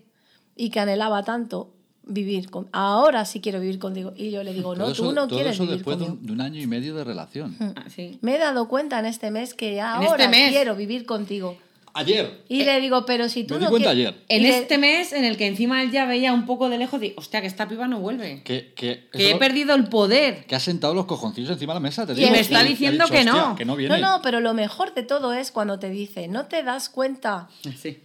y 0.57 0.69
que 0.71 0.79
anhelaba 0.81 1.23
tanto 1.23 1.69
vivir 2.05 2.49
con 2.49 2.67
ahora 2.73 3.23
sí 3.23 3.39
quiero 3.39 3.61
vivir 3.61 3.79
contigo 3.79 4.11
y 4.17 4.29
yo 4.29 4.43
le 4.43 4.53
digo 4.53 4.75
no 4.75 4.91
tú 4.91 5.13
no 5.13 5.25
todo 5.25 5.37
quieres 5.37 5.53
eso 5.53 5.63
vivir 5.63 5.77
después 5.77 5.97
de 5.99 6.03
conmigo 6.07 6.19
un, 6.19 6.27
de 6.27 6.33
un 6.33 6.41
año 6.41 6.59
y 6.61 6.67
medio 6.67 6.95
de 6.95 7.05
relación. 7.05 7.55
Así. 7.85 8.19
me 8.21 8.35
he 8.35 8.39
dado 8.39 8.67
cuenta 8.67 8.99
en 8.99 9.05
este 9.05 9.31
mes 9.31 9.53
que 9.53 9.79
ahora 9.79 10.25
este 10.25 10.27
mes. 10.27 10.49
quiero 10.51 10.75
vivir 10.75 11.05
contigo 11.05 11.57
Ayer. 11.95 12.43
y 12.49 12.63
le 12.63 12.81
digo 12.81 13.05
pero 13.05 13.29
si 13.29 13.43
tú 13.43 13.53
me 13.53 13.59
di 13.59 13.65
no 13.65 13.69
cuenta 13.69 13.91
ayer. 13.91 14.15
En 14.27 14.41
y 14.41 14.43
le- 14.47 14.57
este 14.59 14.77
mes 14.79 15.13
en 15.13 15.25
el 15.25 15.37
que 15.37 15.45
encima 15.45 15.83
él 15.83 15.91
ya 15.91 16.05
veía 16.05 16.33
un 16.33 16.45
poco 16.47 16.67
de 16.69 16.77
lejos 16.79 16.99
de, 16.99 17.13
hostia, 17.17 17.39
que 17.41 17.47
esta 17.47 17.67
piba 17.67 17.87
no 17.87 17.99
vuelve. 17.99 18.41
Que, 18.43 18.73
que, 18.75 19.07
Que 19.11 19.29
he 19.31 19.35
perdido 19.35 19.75
el 19.75 19.85
poder. 19.89 20.45
que 20.45 20.55
ha 20.55 20.59
sentado 20.59 20.95
los 20.95 21.05
cojoncillos 21.05 21.51
encima 21.51 21.73
de 21.73 21.77
la 21.77 21.81
mesa. 21.81 22.05
Te 22.07 22.13
Y 22.13 22.15
digo, 22.15 22.31
me 22.31 22.39
está 22.39 22.63
diciendo 22.63 23.03
dicho, 23.05 23.13
que 23.15 23.23
no. 23.23 23.37
"Hostia, 23.37 23.55
que 23.57 23.65
no 23.65 23.75
viene. 23.75 23.99
no 23.99 24.15
no 24.17 24.21
pero 24.23 24.39
lo 24.39 24.53
mejor 24.55 24.93
de 24.95 25.03
todo 25.03 25.33
es 25.33 25.51
cuando 25.51 25.77
te 25.77 25.89
dice 25.91 26.27
no 26.27 26.47
te 26.47 26.63
das 26.63 26.89
cuenta 26.89 27.47
Sí. 27.79 27.99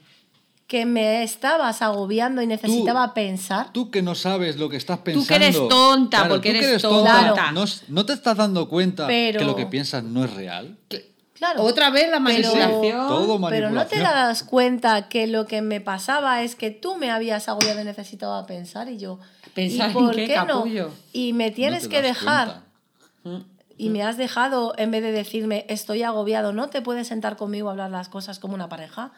que 0.67 0.85
me 0.85 1.23
estabas 1.23 1.81
agobiando 1.81 2.43
y 2.43 2.47
necesitaba 2.47 3.15
pensar 3.15 3.73
Tú 3.73 3.91
que 3.91 4.03
no 4.03 4.15
sabes 4.15 4.57
lo 4.59 4.69
que 4.69 4.77
estás 4.77 4.99
Tú 4.99 5.05
pensando. 5.05 5.29
que 5.29 5.35
eres 5.37 5.57
tonta, 5.69 6.19
Claro, 6.19 6.35
porque 6.35 6.53
tú 6.53 6.59
que 6.61 6.65
eres 6.67 6.83
tonta. 6.83 7.27
tonta. 7.29 7.53
No, 7.53 7.65
no 7.89 8.05
te 8.05 8.13
estás 8.13 8.37
dando 8.37 8.69
cuenta 8.69 9.07
Pero- 9.07 9.39
que 9.39 9.47
lo 9.47 9.57
que 9.57 9.65
piensas 9.65 10.05
no 10.05 10.25
es 10.27 10.35
real. 10.35 10.77
Claro 11.39 11.63
Otra 11.63 11.91
vez 11.91 12.11
la 12.11 12.23
Pero- 12.23 12.53
manipulación. 12.53 13.49
Pero 13.51 13.71
no 13.71 13.87
te 13.87 13.99
das 14.01 14.43
cuenta 14.43 15.09
que 15.09 15.27
lo 15.27 15.47
que 15.47 15.63
me 15.63 15.81
pasaba 15.81 16.43
es 16.43 16.55
que 16.55 16.71
tú 16.71 16.97
me 16.97 17.11
habías 17.11 17.49
agobiado 17.49 17.81
y 17.81 17.85
necesitaba 17.85 18.45
pensar 18.47 18.89
y 18.89 18.99
yo. 18.99 19.19
¿Pensar 19.55 19.91
¿y 19.91 19.95
por 19.95 20.11
en 20.19 20.27
qué, 20.27 20.27
qué 20.35 20.37
no? 20.41 20.47
capullo? 20.59 20.91
Y 21.13 21.33
me 21.33 21.51
tienes 21.51 21.85
No 21.85 21.91
que 21.91 22.03
dejar. 22.03 22.63
cuenta. 23.23 23.47
Y 23.77 23.91
me 23.91 24.03
has 24.03 24.17
dejado, 24.17 24.75
en 24.77 24.91
vez 24.91 25.03
de 25.03 25.13
decirme 25.13 25.65
estoy 25.69 26.03
agobiado, 26.03 26.53
no 26.53 26.69
te 26.69 26.83
puedes 26.83 27.07
sentar 27.09 27.37
conmigo 27.37 27.69
a 27.69 27.73
hablar 27.73 27.91
las 27.91 28.09
cosas 28.09 28.39
como 28.41 28.55
una 28.55 28.69
pareja. 28.69 29.13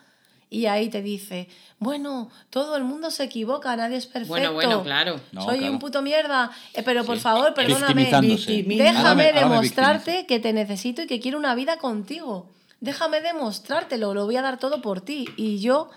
Y 0.53 0.67
ahí 0.67 0.89
te 0.91 1.01
dice, 1.01 1.49
bueno, 1.79 2.29
todo 2.51 2.77
el 2.77 2.83
mundo 2.83 3.13
se 3.13 3.23
equivoca, 3.23 3.77
nadie 3.77 3.97
es 3.99 4.07
perfecto. 4.07 4.29
Bueno, 4.33 4.53
bueno, 4.53 4.83
claro. 4.83 5.21
No, 5.31 5.43
Soy 5.45 5.59
claro. 5.59 5.73
un 5.75 5.79
puto 5.79 6.03
mierda, 6.03 6.51
eh, 6.75 6.83
pero 6.85 7.05
por 7.05 7.19
favor, 7.19 7.55
perdóname. 7.55 8.11
Ahora 8.13 8.21
Déjame 8.21 9.29
ahora 9.29 9.41
demostrarte 9.49 10.27
que 10.27 10.41
te 10.41 10.53
necesito 10.53 11.03
y 11.03 11.07
que 11.07 11.21
quiero 11.21 11.39
una 11.39 11.55
vida 11.55 11.79
contigo. 11.79 12.49
Déjame 12.81 13.21
demostrártelo, 13.21 14.13
lo 14.13 14.25
voy 14.25 14.37
a 14.37 14.43
dar 14.43 14.59
todo 14.59 14.83
por 14.83 15.01
ti. 15.03 15.29
Y 15.37 15.61
yo, 15.61 15.91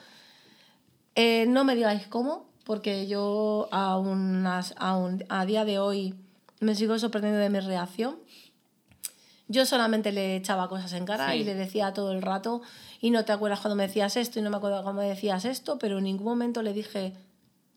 eh, 1.15 1.45
no 1.47 1.63
me 1.63 1.75
digáis 1.75 2.07
cómo, 2.07 2.45
porque 2.63 3.07
yo 3.07 3.67
aún, 3.71 4.45
as- 4.47 4.75
aún 4.77 5.23
a 5.29 5.45
día 5.45 5.65
de 5.65 5.79
hoy 5.79 6.15
me 6.59 6.75
sigo 6.75 6.97
sorprendiendo 6.99 7.39
de 7.39 7.49
mi 7.49 7.59
reacción. 7.59 8.17
Yo 9.47 9.65
solamente 9.65 10.11
le 10.11 10.35
echaba 10.37 10.69
cosas 10.69 10.93
en 10.93 11.05
cara 11.05 11.31
Sí. 11.31 11.39
y 11.39 11.43
le 11.43 11.53
decía 11.55 11.93
todo 11.93 12.11
el 12.11 12.21
rato, 12.21 12.61
y 13.01 13.09
no 13.11 13.25
te 13.25 13.31
acuerdas 13.33 13.59
cuando 13.59 13.75
me 13.75 13.87
decías 13.87 14.15
esto, 14.15 14.39
y 14.39 14.41
no 14.41 14.49
me 14.49 14.57
acuerdo 14.57 14.81
cuando 14.83 15.01
me 15.01 15.07
decías 15.09 15.45
esto, 15.45 15.77
pero 15.77 15.97
en 15.97 16.05
ningún 16.05 16.25
momento 16.25 16.61
le 16.61 16.73
dije 16.73 17.13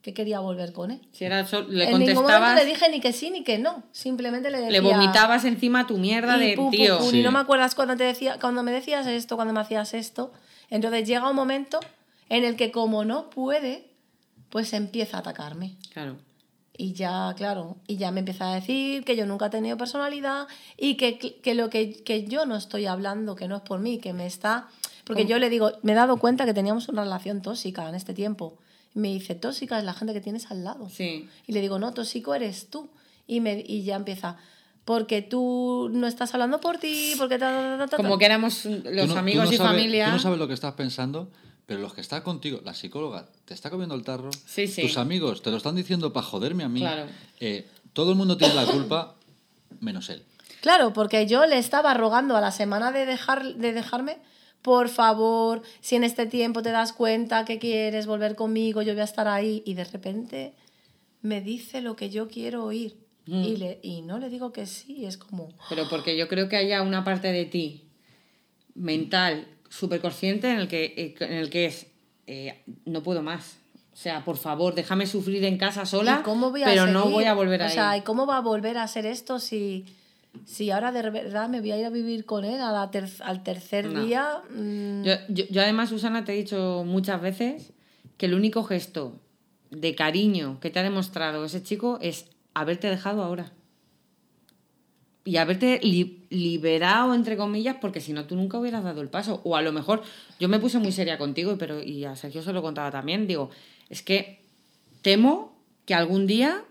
que 0.03 0.14
quería 0.14 0.39
volver 0.39 0.73
con 0.73 0.93
él. 0.93 1.01
Si 1.11 1.25
era 1.25 1.43
le 1.69 1.91
en 1.91 1.99
ningún 1.99 2.23
momento 2.23 2.55
le 2.55 2.64
dije 2.64 2.89
ni 2.91 3.01
que 3.01 3.12
sí 3.12 3.31
ni 3.31 3.43
que 3.43 3.59
no. 3.59 3.83
Simplemente 3.91 4.53
le 4.53 4.59
decía. 4.59 4.71
le 4.71 4.81
vomitabas 4.81 5.45
encima 5.45 5.89
tu 5.89 5.99
mierda 5.99 6.37
y 6.37 6.51
de 6.51 6.57
pu, 6.57 6.67
pu, 6.67 6.71
tío. 6.71 7.01
Sí. 7.03 7.19
Y 7.19 7.23
no 7.25 7.33
me 7.33 7.41
acuerdas 7.41 7.75
cuando, 7.75 7.97
te 7.97 8.05
decía, 8.05 8.39
cuando 8.41 8.62
me 8.62 8.71
decías 8.71 9.05
esto, 9.09 9.35
cuando 9.35 9.53
me 9.53 9.59
hacías 9.59 9.95
esto. 9.95 10.33
Entonces 10.71 11.09
llega 11.09 11.29
un 11.29 11.35
momento 11.35 11.81
en 12.29 12.45
el 12.45 12.55
que, 12.55 12.71
como 12.71 13.05
no 13.05 13.31
puede, 13.31 13.91
pues 14.51 14.73
empieza 14.73 15.17
a 15.17 15.21
atacarme. 15.21 15.75
Claro. 15.93 16.17
Y 16.79 16.93
ya, 16.93 17.33
claro, 17.37 17.77
y 17.87 17.97
ya 17.97 18.11
me 18.11 18.20
empieza 18.20 18.51
a 18.53 18.55
decir 18.55 19.05
que 19.05 19.16
yo 19.16 19.24
nunca 19.27 19.47
he 19.47 19.51
tenido 19.51 19.77
personalidad 19.79 20.47
y 20.77 20.97
que, 20.97 21.18
que 21.18 21.55
lo 21.55 21.70
que, 21.70 22.03
que 22.03 22.24
yo 22.27 22.45
no 22.45 22.55
estoy 22.57 22.85
hablando, 22.87 23.35
que 23.35 23.49
no 23.49 23.57
es 23.57 23.62
por 23.62 23.81
mí, 23.81 23.99
que 23.99 24.12
me 24.12 24.27
está... 24.27 24.68
Porque 25.05 25.24
yo 25.24 25.39
le 25.39 25.49
digo, 25.49 25.70
me 25.83 25.93
he 25.93 25.95
dado 25.95 26.16
cuenta 26.18 26.45
que 26.45 26.53
teníamos 26.53 26.89
una 26.89 27.03
relación 27.05 27.41
tóxica 27.41 27.89
en 27.89 27.95
este 27.95 28.12
tiempo. 28.12 28.59
Me 28.93 29.09
dice, 29.09 29.35
tóxica 29.37 29.79
es 29.79 29.85
la 29.85 29.95
gente 29.95 30.12
que 30.12 30.20
tienes 30.20 30.51
al 30.51 30.64
lado. 30.64 30.91
Sí. 30.91 31.29
Y 31.47 31.53
le 31.53 31.61
digo, 31.61 31.79
no, 31.79 31.95
tóxico 31.95 32.35
eres 32.35 32.68
tú. 32.70 32.91
Y, 33.29 33.41
me, 33.41 33.62
y 33.66 33.83
ya 33.85 33.95
empieza, 33.97 34.37
porque 34.85 35.22
tú 35.22 35.89
no 35.93 36.07
estás 36.09 36.35
hablando 36.35 36.61
por 36.61 36.79
ti, 36.79 37.12
porque 37.18 37.39
ta, 37.39 37.51
ta, 37.51 37.79
ta, 37.79 37.87
ta, 37.89 37.97
Como 37.97 38.18
que 38.18 38.24
éramos 38.27 38.64
los 38.64 39.09
no- 39.09 39.16
amigos 39.16 39.47
no 39.47 39.53
y 39.53 39.57
sabes- 39.57 39.72
familia. 39.72 40.07
Tú 40.07 40.12
no 40.12 40.18
sabes 40.18 40.39
lo 40.39 40.49
que 40.49 40.55
estás 40.55 40.74
pensando, 40.74 41.31
pero 41.67 41.81
los 41.81 41.93
que 41.95 42.01
están 42.01 42.23
contigo, 42.23 42.61
la 42.64 42.75
psicóloga 42.75 43.29
te 43.45 43.53
está 43.55 43.71
comiendo 43.71 43.95
el 43.95 44.05
tarro, 44.05 44.31
Sí, 44.47 44.67
sí. 44.69 44.83
tus 44.83 44.97
amigos 44.99 45.43
te 45.43 45.51
lo 45.51 45.57
están 45.57 45.75
diciendo 45.77 46.12
para 46.12 46.25
joderme 46.27 46.64
a 46.64 46.69
mí. 46.69 46.81
Claro. 46.81 47.07
eh, 47.41 47.67
todo 47.93 48.11
el 48.12 48.17
mundo 48.17 48.37
tiene 48.37 48.55
la 48.55 48.67
culpa, 48.67 49.14
menos 49.81 50.09
él. 50.11 50.23
Claro, 50.61 50.93
porque 50.93 51.27
yo 51.27 51.47
le 51.47 51.59
estaba 51.59 51.95
rogando 51.95 52.37
a 52.37 52.41
la 52.41 52.51
semana 52.51 52.93
de, 52.93 53.07
dejar, 53.07 53.55
de 53.57 53.73
dejarme, 53.73 54.19
por 54.62 54.89
favor, 54.89 55.62
si 55.81 55.97
en 55.97 56.05
este 56.05 56.27
tiempo 56.27 56.62
te 56.62 56.71
das 56.73 56.93
cuenta 56.93 57.45
que 57.45 57.59
quieres 57.59 58.07
volver 58.07 58.35
conmigo, 58.35 58.83
yo 58.83 58.93
voy 58.93 59.01
a 59.01 59.05
estar 59.05 59.29
ahí. 59.29 59.62
Y 59.64 59.75
de 59.75 59.85
repente 59.85 60.55
me 61.23 61.41
dice 61.41 61.81
lo 61.83 61.95
que 61.97 62.11
yo 62.11 62.27
quiero 62.29 62.64
oír. 62.64 62.97
Mm. 63.27 63.45
Y, 63.45 63.57
le, 63.57 63.81
y 63.83 64.03
no 64.03 64.19
le 64.19 64.29
digo 64.29 64.53
que 64.53 64.67
sí, 64.67 65.05
es 65.05 65.17
como... 65.19 65.49
Pero 65.69 65.89
porque 65.89 66.17
yo 66.17 66.29
creo 66.29 66.49
que 66.49 66.57
haya 66.57 66.83
una 66.83 67.03
parte 67.05 67.29
de 67.33 67.45
ti 67.45 67.89
mental, 68.75 69.47
súper 69.69 70.01
consciente, 70.01 70.51
en 70.51 70.59
el 70.59 70.69
que, 70.69 70.85
eh, 70.97 71.14
en 71.21 71.33
el 71.35 71.51
que 71.51 71.67
es, 71.67 71.87
eh, 72.27 72.62
no 72.85 73.03
puedo 73.03 73.23
más. 73.23 73.59
O 73.93 73.97
sea, 73.97 74.25
por 74.25 74.37
favor, 74.37 74.75
déjame 74.75 75.07
sufrir 75.07 75.45
en 75.45 75.57
casa 75.59 75.87
sola, 75.87 76.19
¿Y 76.21 76.23
cómo 76.25 76.51
voy 76.51 76.62
a 76.62 76.67
pero 76.67 76.87
no 76.87 77.01
seguir? 77.03 77.14
voy 77.14 77.25
a 77.25 77.35
volver 77.35 77.62
a 77.62 77.67
O 77.67 77.69
sea, 77.71 77.97
¿y 77.97 78.03
cómo 78.03 78.27
va 78.27 78.37
a 78.39 78.41
volver 78.41 78.77
a 78.77 78.83
hacer 78.83 79.07
esto 79.07 79.39
si, 79.39 79.87
si 80.45 80.71
ahora 80.71 80.93
de 80.93 81.09
verdad 81.11 81.49
me 81.49 81.61
voy 81.61 81.73
a 81.73 81.79
ir 81.79 81.87
a 81.87 81.91
vivir 81.91 82.27
con 82.27 82.45
él 82.45 82.61
a 82.61 82.73
la 82.73 82.91
ter- 82.91 83.09
al 83.25 83.43
tercer 83.43 83.87
No. 83.87 84.05
día? 84.05 84.43
Mm, 84.51 85.03
Yo, 85.03 85.12
yo, 85.31 85.45
yo 85.51 85.62
además, 85.62 85.89
Susana, 85.89 86.25
te 86.25 86.35
he 86.35 86.37
dicho 86.37 86.83
muchas 86.87 87.21
veces 87.23 87.73
que 88.19 88.27
el 88.27 88.35
único 88.35 88.64
gesto 88.64 89.19
de 89.71 89.95
cariño 89.95 90.59
que 90.61 90.71
te 90.71 90.79
ha 90.79 90.83
demostrado 90.83 91.45
ese 91.45 91.62
chico 91.62 91.99
es 92.03 92.27
haberte 92.55 92.89
dejado 92.91 93.23
ahora. 93.23 93.53
Y 95.27 95.37
haberte 95.37 95.81
li- 95.83 96.24
liberado, 96.31 97.12
entre 97.12 97.37
comillas, 97.37 97.77
porque 97.81 98.01
si 98.01 98.12
no, 98.14 98.24
tú 98.24 98.35
nunca 98.37 98.59
hubieras 98.59 98.83
dado 98.85 99.03
el 99.03 99.09
paso. 99.11 99.41
O 99.45 99.57
a 99.57 99.61
lo 99.62 99.72
mejor, 99.72 100.03
yo 100.41 100.49
me 100.49 100.59
puse 100.59 100.79
muy 100.79 100.93
seria 100.93 101.18
contigo, 101.18 101.57
pero 101.59 101.83
y 101.83 102.05
a 102.07 102.16
Sergio 102.16 102.43
se 102.43 102.53
lo 102.55 102.62
contaba 102.62 102.91
también. 102.91 103.27
Digo, 103.27 103.51
es 103.91 104.03
que 104.03 104.41
temo 105.03 105.55
que 105.85 105.95
algún 105.95 106.27
día 106.27 106.62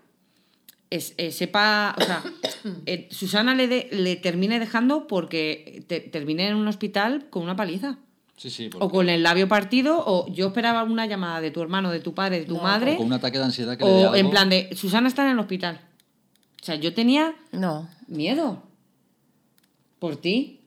es- 0.89 1.13
eh, 1.17 1.31
sepa, 1.31 1.95
o 1.99 2.01
sea, 2.01 2.23
eh, 2.85 3.07
Susana 3.11 3.55
le, 3.55 3.67
de- 3.67 3.89
le 3.91 4.15
termine 4.15 4.59
dejando 4.59 5.05
porque 5.07 5.83
te- 5.87 5.99
termine 5.99 6.47
en 6.47 6.55
un 6.55 6.67
hospital 6.67 7.27
con 7.29 7.43
una 7.43 7.55
paliza. 7.55 7.97
Sí, 8.37 8.49
sí. 8.49 8.69
O 8.79 8.89
con 8.89 9.07
el 9.09 9.23
labio 9.23 9.47
partido, 9.47 10.03
o 10.05 10.27
yo 10.33 10.47
esperaba 10.47 10.83
una 10.83 11.05
llamada 11.05 11.39
de 11.41 11.51
tu 11.51 11.61
hermano, 11.61 11.89
de 11.91 12.01
tu 12.01 12.13
padre, 12.13 12.39
de 12.39 12.45
tu 12.45 12.55
No, 12.55 12.63
madre, 12.63 12.93
o 12.95 12.97
con 12.97 13.05
un 13.07 13.13
ataque 13.13 13.37
de 13.37 13.43
ansiedad 13.45 13.77
que 13.77 13.85
le 13.85 13.89
o 13.89 13.99
algo. 14.03 14.15
en 14.15 14.29
plan 14.29 14.49
de 14.49 14.75
Susana 14.75 15.07
está 15.07 15.23
en 15.25 15.31
el 15.31 15.39
hospital. 15.39 15.79
O 16.61 16.65
sea, 16.65 16.75
yo 16.75 16.93
tenía 16.93 17.33
no. 17.51 17.87
Miedo 18.07 18.63
por 19.99 20.17
ti. 20.17 20.61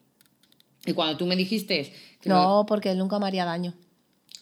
Y 0.86 0.93
cuando 0.93 1.16
tú 1.16 1.26
me 1.26 1.36
dijiste 1.36 1.93
que 2.20 2.28
lo- 2.28 2.34
No, 2.36 2.66
porque 2.66 2.91
él 2.93 2.99
nunca 2.99 3.18
me 3.18 3.26
haría 3.26 3.45
daño. 3.45 3.74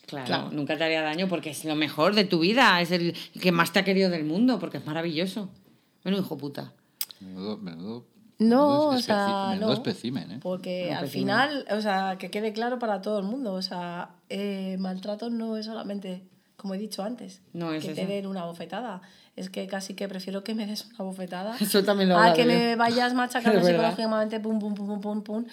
claro, 0.06 0.26
claro. 0.26 0.50
nunca 0.52 0.76
te 0.76 0.84
haría 0.84 1.02
daño 1.02 1.26
porque 1.28 1.50
es 1.50 1.64
lo 1.64 1.74
mejor 1.74 2.14
de 2.14 2.24
tu 2.24 2.38
vida, 2.40 2.80
es 2.80 2.92
el 2.92 3.14
que 3.40 3.50
más 3.52 3.72
te 3.72 3.80
ha 3.80 3.84
querido 3.84 4.08
del 4.10 4.24
mundo, 4.24 4.58
porque 4.60 4.78
es 4.78 4.86
maravilloso. 4.86 5.48
Bueno, 6.04 6.18
hijo 6.18 6.36
puta. 6.38 6.72
Menudo, 7.20 7.56
menudo, 7.56 8.06
No, 8.38 8.68
menudo 8.68 8.88
o 8.90 8.98
sea, 8.98 9.46
menudo 9.50 9.66
no. 9.68 9.72
espécimen, 9.72 10.30
¿eh? 10.30 10.38
Porque 10.40 10.90
No, 10.92 10.98
al 10.98 11.06
sí, 11.08 11.18
final, 11.18 11.66
o 11.70 11.80
sea, 11.80 12.16
que 12.18 12.30
quede 12.30 12.52
claro 12.52 12.78
para 12.78 13.00
todo 13.02 13.18
el 13.18 13.24
mundo, 13.24 13.54
o 13.54 13.62
sea, 13.62 14.10
eh, 14.28 14.76
maltrato 14.78 15.28
no 15.30 15.56
es 15.56 15.66
solamente, 15.66 16.22
como 16.56 16.74
he 16.74 16.78
dicho 16.78 17.02
antes, 17.02 17.40
No 17.52 17.72
es 17.72 17.82
que 17.84 17.94
te 17.94 18.02
eso. 18.02 18.10
den 18.12 18.26
una 18.26 18.44
bofetada. 18.44 19.00
Es 19.36 19.50
que 19.50 19.66
casi 19.66 19.94
que 19.94 20.08
prefiero 20.08 20.42
que 20.42 20.54
me 20.54 20.66
des 20.66 20.86
una 20.86 21.04
bofetada. 21.04 21.56
Eso 21.60 21.84
también 21.84 22.08
lo 22.08 22.18
a 22.18 22.32
que 22.32 22.44
me 22.44 22.74
vayas 22.84 23.14
machacando 23.14 23.60
psicológicamente, 23.62 24.40
pum, 24.40 24.58
pum, 24.58 24.74
pum, 24.74 24.86
pum, 24.86 25.00
pum, 25.00 25.22
pum, 25.22 25.44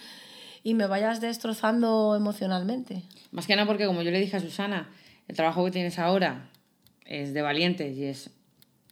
y 0.63 0.73
me 0.73 0.87
vayas 0.87 1.19
destrozando 1.19 2.15
emocionalmente. 2.15 3.03
Más 3.31 3.45
que 3.45 3.55
nada 3.55 3.67
porque, 3.67 3.85
como 3.85 4.01
yo 4.01 4.11
le 4.11 4.19
dije 4.19 4.37
a 4.37 4.39
Susana, 4.39 4.89
el 5.27 5.35
trabajo 5.35 5.65
que 5.65 5.71
tienes 5.71 5.99
ahora 5.99 6.49
es 7.05 7.33
de 7.33 7.41
valientes 7.41 7.97
y 7.97 8.05
es 8.05 8.29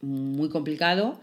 muy 0.01 0.49
complicado 0.49 1.21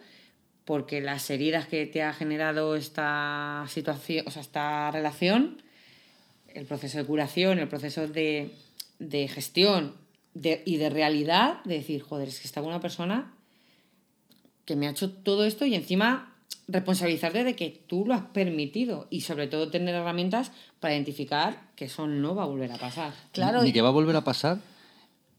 porque 0.64 1.00
las 1.00 1.28
heridas 1.30 1.66
que 1.66 1.86
te 1.86 2.02
ha 2.02 2.12
generado 2.12 2.76
esta 2.76 3.64
situación, 3.68 4.24
o 4.26 4.30
sea, 4.30 4.42
esta 4.42 4.90
relación, 4.90 5.62
el 6.54 6.64
proceso 6.66 6.98
de 6.98 7.04
curación, 7.04 7.58
el 7.58 7.68
proceso 7.68 8.06
de, 8.06 8.54
de 8.98 9.28
gestión 9.28 9.94
de- 10.34 10.62
y 10.66 10.76
de 10.76 10.90
realidad, 10.90 11.62
de 11.64 11.74
decir, 11.76 12.02
joder, 12.02 12.28
es 12.28 12.40
que 12.40 12.46
está 12.46 12.60
con 12.60 12.68
una 12.70 12.80
persona 12.80 13.32
que 14.68 14.76
me 14.76 14.86
ha 14.86 14.90
hecho 14.90 15.10
todo 15.10 15.46
esto 15.46 15.64
y 15.64 15.74
encima 15.74 16.34
responsabilizarte 16.66 17.42
de 17.42 17.56
que 17.56 17.82
tú 17.88 18.04
lo 18.06 18.12
has 18.12 18.20
permitido 18.20 19.06
y 19.08 19.22
sobre 19.22 19.46
todo 19.48 19.70
tener 19.70 19.94
herramientas 19.94 20.52
para 20.78 20.92
identificar 20.94 21.70
que 21.74 21.86
eso 21.86 22.06
no 22.06 22.34
va 22.34 22.42
a 22.42 22.46
volver 22.46 22.70
a 22.72 22.76
pasar. 22.76 23.14
Claro, 23.32 23.62
Ni 23.62 23.72
que 23.72 23.80
va 23.80 23.88
a 23.88 23.92
volver 23.92 24.14
a 24.14 24.22
pasar, 24.24 24.60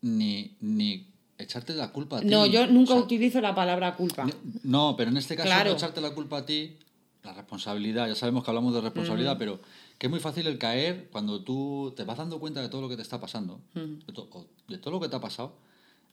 ni, 0.02 0.56
ni 0.62 1.06
echarte 1.38 1.76
la 1.76 1.92
culpa 1.92 2.18
a 2.18 2.22
ti. 2.22 2.26
No, 2.26 2.48
yo 2.48 2.66
nunca 2.66 2.94
O 2.94 2.98
sea, 2.98 3.06
utilizo 3.06 3.40
la 3.40 3.54
palabra 3.54 3.96
culpa. 3.96 4.26
No, 4.64 4.96
pero 4.98 5.12
en 5.12 5.18
este 5.18 5.36
caso 5.36 5.48
Claro. 5.48 5.70
no 5.70 5.76
echarte 5.78 6.02
la 6.02 6.10
culpa 6.16 6.40
a 6.40 6.46
ti, 6.48 6.78
la 7.22 7.34
responsabilidad, 7.34 8.08
ya 8.08 8.16
sabemos 8.16 8.44
que 8.44 8.50
hablamos 8.50 8.74
de 8.74 8.82
responsabilidad, 8.82 9.38
pero 9.38 9.60
que 10.00 10.08
es 10.08 10.12
muy 10.12 10.20
fácil 10.20 10.48
el 10.48 10.58
caer 10.58 11.10
cuando 11.12 11.44
tú 11.44 11.94
te 11.96 12.04
vas 12.06 12.18
dando 12.18 12.40
cuenta 12.40 12.64
de 12.64 12.70
todo 12.70 12.82
lo 12.82 12.90
que 12.90 12.96
te 12.96 13.04
está 13.04 13.20
pasando, 13.22 13.62
de, 13.76 14.12
to- 14.12 14.28
o 14.32 14.48
de 14.68 14.80
todo 14.80 14.90
lo 14.96 15.00
que 15.00 15.10
te 15.10 15.16
ha 15.16 15.22
pasado, 15.22 15.54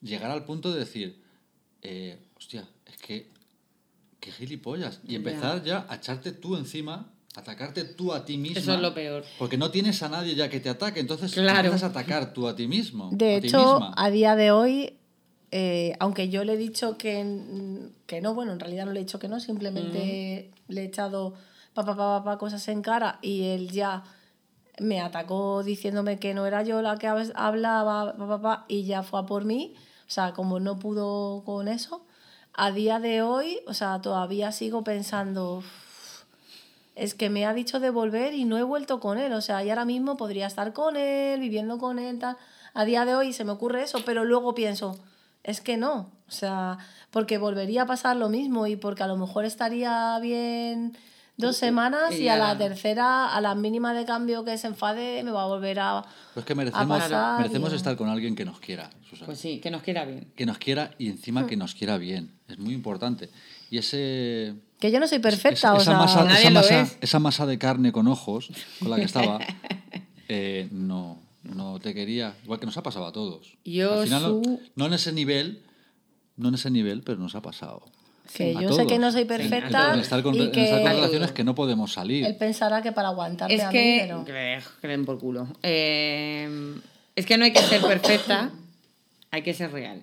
llegar 0.03 0.31
al 0.31 0.45
punto 0.45 0.71
de 0.75 0.81
decir, 0.81 1.23
eh, 1.81 2.19
hostia, 2.37 2.69
es 2.87 2.97
que, 2.99 3.29
qué 4.21 4.33
gilipollas, 4.33 5.01
y 5.07 5.15
empezar 5.17 5.63
ya 5.63 5.87
a 5.89 5.97
echarte 5.97 6.33
tú 6.33 6.57
encima, 6.57 7.13
atacarte 7.35 7.85
tú 7.85 8.13
a 8.13 8.25
ti 8.25 8.39
misma. 8.39 8.61
Eso 8.61 8.75
es 8.75 8.81
lo 8.81 8.95
peor. 8.95 9.25
Porque 9.39 9.59
no 9.59 9.71
tienes 9.71 10.03
a 10.03 10.09
nadie 10.09 10.35
ya 10.35 10.49
que 10.49 10.61
te 10.61 10.69
ataque, 10.71 11.01
entonces 11.01 11.33
Claro. 11.33 11.59
empiezas 11.59 11.83
a 11.83 11.87
atacar 11.87 12.33
tú 12.33 12.49
a 12.49 12.57
ti 12.57 12.67
mismo. 12.67 13.11
De 13.13 13.37
a 13.37 13.41
ti 13.41 13.49
hecho, 13.49 13.59
misma. 13.59 13.93
a 13.97 14.11
día 14.11 14.37
de 14.37 14.51
hoy, 14.53 14.97
eh, 15.51 15.95
aunque 16.01 16.29
yo 16.29 16.45
le 16.45 16.55
he 16.55 16.57
dicho 16.57 16.97
que, 16.99 17.91
que 18.07 18.21
no, 18.21 18.35
bueno, 18.35 18.53
en 18.53 18.61
realidad 18.61 18.87
no 18.87 18.93
le 18.93 19.01
he 19.01 19.05
dicho 19.05 19.19
que 19.19 19.29
no, 19.29 19.39
simplemente 19.41 20.51
le 20.69 20.81
he 20.83 20.85
echado 20.85 21.35
pa, 21.75 21.85
pa, 21.85 21.95
pa, 21.97 22.19
pa, 22.19 22.25
pa, 22.25 22.39
cosas 22.39 22.67
en 22.69 22.83
cara 22.83 23.19
y 23.23 23.45
él 23.45 23.71
ya 23.71 24.03
me 24.81 25.01
atacó 25.01 25.63
diciéndome 25.63 26.19
que 26.19 26.35
no 26.35 26.47
era 26.47 26.63
yo 26.63 26.83
la 26.83 26.97
que 26.99 27.07
hab- 27.09 27.33
hablaba 27.35 28.17
pa, 28.17 28.27
pa, 28.29 28.41
pa, 28.43 28.65
y 28.69 28.85
ya 28.85 29.03
fue 29.03 29.21
a 29.21 29.27
por 29.27 29.45
mí. 29.45 29.75
O 30.09 30.11
sea, 30.11 30.33
como 30.33 30.59
no 30.61 30.79
pudo 30.79 31.43
con 31.45 31.69
eso, 31.69 32.06
a 32.57 32.73
día 32.73 32.99
de 32.99 33.23
hoy, 33.23 33.61
o 33.67 33.75
sea, 33.75 34.01
todavía 34.01 34.51
sigo 34.51 34.83
pensando, 34.83 35.59
"Uf, 35.59 35.67
es 36.97 37.15
que 37.15 37.29
me 37.31 37.45
ha 37.47 37.53
dicho 37.53 37.79
de 37.79 37.91
volver 37.91 38.35
y 38.35 38.45
no 38.45 38.57
he 38.59 38.63
vuelto 38.63 38.99
con 39.01 39.19
él. 39.19 39.33
O 39.35 39.43
sea, 39.43 39.63
y 39.63 39.71
ahora 39.71 39.85
mismo 39.85 40.17
podría 40.17 40.47
estar 40.47 40.73
con 40.73 40.97
él, 40.97 41.39
viviendo 41.39 41.79
con 41.79 41.99
él, 41.99 42.19
tal. 42.19 42.37
A 42.75 42.85
día 42.85 43.05
de 43.05 43.15
hoy 43.15 43.33
se 43.33 43.45
me 43.45 43.53
ocurre 43.53 43.83
eso, 43.83 44.03
pero 44.05 44.25
luego 44.25 44.55
pienso, 44.55 44.99
es 45.45 45.61
que 45.61 45.77
no. 45.77 46.11
O 46.27 46.31
sea, 46.31 46.79
porque 47.11 47.39
volvería 47.39 47.83
a 47.83 47.87
pasar 47.87 48.17
lo 48.17 48.29
mismo 48.31 48.67
y 48.67 48.77
porque 48.77 49.03
a 49.03 49.07
lo 49.07 49.17
mejor 49.17 49.45
estaría 49.45 50.19
bien 50.21 50.97
dos 51.37 51.57
semanas 51.57 52.15
y, 52.15 52.23
y 52.25 52.29
a 52.29 52.37
la 52.37 52.57
tercera, 52.57 53.35
a 53.35 53.41
la 53.41 53.55
mínima 53.55 53.93
de 53.95 54.05
cambio 54.05 54.45
que 54.45 54.57
se 54.59 54.67
enfade, 54.69 55.23
me 55.23 55.31
va 55.31 55.43
a 55.43 55.47
volver 55.47 55.79
a... 55.81 56.03
Pero 56.35 56.41
es 56.41 56.45
que 56.47 56.55
merecemos, 56.55 56.99
pasar, 56.99 57.39
merecemos 57.41 57.73
y- 57.73 57.77
estar 57.77 57.97
con 57.97 58.09
alguien 58.09 58.35
que 58.35 58.45
nos 58.45 58.59
quiera, 58.61 58.91
Susana. 59.09 59.27
Pues 59.27 59.39
sí, 59.39 59.59
que 59.61 59.71
nos 59.71 59.83
quiera 59.83 60.05
bien. 60.05 60.33
que 60.35 60.47
nos 60.47 60.59
quiera 60.59 60.93
y 60.99 61.09
Hmm. 61.09 61.11
encima 61.13 61.47
que 61.47 61.57
nos 61.57 61.75
quiera 61.75 61.99
bien. 61.99 62.33
Es 62.49 62.59
muy 62.59 62.73
importante. 62.75 63.29
Y 63.71 63.79
ese... 63.79 64.55
Que 64.81 64.91
yo 64.91 65.01
no 65.01 65.07
soy 65.09 65.19
perfecta, 65.19 65.53
esa, 65.59 65.75
o 65.75 65.77
esa 65.77 65.85
sea... 65.93 65.99
masa, 65.99 66.25
nadie 66.25 66.41
esa, 66.41 66.51
lo 66.51 66.61
masa, 66.61 66.81
es. 66.83 66.99
esa 67.01 67.19
masa 67.19 67.47
de 67.47 67.59
carne 67.59 67.93
con 67.93 68.07
ojos 68.09 68.49
con 68.79 68.91
la 68.91 68.97
que 68.97 69.03
estaba, 69.05 69.39
eh, 70.29 70.69
no, 70.71 71.19
no 71.43 71.79
te 71.81 71.95
quería. 71.95 72.35
Igual 72.45 72.61
que 72.61 72.67
nos 72.67 72.77
ha 72.77 72.83
pasado 72.83 73.07
a 73.07 73.13
todos. 73.13 73.57
Yo, 73.65 74.01
Al 74.01 74.05
final, 74.05 74.61
no, 74.75 74.87
en 74.87 74.93
ese 74.93 75.13
nivel, 75.13 75.63
no 76.37 76.49
en 76.49 76.55
ese 76.55 76.71
nivel, 76.71 77.03
pero 77.03 77.19
nos 77.19 77.35
ha 77.35 77.43
pasado. 77.43 77.85
Que 78.35 78.55
yo 78.55 78.73
sé 78.73 78.87
que 78.87 78.99
no 78.99 79.11
soy 79.13 79.23
En- 79.23 79.27
perfecta 79.29 79.95
En, 79.95 80.01
estar 80.01 80.23
con, 80.23 80.35
y 80.35 80.41
en 80.43 80.53
que 80.53 80.65
estar 80.65 80.81
con 80.81 80.89
A 80.89 80.93
relaciones 80.95 81.33
que 81.33 81.45
no 81.45 81.55
podemos 81.55 81.93
salir. 81.93 82.25
él 82.25 82.37
pensará 82.37 82.83
que 82.83 82.93
para 82.93 83.09
aguantarme 83.09 83.55
Es 83.55 83.63
a 83.63 83.69
mí, 83.69 83.73
que... 83.73 83.99
pero... 84.25 84.25
Creen 84.81 85.05
por 85.05 85.19
culo. 85.19 85.47
Eh, 85.63 86.75
es 87.15 87.27
que 87.27 87.37
no 87.39 87.45
hay 87.45 87.53
que 87.53 87.61
ser 87.63 87.81
perfecta, 87.83 88.51
hay 89.31 89.43
que 89.43 89.55
ser 89.55 89.73
real. 89.73 90.03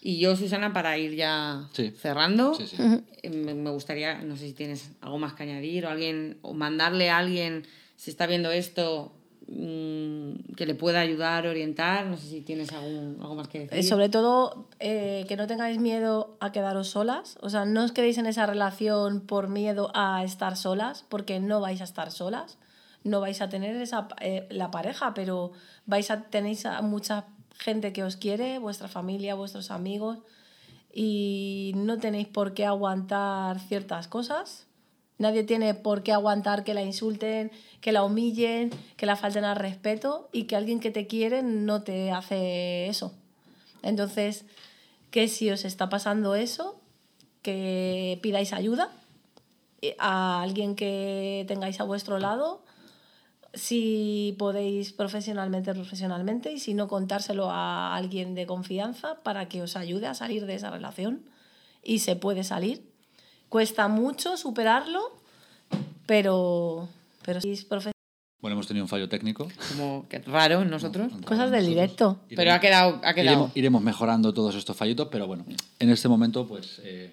Y 0.00 0.18
yo, 0.18 0.36
Susana, 0.36 0.72
para 0.72 0.98
ir 0.98 1.14
ya 1.14 1.64
Sí. 1.72 1.90
cerrando, 1.98 2.54
Sí, 2.54 2.66
sí. 2.66 2.76
eh, 3.22 3.30
me 3.30 3.70
gustaría, 3.70 4.18
no 4.22 4.36
sé 4.36 4.46
si 4.48 4.52
tienes 4.52 4.90
algo 5.00 5.18
más 5.18 5.32
que 5.32 5.44
añadir 5.44 5.86
o 5.86 5.90
alguien, 5.90 6.36
o 6.42 6.52
mandarle 6.52 7.08
a 7.10 7.18
alguien, 7.18 7.66
si 7.96 8.10
está 8.10 8.26
viendo 8.26 8.50
esto, 8.50 9.12
que 9.46 10.66
le 10.66 10.74
pueda 10.74 11.00
ayudar, 11.00 11.46
orientar, 11.46 12.06
no 12.06 12.16
sé 12.16 12.28
si 12.28 12.40
tienes 12.40 12.72
algún, 12.72 13.18
algo 13.20 13.34
más 13.34 13.48
que 13.48 13.60
decir. 13.60 13.78
Eh, 13.78 13.82
sobre 13.82 14.08
todo, 14.08 14.68
eh, 14.80 15.24
que 15.28 15.36
no 15.36 15.46
tengáis 15.46 15.78
miedo 15.78 16.36
a 16.40 16.52
quedaros 16.52 16.88
solas. 16.88 17.36
O 17.40 17.50
sea, 17.50 17.64
no 17.64 17.84
os 17.84 17.92
quedéis 17.92 18.18
en 18.18 18.26
esa 18.26 18.46
relación 18.46 19.20
por 19.20 19.48
miedo 19.48 19.90
a 19.94 20.24
estar 20.24 20.56
solas, 20.56 21.04
porque 21.08 21.40
no 21.40 21.60
vais 21.60 21.80
a 21.80 21.84
estar 21.84 22.10
solas. 22.10 22.58
No 23.02 23.20
vais 23.20 23.42
a 23.42 23.48
tener 23.48 23.76
esa, 23.76 24.08
eh, 24.20 24.46
la 24.50 24.70
pareja, 24.70 25.12
pero 25.12 25.52
vais 25.84 26.10
a 26.10 26.22
tenéis 26.22 26.64
a 26.64 26.80
mucha 26.80 27.26
gente 27.58 27.92
que 27.92 28.02
os 28.02 28.16
quiere, 28.16 28.58
vuestra 28.58 28.88
familia, 28.88 29.34
vuestros 29.34 29.70
amigos, 29.70 30.18
y 30.92 31.72
no 31.76 31.98
tenéis 31.98 32.28
por 32.28 32.54
qué 32.54 32.64
aguantar 32.64 33.60
ciertas 33.60 34.08
cosas. 34.08 34.66
Nadie 35.18 35.44
tiene 35.44 35.74
por 35.74 36.02
qué 36.02 36.12
aguantar 36.12 36.64
que 36.64 36.74
la 36.74 36.82
insulten, 36.82 37.52
que 37.80 37.92
la 37.92 38.02
humillen, 38.02 38.70
que 38.96 39.06
la 39.06 39.16
falten 39.16 39.44
al 39.44 39.56
respeto 39.56 40.28
y 40.32 40.44
que 40.44 40.56
alguien 40.56 40.80
que 40.80 40.90
te 40.90 41.06
quiere 41.06 41.42
no 41.42 41.82
te 41.82 42.10
hace 42.10 42.88
eso. 42.88 43.12
Entonces, 43.82 44.44
que 45.10 45.28
si 45.28 45.50
os 45.50 45.64
está 45.64 45.88
pasando 45.88 46.34
eso, 46.34 46.80
que 47.42 48.18
pidáis 48.22 48.52
ayuda 48.52 48.90
eh, 49.82 49.94
a 49.98 50.42
alguien 50.42 50.74
que 50.74 51.44
tengáis 51.46 51.80
a 51.80 51.84
vuestro 51.84 52.18
lado, 52.18 52.64
si 53.52 54.34
podéis 54.38 54.92
profesionalmente, 54.92 55.74
profesionalmente, 55.74 56.52
y 56.52 56.58
si 56.58 56.74
no, 56.74 56.88
contárselo 56.88 57.50
a 57.50 57.94
alguien 57.94 58.34
de 58.34 58.46
confianza 58.46 59.22
para 59.22 59.48
que 59.48 59.62
os 59.62 59.76
ayude 59.76 60.06
a 60.06 60.14
salir 60.14 60.46
de 60.46 60.54
esa 60.54 60.70
relación. 60.70 61.22
Y 61.82 62.00
se 62.00 62.16
puede 62.16 62.42
salir. 62.42 62.93
Cuesta 63.54 63.86
mucho 63.86 64.36
superarlo, 64.36 65.12
pero, 66.06 66.88
pero 67.24 67.40
si 67.40 67.52
es 67.52 67.68
profe- 67.68 67.92
Bueno, 68.40 68.54
hemos 68.54 68.66
tenido 68.66 68.82
un 68.82 68.88
fallo 68.88 69.08
técnico. 69.08 69.46
Como 69.68 70.08
que 70.08 70.18
raro 70.18 70.62
en 70.62 70.70
nosotros. 70.70 71.12
Cosas 71.24 71.52
del 71.52 71.64
directo. 71.64 72.18
Pero 72.34 72.52
ha 72.52 72.58
quedado, 72.58 73.00
ha 73.04 73.14
quedado. 73.14 73.30
Iremos, 73.36 73.50
iremos 73.56 73.82
mejorando 73.82 74.34
todos 74.34 74.56
estos 74.56 74.76
fallitos, 74.76 75.06
pero 75.08 75.28
bueno, 75.28 75.44
en 75.78 75.88
este 75.90 76.08
momento, 76.08 76.48
pues 76.48 76.80
eh, 76.82 77.12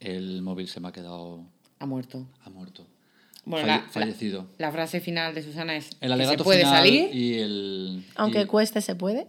el 0.00 0.42
móvil 0.42 0.66
se 0.66 0.80
me 0.80 0.88
ha 0.88 0.92
quedado. 0.92 1.44
Ha 1.78 1.86
muerto. 1.86 2.26
ha 2.44 2.50
muerto. 2.50 2.84
Bueno, 3.44 3.68
Falle- 3.68 3.82
la- 3.84 3.88
fallecido. 3.92 4.46
La, 4.58 4.66
la 4.66 4.72
frase 4.72 5.00
final 5.00 5.32
de 5.36 5.44
Susana 5.44 5.76
es 5.76 5.84
El 5.86 5.90
que 6.00 6.06
se 6.08 6.12
alegato 6.14 6.42
puede 6.42 6.62
final 6.64 6.76
salir. 6.78 7.14
y 7.14 7.34
el. 7.38 8.04
Aunque 8.16 8.40
y- 8.42 8.46
cueste, 8.46 8.80
se 8.80 8.96
puede. 8.96 9.28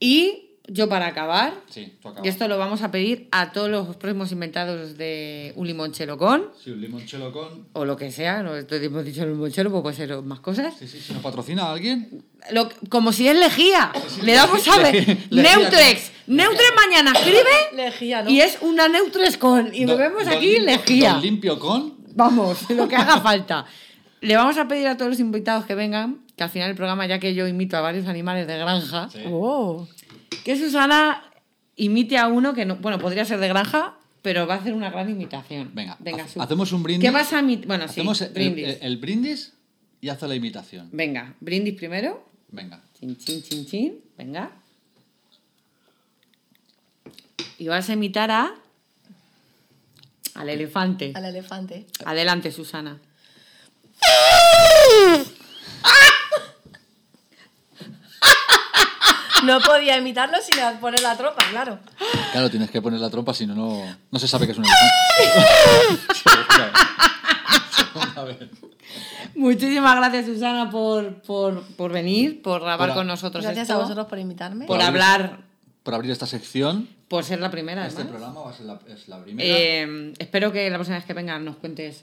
Y 0.00 0.47
yo 0.70 0.88
para 0.88 1.06
acabar, 1.06 1.54
Sí, 1.70 1.94
tú 2.00 2.08
acabas. 2.08 2.26
y 2.26 2.28
esto 2.28 2.46
lo 2.46 2.58
vamos 2.58 2.82
a 2.82 2.90
pedir 2.90 3.26
a 3.32 3.52
todos 3.52 3.70
los 3.70 3.96
próximos 3.96 4.30
inventados 4.32 4.98
de 4.98 5.52
un 5.56 5.66
limonchelo 5.66 6.18
con, 6.18 6.50
Sí, 6.62 6.70
un 6.70 6.80
limonchelo 6.80 7.32
con. 7.32 7.68
o 7.72 7.84
lo 7.84 7.96
que 7.96 8.12
sea, 8.12 8.42
no 8.42 8.54
hemos 8.54 9.04
dicho 9.04 9.24
limonchelo, 9.26 9.70
pues 9.70 9.82
puede 9.82 9.96
ser 9.96 10.22
más 10.22 10.40
cosas. 10.40 10.74
Sí, 10.78 10.86
sí, 10.86 11.00
si 11.00 11.12
nos 11.14 11.22
patrocina 11.22 11.64
a 11.64 11.72
alguien. 11.72 12.22
Lo- 12.52 12.68
como 12.90 13.12
si 13.12 13.26
es 13.28 13.36
lejía. 13.36 13.90
Le 14.22 14.32
damos 14.34 14.66
a 14.68 14.76
ver. 14.78 15.18
Neutrex. 15.30 16.12
Neutrex 16.26 16.70
mañana 16.76 17.12
escribe 17.12 17.42
Lejía, 17.74 18.22
¿no? 18.22 18.28
y 18.30 18.40
es 18.42 18.58
una 18.60 18.86
Neutrex 18.88 19.38
con. 19.38 19.74
Y 19.74 19.86
Do- 19.86 19.96
bebemos 19.96 20.24
don 20.26 20.34
aquí 20.34 20.58
lejía. 20.60 21.14
don 21.14 21.22
limpio 21.22 21.58
con. 21.58 21.94
Vamos, 22.14 22.68
lo 22.70 22.86
que 22.88 22.96
haga 22.96 23.20
falta. 23.20 23.64
Le 24.20 24.36
vamos 24.36 24.58
a 24.58 24.66
pedir 24.68 24.88
a 24.88 24.96
todos 24.96 25.10
los 25.12 25.20
invitados 25.20 25.64
que 25.64 25.74
vengan, 25.76 26.18
que 26.36 26.42
al 26.42 26.50
final 26.50 26.68
del 26.68 26.76
programa, 26.76 27.06
ya 27.06 27.18
que 27.20 27.34
yo 27.34 27.46
imito 27.46 27.76
a 27.76 27.80
varios 27.80 28.06
animales 28.08 28.46
de 28.48 28.58
granja, 28.58 29.08
Sí. 29.10 29.20
Oh. 29.30 29.86
Que 30.44 30.56
Susana 30.56 31.22
imite 31.76 32.18
a 32.18 32.28
uno 32.28 32.54
que 32.54 32.64
no, 32.64 32.76
bueno, 32.76 32.98
podría 32.98 33.24
ser 33.24 33.38
de 33.40 33.48
granja, 33.48 33.94
pero 34.22 34.46
va 34.46 34.54
a 34.54 34.58
hacer 34.58 34.74
una 34.74 34.90
gran 34.90 35.08
imitación. 35.08 35.70
Venga, 35.74 35.96
venga, 36.00 36.24
ha- 36.36 36.42
hacemos 36.42 36.72
un 36.72 36.82
brindis. 36.82 37.08
¿Qué 37.08 37.14
vas 37.14 37.32
a 37.32 37.40
imitar? 37.40 37.66
Bueno, 37.66 37.84
sí, 37.84 37.92
Hacemos 37.92 38.20
el- 38.20 38.32
brindis. 38.32 38.66
El, 38.66 38.78
el 38.82 38.96
brindis 38.98 39.52
y 40.00 40.08
hace 40.08 40.26
la 40.28 40.34
imitación. 40.34 40.88
Venga, 40.92 41.34
brindis 41.40 41.74
primero. 41.74 42.26
Venga. 42.50 42.80
Chin, 42.98 43.16
chin, 43.16 43.42
chin, 43.42 43.66
chin. 43.66 44.00
Venga. 44.16 44.50
Y 47.58 47.68
vas 47.68 47.88
a 47.88 47.92
imitar 47.94 48.30
a. 48.30 48.54
Al 50.34 50.48
elefante. 50.48 51.12
Al 51.14 51.24
elefante. 51.24 51.86
Adelante, 52.04 52.52
Susana. 52.52 53.00
No 59.48 59.60
podía 59.60 59.96
imitarlo 59.96 60.36
sin 60.42 60.58
poner 60.80 61.00
la 61.00 61.16
tropa, 61.16 61.42
claro. 61.50 61.78
Claro, 62.32 62.50
tienes 62.50 62.70
que 62.70 62.82
poner 62.82 63.00
la 63.00 63.08
trompa, 63.10 63.32
si 63.34 63.46
no, 63.46 63.54
no, 63.54 63.96
no 64.10 64.18
se 64.18 64.28
sabe 64.28 64.46
que 64.46 64.52
es 64.52 64.58
un 64.58 64.64
elefante. 64.64 65.98
Muchísimas 69.34 69.96
gracias, 69.96 70.26
Susana, 70.26 70.70
por, 70.70 71.22
por, 71.22 71.62
por 71.76 71.92
venir, 71.92 72.42
por 72.42 72.60
grabar 72.60 72.78
Por 72.78 72.90
a- 72.90 72.94
con 72.94 73.06
nosotros 73.06 73.44
Gracias 73.44 73.68
esto, 73.68 73.78
a 73.78 73.82
vosotros 73.82 74.06
por 74.06 74.18
invitarme. 74.18 74.66
por 74.66 74.76
Por 74.78 74.84
abrir- 74.84 75.02
hablar, 75.02 75.38
Por 75.82 75.94
abrir 75.94 76.10
esta 76.10 76.26
sección. 76.26 76.88
por 77.08 77.24
ser 77.24 77.40
la 77.40 77.50
primera, 77.50 77.86
Este 77.86 78.02
además. 78.02 78.18
programa 78.20 78.40
va 78.46 78.50
a 78.50 78.54
ser 78.54 78.66
la, 78.66 78.78
es 78.88 79.08
la 79.08 79.22
primera. 79.22 79.48
Eh, 79.48 80.12
espero 80.18 80.52
que 80.52 80.68
la 80.70 80.76
próxima 80.76 80.96
vez 80.96 81.06
que 81.06 81.14
venga 81.14 81.38
nos 81.38 81.56
cuentes 81.56 82.02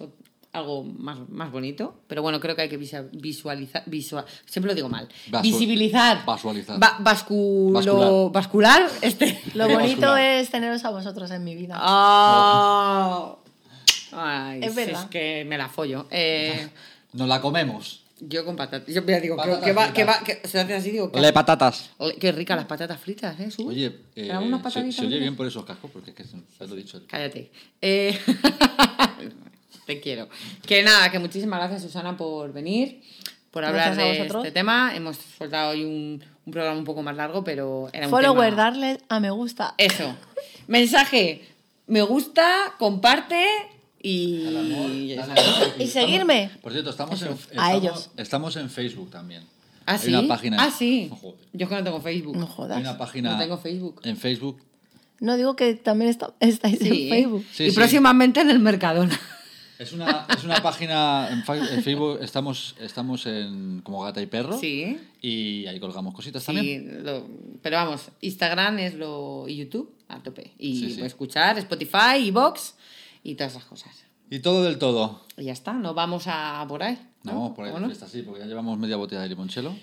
algo 0.55 0.83
más, 0.83 1.19
más 1.29 1.51
bonito. 1.51 2.01
Pero 2.07 2.21
bueno, 2.21 2.39
creo 2.39 2.55
que 2.55 2.63
hay 2.63 2.69
que 2.69 2.77
visualizar. 2.77 3.83
Visual, 3.85 4.25
siempre 4.45 4.71
lo 4.71 4.75
digo 4.75 4.89
mal. 4.89 5.07
Visibilizar. 5.41 6.25
vasualizar. 6.25 6.81
Va- 6.81 6.97
vasculo- 6.99 7.73
Vascular. 7.73 8.31
vascular. 8.31 8.89
Este. 9.01 9.41
Lo 9.53 9.67
bonito 9.69 10.15
es 10.17 10.49
teneros 10.49 10.83
a 10.85 10.89
vosotros 10.89 11.29
en 11.31 11.43
mi 11.43 11.55
vida. 11.55 11.75
Ah. 11.79 13.35
Ay, 14.11 14.59
Es 14.61 14.69
es, 14.69 14.75
verdad. 14.75 15.09
que 15.09 15.43
me 15.45 15.57
la 15.57 15.67
follo. 15.69 16.07
Eh, 16.09 16.69
Nos 17.13 17.27
la 17.27 17.41
comemos. 17.41 18.01
yo 18.21 18.45
con 18.45 18.55
patatas. 18.55 18.87
Yo 18.93 19.05
ya 19.05 19.19
digo, 19.19 19.35
que, 19.35 19.41
Patatas 19.41 19.63
que 19.65 19.73
va, 19.73 19.93
que 19.93 20.03
va, 20.05 20.19
que 20.23 20.47
se 20.47 20.59
hace 20.59 20.73
así, 20.73 20.91
digo. 20.91 21.11
Le 21.13 21.33
patatas. 21.33 21.89
Ole, 21.97 22.15
Qué 22.15 22.31
rica 22.31 22.55
las 22.55 22.65
patatas 22.65 22.99
fritas, 22.99 23.37
¿eh? 23.39 23.51
Su? 23.51 23.67
Oye, 23.67 23.89
¿Te 24.13 24.27
eh, 24.27 24.37
unas 24.37 24.71
se, 24.73 24.91
se 24.91 25.05
oye 25.05 25.19
bien 25.19 25.35
por 25.35 25.45
esos 25.47 25.65
cascos, 25.65 25.91
porque 25.91 26.11
es 26.11 26.15
que 26.15 26.23
se 26.23 26.37
lo 26.67 26.73
he 26.73 26.77
dicho. 26.77 27.01
Cállate. 27.07 27.51
Eh, 27.81 28.17
te 29.85 29.99
quiero. 29.99 30.27
Que 30.65 30.83
nada, 30.83 31.11
que 31.11 31.19
muchísimas 31.19 31.59
gracias, 31.59 31.81
Susana, 31.83 32.17
por 32.17 32.51
venir, 32.53 33.01
por 33.51 33.63
hablar 33.65 33.95
de 33.95 34.21
este 34.25 34.51
tema. 34.51 34.95
Hemos 34.95 35.17
soltado 35.37 35.71
hoy 35.71 35.83
un, 35.83 36.23
un 36.45 36.51
programa 36.51 36.77
un 36.77 36.85
poco 36.85 37.01
más 37.03 37.15
largo, 37.15 37.43
pero 37.43 37.89
era 37.93 38.07
un 38.07 38.11
Follower, 38.11 38.49
tema... 38.51 38.63
darle 38.63 38.97
a 39.09 39.19
me 39.19 39.29
gusta. 39.31 39.75
Eso. 39.77 40.15
Mensaje. 40.67 41.47
Me 41.87 42.01
gusta, 42.01 42.73
comparte 42.79 43.45
y... 44.01 45.15
Amor, 45.17 45.31
y 45.79 45.87
seguirme. 45.87 46.49
Por 46.61 46.71
cierto, 46.71 46.89
estamos 46.89 47.21
en, 47.21 47.37
A 47.59 47.73
ellos. 47.75 48.09
estamos 48.17 48.55
en 48.55 48.69
Facebook 48.69 49.11
también. 49.11 49.43
¿Ah, 49.85 49.93
Hay 49.93 49.99
sí? 49.99 50.09
una 50.15 50.27
página. 50.27 50.57
Ah, 50.59 50.71
sí. 50.71 51.11
Yo 51.53 51.65
es 51.65 51.69
que 51.69 51.75
no 51.75 51.83
tengo 51.83 52.01
Facebook. 52.01 52.35
No 52.35 52.47
hay 52.47 52.51
jodas. 52.51 52.79
una 52.79 52.97
página 52.97 53.33
No 53.33 53.37
tengo 53.37 53.57
Facebook. 53.59 54.01
en 54.03 54.17
Facebook. 54.17 54.59
No 55.19 55.37
digo 55.37 55.55
que 55.55 55.75
también 55.75 56.09
está- 56.09 56.33
estáis 56.39 56.79
Sí. 56.79 57.03
en 57.03 57.09
Facebook. 57.09 57.45
Sí, 57.53 57.63
y 57.65 57.69
sí. 57.69 57.75
próximamente 57.75 58.41
en 58.41 58.49
el 58.49 58.59
Mercadona. 58.59 59.19
Es 59.77 59.91
una, 59.91 60.25
es 60.29 60.43
una 60.43 60.61
página 60.63 61.29
en, 61.31 61.43
fa- 61.43 61.57
en 61.57 61.83
Facebook. 61.83 62.19
Estamos, 62.21 62.75
estamos 62.79 63.25
en 63.25 63.81
como 63.83 64.01
gata 64.03 64.21
y 64.21 64.25
perro. 64.25 64.57
Sí. 64.57 64.97
Y 65.21 65.65
ahí 65.67 65.79
colgamos 65.79 66.13
cositas 66.13 66.45
también. 66.45 67.03
Lo- 67.03 67.27
pero 67.61 67.77
vamos, 67.77 68.09
Instagram 68.21 68.79
es 68.79 68.93
lo. 68.93 69.45
y 69.47 69.57
YouTube 69.57 69.93
a 70.07 70.21
tope. 70.23 70.53
Y 70.57 70.75
Sí, 70.79 70.87
sí. 70.89 70.93
puedes 70.95 71.11
escuchar 71.13 71.57
Spotify, 71.57 72.27
Evox 72.27 72.75
y 73.23 73.35
todas 73.35 73.53
esas 73.53 73.65
cosas. 73.65 73.91
Y 74.29 74.39
todo 74.39 74.63
del 74.63 74.77
todo. 74.79 75.23
Y 75.37 75.43
ya 75.45 75.53
está, 75.53 75.73
no 75.73 75.93
vamos 75.93 76.23
a 76.27 76.65
por 76.67 76.81
ahí. 76.83 76.97
No, 77.23 77.33
¿no? 77.33 77.53
por 77.53 77.65
ahí 77.65 77.71
¿O 77.71 77.75
de 77.75 77.81
no? 77.81 77.87
fiesta, 77.87 78.07
sí, 78.07 78.21
porque 78.21 78.39
ya 78.41 78.45
llevamos 78.45 78.77
media 78.79 78.95
botella 78.95 79.21
de 79.21 79.29
limonchelo. 79.29 79.75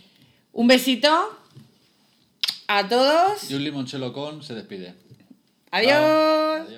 Un 0.52 0.66
besito 0.68 1.08
a 2.68 2.88
todos. 2.88 3.50
Y 3.50 3.54
un 3.54 3.64
limonchelo 3.64 4.12
con 4.12 4.42
se 4.42 4.54
despide. 4.54 4.94
Adiós. 5.70 6.68